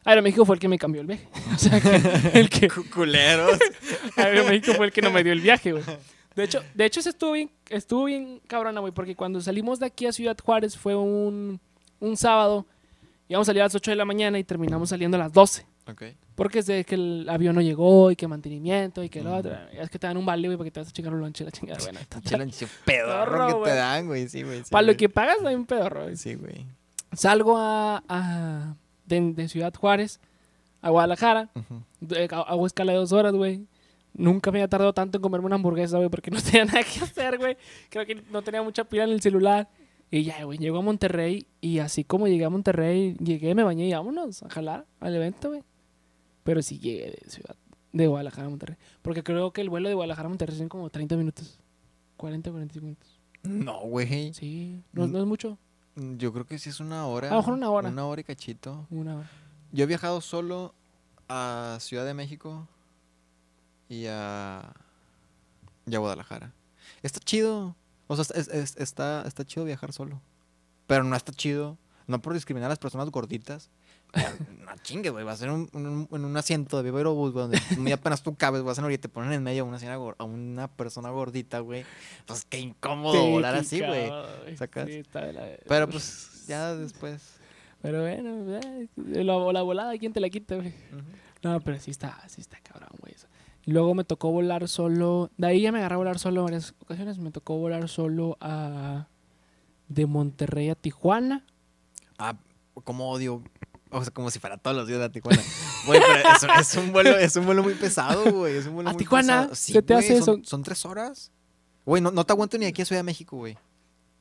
Aeroméxico 0.04 0.46
fue 0.46 0.56
el 0.56 0.60
que 0.60 0.68
me 0.68 0.78
cambió 0.78 1.02
el 1.02 1.08
viaje. 1.08 1.28
o 1.56 1.58
sea, 1.58 1.82
que, 1.82 2.40
el 2.40 2.50
que, 2.50 2.68
Culeros. 2.70 3.58
Aeroméxico 4.18 4.76
fue 4.76 4.86
el 4.88 4.92
que 4.92 5.02
no 5.02 5.12
me 5.12 5.24
dio 5.24 5.34
el 5.34 5.42
viaje, 5.42 5.72
güey. 5.72 5.84
De 6.36 6.44
hecho, 6.44 6.62
de 6.74 6.86
hecho, 6.86 7.00
ese 7.00 7.10
estuvo 7.10 7.32
bien, 7.32 7.50
estuvo 7.70 8.04
bien 8.06 8.42
cabrona, 8.46 8.82
güey, 8.82 8.92
porque 8.94 9.16
cuando 9.16 9.40
salimos 9.42 9.80
de 9.80 9.86
aquí 9.88 10.06
a 10.06 10.12
Ciudad 10.12 10.38
Juárez 10.44 10.78
fue 10.78 10.96
un, 10.96 11.60
un 12.00 12.18
sábado. 12.18 12.66
Íbamos 13.30 13.48
a 13.48 13.50
salir 13.50 13.62
a 13.62 13.66
las 13.66 13.74
8 13.76 13.92
de 13.92 13.96
la 13.98 14.06
mañana 14.06 14.38
y 14.38 14.44
terminamos 14.44 14.90
saliendo 14.90 15.16
a 15.18 15.22
las 15.22 15.34
12. 15.34 15.66
ok. 15.90 16.04
Porque 16.36 16.60
es 16.60 16.66
de 16.66 16.84
que 16.84 16.96
el 16.96 17.26
avión 17.30 17.56
no 17.56 17.62
llegó 17.62 18.12
y 18.12 18.18
que 18.18 18.28
mantenimiento 18.28 19.02
y 19.02 19.08
que 19.10 19.24
lo 19.24 19.30
Mm. 19.32 19.34
otro. 19.38 19.58
Es 19.72 19.90
que 19.90 19.98
te 19.98 20.06
dan 20.08 20.18
un 20.18 20.26
vale, 20.26 20.50
güey, 20.50 20.58
para 20.58 20.66
que 20.66 20.72
te 20.72 20.80
vas 20.82 20.90
a 20.90 20.92
chingar 20.92 21.14
un 21.14 21.22
lonche 21.22 21.46
la 21.46 21.52
chingada. 21.52 21.80
Bueno, 21.82 22.00
lonche 22.38 22.68
pedorro 22.84 23.48
Pedorro, 23.48 23.64
que 23.64 23.70
te 23.70 23.76
dan, 23.78 24.06
güey. 24.08 24.28
Sí, 24.28 24.44
güey. 24.44 24.60
sí, 24.60 24.70
para 24.70 24.86
lo 24.86 24.98
que 24.98 25.08
pagas 25.08 25.38
hay 25.46 25.56
un 25.56 25.66
pedorro. 25.66 26.04
güey. 26.04 26.18
Sí, 26.18 26.36
güey. 26.36 26.66
Salgo 27.16 27.58
a, 27.58 28.04
a- 28.08 28.76
de, 29.06 29.34
de 29.34 29.48
Ciudad 29.48 29.74
Juárez 29.74 30.20
a 30.82 30.90
Guadalajara. 30.90 31.50
Hago 32.32 32.66
escala 32.68 32.92
de 32.94 32.98
dos 33.00 33.12
horas, 33.12 33.34
güey. 33.34 33.68
Nunca 34.14 34.52
me 34.52 34.60
había 34.60 34.70
tardado 34.70 34.94
tanto 34.94 35.18
en 35.18 35.22
comerme 35.22 35.48
una 35.48 35.56
hamburguesa, 35.56 35.98
güey, 35.98 36.10
porque 36.10 36.32
no 36.32 36.42
tenía 36.42 36.66
nada 36.66 36.84
que 36.84 37.04
hacer, 37.04 37.38
güey. 37.38 37.58
Creo 37.90 38.06
que 38.06 38.16
no 38.32 38.42
tenía 38.42 38.62
mucha 38.64 38.84
pila 38.86 39.04
en 39.04 39.10
el 39.12 39.22
celular. 39.22 39.70
Y 40.12 40.24
ya, 40.24 40.44
güey, 40.44 40.58
llego 40.60 40.78
a 40.78 40.82
Monterrey 40.82 41.48
y 41.62 41.80
así 41.80 42.04
como 42.04 42.28
llegué 42.28 42.46
a 42.46 42.50
Monterrey, 42.50 43.16
llegué, 43.18 43.56
me 43.56 43.64
bañé 43.64 43.88
y 43.88 43.94
vámonos 43.94 44.44
a 44.44 44.50
jalar 44.50 44.86
al 45.00 45.16
evento, 45.16 45.50
güey. 45.50 45.64
Pero 46.44 46.62
sí 46.62 46.78
llegué 46.80 47.18
de 47.24 47.30
ciudad, 47.30 47.56
de 47.92 48.08
Guadalajara 48.08 48.46
a 48.48 48.50
Monterrey. 48.52 48.78
Porque 49.02 49.24
creo 49.24 49.52
que 49.52 49.62
el 49.62 49.70
vuelo 49.70 49.90
de 49.90 49.96
Guadalajara 49.96 50.28
a 50.28 50.30
Monterrey 50.30 50.56
son 50.58 50.70
como 50.70 50.90
30 50.92 51.18
minutos. 51.18 51.60
40, 52.18 52.52
45 52.52 52.86
minutos. 52.86 53.20
No, 53.44 53.80
güey. 53.82 54.32
Sí, 54.34 54.84
no, 54.94 55.08
no 55.08 55.20
es 55.20 55.26
mucho. 55.26 55.58
Yo 55.96 56.34
creo 56.34 56.46
que 56.46 56.60
sí 56.60 56.70
es 56.70 56.80
una 56.80 57.06
hora. 57.08 57.28
A 57.30 57.32
lo 57.32 57.38
mejor 57.38 57.54
una 57.54 57.70
hora. 57.70 57.90
Una 57.90 58.06
hora 58.06 58.22
y 58.22 58.24
cachito. 58.24 58.86
Una 58.90 59.18
hora. 59.18 59.30
Yo 59.72 59.84
he 59.84 59.88
viajado 59.88 60.20
solo 60.22 60.74
a 61.30 61.78
Ciudad 61.80 62.06
de 62.06 62.14
México 62.14 62.68
y 63.90 64.06
a, 64.08 64.74
y 65.86 65.96
a 65.96 66.00
Guadalajara. 66.00 66.52
Está 67.02 67.20
chido. 67.20 67.76
O 68.08 68.16
sea, 68.16 68.26
es- 68.40 68.48
es- 68.50 68.76
está, 68.78 69.24
está 69.26 69.46
chido 69.46 69.66
viajar 69.66 69.94
solo. 69.94 70.22
Pero 70.88 71.04
no 71.04 71.16
está 71.16 71.32
chido. 71.32 71.78
No 72.08 72.22
por 72.22 72.34
discriminar 72.34 72.68
a 72.68 72.70
las 72.70 72.80
personas 72.80 73.10
gorditas. 73.10 73.70
No 74.66 74.72
chingue, 74.84 75.10
güey. 75.10 75.24
Vas 75.26 75.42
a 75.44 75.52
un, 75.52 75.70
un- 75.74 76.08
en 76.12 76.26
un 76.26 76.38
asiento 76.38 76.78
de 76.78 76.84
Viva 76.84 76.98
Aerobús, 77.00 77.32
güey, 77.34 77.44
donde 77.44 77.60
muy 77.78 77.92
apenas 77.92 78.24
tú 78.24 78.36
cabes, 78.36 78.64
vas 78.64 78.78
en 78.78 78.86
orilla 78.86 78.96
y 78.96 79.00
te 79.00 79.10
ponen 79.10 79.32
en 79.34 79.44
medio 79.44 79.64
a 79.64 79.66
una, 79.66 79.78
a 80.18 80.24
una 80.24 80.68
persona 80.70 81.10
gordita, 81.10 81.60
güey. 81.60 81.86
Pues 82.26 82.46
qué 82.46 82.60
incómodo 82.60 83.14
Sí, 83.24 83.32
volar 83.32 83.56
así, 83.56 83.80
güey. 83.82 84.10
¿Sacas? 84.58 84.88
sí, 84.90 85.04
la- 85.14 85.50
Pero 85.68 85.90
pues 85.90 86.46
ya 86.48 86.74
después. 86.76 87.22
Pero 87.82 88.02
bueno, 88.02 88.58
eh, 88.60 88.88
la, 88.96 89.38
la 89.54 89.62
volada, 89.62 89.96
¿quién 89.98 90.12
te 90.14 90.20
la 90.20 90.30
quita, 90.30 90.56
güey? 90.56 90.74
No, 91.44 91.60
pero 91.62 91.80
sí 91.80 91.92
está, 91.92 92.20
sí 92.28 92.42
está 92.42 92.58
cabrón, 92.62 92.90
güey. 93.00 93.14
luego 93.66 93.94
me 93.94 94.04
tocó 94.04 94.32
volar 94.32 94.68
solo. 94.68 95.30
De 95.38 95.46
ahí 95.48 95.62
ya 95.62 95.72
me 95.72 95.78
agarré 95.80 95.94
a 95.96 95.98
volar 96.00 96.18
solo 96.18 96.40
en 96.42 96.46
varias 96.46 96.74
ocasiones. 96.80 97.20
Me 97.20 97.30
tocó 97.32 97.58
volar 97.58 97.88
solo 97.90 98.38
a. 98.42 99.08
De 99.88 100.08
Monterrey 100.08 100.70
a 100.72 100.76
Tijuana. 100.76 101.46
Ah, 102.18 102.36
como 102.84 103.12
odio. 103.12 103.44
O 103.92 104.04
sea, 104.04 104.12
como 104.14 104.30
si 104.32 104.40
fuera 104.40 104.58
todos 104.58 104.76
los 104.76 104.88
días 104.88 105.00
de 105.00 105.10
Tijuana. 105.10 105.42
Güey, 105.86 106.02
pero 106.02 106.30
es, 106.58 106.68
es 106.74 106.78
un 106.78 106.92
vuelo, 106.92 107.18
es 107.18 107.36
un 107.36 107.46
vuelo 107.46 107.64
muy 107.64 107.76
pesado, 107.76 108.32
güey. 108.34 108.58
Es 108.58 108.66
un 108.68 108.74
vuelo 108.76 108.90
¿A 108.90 108.94
muy 108.94 109.00
Tijuana? 109.00 109.42
pesado. 109.44 109.56
Sí, 109.56 109.74
¿Se 109.74 109.82
te 109.82 109.94
güey, 109.94 110.06
hace 110.06 110.22
son, 110.22 110.40
eso? 110.42 110.50
son 110.50 110.64
tres 110.64 110.86
horas. 110.86 111.32
Güey, 111.86 112.02
no, 112.02 112.12
no 112.12 112.26
te 112.26 112.34
aguanto 112.34 112.58
ni 112.58 112.66
aquí 112.66 112.82
a 112.82 112.86
Ciudad 112.86 113.00
de 113.00 113.04
México, 113.04 113.38
güey. 113.38 113.58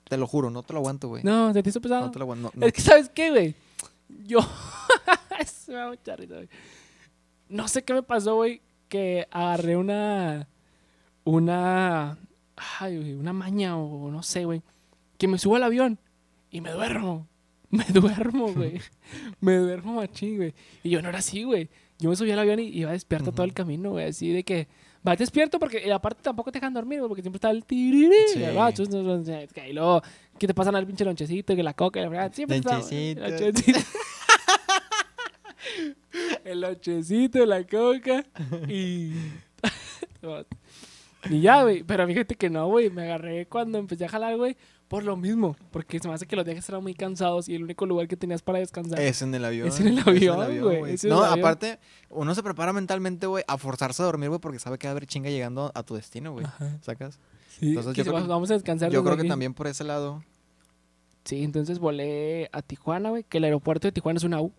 Te 0.09 0.19
lo 0.19 0.27
juro, 0.27 0.51
no 0.51 0.63
te 0.63 0.75
lo 0.75 0.81
aguanto, 0.81 1.09
güey. 1.09 1.23
No, 1.25 1.53
¿se 1.55 1.63
te 1.63 1.71
hizo 1.71 1.81
pesado? 1.81 2.07
No 2.07 2.11
te 2.11 2.19
lo 2.19 2.25
aguanto. 2.25 2.51
no, 2.55 2.61
no. 2.61 2.67
Es 2.67 2.73
que, 2.75 2.83
¿sabes 2.83 3.09
qué, 3.09 3.31
güey? 3.31 3.55
Yo. 4.27 4.41
Eso 5.41 5.73
me 5.73 5.79
da 5.79 5.89
mucha 5.89 6.15
risa, 6.17 6.35
güey. 6.35 6.49
No 7.49 7.67
sé 7.69 7.83
qué 7.83 7.95
me 7.95 8.03
pasó, 8.03 8.35
güey. 8.37 8.61
Que 8.89 9.27
agarré 9.31 9.77
una. 9.77 10.47
Una. 11.25 12.19
Ay, 12.79 12.99
güey, 12.99 13.15
una 13.15 13.33
maña 13.33 13.77
o 13.79 14.11
no 14.11 14.23
sé, 14.23 14.45
güey. 14.45 14.63
Que 15.17 15.27
me 15.27 15.39
subo 15.39 15.57
al 15.57 15.63
avión 15.63 15.99
y 16.51 16.61
me 16.61 16.71
duermo. 16.71 17.27
Me 17.75 17.85
duermo, 17.93 18.53
güey. 18.53 18.81
me 19.41 19.57
duermo 19.57 19.95
machín, 19.95 20.37
güey. 20.37 20.55
Y 20.83 20.91
yo 20.91 21.03
no 21.03 21.09
era 21.09 21.19
así, 21.19 21.43
güey. 21.43 21.69
Yo 21.99 22.11
me 22.11 22.17
subí 22.17 22.31
al 22.31 22.39
avión 22.39 22.61
y 22.61 22.69
iba 22.69 22.93
despierto 22.93 23.33
todo 23.33 23.45
el 23.45 23.53
camino, 23.53 23.91
güey. 23.91 24.07
Así 24.07 24.31
de 24.31 24.45
que. 24.45 24.69
Va 25.07 25.17
despierto 25.17 25.59
porque 25.59 25.93
aparte 25.93 26.23
tampoco 26.23 26.51
te 26.51 26.59
dejan 26.61 26.73
dormir, 26.73 27.01
güey, 27.01 27.09
porque 27.09 27.23
siempre 27.23 27.37
está 27.37 27.51
el 27.51 27.65
tiriri. 27.65 28.15
Sí. 28.33 28.43
Y 28.43 29.73
luego, 29.75 30.03
¿qué 30.39 30.47
te 30.47 30.55
pasan 30.55 30.77
al 30.77 30.87
pinche 30.87 31.05
lonchecito? 31.05 31.55
Que 31.55 31.63
la 31.63 31.75
coca, 31.75 32.01
la. 32.01 32.33
Siempre 32.33 32.59
está- 32.59 32.79
Lonchecito. 32.79 33.21
lonchecito. 33.21 33.81
el 36.45 36.61
lonchecito, 36.61 37.45
la 37.45 37.67
coca 37.67 38.25
y. 38.69 39.13
y 41.31 41.41
ya, 41.41 41.63
güey. 41.63 41.83
Pero 41.83 42.07
fíjate 42.07 42.35
que 42.35 42.49
no, 42.49 42.69
güey. 42.69 42.89
Me 42.91 43.03
agarré 43.03 43.47
cuando 43.47 43.79
empecé 43.79 44.07
a 44.07 44.09
jalar, 44.09 44.37
güey. 44.37 44.57
Por 44.89 45.03
lo 45.03 45.17
mismo. 45.17 45.57
Porque 45.73 45.99
se 45.99 46.07
me 46.09 46.15
hace 46.15 46.27
que 46.27 46.37
los 46.37 46.45
viajes 46.45 46.69
eran 46.69 46.83
muy 46.83 46.95
cansados 46.95 47.49
y 47.49 47.55
el 47.55 47.65
único 47.65 47.87
lugar 47.87 48.07
que 48.07 48.17
tenías 48.17 48.43
para 48.43 48.59
descansar. 48.59 49.01
Es 49.01 49.23
en 49.23 49.35
el 49.35 49.45
avión. 49.45 49.67
Es 49.69 49.81
en 49.81 49.89
el 49.89 49.99
avión, 50.01 50.37
güey, 50.63 50.97
No, 51.05 51.23
avión. 51.25 51.39
aparte, 51.41 51.79
uno 52.11 52.35
se 52.35 52.43
prepara 52.43 52.73
mentalmente, 52.73 53.27
güey, 53.27 53.43
a 53.49 53.57
forzarse 53.59 54.03
a 54.03 54.07
dormir, 54.07 54.29
güey, 54.29 54.41
porque 54.41 54.59
sabe 54.59 54.79
que 54.79 54.87
va 54.87 54.91
a 54.91 54.93
haber 54.93 55.07
chinga 55.07 55.31
llegando 55.31 55.73
a 55.75 55.83
tu 55.83 55.95
destino, 55.95 56.33
güey. 56.33 56.47
¿Sacas? 56.83 57.19
Sí, 57.59 57.69
Entonces, 57.71 57.95
yo 57.95 58.05
creo 58.05 58.23
que- 58.23 58.29
vamos 58.29 58.51
a 58.51 58.55
descansar. 58.55 58.91
Yo 58.93 59.03
creo 59.03 59.17
que 59.17 59.25
también 59.25 59.55
por 59.55 59.67
ese 59.67 59.85
lado. 59.85 60.23
Sí, 61.25 61.43
entonces 61.43 61.79
volé 61.79 62.51
a 62.53 62.61
Tijuana, 62.61 63.09
güey. 63.11 63.25
Que 63.25 63.39
el 63.39 63.45
aeropuerto 63.45 63.89
de 63.89 63.93
Tijuana 63.93 64.19
es 64.19 64.25
una 64.25 64.41
U. 64.43 64.53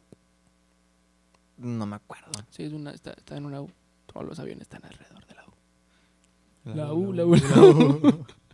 No 1.58 1.86
me 1.86 1.96
acuerdo. 1.98 2.32
Sí, 2.50 2.64
es 2.64 2.74
una, 2.74 2.92
está, 2.92 3.12
está 3.14 3.38
en 3.38 3.46
una 3.46 3.62
U. 3.62 3.70
Todos 4.08 4.26
los 4.26 4.40
aviones 4.40 4.64
están 4.64 4.84
alrededor 4.84 5.26
de 5.28 5.36
la 5.36 5.44
U. 5.46 6.76
La 6.76 6.94
U, 6.94 7.14
la 7.14 7.26
U, 7.26 7.36
la 7.36 7.62
U. 7.62 8.26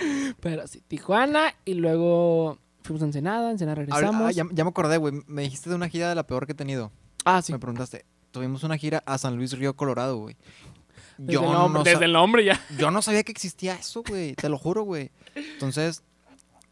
Pero 0.40 0.66
sí, 0.66 0.82
Tijuana 0.86 1.54
y 1.64 1.74
luego 1.74 2.58
fuimos 2.82 3.02
a 3.02 3.06
Ensenada, 3.06 3.50
Ensenada 3.50 3.76
regresamos. 3.76 4.22
ah, 4.22 4.30
ya, 4.32 4.44
ya 4.52 4.64
me 4.64 4.70
acordé, 4.70 4.96
güey. 4.96 5.14
Me 5.26 5.42
dijiste 5.42 5.70
de 5.70 5.76
una 5.76 5.88
gira 5.88 6.08
de 6.08 6.14
la 6.14 6.26
peor 6.26 6.46
que 6.46 6.52
he 6.52 6.56
tenido. 6.56 6.90
Ah, 7.24 7.42
sí. 7.42 7.52
Me 7.52 7.58
preguntaste. 7.58 8.04
Tuvimos 8.30 8.62
una 8.64 8.76
gira 8.76 9.02
a 9.06 9.18
San 9.18 9.36
Luis 9.36 9.52
Río 9.58 9.74
Colorado, 9.74 10.18
güey. 10.18 10.36
Desde, 11.18 11.32
Yo, 11.32 11.40
el 11.44 11.52
nombre, 11.52 11.78
no 11.78 11.84
desde 11.84 11.98
sa- 11.98 12.04
el 12.04 12.12
nombre 12.12 12.44
ya. 12.44 12.60
yo 12.78 12.90
no 12.90 13.00
sabía 13.02 13.22
que 13.24 13.32
existía 13.32 13.74
eso, 13.74 14.02
güey. 14.06 14.34
Te 14.34 14.48
lo 14.50 14.58
juro, 14.58 14.82
güey. 14.82 15.10
Entonces, 15.34 16.02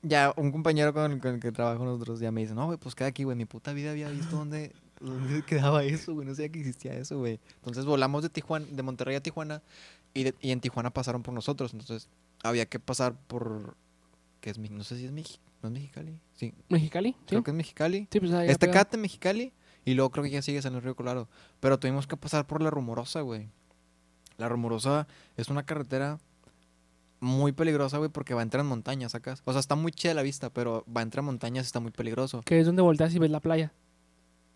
ya 0.03 0.35
un 0.37 0.53
compañero 0.53 0.93
con 0.93 1.11
el, 1.13 1.19
con 1.21 1.35
el 1.35 1.41
que 1.41 1.51
trabajo 1.51 1.83
nosotros 1.85 2.21
ya 2.21 2.31
me 2.31 2.43
dice, 2.43 2.55
no, 2.55 2.67
güey, 2.67 2.77
pues 2.79 2.95
queda 2.95 3.09
aquí, 3.09 3.25
güey. 3.25 3.37
Mi 3.37 3.47
puta 3.47 3.73
vida 3.73 3.93
había 3.93 4.11
visto 4.11 4.37
dónde, 4.37 4.73
dónde 5.01 5.43
quedaba 5.47 5.83
eso, 5.85 6.13
güey. 6.13 6.27
No 6.27 6.35
sabía 6.35 6.51
que 6.51 6.59
existía 6.61 6.93
eso, 6.95 7.19
güey. 7.19 7.41
Entonces 7.57 7.87
volamos 7.87 8.23
de 8.23 8.29
Tijuana, 8.29 8.67
de 8.71 8.83
Monterrey 8.83 9.17
a 9.17 9.23
Tijuana 9.23 9.63
y, 10.13 10.25
de- 10.25 10.35
y 10.43 10.51
en 10.51 10.61
Tijuana 10.61 10.91
pasaron 10.91 11.23
por 11.23 11.33
nosotros. 11.33 11.73
Entonces 11.73 12.09
había 12.45 12.67
que 12.67 12.79
pasar 12.79 13.15
por, 13.27 13.77
¿qué 14.41 14.51
es? 14.51 14.59
No 14.59 14.85
sé 14.85 14.97
si 14.97 15.07
es 15.07 15.13
México. 15.13 15.43
¿No 15.63 15.69
es 15.69 15.73
Mexicali? 15.73 16.21
Sí, 16.35 16.55
Mexicali, 16.69 17.13
¿sí? 17.13 17.19
creo 17.27 17.43
que 17.43 17.51
es 17.51 17.57
Mexicali. 17.57 18.07
Sí, 18.13 18.21
pues 18.21 18.33
ahí 18.33 18.49
Este 18.49 18.67
pegado. 18.67 18.85
Cate, 18.85 18.97
Mexicali. 18.99 19.53
Y 19.87 19.95
luego 19.95 20.11
creo 20.11 20.25
que 20.25 20.31
ya 20.31 20.43
sigues 20.43 20.65
en 20.67 20.75
el 20.75 20.83
Río 20.83 20.95
Colorado. 20.95 21.29
Pero 21.61 21.79
tuvimos 21.79 22.07
que 22.07 22.17
pasar 22.17 22.47
por 22.47 22.63
la 22.63 22.71
Rumorosa, 22.71 23.23
güey. 23.23 23.49
La 24.37 24.49
Rumorosa 24.49 25.07
es 25.37 25.49
una 25.49 25.65
carretera 25.65 26.19
muy 27.21 27.53
peligrosa, 27.53 27.97
güey, 27.99 28.11
porque 28.11 28.35
va 28.35 28.41
a 28.41 28.43
entrar 28.43 28.61
en 28.61 28.67
montañas, 28.67 29.13
¿sacas? 29.13 29.41
O 29.47 29.53
sea, 29.53 29.61
está 29.61 29.75
muy 29.75 29.93
chida 29.93 30.13
la 30.13 30.23
vista, 30.23 30.51
pero 30.51 30.85
va 30.95 31.01
a 31.01 31.03
entrar 31.05 31.23
en 31.23 31.27
montañas 31.27 31.65
y 31.65 31.69
está 31.69 31.81
muy 31.81 31.91
peligroso. 31.93 32.43
Que 32.43 32.61
es 32.61 32.67
donde 32.67 32.83
volteas 32.83 33.15
y 33.15 33.19
ves 33.19 33.31
la 33.31 33.41
playa. 33.41 33.73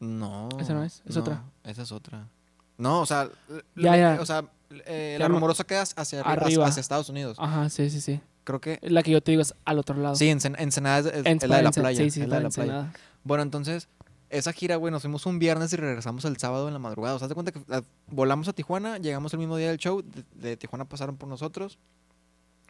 No. 0.00 0.48
Esa 0.60 0.74
no 0.74 0.82
es, 0.84 1.02
es 1.06 1.16
otra. 1.16 1.44
Esa 1.64 1.82
es 1.82 1.92
otra. 1.92 2.28
No, 2.76 3.00
o 3.00 3.06
sea, 3.06 3.30
Ya, 3.76 3.96
ya. 3.96 4.18
o 4.20 4.26
sea, 4.26 4.44
eh, 4.70 5.16
la 5.18 5.28
Rumorosa 5.28 5.64
queda 5.64 5.82
hacia 5.82 6.20
arriba, 6.20 6.32
Arriba. 6.46 6.66
hacia 6.66 6.80
Estados 6.80 7.08
Unidos. 7.08 7.36
Ajá, 7.40 7.68
sí, 7.70 7.90
sí, 7.90 8.00
sí. 8.00 8.20
Creo 8.44 8.60
que 8.60 8.78
La 8.82 9.02
que 9.02 9.10
yo 9.10 9.20
te 9.22 9.30
digo 9.32 9.42
es 9.42 9.54
al 9.64 9.78
otro 9.78 9.96
lado. 9.96 10.14
sí, 10.16 10.26
Ensen- 10.30 10.56
Ensenada 10.58 11.00
es, 11.00 11.06
es- 11.06 11.26
En- 11.26 11.38
es 11.42 11.48
la 11.48 11.56
de 11.58 11.62
la 11.62 11.70
playa. 11.70 12.02
Sí, 12.04 12.10
sí, 12.10 12.22
es 12.22 12.28
la 12.28 12.36
de 12.36 12.42
la 12.44 12.50
playa. 12.50 12.92
Bueno, 13.24 13.42
entonces, 13.42 13.88
esa 14.30 14.52
gira, 14.52 14.76
güey, 14.76 14.90
nos 14.90 15.02
fuimos 15.02 15.26
un 15.26 15.38
viernes 15.38 15.72
y 15.72 15.76
regresamos 15.76 16.24
el 16.24 16.36
sábado 16.38 16.66
en 16.68 16.72
la 16.74 16.78
madrugada. 16.78 17.14
O 17.16 17.18
sea, 17.18 17.28
cuenta 17.28 17.52
que 17.52 17.60
ah, 17.70 17.82
volamos 18.06 18.48
a 18.48 18.52
Tijuana, 18.52 18.98
llegamos 18.98 19.32
el 19.34 19.38
mismo 19.38 19.56
día 19.56 19.68
del 19.68 19.78
show, 19.78 20.02
de, 20.02 20.24
de 20.34 20.56
Tijuana 20.56 20.84
pasaron 20.86 21.16
por 21.16 21.28
nosotros 21.28 21.78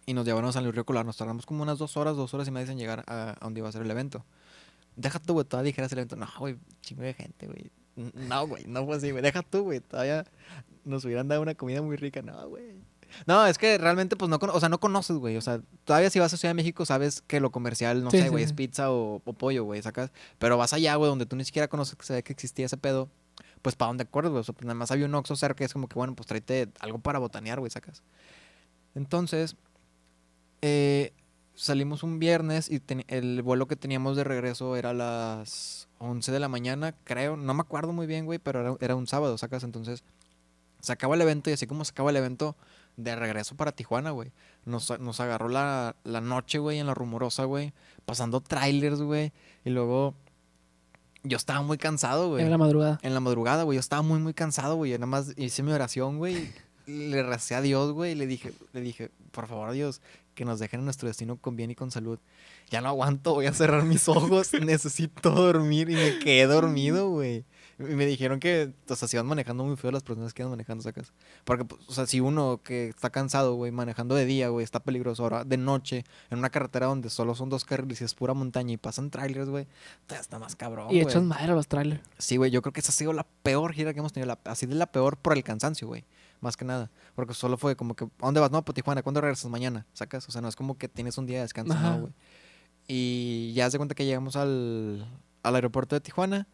y 0.07 0.15
nos 0.15 0.25
llevaron 0.25 0.49
a 0.49 0.53
San 0.53 0.65
Luis 0.65 0.75
Río. 0.75 0.85
Nos 1.05 1.17
tardamos 1.17 1.47
como 1.47 1.63
unas 1.63 1.79
dos 1.79 1.97
horas, 1.97 2.17
dos 2.17 2.33
horas 2.35 2.49
y 2.49 2.51
media 2.51 2.73
en 2.73 2.79
llegar 2.79 3.05
a, 3.07 3.31
a 3.31 3.45
donde 3.45 3.61
iba 3.61 3.69
a 3.69 3.73
ser 3.73 3.83
el 3.83 3.91
evento. 3.91 4.25
Deja 4.97 5.21
tú, 5.21 5.35
güey, 5.35 5.45
todavía 5.47 5.69
dijeras 5.69 5.93
el 5.93 5.99
evento. 5.99 6.17
No, 6.17 6.27
güey, 6.41 6.57
chingo 6.83 7.03
de 7.03 7.15
gente, 7.15 7.47
güey. 7.47 7.71
No, 8.15 8.47
güey, 8.47 8.65
no 8.67 8.85
fue 8.87 8.97
así, 8.97 9.11
güey. 9.11 9.23
Deja 9.23 9.43
tú, 9.43 9.65
güey, 9.65 9.81
todavía 9.81 10.25
nos 10.85 11.05
hubieran 11.05 11.29
dado 11.29 11.43
una 11.43 11.55
comida 11.55 11.83
muy 11.83 11.97
rica. 11.97 12.23
No, 12.23 12.49
güey. 12.49 12.77
No, 13.27 13.47
es 13.47 13.57
que 13.59 13.79
realmente, 13.79 14.17
pues, 14.17 14.29
no, 14.29 14.37
o 14.41 14.61
sea, 14.61 14.69
no 14.69 14.79
conoces, 14.81 15.17
güey. 15.17 15.37
O 15.37 15.41
sea, 15.41 15.61
todavía 15.85 16.11
si 16.11 16.19
vas 16.19 16.33
a 16.33 16.37
Ciudad 16.37 16.51
de 16.51 16.55
México, 16.63 16.85
sabes 16.87 17.23
que 17.23 17.41
lo 17.41 17.51
comercial, 17.51 18.05
no 18.05 18.11
Sí, 18.11 18.19
sé, 18.21 18.29
güey, 18.29 18.45
sí. 18.45 18.49
es 18.51 18.53
pizza 18.53 18.93
o, 18.93 19.23
o 19.25 19.33
pollo, 19.33 19.65
güey, 19.65 19.81
sacas. 19.83 20.13
Pero 20.39 20.57
vas 20.59 20.73
allá, 20.75 20.95
güey, 20.97 21.09
donde 21.09 21.27
tú 21.27 21.35
ni 21.35 21.45
siquiera 21.45 21.69
conoces 21.69 21.97
que, 21.97 22.23
que 22.23 22.33
existía 22.33 22.67
ese 22.67 22.77
pedo. 22.77 23.09
Pues, 23.63 23.77
¿para 23.77 23.89
dónde 23.89 24.03
acuerdas, 24.05 24.31
güey? 24.33 24.41
O 24.43 24.45
sea, 24.45 24.55
pues, 24.55 24.65
nada 24.67 24.75
más 24.75 24.91
había 24.91 25.07
un 25.07 25.15
Oxxo 25.15 25.37
cerca 25.37 25.65
es 25.65 25.73
como 25.73 25.89
que, 25.89 25.95
bueno, 25.95 26.15
pues, 26.15 26.27
tráete 26.27 26.69
algo 26.81 26.99
para 26.99 27.19
botanear, 27.19 27.59
güey, 27.61 27.71
sacas. 27.71 28.03
Entonces, 28.95 29.57
eh, 30.63 31.13
salimos 31.59 32.03
un 32.03 32.19
viernes 32.19 32.71
y 32.71 32.81
el 33.09 33.43
vuelo 33.43 33.67
que 33.67 33.77
teníamos 33.77 34.17
de 34.17 34.25
regreso 34.25 34.77
era 34.77 34.91
a 34.91 34.95
las 34.95 35.89
11 35.99 36.31
de 36.31 36.41
la 36.41 36.49
mañana, 36.49 36.95
creo. 37.05 37.37
No 37.37 37.53
me 37.53 37.61
acuerdo 37.61 37.93
muy 37.93 38.07
bien, 38.07 38.25
güey, 38.25 38.39
pero 38.39 38.61
era, 38.61 38.77
era 38.81 38.97
un 38.97 39.07
sábado, 39.07 39.37
sacas. 39.37 39.65
Entonces, 39.65 40.05
se 40.81 40.93
acaba 40.93 41.17
el 41.17 41.21
evento 41.21 41.51
y 41.51 41.55
así 41.55 41.67
como 41.67 41.85
se 41.85 41.91
acaba 41.91 42.11
el 42.11 42.17
evento, 42.17 42.57
de 42.97 43.15
regreso 43.15 43.57
para 43.57 43.73
Tijuana, 43.73 44.11
güey. 44.11 44.33
Nos, 44.65 44.99
nos 45.01 45.21
agarró 45.21 45.49
la, 45.49 45.97
la 46.05 46.21
noche, 46.21 46.59
güey, 46.59 46.79
en 46.79 46.87
la 46.87 46.95
rumorosa, 46.95 47.45
güey. 47.45 47.73
Pasando 48.05 48.41
trailers, 48.41 49.01
güey. 49.01 49.33
Y 49.65 49.71
luego 49.71 50.15
yo 51.23 51.37
estaba 51.37 51.63
muy 51.63 51.79
cansado, 51.79 52.29
güey. 52.29 52.43
Era 52.43 52.51
la 52.51 52.59
madrugada. 52.59 52.99
En 53.03 53.15
la 53.15 53.21
madrugada, 53.21 53.63
güey. 53.63 53.77
Yo 53.77 53.81
estaba 53.81 54.03
muy, 54.03 54.19
muy 54.19 54.35
cansado, 54.35 54.77
güey. 54.77 54.91
Yo 54.91 54.99
nada 54.99 55.07
más 55.07 55.33
hice 55.37 55.63
mi 55.63 55.73
oración, 55.73 56.19
güey. 56.19 56.51
Le 56.87 57.23
recé 57.23 57.55
a 57.55 57.61
Dios, 57.61 57.93
güey. 57.93 58.13
Y 58.13 58.15
le 58.17 58.27
dije, 58.27 58.53
le 58.73 58.81
dije, 58.81 59.11
por 59.31 59.47
favor, 59.47 59.71
Dios, 59.71 60.01
que 60.39 60.45
nos 60.45 60.61
dejen 60.61 60.79
en 60.81 60.85
nuestro 60.85 61.09
destino 61.09 61.37
con 61.37 61.57
bien 61.57 61.73
y 61.73 61.75
con 61.75 61.91
salud. 61.91 62.21
Ya 62.71 62.81
no 62.81 62.87
aguanto, 62.89 63.35
voy 63.35 63.47
a 63.47 63.53
cerrar 63.53 63.83
mis 63.83 64.09
ojos. 64.09 64.53
Necesito 64.63 65.33
dormir. 65.33 65.91
Y 65.91 65.95
me 65.97 66.19
quedé 66.21 66.47
dormido, 66.47 67.11
güey. 67.11 67.45
Y 67.81 67.83
me 67.95 68.07
dijeron 68.07 68.39
que, 68.41 68.73
o 68.89 68.95
sea, 68.97 69.09
se 69.09 69.17
iban 69.17 69.27
manejando 69.27 69.65
muy 69.65 69.77
feo 69.77 69.91
las 69.91 70.03
personas 70.05 70.33
que 70.35 70.43
iban 70.43 70.51
manejando, 70.51 70.83
sacas. 70.83 71.13
Porque, 71.45 71.65
pues, 71.65 71.81
o 71.89 71.93
sea, 71.93 72.07
si 72.07 72.21
uno 72.21 72.61
que 72.63 72.89
está 72.89 73.11
cansado, 73.11 73.55
güey, 73.55 73.73
manejando 73.73 74.15
de 74.15 74.27
día, 74.27 74.49
güey, 74.49 74.63
está 74.65 74.81
peligroso. 74.81 75.25
Ahora, 75.25 75.45
de 75.45 75.57
noche, 75.57 76.05
en 76.31 76.39
una 76.39 76.51
carretera 76.51 76.87
donde 76.87 77.11
solo 77.11 77.35
son 77.35 77.49
dos 77.49 77.65
carriles 77.65 78.01
y 78.01 78.05
es 78.05 78.15
pura 78.15 78.33
montaña 78.35 78.73
y 78.73 78.77
pasan 78.77 79.11
trailers, 79.11 79.49
güey, 79.49 79.67
está 80.09 80.39
más 80.39 80.55
cabrón, 80.57 80.87
y 80.91 81.01
güey. 81.01 81.03
echas 81.03 81.23
madre 81.23 81.53
a 81.53 81.55
los 81.55 81.67
trailers. 81.69 82.01
Sí, 82.19 82.37
güey, 82.37 82.51
yo 82.53 82.63
creo 82.63 82.73
que 82.73 82.81
esa 82.81 82.91
ha 82.91 82.95
sido 82.95 83.13
la 83.13 83.27
peor 83.43 83.73
gira 83.73 83.93
que 83.93 83.99
hemos 84.01 84.13
tenido. 84.13 84.27
la- 84.29 84.39
así 84.51 84.67
de 84.67 84.75
la 84.75 84.87
peor 84.87 85.17
por 85.17 85.35
el 85.35 85.43
cansancio, 85.45 85.87
güey. 85.89 86.05
Más 86.41 86.57
que 86.57 86.65
nada. 86.65 86.91
Porque 87.15 87.35
solo 87.35 87.57
fue 87.57 87.75
como 87.77 87.95
que, 87.95 88.05
¿a 88.05 88.09
dónde 88.21 88.41
vas? 88.41 88.51
No, 88.51 88.65
pues 88.65 88.75
Tijuana, 88.75 89.03
¿cuándo 89.03 89.21
regresas 89.21 89.51
mañana? 89.51 89.87
¿Sacas? 89.93 90.29
O 90.29 90.33
sea, 90.33 90.41
no 90.41 90.49
es 90.49 90.55
como 90.57 90.79
que 90.79 90.89
tienes 90.89 91.19
un 91.19 91.27
día 91.27 91.39
de 91.39 91.43
descanso, 91.43 91.73
Ajá. 91.73 91.91
no, 91.97 92.01
güey. 92.03 92.13
Y 92.87 93.53
ya 93.55 93.71
se 93.71 93.77
cuenta 93.77 93.95
que 93.95 94.05
llegamos 94.07 94.37
al, 94.37 95.07
al 95.43 95.55
aeropuerto 95.55 95.95
de 95.97 96.01
Tijuana. 96.01 96.47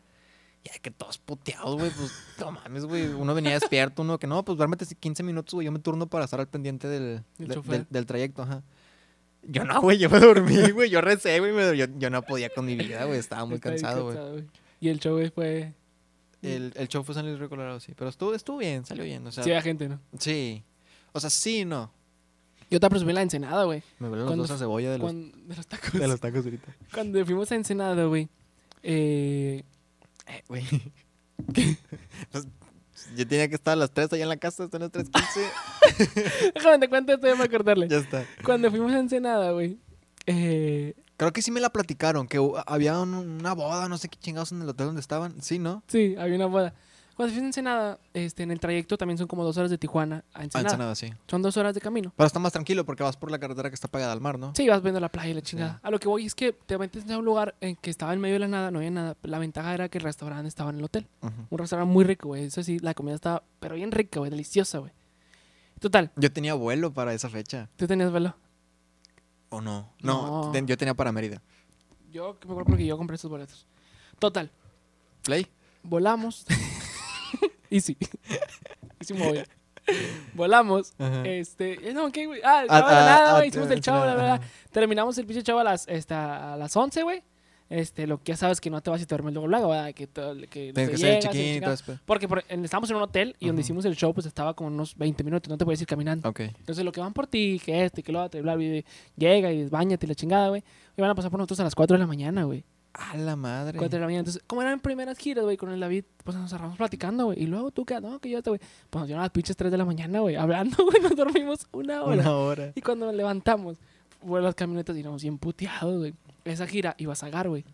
Y 0.64 0.70
hay 0.72 0.78
que 0.80 0.90
todos 0.90 1.18
puteados, 1.18 1.76
güey. 1.78 1.90
Pues 1.90 2.10
no 2.40 2.50
mames, 2.52 2.86
güey. 2.86 3.08
Uno 3.08 3.34
venía 3.34 3.52
despierto, 3.52 4.00
uno 4.02 4.18
que 4.18 4.26
no, 4.26 4.44
pues 4.44 4.56
duérmete 4.56 4.86
15 4.86 5.22
minutos, 5.22 5.52
güey. 5.54 5.66
Yo 5.66 5.72
me 5.72 5.78
turno 5.78 6.06
para 6.08 6.24
estar 6.24 6.40
al 6.40 6.48
pendiente 6.48 6.88
del, 6.88 7.22
Del 7.36 7.48
de- 7.48 7.54
chofer. 7.54 7.72
del, 7.80 7.86
del 7.90 8.06
trayecto, 8.06 8.42
ajá. 8.42 8.62
Yo 9.42 9.64
no, 9.64 9.82
güey, 9.82 9.98
yo 9.98 10.08
me 10.08 10.18
dormí, 10.20 10.70
güey. 10.70 10.88
Yo 10.88 11.02
recé, 11.02 11.38
güey. 11.38 11.76
Yo, 11.76 11.84
yo 11.98 12.08
no 12.08 12.22
podía 12.22 12.48
con 12.48 12.64
mi 12.64 12.76
vida, 12.76 13.04
güey. 13.04 13.18
Estaba 13.18 13.44
muy 13.44 13.56
Está 13.56 13.68
cansado, 13.70 14.04
güey. 14.04 14.46
Y 14.80 14.88
el 14.88 14.98
show 15.00 15.12
güey, 15.16 15.28
fue. 15.30 15.74
El, 16.46 16.72
el 16.76 16.88
show 16.88 17.02
fue 17.04 17.14
San 17.14 17.26
Luis 17.26 17.38
Río 17.38 17.48
Colorado, 17.48 17.80
sí. 17.80 17.92
Pero 17.96 18.10
estuvo, 18.10 18.34
estuvo 18.34 18.58
bien, 18.58 18.84
salió 18.84 19.04
bien. 19.04 19.26
O 19.26 19.32
sea, 19.32 19.44
Sí, 19.44 19.50
había 19.50 19.62
gente, 19.62 19.88
¿no? 19.88 20.00
sí. 20.18 20.62
O 21.12 21.20
sea, 21.20 21.30
sí, 21.30 21.64
no. 21.64 21.92
Yo 22.70 22.80
te 22.80 22.88
presumí 22.90 23.12
la 23.12 23.22
ensenada, 23.22 23.64
güey. 23.64 23.82
Me 24.00 24.08
vuelven 24.08 24.26
los 24.26 24.36
dos 24.36 24.50
a 24.50 24.58
cebolla 24.58 24.90
de 24.90 24.98
los, 24.98 25.04
Cuando, 25.04 25.36
de 25.38 25.54
los 25.56 25.66
tacos. 25.66 25.92
de 25.92 26.08
los 26.08 26.18
tacos 26.20 26.44
ahorita. 26.44 26.74
Cuando 26.92 27.24
fuimos 27.24 27.52
a 27.52 27.54
Ensenada, 27.54 28.04
güey. 28.06 28.28
Eh, 28.82 29.62
Eh, 30.26 30.42
güey. 30.48 30.64
Pues, 32.30 32.46
yo 33.16 33.26
tenía 33.28 33.48
que 33.48 33.54
estar 33.56 33.72
a 33.72 33.76
las 33.76 33.90
3 33.92 34.12
allá 34.12 34.22
en 34.22 34.28
la 34.28 34.36
casa, 34.36 34.64
están 34.64 34.80
las 34.82 34.90
3.15. 34.92 36.52
déjame 36.54 36.78
te 36.78 36.88
cuento 36.88 37.12
esto 37.12 37.26
ya 37.26 37.32
para 37.34 37.44
acordarle. 37.44 37.88
ya 37.88 37.98
está. 37.98 38.24
Cuando 38.44 38.70
fuimos 38.70 38.92
a 38.92 38.98
Ensenada, 39.00 39.50
güey. 39.52 39.78
Eh, 40.26 40.94
Creo 41.24 41.32
que 41.32 41.40
sí 41.40 41.50
me 41.50 41.60
la 41.60 41.70
platicaron, 41.70 42.26
que 42.28 42.38
había 42.66 42.98
un- 43.00 43.14
una 43.14 43.54
boda, 43.54 43.88
no 43.88 43.96
sé 43.96 44.10
qué 44.10 44.18
chingados 44.18 44.52
en 44.52 44.60
el 44.60 44.68
hotel 44.68 44.86
donde 44.88 45.00
estaban. 45.00 45.40
Sí, 45.40 45.58
¿no? 45.58 45.82
sí, 45.88 46.14
había 46.18 46.36
una 46.36 46.44
boda. 46.46 46.74
Cuando 47.16 47.32
fuimos 47.32 47.44
a 47.44 47.46
Ensenada, 47.46 47.98
este, 48.12 48.42
en 48.42 48.50
el 48.50 48.60
trayecto 48.60 48.98
también 48.98 49.16
son 49.16 49.26
como 49.26 49.42
dos 49.44 49.56
horas 49.56 49.70
de 49.70 49.78
Tijuana 49.78 50.24
a 50.34 50.40
Ah, 50.40 50.44
Ensenada. 50.44 50.68
Ensenada, 50.68 50.94
sí. 50.96 51.14
Son 51.28 51.40
dos 51.40 51.56
horas 51.56 51.72
de 51.74 51.80
camino. 51.80 52.12
Pero 52.14 52.26
está 52.26 52.40
más 52.40 52.52
tranquilo 52.52 52.84
porque 52.84 53.02
vas 53.04 53.16
por 53.16 53.30
la 53.30 53.38
carretera 53.38 53.70
que 53.70 53.74
está 53.74 53.88
pegada 53.88 54.12
al 54.12 54.20
mar, 54.20 54.38
¿no? 54.38 54.52
Sí, 54.54 54.68
vas 54.68 54.82
viendo 54.82 55.00
la 55.00 55.08
playa 55.08 55.30
y 55.30 55.34
la 55.34 55.40
chingada. 55.40 55.74
Sí. 55.74 55.80
A 55.84 55.90
lo 55.90 55.98
que 55.98 56.08
voy 56.08 56.26
es 56.26 56.34
que 56.34 56.52
te 56.52 56.76
metes 56.76 57.08
a 57.08 57.16
un 57.16 57.24
lugar 57.24 57.54
en 57.62 57.76
que 57.76 57.88
estaba 57.88 58.12
en 58.12 58.20
medio 58.20 58.34
de 58.34 58.40
la 58.40 58.48
nada, 58.48 58.70
no 58.70 58.78
había 58.80 58.90
nada. 58.90 59.16
La 59.22 59.38
ventaja 59.38 59.72
era 59.72 59.88
que 59.88 59.96
el 59.96 60.04
restaurante 60.04 60.46
estaba 60.48 60.68
en 60.70 60.78
el 60.78 60.84
hotel. 60.84 61.06
Un 61.22 61.58
restaurante 61.58 61.90
muy 61.90 62.04
rico, 62.04 62.28
güey. 62.28 62.44
Eso 62.44 62.62
sí, 62.62 62.80
la 62.80 62.92
comida 62.94 63.14
estaba, 63.14 63.44
pero 63.60 63.76
bien 63.76 63.92
rica, 63.92 64.18
güey, 64.18 64.30
deliciosa, 64.30 64.78
güey. 64.78 64.92
Total, 65.80 66.10
Yo 66.16 66.32
tenía 66.32 66.54
vuelo 66.54 66.92
para 66.92 67.14
esa 67.14 67.28
fecha. 67.30 67.68
¿tú 67.76 67.86
tenías 67.86 68.10
velo? 68.12 68.34
¿O 69.54 69.60
no? 69.60 69.92
No, 70.00 70.52
No. 70.52 70.66
yo 70.66 70.76
tenía 70.76 70.94
para 70.94 71.12
Mérida. 71.12 71.40
Yo 72.10 72.34
me 72.44 72.50
acuerdo 72.52 72.64
porque 72.66 72.86
yo 72.86 72.96
compré 72.96 73.16
esos 73.16 73.30
boletos. 73.30 73.66
Total, 74.18 74.50
¿Play? 75.22 75.46
volamos. 75.82 76.46
y 77.70 77.80
sí. 77.80 77.96
y 79.00 79.04
sí 79.04 79.14
me 79.14 79.26
voy. 79.26 79.44
Volamos. 80.34 80.94
Ajá. 80.98 81.26
Este, 81.26 81.90
eh, 81.90 81.92
no, 81.92 82.10
¿qué, 82.10 82.26
güey? 82.26 82.40
Ah, 82.44 82.62
el 82.62 82.68
Ah, 82.70 82.78
chavo 82.80 82.88
de 82.88 82.94
la 82.94 83.02
ah, 83.02 83.06
nada, 83.18 83.30
ah, 83.30 83.36
güey. 83.36 83.48
Hicimos 83.48 83.70
el 83.70 83.80
chavo, 83.80 84.04
la 84.04 84.12
ajá. 84.12 84.22
verdad. 84.22 84.40
Terminamos 84.72 85.18
el 85.18 85.26
pinche 85.26 85.42
chavo 85.42 85.58
a 85.60 85.64
las, 85.64 85.86
esta, 85.88 86.54
a 86.54 86.56
las 86.56 86.74
11, 86.76 87.02
güey. 87.02 87.22
Este, 87.74 88.06
lo 88.06 88.18
que 88.18 88.32
ya 88.32 88.36
sabes 88.36 88.60
que 88.60 88.70
no 88.70 88.80
te 88.80 88.90
vas 88.90 89.02
y 89.02 89.04
te 89.06 89.14
duermes 89.14 89.34
luego, 89.34 89.48
luego, 89.48 89.68
¿verdad? 89.70 89.92
Que, 89.92 90.06
Tienes 90.06 90.48
que 90.48 90.72
llegas 90.72 90.96
y 90.96 91.18
check-in 91.28 91.62
y 91.62 91.66
eso. 91.72 91.98
Porque 92.04 92.28
por- 92.28 92.44
en- 92.48 92.64
estábamos 92.64 92.88
en 92.90 92.96
un 92.96 93.02
hotel 93.02 93.34
y 93.40 93.46
donde 93.48 93.62
hicimos 93.62 93.84
el 93.84 93.96
show, 93.96 94.14
pues 94.14 94.26
estaba 94.26 94.54
como 94.54 94.68
unos 94.68 94.96
20 94.96 95.24
minutos, 95.24 95.48
no 95.50 95.58
te 95.58 95.64
puedes 95.64 95.80
ir 95.80 95.86
caminando. 95.88 96.28
Ok. 96.28 96.40
Entonces, 96.40 96.84
lo 96.84 96.92
que 96.92 97.00
van 97.00 97.12
por 97.12 97.26
ti, 97.26 97.60
que 97.64 97.84
esto 97.84 97.98
y 98.00 98.02
que 98.04 98.12
lo 98.12 98.22
otro, 98.22 98.38
y 98.38 98.42
bla, 98.42 98.54
bla, 98.54 98.82
llega 99.16 99.50
y 99.52 99.66
bañate 99.68 100.06
y 100.06 100.08
la 100.08 100.14
chingada, 100.14 100.48
güey. 100.50 100.62
Y 100.96 101.00
van 101.00 101.10
a 101.10 101.14
pasar 101.16 101.30
por 101.32 101.38
nosotros 101.40 101.58
a 101.60 101.64
las 101.64 101.74
4 101.74 101.94
de 101.96 101.98
la 102.00 102.06
mañana, 102.06 102.44
güey. 102.44 102.62
A 102.92 103.16
la 103.16 103.34
madre. 103.34 103.76
4 103.76 103.96
de 103.96 104.00
la 104.00 104.06
mañana. 104.06 104.20
Entonces, 104.20 104.40
como 104.46 104.62
eran 104.62 104.78
primeras 104.78 105.18
giras, 105.18 105.42
güey, 105.44 105.56
con 105.56 105.70
el 105.72 105.80
David, 105.80 106.04
pues 106.22 106.36
nos 106.36 106.48
cerramos 106.48 106.76
platicando, 106.76 107.24
güey. 107.24 107.42
Y 107.42 107.46
luego 107.46 107.72
tú, 107.72 107.84
¿qué? 107.84 108.00
No, 108.00 108.20
que 108.20 108.30
yo 108.30 108.40
te, 108.40 108.50
güey. 108.50 108.60
Pues 108.88 109.00
nos 109.00 109.08
dieron 109.08 109.20
a 109.20 109.24
las 109.24 109.32
pinches 109.32 109.56
3 109.56 109.72
de 109.72 109.78
la 109.78 109.84
mañana, 109.84 110.20
güey, 110.20 110.36
hablando, 110.36 110.76
güey. 110.84 111.02
Nos 111.02 111.16
dormimos 111.16 111.66
una 111.72 112.04
hora. 112.04 112.22
Una 112.22 112.36
hora. 112.36 112.72
Y 112.76 112.80
cuando 112.82 113.06
nos 113.06 113.14
levantamos, 113.16 113.78
fue 114.24 114.40
las 114.40 114.54
camionetas 114.54 114.96
y 114.96 115.00
íbamos 115.00 115.22
bien 115.22 115.38
puteados, 115.38 115.98
güey. 115.98 116.14
Esa 116.44 116.66
gira 116.66 116.94
iba 116.98 117.12
a 117.12 117.16
Zagar, 117.16 117.48
güey. 117.48 117.64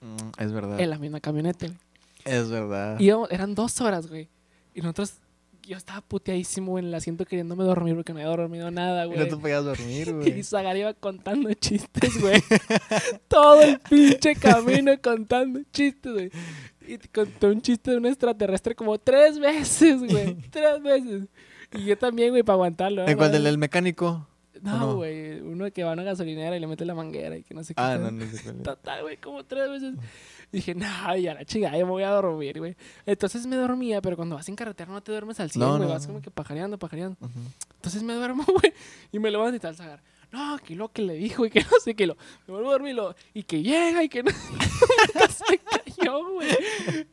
Mm, 0.00 0.42
es 0.42 0.52
verdad. 0.52 0.80
En 0.80 0.90
la 0.90 0.98
misma 0.98 1.20
camioneta, 1.20 1.66
güey. 1.66 1.78
Es 2.24 2.50
verdad. 2.50 2.98
Íbamos- 3.00 3.30
eran 3.30 3.54
dos 3.54 3.80
horas, 3.80 4.06
güey. 4.08 4.28
Y 4.74 4.80
nosotros, 4.80 5.14
yo 5.62 5.76
estaba 5.76 6.00
puteadísimo 6.00 6.78
en 6.78 6.86
el 6.86 6.94
asiento 6.94 7.24
queriéndome 7.24 7.64
dormir 7.64 7.94
porque 7.94 8.12
no 8.12 8.18
había 8.20 8.30
dormido 8.30 8.70
nada, 8.70 9.04
Y 9.04 9.08
güey. 9.08 9.18
no 9.20 9.26
te 9.28 9.36
podías 9.36 9.64
dormir, 9.64 10.08
Y 10.08 10.12
güey. 10.12 10.42
Zagar 10.42 10.76
iba 10.76 10.94
contando 10.94 11.52
chistes, 11.54 12.20
güey. 12.20 12.42
Todo 13.28 13.62
el 13.62 13.78
pinche 13.80 14.34
camino 14.36 14.92
contando 15.02 15.60
chistes, 15.72 16.12
güey. 16.12 16.30
Y 16.86 16.96
te 16.98 17.08
contó 17.08 17.48
un 17.48 17.60
chiste 17.60 17.90
de 17.90 17.96
un 17.98 18.06
extraterrestre 18.06 18.74
como 18.74 18.98
tres 18.98 19.38
veces, 19.38 20.00
güey. 20.02 20.34
tres 20.50 20.82
veces. 20.82 21.28
Y 21.74 21.84
yo 21.84 21.98
también, 21.98 22.30
güey, 22.30 22.42
para 22.42 22.54
aguantarlo. 22.54 23.06
¿En 23.06 23.16
cuál 23.16 23.30
del 23.32 23.58
mecánico? 23.58 24.26
No, 24.62 24.78
no? 24.78 24.94
güey. 24.96 25.40
Uno 25.40 25.70
que 25.70 25.84
va 25.84 25.90
a 25.90 25.92
una 25.94 26.02
gasolinera 26.02 26.56
y 26.56 26.60
le 26.60 26.66
mete 26.66 26.84
la 26.84 26.94
manguera 26.94 27.36
y 27.36 27.42
que 27.42 27.54
no 27.54 27.62
sé 27.64 27.74
qué. 27.74 27.80
Ah, 27.82 27.96
no, 27.98 28.10
no 28.10 28.24
sé 28.26 28.42
cuál. 28.42 28.62
Total, 28.62 29.02
güey, 29.02 29.16
como 29.18 29.44
tres 29.44 29.68
veces. 29.70 29.94
Dije, 30.50 30.74
no, 30.74 31.16
ya 31.16 31.34
la 31.34 31.44
chingada, 31.44 31.76
ya 31.76 31.84
me 31.84 31.90
voy 31.90 32.02
a 32.04 32.10
dormir, 32.10 32.58
güey. 32.58 32.76
Entonces 33.04 33.46
me 33.46 33.56
dormía, 33.56 34.00
pero 34.00 34.16
cuando 34.16 34.36
vas 34.36 34.48
en 34.48 34.56
carretera 34.56 34.90
no 34.90 35.02
te 35.02 35.12
duermes 35.12 35.38
al 35.40 35.50
100, 35.50 35.60
No, 35.60 35.76
güey. 35.76 35.82
no, 35.82 35.88
vas 35.88 36.02
no. 36.02 36.08
como 36.14 36.22
que 36.22 36.30
pajareando, 36.30 36.78
pajareando. 36.78 37.16
Ujú. 37.20 37.38
Entonces 37.76 38.02
me 38.02 38.14
duermo, 38.14 38.44
güey. 38.46 38.72
Y 39.12 39.18
me 39.18 39.30
levanto 39.30 39.56
y 39.56 39.60
tal, 39.60 39.76
Zagar. 39.76 40.02
No, 40.30 40.58
que 40.58 40.74
lo 40.74 40.88
que 40.88 41.02
le 41.02 41.14
dijo 41.14 41.46
y 41.46 41.50
que 41.50 41.60
no 41.60 41.70
sé 41.82 41.94
qué 41.94 42.06
lo. 42.06 42.16
Me 42.46 42.54
vuelvo 42.54 42.68
a 42.68 42.72
dormir 42.72 42.92
y, 42.92 42.96
lo, 42.96 43.14
y 43.32 43.42
que 43.44 43.62
llega 43.62 44.02
y 44.02 44.08
que 44.08 44.22
no. 44.22 44.30
se 45.30 45.58
cayó, 45.58 46.32
güey. 46.32 46.48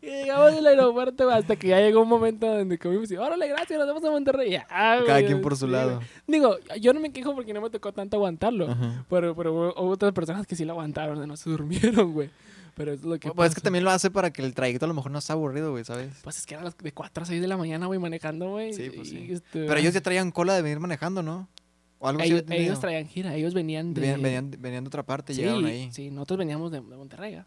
Y 0.01 0.07
llegamos 0.07 0.51
al 0.53 0.67
aeropuerto, 0.67 1.29
hasta 1.29 1.55
que 1.55 1.69
ya 1.69 1.79
llegó 1.79 2.01
un 2.01 2.09
momento 2.09 2.45
donde 2.45 2.77
comimos 2.77 3.09
y, 3.11 3.15
órale, 3.15 3.47
gracias, 3.47 3.79
nos 3.79 3.87
vemos 3.87 4.03
a 4.03 4.11
Monterrey. 4.11 4.51
Ya, 4.51 4.67
Cada 4.67 5.25
quien 5.25 5.41
por 5.41 5.55
su 5.55 5.67
lado. 5.67 6.01
Digo, 6.27 6.57
yo 6.81 6.93
no 6.93 6.99
me 6.99 7.11
quejo 7.11 7.33
porque 7.33 7.53
no 7.53 7.61
me 7.61 7.69
tocó 7.69 7.93
tanto 7.93 8.17
aguantarlo. 8.17 8.69
Ajá. 8.69 9.05
Pero, 9.09 9.35
pero 9.35 9.53
hubo 9.53 9.89
otras 9.89 10.11
personas 10.11 10.45
que 10.45 10.55
sí 10.55 10.65
lo 10.65 10.73
aguantaron, 10.73 11.25
no 11.25 11.37
se 11.37 11.49
durmieron, 11.49 12.11
güey. 12.13 12.29
Pero 12.75 12.91
es 12.91 13.03
lo 13.03 13.17
que 13.17 13.31
Pues 13.31 13.49
es 13.49 13.55
que 13.55 13.61
también 13.61 13.85
lo 13.85 13.91
hace 13.91 14.11
para 14.11 14.31
que 14.31 14.41
el 14.41 14.53
trayecto 14.53 14.83
a 14.83 14.87
lo 14.89 14.93
mejor 14.93 15.09
no 15.09 15.21
sea 15.21 15.33
aburrido, 15.33 15.71
güey, 15.71 15.85
¿sabes? 15.85 16.13
Pues 16.23 16.37
es 16.37 16.45
que 16.45 16.55
eran 16.55 16.65
las 16.65 16.77
de 16.77 16.91
4 16.91 17.23
a 17.23 17.25
6 17.25 17.41
de 17.41 17.47
la 17.47 17.55
mañana, 17.55 17.85
güey, 17.85 17.99
manejando, 17.99 18.49
güey. 18.49 18.73
Sí, 18.73 18.91
pues 18.93 19.07
y, 19.07 19.11
sí. 19.11 19.27
este, 19.31 19.65
Pero 19.65 19.77
ellos 19.77 19.93
ya 19.93 20.01
traían 20.01 20.31
cola 20.31 20.53
de 20.55 20.61
venir 20.61 20.79
manejando, 20.79 21.23
¿no? 21.23 21.47
O 22.05 22.07
algo 22.07 22.21
así. 22.21 22.43
ellos, 22.49 22.79
traían 22.79 23.07
gira, 23.07 23.35
ellos 23.35 23.53
venían 23.53 23.93
de... 23.93 24.01
Venían, 24.01 24.21
venían, 24.21 24.51
venían 24.59 24.83
de 24.83 24.87
otra 24.87 25.03
parte, 25.03 25.33
sí, 25.33 25.41
llegaron 25.41 25.65
ahí. 25.65 25.89
Sí, 25.91 26.11
nosotros 26.11 26.37
veníamos 26.37 26.71
de, 26.71 26.81
de 26.81 26.95
Monterrey. 26.95 27.41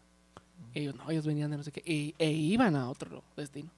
Ellos 0.73 0.95
no, 0.95 1.09
ellos 1.09 1.25
venían 1.25 1.49
de 1.49 1.57
no 1.57 1.63
sé 1.63 1.71
qué. 1.71 1.81
E, 1.85 2.13
e 2.19 2.31
iban 2.31 2.75
a 2.75 2.89
otro 2.89 3.23
destino. 3.35 3.71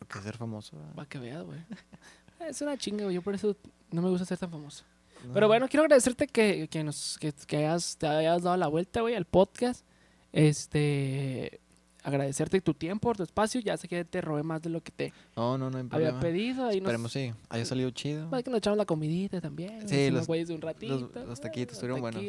Lo 0.00 0.06
que 0.06 0.18
es 0.18 0.24
ser 0.24 0.36
famoso. 0.36 0.76
Para 0.94 1.08
que 1.08 1.18
veas, 1.18 1.44
güey. 1.44 1.58
Es 2.48 2.60
una 2.60 2.76
chinga, 2.76 3.04
güey. 3.04 3.14
Yo 3.14 3.22
por 3.22 3.34
eso 3.34 3.56
no 3.90 4.02
me 4.02 4.10
gusta 4.10 4.26
ser 4.26 4.36
tan 4.36 4.50
famoso. 4.50 4.84
No. 5.26 5.32
Pero 5.32 5.48
bueno, 5.48 5.68
quiero 5.68 5.84
agradecerte 5.84 6.26
que, 6.26 6.68
que 6.68 6.84
nos, 6.84 7.16
que, 7.18 7.32
que 7.32 7.56
hayas, 7.56 7.96
te 7.96 8.06
hayas 8.06 8.42
dado 8.42 8.58
la 8.58 8.68
vuelta, 8.68 9.00
güey, 9.00 9.14
al 9.14 9.24
podcast. 9.24 9.86
Este. 10.32 11.60
Agradecerte 12.06 12.60
tu 12.60 12.72
tiempo, 12.72 13.12
tu 13.14 13.24
espacio. 13.24 13.60
Ya 13.60 13.76
sé 13.76 13.88
que 13.88 14.04
te 14.04 14.20
robé 14.20 14.42
más 14.44 14.62
de 14.62 14.70
lo 14.70 14.80
que 14.80 14.92
te 14.92 15.12
No, 15.36 15.58
no, 15.58 15.68
no 15.70 15.78
había 15.78 15.88
problema. 15.90 16.20
pedido. 16.20 16.66
Ahí 16.66 16.76
nos, 16.76 16.84
Esperemos 16.86 17.12
sí, 17.12 17.32
haya 17.48 17.64
salido 17.64 17.90
chido. 17.90 18.30
Pues 18.30 18.44
que 18.44 18.50
nos 18.50 18.58
echamos 18.58 18.76
la 18.78 18.84
comidita 18.86 19.40
también. 19.40 19.88
Sí, 19.88 20.10
los- 20.10 20.26
güeyes 20.28 20.46
de 20.48 20.54
un 20.54 20.60
ratito. 20.62 21.10
los 21.26 21.40
taquitos 21.40 21.74
estuvieron 21.74 22.00
buenos. 22.00 22.22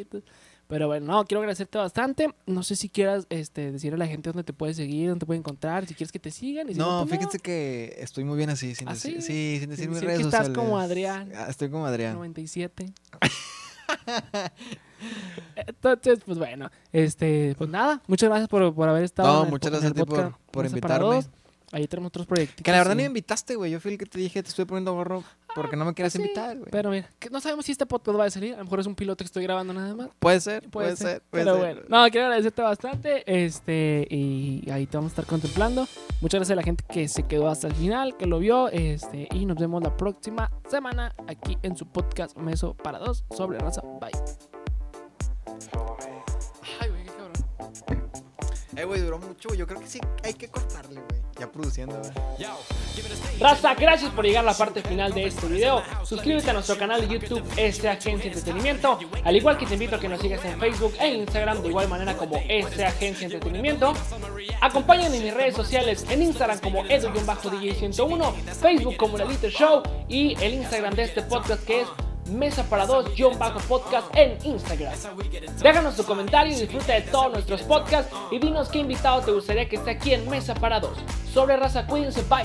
Pero 0.66 0.86
bueno, 0.86 1.06
no, 1.06 1.24
quiero 1.24 1.40
agradecerte 1.40 1.78
bastante. 1.78 2.28
No 2.44 2.62
sé 2.62 2.76
si 2.76 2.88
quieras 2.90 3.26
este, 3.30 3.72
decirle 3.72 3.94
a 3.94 3.98
la 4.00 4.06
gente 4.06 4.28
dónde 4.30 4.44
te 4.44 4.52
puedes 4.52 4.76
seguir, 4.76 5.08
dónde 5.08 5.20
te 5.20 5.26
pueden 5.26 5.40
encontrar, 5.40 5.86
si 5.86 5.94
quieres 5.94 6.12
que 6.12 6.18
te 6.18 6.30
sigan. 6.30 6.68
Y 6.68 6.74
si 6.74 6.78
No, 6.78 7.06
pues 7.06 7.12
fíjense 7.16 7.38
que 7.38 7.94
estoy 8.00 8.24
muy 8.24 8.36
bien 8.36 8.50
así, 8.50 8.74
sin 8.74 8.86
¿Ah, 8.88 8.92
decir, 8.92 9.22
sí? 9.22 9.28
sí, 9.54 9.56
sin 9.60 9.70
decir 9.70 9.84
Sin 9.84 9.90
mis 9.92 10.00
decir 10.00 10.08
redes 10.08 10.18
que 10.20 10.24
estás 10.26 10.46
sociales. 10.48 10.58
como 10.58 10.78
Adrián. 10.78 11.32
Ah, 11.34 11.46
estoy 11.48 11.70
como 11.70 11.86
Adrián. 11.86 12.14
97. 12.16 12.92
Entonces, 15.56 16.20
pues 16.24 16.38
bueno, 16.38 16.70
este, 16.92 17.54
pues 17.58 17.68
nada, 17.70 18.02
muchas 18.06 18.28
gracias 18.28 18.48
por, 18.48 18.74
por 18.74 18.88
haber 18.88 19.04
estado. 19.04 19.28
No, 19.28 19.38
en 19.40 19.44
el 19.46 19.50
muchas 19.52 19.70
po- 19.70 19.76
en 19.76 19.80
gracias 19.82 19.84
a 19.84 19.88
el 19.88 19.94
ti 19.94 20.10
por- 20.10 20.16
podcast 20.32 20.50
por 20.50 20.66
invitarme. 20.66 21.20
Ahí 21.70 21.86
tenemos 21.86 22.08
otros 22.08 22.26
proyectos. 22.26 22.62
Que 22.64 22.72
la 22.72 22.78
verdad 22.78 22.92
no 22.94 23.02
me 23.02 23.04
invitaste, 23.04 23.54
güey. 23.54 23.70
Yo 23.70 23.78
fui 23.78 23.92
el 23.92 23.98
que 23.98 24.06
te 24.06 24.18
dije, 24.18 24.42
te 24.42 24.48
estoy 24.48 24.64
poniendo 24.64 24.94
gorro 24.94 25.22
porque 25.54 25.76
no 25.76 25.84
me 25.84 25.92
quieres 25.92 26.14
pues 26.14 26.22
sí, 26.22 26.26
invitar, 26.26 26.56
güey. 26.56 26.70
Pero 26.70 26.88
mira, 26.88 27.10
que 27.18 27.28
no 27.28 27.42
sabemos 27.42 27.66
si 27.66 27.72
este 27.72 27.84
podcast 27.84 28.18
va 28.18 28.24
a 28.24 28.30
salir. 28.30 28.54
A 28.54 28.58
lo 28.58 28.64
mejor 28.64 28.80
es 28.80 28.86
un 28.86 28.94
piloto 28.94 29.18
que 29.18 29.26
estoy 29.26 29.42
grabando 29.42 29.74
nada 29.74 29.94
más. 29.94 30.08
Puede 30.18 30.40
ser, 30.40 30.66
puede, 30.70 30.96
ser, 30.96 31.20
puede 31.28 31.44
pero 31.44 31.56
ser. 31.56 31.74
bueno, 31.74 31.80
no, 31.90 32.10
quiero 32.10 32.28
agradecerte 32.28 32.62
bastante. 32.62 33.44
Este, 33.44 34.08
y 34.10 34.66
ahí 34.70 34.86
te 34.86 34.96
vamos 34.96 35.10
a 35.10 35.12
estar 35.12 35.26
contemplando. 35.26 35.86
Muchas 36.22 36.38
gracias 36.38 36.52
a 36.52 36.56
la 36.56 36.62
gente 36.62 36.84
que 36.90 37.06
se 37.06 37.24
quedó 37.24 37.48
hasta 37.50 37.66
el 37.66 37.74
final, 37.74 38.16
que 38.16 38.24
lo 38.24 38.38
vio. 38.38 38.68
Este, 38.70 39.28
y 39.34 39.44
nos 39.44 39.58
vemos 39.58 39.82
la 39.82 39.94
próxima 39.94 40.50
semana 40.70 41.14
aquí 41.26 41.58
en 41.62 41.76
su 41.76 41.84
podcast 41.86 42.34
Meso 42.38 42.72
para 42.82 42.98
dos 42.98 43.26
sobre 43.36 43.58
raza. 43.58 43.82
Bye. 44.00 44.57
Ay, 46.80 46.88
güey, 46.88 47.04
qué 47.04 47.10
cabrón. 47.10 48.10
Eh, 48.76 48.84
güey, 48.84 49.00
duró 49.00 49.18
mucho. 49.18 49.54
Yo 49.54 49.66
creo 49.66 49.80
que 49.80 49.88
sí 49.88 50.00
hay 50.22 50.34
que 50.34 50.48
cortarle, 50.48 51.00
güey. 51.00 51.22
Ya 51.38 51.50
produciendo, 51.50 51.98
güey. 51.98 52.12
Raza, 53.40 53.74
gracias 53.74 54.10
por 54.12 54.24
llegar 54.24 54.42
a 54.42 54.50
la 54.50 54.56
parte 54.56 54.82
final 54.82 55.12
de 55.12 55.26
este 55.26 55.46
video. 55.46 55.82
Suscríbete 56.04 56.50
a 56.50 56.52
nuestro 56.52 56.76
canal 56.76 57.00
de 57.00 57.08
YouTube, 57.08 57.44
este 57.56 57.88
Agencia 57.88 58.28
Entretenimiento. 58.28 58.98
Al 59.24 59.36
igual 59.36 59.56
que 59.56 59.66
te 59.66 59.74
invito 59.74 59.96
a 59.96 60.00
que 60.00 60.08
nos 60.08 60.20
sigas 60.20 60.44
en 60.44 60.58
Facebook 60.58 60.94
e 61.00 61.08
Instagram 61.14 61.62
de 61.62 61.68
igual 61.68 61.88
manera 61.88 62.16
como 62.16 62.36
este 62.48 62.84
Agencia 62.84 63.26
Entretenimiento. 63.26 63.92
Acompáñame 64.60 65.16
en 65.18 65.24
mis 65.24 65.34
redes 65.34 65.54
sociales, 65.54 66.04
en 66.10 66.22
Instagram 66.22 66.58
como 66.58 66.84
edu-dj101, 66.84 68.34
Facebook 68.60 68.96
como 68.96 69.16
La 69.18 69.24
Little 69.24 69.50
Show 69.50 69.82
y 70.08 70.34
el 70.42 70.54
Instagram 70.54 70.94
de 70.94 71.04
este 71.04 71.22
podcast 71.22 71.64
que 71.64 71.82
es 71.82 71.88
Mesa 72.28 72.64
para 72.64 72.86
dos, 72.86 73.06
John 73.16 73.38
Bajo 73.38 73.58
Podcast 73.60 74.08
en 74.14 74.38
Instagram. 74.44 74.92
Déjanos 75.62 75.96
tu 75.96 76.04
comentario 76.04 76.56
y 76.56 76.60
disfruta 76.60 76.94
de 76.94 77.02
todos 77.02 77.32
nuestros 77.32 77.62
podcasts 77.62 78.14
y 78.30 78.38
dinos 78.38 78.68
qué 78.68 78.78
invitado 78.78 79.20
te 79.22 79.32
gustaría 79.32 79.68
que 79.68 79.76
esté 79.76 79.90
aquí 79.90 80.12
en 80.14 80.28
Mesa 80.28 80.54
para 80.54 80.80
dos. 80.80 80.98
Sobre 81.32 81.56
raza, 81.56 81.86
cuídense, 81.86 82.22
bye. 82.28 82.44